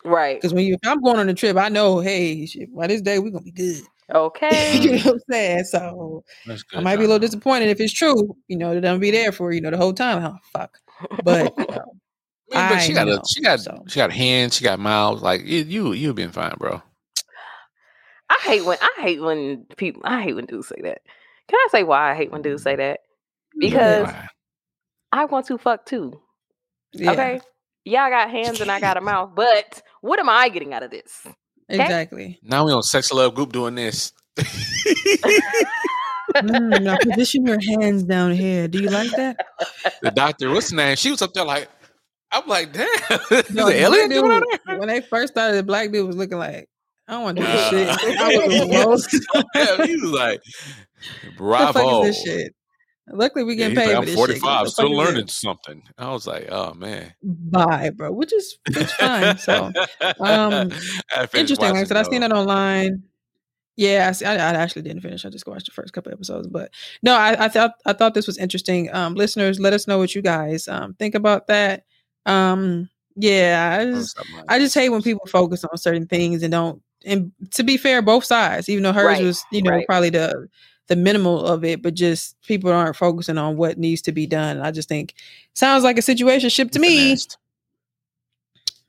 right. 0.05 0.37
because 0.41 0.53
when 0.53 0.67
you 0.67 0.77
I'm 0.85 1.01
going 1.01 1.19
on 1.19 1.31
a 1.31 1.35
trip, 1.35 1.57
I 1.57 1.71
know, 1.71 2.01
hey, 2.01 2.45
shit, 2.45 2.75
by 2.75 2.89
this 2.89 3.01
day 3.01 3.19
we're 3.19 3.31
gonna 3.31 3.45
be 3.45 3.53
good. 3.53 3.81
Okay. 4.15 4.79
you 4.81 4.91
know 4.93 4.97
what 4.99 5.15
I'm 5.15 5.21
saying? 5.31 5.65
So 5.65 6.25
That's 6.47 6.63
good. 6.63 6.79
I 6.79 6.83
might 6.83 6.97
be 6.97 7.05
a 7.05 7.07
little 7.07 7.19
disappointed 7.19 7.69
if 7.69 7.81
it's 7.81 7.93
true. 7.93 8.37
You 8.49 8.57
know 8.57 8.79
that 8.79 8.85
I'm 8.91 9.01
be 9.01 9.11
there 9.11 9.33
for 9.33 9.53
you 9.53 9.61
know 9.61 9.71
the 9.71 9.77
whole 9.77 9.95
time. 9.95 10.25
Oh 10.25 10.37
fuck! 10.53 10.79
But 11.25 11.53
you 11.59 11.67
know, 11.71 11.95
I 12.53 12.59
mean, 12.59 12.69
but 12.69 12.81
she 12.83 12.93
I 12.93 12.95
got 12.95 13.07
know, 13.09 13.15
a, 13.15 13.23
she 13.27 13.43
got 13.43 13.61
so. 13.61 13.85
she 13.89 13.97
got 13.97 14.13
hands, 14.13 14.57
she 14.57 14.65
got 14.65 14.79
mouths. 14.79 15.23
Like 15.23 15.45
you, 15.45 15.63
you 15.65 15.93
you've 15.93 16.17
been 16.17 16.33
fine, 16.33 16.55
bro. 16.59 16.83
I 18.29 18.39
hate 18.45 18.65
when 18.65 18.79
I 18.81 19.03
hate 19.03 19.21
when 19.21 19.67
people 19.77 20.03
I 20.05 20.23
hate 20.23 20.35
when 20.35 20.47
dudes 20.47 20.69
say 20.69 20.81
that. 20.83 21.03
Can 21.49 21.59
I 21.59 21.69
say 21.71 21.83
why 21.83 22.13
I 22.13 22.15
hate 22.15 22.33
when 22.33 22.43
dudes 22.43 22.63
say 22.63 22.77
that? 22.77 23.01
Because 23.59 24.05
Why? 24.05 24.29
I 25.13 25.25
want 25.27 25.47
to 25.47 25.59
fuck 25.59 25.85
too. 25.85 26.21
yeah, 26.93 27.13
Okay. 27.13 27.41
Yeah, 27.85 28.05
I 28.05 28.11
got 28.11 28.31
hands 28.31 28.61
and 28.61 28.71
I 28.71 28.81
got 28.81 28.97
a 28.97 29.01
mouth, 29.01 29.31
but 29.35 29.83
what 30.01 30.21
am 30.21 30.29
I 30.29 30.49
getting 30.49 30.73
out 30.73 30.85
of 30.85 30.91
this? 30.91 31.27
Exactly. 31.69 32.39
now 32.43 32.65
we 32.67 32.73
on 32.73 32.83
sex 32.83 33.13
love 33.13 33.35
group 33.35 33.53
doing 33.53 33.75
this. 33.75 34.13
Mm, 36.35 36.83
now 36.85 36.97
position 37.03 37.47
your 37.47 37.59
hands 37.61 38.05
down 38.05 38.33
here. 38.33 38.67
Do 38.67 38.81
you 38.81 38.89
like 38.89 39.11
that? 39.17 39.37
the 40.01 40.11
doctor, 40.11 40.51
what's 40.51 40.71
the 40.71 40.77
name? 40.77 40.97
She 40.97 41.11
was 41.11 41.21
up 41.21 41.35
there 41.35 41.45
like, 41.45 41.69
I'm 42.31 42.47
like, 42.49 42.73
damn, 42.73 42.87
No, 43.21 43.67
the 43.67 43.73
the 43.73 43.75
alien 43.75 44.09
black 44.09 44.11
doing 44.11 44.43
dude- 44.67 44.79
when 44.79 44.89
they 44.89 45.03
first 45.03 45.35
started, 45.35 45.57
the 45.59 45.63
black 45.63 45.93
dude 45.93 46.07
was 46.07 46.17
looking 46.17 46.39
like, 46.39 46.69
I 47.07 47.13
don't 47.13 47.23
want 47.25 47.37
to 47.39 47.43
do 47.45 47.49
this 47.53 47.67
Uh, 47.67 47.97
shit. 47.99 48.19
I 48.19 48.37
was 48.39 48.49
the 48.49 48.85
most. 48.85 49.45
yeah, 49.55 49.85
he 49.87 49.97
was 49.97 50.11
like, 50.13 50.41
What 50.41 51.31
the 51.31 51.37
bravo. 51.37 51.73
fuck 51.73 52.05
is 52.07 52.17
this 52.17 52.25
shit? 52.25 52.55
Luckily, 53.09 53.45
we 53.45 53.55
Yeah, 53.55 53.69
getting 53.69 53.77
he's 53.77 53.79
paid 53.79 53.89
like, 53.89 53.97
I'm 53.97 54.05
this 54.07 54.15
shit. 54.15 54.39
45, 54.39 54.69
still 54.69 54.85
fuck 54.85 54.93
is 54.93 54.99
learning 54.99 55.27
something. 55.29 55.83
I 55.99 56.13
was 56.13 56.27
like, 56.27 56.49
oh 56.51 56.73
man. 56.75 57.13
Bye, 57.23 57.91
bro. 57.91 58.13
Which 58.13 58.33
is 58.33 58.59
it's 58.69 58.93
fine. 58.95 59.37
So 59.39 59.73
um, 60.21 60.71
interesting. 61.35 61.69
Like 61.69 61.75
I 61.77 61.85
said, 61.85 61.97
I 61.97 62.03
seen 62.05 62.21
though. 62.21 62.29
that 62.29 62.35
online. 62.35 63.03
Yeah, 63.77 64.09
I, 64.09 64.13
see- 64.13 64.27
I, 64.27 64.35
I 64.35 64.55
actually 64.55 64.83
didn't 64.83 65.01
finish. 65.03 65.25
I 65.25 65.31
just 65.31 65.47
watched 65.47 65.67
the 65.67 65.73
first 65.73 65.93
couple 65.95 66.13
episodes, 66.13 66.47
but 66.47 66.71
no, 67.03 67.15
I, 67.15 67.47
I 67.47 67.49
thought 67.49 67.73
I 67.87 67.93
thought 67.95 68.15
this 68.15 68.27
was 68.27 68.39
interesting. 68.39 68.93
Um, 68.95 69.15
listeners, 69.15 69.59
let 69.59 69.73
us 69.73 69.89
know 69.89 69.99
what 69.99 70.15
you 70.15 70.23
guys 70.23 70.69
um 70.69 70.95
think 70.95 71.15
about 71.15 71.47
that. 71.49 71.85
Um, 72.27 72.89
yeah, 73.17 73.79
I 73.81 73.85
just 73.87 74.19
I 74.49 74.59
just 74.59 74.75
hate 74.75 74.91
when 74.91 75.03
people 75.03 75.27
focus 75.27 75.65
on 75.65 75.77
certain 75.77 76.07
things 76.07 76.43
and 76.43 76.53
don't. 76.53 76.83
And 77.05 77.33
to 77.53 77.65
be 77.65 77.77
fair, 77.79 78.01
both 78.01 78.25
sides, 78.25 78.69
even 78.69 78.85
though 78.85 78.93
hers 78.93 79.05
Right, 79.07 79.23
was 79.25 79.45
you 79.51 79.63
know 79.63 79.71
right. 79.73 79.87
probably 79.87 80.11
the 80.11 80.49
the 80.93 80.97
minimal 80.97 81.47
of 81.47 81.65
it, 81.65 81.81
but 81.81 81.95
just 81.95 82.39
people 82.43 82.71
aren't 82.71 82.97
focusing 82.97 83.39
on 83.39 83.57
what 83.57 83.79
needs 83.79 84.03
to 84.03 84.13
be 84.13 84.27
done. 84.27 84.61
I 84.61 84.71
just 84.71 84.89
think 84.91 85.15
sounds 85.55 85.85
like 85.85 85.97
a 85.97 86.03
situation 86.03 86.51
ship 86.51 86.71
to 86.73 86.79
me. 86.79 87.17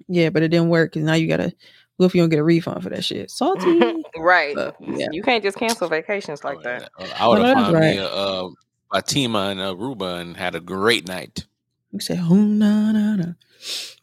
Yeah, 0.10 0.30
but 0.30 0.44
it 0.44 0.50
didn't 0.50 0.68
work 0.68 0.98
and 0.98 1.06
now 1.06 1.14
you 1.14 1.28
gotta. 1.30 1.54
What 1.98 2.08
if 2.08 2.16
you 2.16 2.22
don't 2.22 2.30
get 2.30 2.40
a 2.40 2.44
refund 2.44 2.84
for 2.84 2.90
that 2.90 3.06
shit? 3.06 3.30
Salty. 3.32 3.80
right. 4.18 4.56
But, 4.56 4.76
yeah. 4.82 5.08
You 5.12 5.22
can't 5.22 5.44
just 5.44 5.58
cancel 5.58 5.88
vacations 5.88 6.44
like 6.44 6.58
Oh, 6.58 6.64
that. 6.64 6.90
yeah. 7.00 7.08
I 7.20 7.28
would 7.28 7.38
No, 7.38 7.44
have 7.46 7.56
that's 7.56 7.66
found 7.68 7.76
right. 7.76 7.96
me 7.96 8.02
a, 8.02 8.08
uh, 8.08 8.50
Fatima 8.92 9.40
and 9.52 9.60
Aruba 9.60 10.20
and 10.20 10.36
had 10.36 10.56
a 10.56 10.60
great 10.60 11.08
night. 11.08 11.46
You 11.92 12.00
say, 12.00 12.20
oh, 12.20 12.34
no, 12.36 12.92
no, 12.92 13.16
no. 13.16 13.36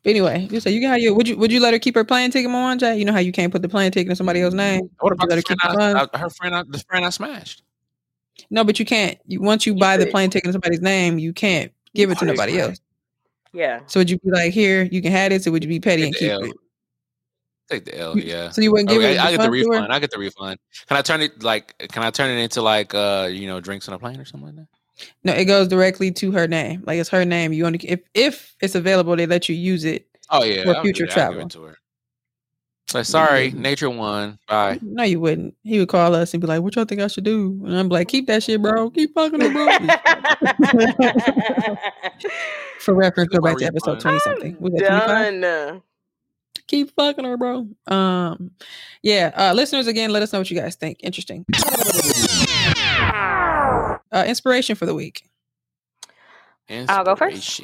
But 0.05 0.11
anyway, 0.11 0.47
you 0.51 0.61
say 0.61 0.71
you 0.71 0.81
got 0.81 1.01
your 1.03 1.15
would 1.15 1.29
you 1.29 1.37
would 1.37 1.53
you 1.53 1.61
let 1.61 1.75
her 1.75 1.79
keep 1.81 1.95
her 1.97 2.05
plane 2.05 2.31
ticket 2.31 2.51
on 2.51 2.79
Jay? 2.79 2.97
You 2.97 3.05
know 3.05 3.13
how 3.13 3.19
you 3.19 3.33
can't 3.33 3.53
put 3.53 3.61
the 3.61 3.69
plane 3.69 3.91
ticket 3.91 4.09
in 4.09 4.17
somebody 4.17 4.41
else's 4.41 4.55
name? 4.55 4.89
What 5.01 5.11
Would 5.11 5.11
you 5.11 5.15
about 5.15 5.29
let 5.29 5.37
her 5.37 5.43
keep 5.43 5.59
I. 5.63 6.09
I, 6.15 6.19
her 6.19 6.31
friend? 6.31 6.55
I, 6.55 6.63
the 6.63 6.79
friend 6.89 7.05
I 7.05 7.11
smashed. 7.11 7.63
No, 8.51 8.65
but 8.65 8.79
you 8.79 8.85
can't. 8.85 9.19
You 9.27 9.41
once 9.41 9.67
you 9.67 9.75
buy 9.75 9.97
the 9.97 10.07
plane 10.07 10.31
ticket 10.31 10.47
in 10.47 10.53
somebody's 10.53 10.81
name, 10.81 11.19
you 11.19 11.33
can't 11.33 11.73
give 11.95 12.11
it 12.11 12.19
to 12.19 12.25
Oh, 12.25 12.29
nobody 12.29 12.59
else. 12.61 12.81
Yeah. 13.53 13.81
So 13.87 14.01
would 14.01 14.09
you 14.09 14.19
be 14.19 14.31
like, 14.31 14.53
here, 14.53 14.85
you 14.85 15.03
can 15.03 15.13
have 15.13 15.31
this, 15.31 15.47
or 15.47 15.51
would 15.51 15.65
you 15.65 15.69
be 15.69 15.81
petty 15.81 16.05
and 16.05 16.15
keep 16.15 16.31
L. 16.31 16.45
it? 16.45 16.53
Take 17.69 17.85
the 17.85 17.99
L. 17.99 18.19
Yeah. 18.19 18.51
So 18.51 18.61
you 18.63 18.73
wouldn't 18.73 18.89
give 18.89 18.99
Okay, 19.03 19.15
it 19.15 19.19
I, 19.19 19.27
I 19.27 19.31
get 19.31 19.37
the 19.39 19.43
funds 19.45 19.63
to 19.63 19.67
her? 19.67 19.73
refund. 19.73 19.93
I 19.93 19.99
get 19.99 20.11
the 20.11 20.19
refund. 20.19 20.59
Can 20.87 20.97
I 20.97 21.03
turn 21.03 21.21
it 21.21 21.43
like? 21.43 21.77
Can 21.91 22.03
I 22.03 22.11
turn 22.11 22.31
it 22.31 22.41
into 22.43 22.63
like 22.63 22.95
uh 22.95 23.29
you 23.31 23.47
know 23.47 23.61
drinks 23.61 23.89
on 23.89 23.95
a 23.95 23.99
plane 23.99 24.21
or 24.21 24.25
something 24.25 24.47
like 24.47 24.57
that? 24.57 24.69
No, 25.25 25.33
it 25.33 25.45
goes 25.47 25.69
directly 25.69 26.11
to 26.13 26.31
her 26.33 26.47
name. 26.47 26.83
Like 26.87 26.99
it's 26.99 27.09
her 27.11 27.25
name. 27.25 27.53
You 27.53 27.67
only 27.67 27.79
if 27.81 28.01
if 28.15 28.55
it's 28.61 28.75
available, 28.75 29.17
they 29.17 29.27
let 29.27 29.49
you 29.49 29.55
use 29.55 29.85
it. 29.85 30.07
Oh 30.31 30.45
yeah, 30.45 30.65
For 30.65 30.77
I'll 30.77 30.83
future 30.83 31.07
do. 31.07 31.13
I'll 31.13 31.33
give 31.33 31.51
travel. 31.51 31.73
It 32.95 33.05
to 33.05 33.19
her. 33.19 33.25
Like, 33.25 33.29
sorry, 33.29 33.51
nature 33.53 33.91
won. 33.91 34.39
Bye. 34.49 34.79
No, 34.83 35.03
you 35.03 35.21
wouldn't. 35.21 35.55
He 35.63 35.79
would 35.79 35.89
call 35.89 36.15
us 36.15 36.35
and 36.35 36.41
be 36.41 36.47
like, 36.47 36.63
"What 36.63 36.77
y'all 36.77 36.85
think 36.85 37.01
I 37.01 37.07
should 37.07 37.25
do?" 37.25 37.61
And 37.65 37.77
I'm 37.77 37.89
like, 37.89 38.09
"Keep 38.09 38.27
that 38.27 38.43
shit, 38.43 38.61
bro. 38.63 38.91
Keep 38.91 39.15
fucking 39.15 39.41
her, 39.41 39.51
bro." 39.51 39.67
For 42.81 42.95
reference, 42.95 43.29
go 43.31 43.41
back 43.41 43.59
to 43.59 43.65
episode 43.65 44.01
twenty 44.01 44.19
something. 44.21 44.57
Was 44.61 44.73
that 44.75 45.05
25? 45.07 45.41
Done. 45.41 45.83
Keep 46.67 46.95
fucking 46.95 47.25
her, 47.25 47.37
bro. 47.37 47.67
Um, 47.89 48.53
yeah. 49.03 49.33
Uh, 49.35 49.53
listeners, 49.55 49.87
again, 49.87 50.11
let 50.11 50.23
us 50.23 50.33
know 50.33 50.39
what 50.39 50.51
you 50.51 50.59
guys 50.59 50.77
think. 50.77 50.99
Interesting. 51.03 51.45
Uh, 54.13 54.25
inspiration 54.27 54.77
for 54.77 54.87
the 54.87 54.95
week. 54.95 55.25
I'll 56.89 57.05
go 57.05 57.17
first. 57.17 57.61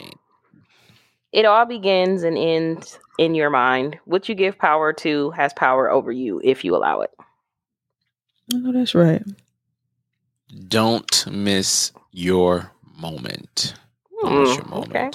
It 1.33 1.45
all 1.45 1.65
begins 1.65 2.23
and 2.23 2.37
ends 2.37 2.99
in 3.19 3.35
your 3.35 3.51
mind. 3.51 3.99
What 4.05 4.29
you 4.29 4.35
give 4.35 4.59
power 4.59 4.93
to 4.95 5.31
has 5.33 5.53
power 5.55 5.91
over 5.91 6.13
you 6.13 6.41
if 6.45 6.65
you 6.65 6.77
allow 6.77 7.03
it. 7.03 7.11
I 8.53 8.59
know 8.59 8.73
that's 8.73 8.95
right. 8.95 9.23
Don't 10.69 11.27
miss 11.31 11.93
your 12.13 12.73
moment. 12.97 13.75
Don't 14.23 14.39
miss 14.39 14.57
Mm, 14.57 14.59
your 14.59 14.67
moment. 14.67 15.09
okay. 15.09 15.13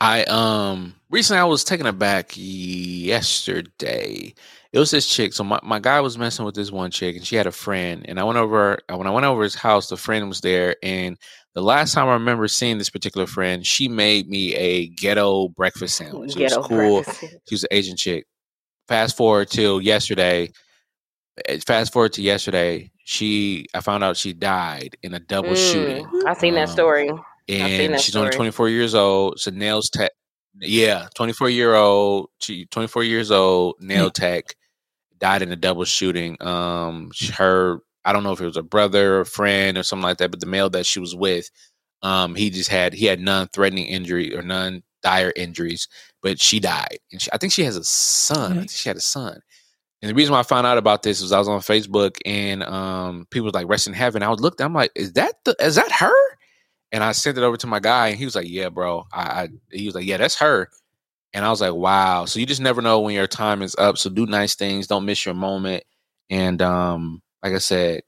I 0.00 0.24
um 0.24 0.94
recently 1.10 1.40
I 1.40 1.44
was 1.46 1.64
taken 1.64 1.86
aback 1.86 2.32
yesterday. 2.36 4.34
It 4.72 4.78
was 4.78 4.90
this 4.92 5.08
chick. 5.08 5.32
So 5.34 5.44
my, 5.44 5.60
my 5.64 5.80
guy 5.80 6.00
was 6.00 6.18
messing 6.18 6.44
with 6.46 6.54
this 6.54 6.72
one 6.72 6.90
chick 6.92 7.16
and 7.16 7.26
she 7.26 7.36
had 7.36 7.48
a 7.48 7.52
friend. 7.52 8.06
And 8.08 8.20
I 8.20 8.24
went 8.24 8.38
over 8.38 8.78
when 8.90 9.08
I 9.08 9.12
went 9.12 9.26
over 9.26 9.42
his 9.42 9.56
house, 9.56 9.88
the 9.88 9.96
friend 9.98 10.28
was 10.28 10.42
there. 10.42 10.76
And 10.82 11.18
the 11.54 11.62
last 11.62 11.94
time 11.94 12.08
I 12.08 12.12
remember 12.14 12.46
seeing 12.48 12.78
this 12.78 12.90
particular 12.90 13.26
friend, 13.26 13.66
she 13.66 13.88
made 13.88 14.28
me 14.28 14.54
a 14.54 14.88
ghetto 14.88 15.48
breakfast 15.48 15.96
sandwich. 15.96 16.36
It 16.36 16.42
was 16.42 16.52
Ghetto 16.52 16.62
cool. 16.68 17.02
breakfast. 17.02 17.20
She 17.48 17.54
was 17.54 17.62
an 17.64 17.68
Asian 17.72 17.96
chick. 17.96 18.26
Fast 18.88 19.16
forward 19.16 19.48
till 19.50 19.80
yesterday. 19.80 20.50
eh, 21.46 21.58
Fast 21.66 21.92
forward 21.92 22.12
to 22.14 22.22
yesterday. 22.22 22.90
She 23.04 23.66
I 23.74 23.80
found 23.80 24.04
out 24.04 24.16
she 24.16 24.32
died 24.32 24.96
in 25.02 25.14
a 25.14 25.18
double 25.20 25.54
shooting. 25.54 26.04
Mm, 26.06 26.26
I 26.26 26.34
seen 26.34 26.54
that 26.54 26.68
Um, 26.68 26.74
story. 26.74 27.08
seen 27.08 27.16
and 27.48 27.94
that 27.94 28.00
she's 28.00 28.14
only 28.16 28.30
24 28.30 28.68
years 28.68 28.94
old. 28.94 29.40
So 29.40 29.50
nails 29.50 29.90
tech, 29.90 30.12
yeah, 30.60 31.08
24 31.16 31.50
year 31.50 31.74
old. 31.74 32.28
She 32.40 32.66
24 32.66 33.02
years 33.04 33.30
old. 33.30 33.76
Nail 33.80 34.10
tech 34.10 34.54
died 35.18 35.42
in 35.42 35.50
a 35.50 35.56
double 35.56 35.84
shooting. 35.84 36.36
Um, 36.40 37.10
her 37.34 37.80
I 38.04 38.12
don't 38.12 38.22
know 38.22 38.32
if 38.32 38.40
it 38.40 38.46
was 38.46 38.56
a 38.56 38.62
brother 38.62 39.20
or 39.20 39.24
friend 39.24 39.76
or 39.76 39.82
something 39.82 40.04
like 40.04 40.18
that, 40.18 40.30
but 40.30 40.40
the 40.40 40.46
male 40.46 40.70
that 40.70 40.86
she 40.86 41.00
was 41.00 41.14
with, 41.14 41.50
um, 42.02 42.34
he 42.34 42.50
just 42.50 42.70
had 42.70 42.94
he 42.94 43.06
had 43.06 43.20
none 43.20 43.48
threatening 43.48 43.86
injury 43.86 44.34
or 44.34 44.42
none 44.42 44.82
dire 45.02 45.32
injuries, 45.36 45.88
but 46.22 46.40
she 46.40 46.60
died. 46.60 46.98
And 47.12 47.20
she, 47.20 47.30
I 47.32 47.38
think 47.38 47.52
she 47.52 47.64
has 47.64 47.76
a 47.76 47.84
son. 47.84 48.52
I 48.52 48.56
think 48.56 48.70
she 48.70 48.88
had 48.88 48.96
a 48.96 49.00
son. 49.00 49.40
And 50.02 50.10
the 50.10 50.14
reason 50.14 50.32
why 50.32 50.40
I 50.40 50.44
found 50.44 50.66
out 50.66 50.78
about 50.78 51.02
this 51.02 51.20
was 51.20 51.30
I 51.30 51.38
was 51.38 51.48
on 51.48 51.60
Facebook 51.60 52.16
and 52.24 52.62
um, 52.62 53.26
people 53.30 53.44
was 53.44 53.54
like 53.54 53.68
rest 53.68 53.86
in 53.86 53.92
heaven. 53.92 54.22
I 54.22 54.30
was 54.30 54.40
looked. 54.40 54.60
I'm 54.60 54.72
like, 54.72 54.92
is 54.94 55.12
that 55.14 55.34
the 55.44 55.54
is 55.60 55.74
that 55.74 55.92
her? 55.92 56.14
And 56.92 57.04
I 57.04 57.12
sent 57.12 57.38
it 57.38 57.44
over 57.44 57.56
to 57.58 57.66
my 57.66 57.78
guy, 57.78 58.08
and 58.08 58.18
he 58.18 58.24
was 58.24 58.34
like, 58.34 58.48
"Yeah, 58.48 58.68
bro." 58.68 59.04
I, 59.12 59.22
I 59.22 59.48
he 59.70 59.86
was 59.86 59.94
like, 59.94 60.06
"Yeah, 60.06 60.16
that's 60.16 60.36
her." 60.38 60.68
And 61.32 61.44
I 61.44 61.50
was 61.50 61.60
like, 61.60 61.74
"Wow." 61.74 62.24
So 62.24 62.40
you 62.40 62.46
just 62.46 62.60
never 62.60 62.82
know 62.82 62.98
when 63.00 63.14
your 63.14 63.28
time 63.28 63.62
is 63.62 63.76
up. 63.78 63.96
So 63.96 64.10
do 64.10 64.26
nice 64.26 64.56
things. 64.56 64.88
Don't 64.88 65.04
miss 65.04 65.24
your 65.24 65.34
moment. 65.34 65.84
And 66.30 66.60
um, 66.60 67.22
like 67.42 67.54
I 67.54 67.58
said, 67.58 68.02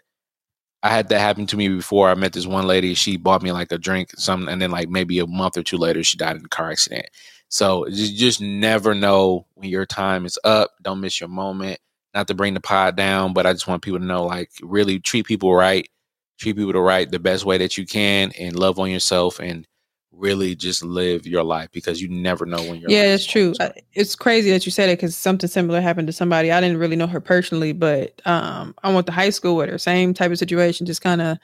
I 0.82 0.88
had 0.88 1.08
that 1.08 1.20
happen 1.20 1.46
to 1.46 1.56
me 1.56 1.68
before. 1.68 2.08
I 2.08 2.14
met 2.14 2.32
this 2.32 2.46
one 2.46 2.66
lady. 2.66 2.94
She 2.94 3.16
bought 3.16 3.42
me 3.42 3.52
like 3.52 3.70
a 3.70 3.78
drink, 3.78 4.10
something, 4.16 4.48
and 4.48 4.60
then 4.60 4.70
like 4.70 4.88
maybe 4.88 5.18
a 5.20 5.26
month 5.26 5.56
or 5.56 5.62
two 5.62 5.76
later, 5.76 6.02
she 6.02 6.16
died 6.16 6.36
in 6.36 6.44
a 6.44 6.48
car 6.48 6.70
accident. 6.70 7.06
So 7.48 7.86
you 7.86 8.16
just 8.16 8.40
never 8.40 8.94
know 8.94 9.46
when 9.54 9.68
your 9.68 9.86
time 9.86 10.26
is 10.26 10.38
up. 10.42 10.72
Don't 10.82 11.00
miss 11.00 11.20
your 11.20 11.28
moment. 11.28 11.78
Not 12.14 12.26
to 12.28 12.34
bring 12.34 12.54
the 12.54 12.60
pod 12.60 12.96
down, 12.96 13.32
but 13.32 13.46
I 13.46 13.52
just 13.52 13.68
want 13.68 13.82
people 13.82 14.00
to 14.00 14.04
know, 14.04 14.24
like, 14.24 14.50
really 14.62 14.98
treat 14.98 15.24
people 15.26 15.54
right, 15.54 15.88
treat 16.38 16.56
people 16.56 16.72
the 16.72 16.80
right, 16.80 17.10
the 17.10 17.18
best 17.18 17.44
way 17.44 17.58
that 17.58 17.78
you 17.78 17.86
can, 17.86 18.32
and 18.38 18.56
love 18.56 18.78
on 18.78 18.90
yourself, 18.90 19.38
and 19.38 19.66
really 20.12 20.54
just 20.54 20.84
live 20.84 21.26
your 21.26 21.42
life 21.42 21.70
because 21.72 22.00
you 22.00 22.08
never 22.08 22.46
know 22.46 22.62
when 22.62 22.80
you're. 22.80 22.90
Yeah, 22.90 23.14
it's 23.14 23.26
true. 23.26 23.54
I- 23.60 23.72
It's 23.94 24.14
crazy 24.14 24.50
that 24.50 24.64
you 24.66 24.72
said 24.72 24.88
it 24.88 24.98
because 24.98 25.16
something 25.16 25.48
similar 25.48 25.80
happened 25.80 26.06
to 26.08 26.12
somebody. 26.12 26.50
I 26.52 26.60
didn't 26.60 26.78
really 26.78 26.96
know 26.96 27.06
her 27.06 27.20
personally, 27.20 27.72
but 27.72 28.20
um, 28.26 28.74
I 28.82 28.92
went 28.92 29.06
to 29.06 29.12
high 29.12 29.30
school 29.30 29.56
with 29.56 29.68
her. 29.68 29.78
Same 29.78 30.14
type 30.14 30.30
of 30.30 30.38
situation, 30.38 30.86
just 30.86 31.02
kind 31.02 31.20
of 31.20 31.38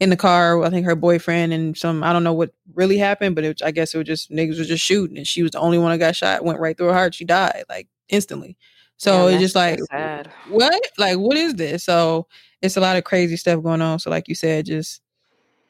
in 0.00 0.10
the 0.10 0.16
car. 0.16 0.62
I 0.62 0.70
think 0.70 0.86
her 0.86 0.96
boyfriend 0.96 1.52
and 1.52 1.76
some. 1.76 2.02
I 2.02 2.12
don't 2.12 2.24
know 2.24 2.32
what 2.32 2.52
really 2.74 2.98
happened, 2.98 3.34
but 3.34 3.44
it, 3.44 3.62
I 3.62 3.70
guess 3.70 3.94
it 3.94 3.98
was 3.98 4.06
just 4.06 4.30
niggas 4.30 4.58
were 4.58 4.64
just 4.64 4.84
shooting, 4.84 5.16
and 5.18 5.26
she 5.26 5.42
was 5.42 5.52
the 5.52 5.60
only 5.60 5.78
one 5.78 5.90
that 5.90 5.98
got 5.98 6.16
shot. 6.16 6.44
Went 6.44 6.60
right 6.60 6.76
through 6.76 6.88
her 6.88 6.92
heart. 6.94 7.14
She 7.14 7.24
died 7.24 7.64
like 7.68 7.88
instantly. 8.08 8.56
So 8.96 9.26
Yeah, 9.28 9.34
it's 9.34 9.42
just 9.42 9.54
like 9.54 9.78
that's 9.78 9.88
sad. 9.90 10.32
what? 10.48 10.80
Like 10.98 11.18
what 11.18 11.36
is 11.36 11.54
this? 11.54 11.84
So 11.84 12.26
it's 12.62 12.76
a 12.76 12.80
lot 12.80 12.96
of 12.96 13.04
crazy 13.04 13.36
stuff 13.36 13.62
going 13.62 13.82
on. 13.82 13.98
So 13.98 14.10
like 14.10 14.28
you 14.28 14.34
said, 14.34 14.66
just 14.66 15.01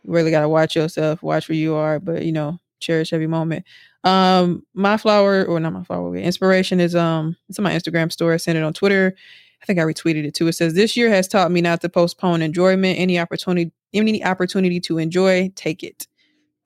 really 0.04 0.30
got 0.30 0.42
to 0.42 0.48
watch 0.48 0.76
yourself, 0.76 1.22
watch 1.22 1.48
where 1.48 1.56
you 1.56 1.74
are, 1.74 1.98
but 1.98 2.24
you 2.24 2.32
know, 2.32 2.58
cherish 2.80 3.12
every 3.12 3.26
moment. 3.26 3.64
Um, 4.04 4.64
my 4.74 4.96
flower 4.96 5.44
or 5.44 5.60
not 5.60 5.72
my 5.72 5.84
flower, 5.84 6.14
inspiration 6.16 6.80
is 6.80 6.94
um, 6.94 7.36
it's 7.48 7.58
on 7.58 7.62
my 7.62 7.72
Instagram 7.72 8.10
story. 8.10 8.34
I 8.34 8.38
sent 8.38 8.58
it 8.58 8.64
on 8.64 8.72
Twitter. 8.72 9.14
I 9.62 9.64
think 9.64 9.78
I 9.78 9.82
retweeted 9.82 10.24
it 10.24 10.34
too. 10.34 10.48
It 10.48 10.54
says 10.54 10.74
this 10.74 10.96
year 10.96 11.08
has 11.08 11.28
taught 11.28 11.52
me 11.52 11.60
not 11.60 11.80
to 11.82 11.88
postpone 11.88 12.42
enjoyment. 12.42 12.98
Any 12.98 13.18
opportunity, 13.18 13.70
any 13.94 14.24
opportunity 14.24 14.80
to 14.80 14.98
enjoy, 14.98 15.52
take 15.54 15.84
it. 15.84 16.08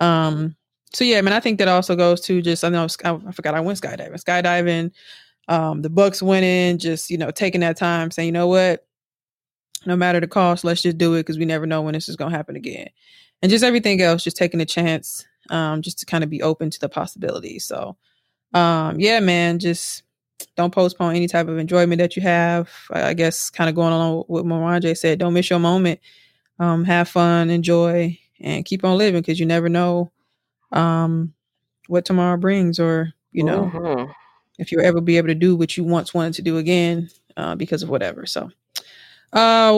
Um, 0.01 0.57
so 0.93 1.05
yeah, 1.05 1.19
I 1.19 1.23
mean, 1.23 1.35
I 1.35 1.41
think 1.41 1.59
that 1.59 1.69
also 1.69 1.95
goes 1.95 2.23
to 2.23 2.41
just 2.41 2.65
I 2.65 2.71
know 2.71 2.87
I, 3.05 3.11
I 3.11 3.33
forgot 3.33 3.55
I 3.55 3.61
went 3.61 3.81
skydiving, 3.81 4.23
skydiving. 4.23 4.93
Um, 5.49 5.83
the 5.83 5.91
Bucks 5.91 6.23
winning, 6.23 6.79
just 6.79 7.11
you 7.11 7.19
know, 7.19 7.31
taking 7.31 7.61
that 7.61 7.77
time, 7.77 8.11
saying, 8.11 8.27
you 8.27 8.33
know 8.33 8.49
what, 8.49 8.87
no 9.85 9.95
matter 9.95 10.19
the 10.21 10.27
cost, 10.27 10.65
let's 10.65 10.83
just 10.83 10.99
do 10.99 11.15
it 11.15 11.21
because 11.21 11.39
we 11.39 11.45
never 11.45 11.67
know 11.67 11.83
when 11.83 11.95
this 11.95 12.09
is 12.09 12.17
to 12.17 12.29
happen 12.29 12.57
again. 12.57 12.89
And 13.43 13.51
just 13.51 13.65
everything 13.65 14.01
else, 14.01 14.25
just 14.25 14.37
taking 14.37 14.61
a 14.61 14.65
chance, 14.67 15.27
um, 15.51 15.83
just 15.83 15.99
to 16.01 16.07
kind 16.07 16.25
of 16.25 16.31
be 16.31 16.43
open 16.43 16.71
to 16.71 16.81
the 16.81 16.89
possibilities. 16.89 17.65
So, 17.65 17.97
um, 18.55 18.99
yeah, 18.99 19.21
man, 19.21 19.59
just 19.59 20.03
don't 20.57 20.73
postpone 20.75 21.15
any 21.17 21.29
type 21.29 21.49
of 21.49 21.59
enjoyment 21.59 21.99
that 21.99 22.17
you 22.17 22.23
have. 22.23 22.71
I, 22.91 23.09
I 23.09 23.15
guess 23.15 23.51
kind 23.51 23.69
of 23.69 23.77
going 23.77 23.93
along 23.93 24.19
with 24.19 24.29
what 24.29 24.45
Mwanje 24.45 24.97
said, 24.97 25.19
don't 25.19 25.35
miss 25.35 25.51
your 25.51 25.59
moment. 25.59 26.01
Um, 26.59 26.85
have 26.85 27.09
fun, 27.09 27.51
enjoy, 27.51 28.19
and 28.41 28.65
keep 28.65 28.85
on 28.85 28.97
living 28.97 29.21
because 29.21 29.39
you 29.39 29.47
never 29.47 29.69
know 29.69 30.11
um, 30.73 31.35
what 31.89 32.05
tomorrow 32.05 32.37
brings 32.39 32.81
or, 32.81 33.13
you 33.33 33.45
know, 33.45 33.71
Mhm. 33.75 34.13
if 34.59 34.73
you'll 34.73 34.85
ever 34.85 35.01
be 35.01 35.19
able 35.19 35.29
to 35.29 35.35
do 35.35 35.55
what 35.55 35.77
you 35.77 35.85
once 35.85 36.15
wanted 36.15 36.35
to 36.35 36.43
do 36.43 36.57
again 36.57 37.11
uh, 37.37 37.55
because 37.55 37.83
of 37.83 37.91
whatever. 37.91 38.25
So, 38.27 38.51
uh, 39.33 39.71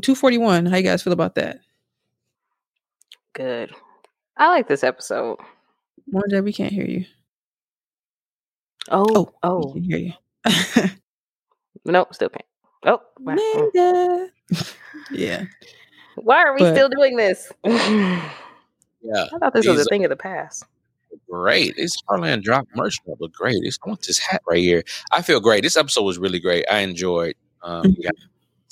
241. 0.00 0.66
How 0.66 0.76
you 0.76 0.82
guys 0.84 1.02
feel 1.02 1.12
about 1.12 1.34
that? 1.34 1.60
Good. 3.36 3.70
I 4.38 4.48
like 4.48 4.66
this 4.66 4.82
episode. 4.82 5.36
Mwanje, 6.12 6.42
we 6.42 6.52
can't 6.52 6.72
hear 6.72 6.86
you. 6.86 7.04
Oh, 8.90 9.32
oh, 9.42 9.72
We 9.74 9.80
can 9.80 9.90
hear 9.90 9.98
you. 9.98 10.90
nope, 11.84 12.14
still 12.14 12.28
can't. 12.30 12.44
Oh, 12.84 13.00
wow. 13.20 13.34
Amanda. 13.74 14.28
yeah. 15.10 15.44
why 16.16 16.42
are 16.44 16.54
we 16.54 16.60
But- 16.60 16.74
still 16.74 16.88
doing 16.88 17.16
this? 17.16 17.52
Yeah. 19.02 19.26
I 19.32 19.38
thought 19.38 19.54
this 19.54 19.68
was 19.68 19.78
a 19.80 19.84
thing 19.84 20.04
of 20.04 20.08
the 20.10 20.16
past. 20.16 20.64
great. 21.30 21.74
It's 21.76 21.96
Starland 21.96 22.42
drop 22.42 22.66
merch 22.74 22.98
but 23.06 23.30
great. 23.30 23.58
It's, 23.62 23.78
I 23.86 23.88
want 23.88 24.02
this 24.02 24.18
hat 24.18 24.42
right 24.48 24.58
here. 24.58 24.82
I 25.12 25.22
feel 25.22 25.38
great. 25.38 25.62
This 25.62 25.76
episode 25.76 26.02
was 26.02 26.18
really 26.18 26.40
great. 26.40 26.64
I 26.68 26.78
enjoyed 26.80 27.36
um 27.62 27.84
Mm-hmm. 27.84 28.00
yeah, 28.00 28.10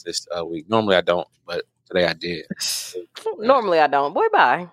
this 0.05 0.27
uh, 0.37 0.45
week. 0.45 0.69
Normally 0.69 0.97
I 0.97 1.03
don't, 1.03 1.29
but 1.47 1.67
today 1.87 2.07
I 2.07 2.13
did. 2.15 2.47
Normally 3.39 3.79
I 3.81 3.87
don't. 3.87 4.13
Boy, 4.15 4.27
bye. 4.33 4.69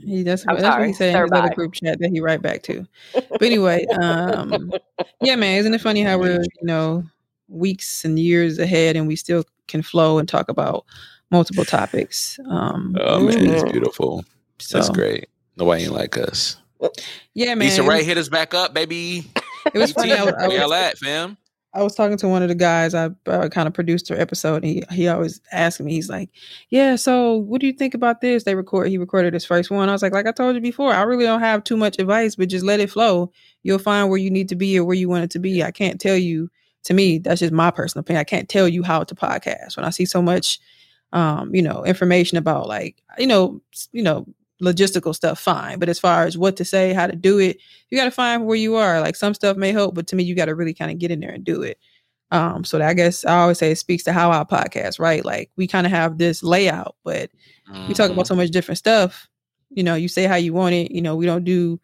He, 0.00 0.22
that's, 0.22 0.46
I'm 0.48 0.56
that's 0.56 0.78
what 0.78 0.86
he 0.86 0.92
said 0.94 1.14
in 1.14 1.22
his 1.22 1.30
Sir, 1.30 1.36
other 1.36 1.54
group 1.54 1.74
chat 1.74 1.98
that 1.98 2.10
he 2.10 2.20
write 2.20 2.40
back 2.40 2.62
to. 2.62 2.86
But 3.12 3.42
anyway, 3.42 3.84
um, 4.02 4.72
yeah, 5.20 5.36
man, 5.36 5.58
isn't 5.58 5.74
it 5.74 5.80
funny 5.82 6.02
how 6.02 6.18
we're 6.18 6.40
you 6.40 6.66
know 6.66 7.04
weeks 7.48 8.04
and 8.04 8.18
years 8.18 8.58
ahead 8.58 8.96
and 8.96 9.06
we 9.06 9.16
still 9.16 9.44
can 9.68 9.82
flow 9.82 10.18
and 10.18 10.26
talk 10.28 10.48
about 10.48 10.86
multiple 11.30 11.64
topics. 11.64 12.38
Um, 12.48 12.96
Oh 12.98 13.20
man, 13.20 13.46
it's 13.46 13.62
Mhm. 13.64 13.72
beautiful. 13.72 14.24
so 14.58 14.78
That's 14.78 14.88
great. 14.90 15.28
Nobody 15.56 15.84
ain't 15.84 15.92
like 15.92 16.16
us. 16.16 16.56
Yeah, 17.34 17.54
man. 17.54 17.68
Issa 17.68 17.82
it 17.82 17.86
Rae 17.86 18.04
hit 18.04 18.16
us 18.18 18.28
back 18.30 18.54
up, 18.54 18.72
baby. 18.74 19.24
It 19.74 19.78
was 19.78 19.92
funny. 19.92 20.12
I, 20.12 20.24
was- 20.24 20.34
Where 20.38 20.52
y'all 20.52 20.70
was, 20.70 20.72
at, 20.78 20.98
fam? 20.98 21.36
I 21.74 21.82
was 21.82 21.94
talking 21.94 22.18
to 22.18 22.28
one 22.28 22.42
of 22.42 22.48
the 22.48 22.54
guys. 22.54 22.94
I 22.94 23.10
uh, 23.26 23.48
kind 23.48 23.66
of 23.66 23.72
produced 23.72 24.08
her 24.08 24.20
episode. 24.20 24.56
And 24.56 24.64
he 24.64 24.82
he 24.90 25.08
always 25.08 25.40
asked 25.52 25.80
me. 25.80 25.92
He's 25.92 26.10
like, 26.10 26.30
"Yeah, 26.68 26.96
so 26.96 27.36
what 27.36 27.60
do 27.60 27.66
you 27.66 27.72
think 27.72 27.94
about 27.94 28.20
this?" 28.20 28.44
They 28.44 28.54
record. 28.54 28.88
He 28.88 28.98
recorded 28.98 29.34
his 29.34 29.44
first 29.44 29.70
one. 29.70 29.88
I 29.88 29.92
was 29.92 30.02
like, 30.02 30.12
"Like 30.12 30.26
I 30.26 30.32
told 30.32 30.54
you 30.54 30.60
before, 30.60 30.92
I 30.92 31.02
really 31.02 31.24
don't 31.24 31.40
have 31.40 31.64
too 31.64 31.76
much 31.76 31.98
advice, 31.98 32.36
but 32.36 32.48
just 32.48 32.64
let 32.64 32.80
it 32.80 32.90
flow. 32.90 33.32
You'll 33.62 33.78
find 33.78 34.10
where 34.10 34.18
you 34.18 34.30
need 34.30 34.48
to 34.50 34.56
be 34.56 34.78
or 34.78 34.84
where 34.84 34.96
you 34.96 35.08
want 35.08 35.24
it 35.24 35.30
to 35.32 35.38
be. 35.38 35.62
I 35.62 35.70
can't 35.70 36.00
tell 36.00 36.16
you. 36.16 36.50
To 36.86 36.94
me, 36.94 37.18
that's 37.18 37.38
just 37.38 37.52
my 37.52 37.70
personal 37.70 38.00
opinion. 38.00 38.20
I 38.22 38.24
can't 38.24 38.48
tell 38.48 38.66
you 38.66 38.82
how 38.82 39.04
to 39.04 39.14
podcast 39.14 39.76
when 39.76 39.84
I 39.84 39.90
see 39.90 40.04
so 40.04 40.20
much, 40.20 40.58
um, 41.12 41.54
you 41.54 41.62
know, 41.62 41.84
information 41.84 42.38
about 42.38 42.66
like 42.66 43.00
you 43.18 43.26
know, 43.28 43.62
you 43.92 44.02
know, 44.02 44.26
logistical 44.62 45.14
stuff. 45.14 45.40
Fine, 45.40 45.78
but 45.78 45.88
as 45.88 45.98
far 45.98 46.24
as 46.24 46.38
what 46.38 46.56
to 46.56 46.64
say, 46.64 46.92
how 46.92 47.06
to 47.06 47.16
do 47.16 47.38
it, 47.38 47.58
you 47.90 47.98
got 47.98 48.04
to 48.04 48.10
find 48.10 48.46
where 48.46 48.56
you 48.56 48.76
are. 48.76 49.00
Like 49.00 49.16
some 49.16 49.34
stuff 49.34 49.56
may 49.56 49.72
help, 49.72 49.94
but 49.94 50.06
to 50.08 50.16
me, 50.16 50.22
you 50.22 50.34
got 50.34 50.46
to 50.46 50.54
really 50.54 50.74
kind 50.74 50.90
of 50.90 50.98
get 50.98 51.10
in 51.10 51.20
there 51.20 51.30
and 51.30 51.44
do 51.44 51.62
it. 51.62 51.78
Um, 52.30 52.64
so 52.64 52.78
that, 52.78 52.88
I 52.88 52.94
guess 52.94 53.26
I 53.26 53.40
always 53.40 53.58
say 53.58 53.72
it 53.72 53.78
speaks 53.78 54.04
to 54.04 54.12
how 54.12 54.30
our 54.30 54.46
podcast, 54.46 54.98
right? 54.98 55.22
Like 55.22 55.50
we 55.56 55.66
kind 55.66 55.86
of 55.86 55.92
have 55.92 56.16
this 56.16 56.42
layout, 56.42 56.96
but 57.04 57.30
we 57.88 57.94
talk 57.94 58.10
about 58.10 58.26
so 58.26 58.34
much 58.34 58.50
different 58.50 58.78
stuff. 58.78 59.28
You 59.70 59.82
know, 59.82 59.94
you 59.94 60.08
say 60.08 60.24
how 60.24 60.36
you 60.36 60.54
want 60.54 60.74
it. 60.74 60.90
You 60.92 61.02
know, 61.02 61.14
we 61.14 61.26
don't 61.26 61.44
do 61.44 61.78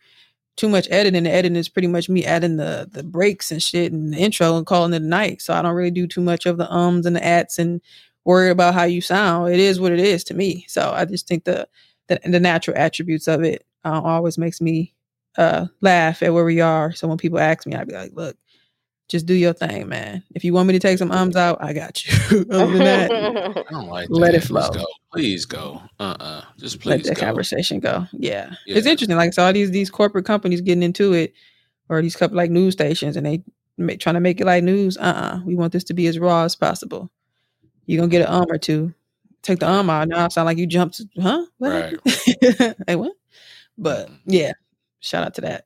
too 0.56 0.68
much 0.68 0.88
editing. 0.90 1.24
The 1.24 1.30
editing 1.30 1.56
is 1.56 1.68
pretty 1.68 1.88
much 1.88 2.08
me 2.08 2.24
adding 2.24 2.56
the 2.56 2.88
the 2.90 3.02
breaks 3.02 3.50
and 3.50 3.62
shit 3.62 3.92
and 3.92 4.12
the 4.12 4.18
intro 4.18 4.56
and 4.56 4.66
calling 4.66 4.92
it 4.94 5.02
a 5.02 5.04
night. 5.04 5.42
So 5.42 5.54
I 5.54 5.62
don't 5.62 5.74
really 5.74 5.90
do 5.90 6.06
too 6.06 6.20
much 6.20 6.46
of 6.46 6.56
the 6.56 6.70
ums 6.72 7.06
and 7.06 7.16
the 7.16 7.24
ats 7.24 7.58
and 7.58 7.80
worry 8.24 8.50
about 8.50 8.74
how 8.74 8.84
you 8.84 9.00
sound. 9.00 9.52
It 9.52 9.60
is 9.60 9.80
what 9.80 9.92
it 9.92 10.00
is 10.00 10.24
to 10.24 10.34
me. 10.34 10.64
So 10.68 10.92
I 10.92 11.04
just 11.04 11.28
think 11.28 11.44
the 11.44 11.68
the, 12.08 12.20
the 12.24 12.40
natural 12.40 12.76
attributes 12.76 13.28
of 13.28 13.42
it 13.42 13.64
uh, 13.84 14.00
always 14.02 14.38
makes 14.38 14.60
me 14.60 14.94
uh, 15.36 15.66
laugh 15.80 16.22
at 16.22 16.32
where 16.34 16.44
we 16.44 16.60
are. 16.60 16.92
So 16.92 17.06
when 17.08 17.18
people 17.18 17.38
ask 17.38 17.66
me, 17.66 17.74
I'd 17.76 17.86
be 17.88 17.94
like, 17.94 18.12
look, 18.14 18.36
just 19.08 19.24
do 19.24 19.32
your 19.34 19.54
thing, 19.54 19.88
man. 19.88 20.22
If 20.34 20.44
you 20.44 20.52
want 20.52 20.66
me 20.68 20.74
to 20.74 20.78
take 20.78 20.98
some 20.98 21.10
ums 21.12 21.36
out, 21.36 21.58
I 21.62 21.72
got 21.72 22.04
you. 22.04 22.40
Other 22.50 22.66
than 22.72 22.78
that, 22.78 23.10
I 23.68 23.70
don't 23.70 23.88
like 23.88 24.08
Let 24.10 24.32
that. 24.32 24.42
it 24.42 24.46
flow. 24.46 24.68
Go. 24.70 24.84
Please 25.12 25.46
go. 25.46 25.80
Uh 25.98 26.16
uh 26.20 26.42
Just 26.58 26.80
please 26.80 26.90
let 26.90 27.04
the 27.04 27.14
go. 27.14 27.20
conversation 27.26 27.80
go. 27.80 28.06
Yeah. 28.12 28.52
it's 28.66 28.86
interesting. 28.86 29.16
Like 29.16 29.32
so, 29.32 29.46
all 29.46 29.52
these 29.54 29.70
these 29.70 29.88
corporate 29.90 30.26
companies 30.26 30.60
getting 30.60 30.82
into 30.82 31.14
it, 31.14 31.32
or 31.88 32.02
these 32.02 32.16
couple 32.16 32.36
like 32.36 32.50
news 32.50 32.74
stations, 32.74 33.16
and 33.16 33.24
they 33.24 33.42
ma- 33.78 33.94
trying 33.98 34.16
to 34.16 34.20
make 34.20 34.42
it 34.42 34.44
like 34.44 34.62
news. 34.62 34.98
Uh, 34.98 35.00
uh 35.00 35.40
we 35.46 35.54
want 35.56 35.72
this 35.72 35.84
to 35.84 35.94
be 35.94 36.06
as 36.06 36.18
raw 36.18 36.44
as 36.44 36.54
possible. 36.54 37.10
You're 37.86 38.00
gonna 38.02 38.10
get 38.10 38.28
an 38.28 38.34
um 38.34 38.46
or 38.50 38.58
two. 38.58 38.92
Take 39.42 39.60
the 39.60 39.68
um 39.68 39.90
out. 39.90 40.08
Now 40.08 40.24
I 40.24 40.28
sound 40.28 40.46
like 40.46 40.58
you 40.58 40.66
jumped. 40.66 41.00
Huh? 41.20 41.44
What? 41.58 41.98
Right. 42.02 42.74
hey, 42.86 42.96
what? 42.96 43.12
But 43.76 44.10
yeah, 44.26 44.52
shout 45.00 45.24
out 45.24 45.34
to 45.34 45.40
that. 45.42 45.64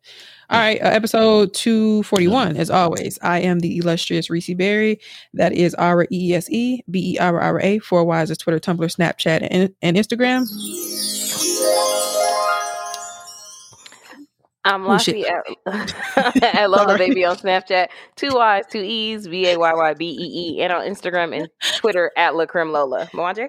All 0.51 0.59
right, 0.59 0.83
uh, 0.83 0.89
episode 0.89 1.55
241, 1.55 2.59
as 2.59 2.69
always. 2.69 3.19
I 3.23 3.41
am 3.41 3.61
the 3.61 3.79
illustrious 3.79 4.29
Reese 4.29 4.51
Berra. 4.51 5.01
That 5.33 5.53
is 5.53 5.75
R 5.75 6.07
E 6.13 6.35
S 6.35 6.51
E 6.51 6.83
B 6.91 7.15
E 7.15 7.19
R 7.19 7.41
R 7.41 7.59
A. 7.61 7.79
Four 7.79 8.05
Wise 8.05 8.31
is 8.31 8.37
Twitter, 8.37 8.61
Tumblr, 8.61 8.95
Snapchat, 8.95 9.49
and, 9.51 9.75
and 9.81 9.97
Instagram. 9.97 10.47
I'm 14.65 14.85
Oh. 14.85 14.89
Lassie 14.91 15.25
at, 15.27 15.45
at 16.55 16.71
Lola 16.71 16.97
Baby 16.97 17.25
on 17.25 17.37
Snapchat, 17.37 17.89
two 18.17 18.29
Y's, 18.31 18.65
two 18.71 18.79
E's, 18.83 19.27
B 19.29 19.49
A 19.49 19.59
Y 19.59 19.73
Y 19.75 19.95
B 19.95 20.07
E 20.11 20.57
E, 20.59 20.63
and 20.63 20.73
on 20.73 20.83
Instagram 20.87 21.37
and 21.37 21.49
Twitter 21.79 22.13
at 22.17 22.35
La 22.37 22.47
Creme 22.47 22.71
Lola. 22.73 23.07
Mwanje? 23.13 23.49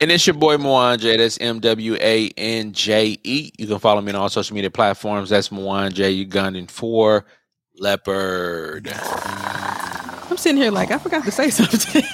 And 0.00 0.12
it's 0.12 0.24
your 0.26 0.34
boy 0.34 0.56
Mwanje. 0.56 1.16
That's 1.18 1.38
M 1.40 1.58
W 1.58 1.96
A 2.00 2.30
N 2.36 2.72
J 2.72 3.18
E. 3.24 3.50
You 3.58 3.66
can 3.66 3.78
follow 3.80 4.00
me 4.00 4.12
on 4.12 4.16
all 4.16 4.28
social 4.28 4.54
media 4.54 4.70
platforms. 4.70 5.28
That's 5.30 5.48
Mwanje 5.48 6.24
Ugandan 6.28 6.70
for 6.70 7.26
Leopard. 7.78 8.88
I'm 8.92 10.36
sitting 10.36 10.60
here 10.60 10.70
like 10.70 10.90
I 10.92 10.98
forgot 10.98 11.24
to 11.24 11.30
say 11.32 11.50
something. 11.50 12.02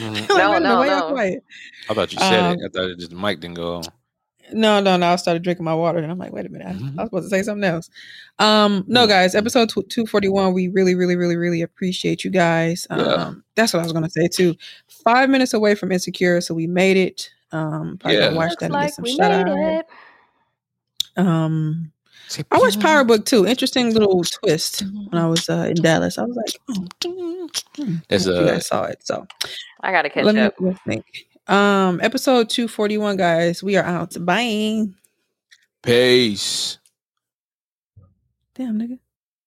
Like, 0.00 0.28
No, 0.28 0.50
wait 0.52 0.58
a 0.58 0.60
minute, 0.60 0.62
no, 0.62 0.82
no. 0.84 1.16
I 1.16 1.94
thought 1.94 2.12
you 2.12 2.18
said 2.20 2.40
Um, 2.40 2.52
it. 2.54 2.60
I 2.64 2.68
thought 2.68 2.90
it 2.90 2.98
just 2.98 3.10
the 3.10 3.16
mic 3.16 3.40
didn't 3.40 3.56
go 3.56 3.76
on. 3.78 3.82
No, 4.52 4.80
no, 4.80 4.96
no. 4.96 5.08
I 5.12 5.16
started 5.16 5.42
drinking 5.42 5.64
my 5.64 5.74
water 5.74 5.98
and 5.98 6.10
I'm 6.10 6.18
like, 6.18 6.32
wait 6.32 6.46
a 6.46 6.48
minute. 6.48 6.66
I, 6.68 6.72
Mm-hmm. 6.72 6.98
I 6.98 7.02
was 7.02 7.08
supposed 7.08 7.24
to 7.30 7.36
say 7.36 7.42
something 7.42 7.64
else. 7.68 7.90
Um, 8.38 8.84
no, 8.86 9.06
guys, 9.06 9.34
episode 9.34 9.68
241. 9.70 10.52
We 10.52 10.68
really, 10.68 10.94
really, 10.94 11.16
really, 11.16 11.36
really 11.36 11.62
appreciate 11.62 12.24
you 12.24 12.30
guys. 12.30 12.86
Um, 12.90 12.98
Yeah. 13.00 13.32
that's 13.54 13.72
what 13.72 13.80
I 13.80 13.82
was 13.82 13.92
going 13.92 14.04
to 14.04 14.10
say 14.10 14.28
too. 14.28 14.54
Five 15.04 15.28
minutes 15.30 15.54
away 15.54 15.74
from 15.74 15.92
Insecure. 15.92 16.40
So 16.40 16.54
we 16.54 16.66
made 16.66 16.96
it. 16.96 17.30
Um, 17.52 17.96
probably 17.98 18.18
Yeah. 18.18 18.24
gonna 18.26 18.36
watch 18.36 18.50
Looks 18.50 18.60
that 18.60 18.66
and 18.66 18.74
like 18.74 18.86
get 18.88 18.94
some 18.94 19.02
we 19.04 19.16
shout 19.16 19.46
made 19.46 19.52
out. 19.52 19.58
it. 19.80 19.86
Um, 21.16 21.92
I 22.52 22.58
watched 22.58 22.80
Power 22.80 23.04
Book 23.04 23.24
too. 23.24 23.46
Interesting 23.46 23.94
little 23.94 24.22
twist 24.22 24.82
when 25.10 25.20
I 25.20 25.26
was 25.26 25.48
uh, 25.48 25.66
in 25.74 25.82
Dallas. 25.82 26.18
I 26.18 26.24
was 26.24 26.36
like, 26.36 26.60
oh, 27.06 27.48
hmm, 27.78 27.94
There's 28.08 28.26
hope 28.26 28.40
you 28.40 28.46
guys 28.46 28.66
saw 28.66 28.84
it. 28.84 29.04
So 29.04 29.26
I 29.80 29.92
gotta 29.92 30.10
catch 30.10 30.24
let 30.24 30.34
me 30.34 30.42
up. 30.42 30.54
what 30.60 30.72
you 30.72 30.78
think. 30.86 31.04
Um, 31.48 32.00
episode 32.02 32.50
241, 32.50 33.16
guys. 33.16 33.62
We 33.62 33.76
are 33.76 33.84
out. 33.84 34.14
Bye. 34.24 34.86
peace. 35.82 36.78
Damn, 38.54 38.78
nigga. 38.78 38.98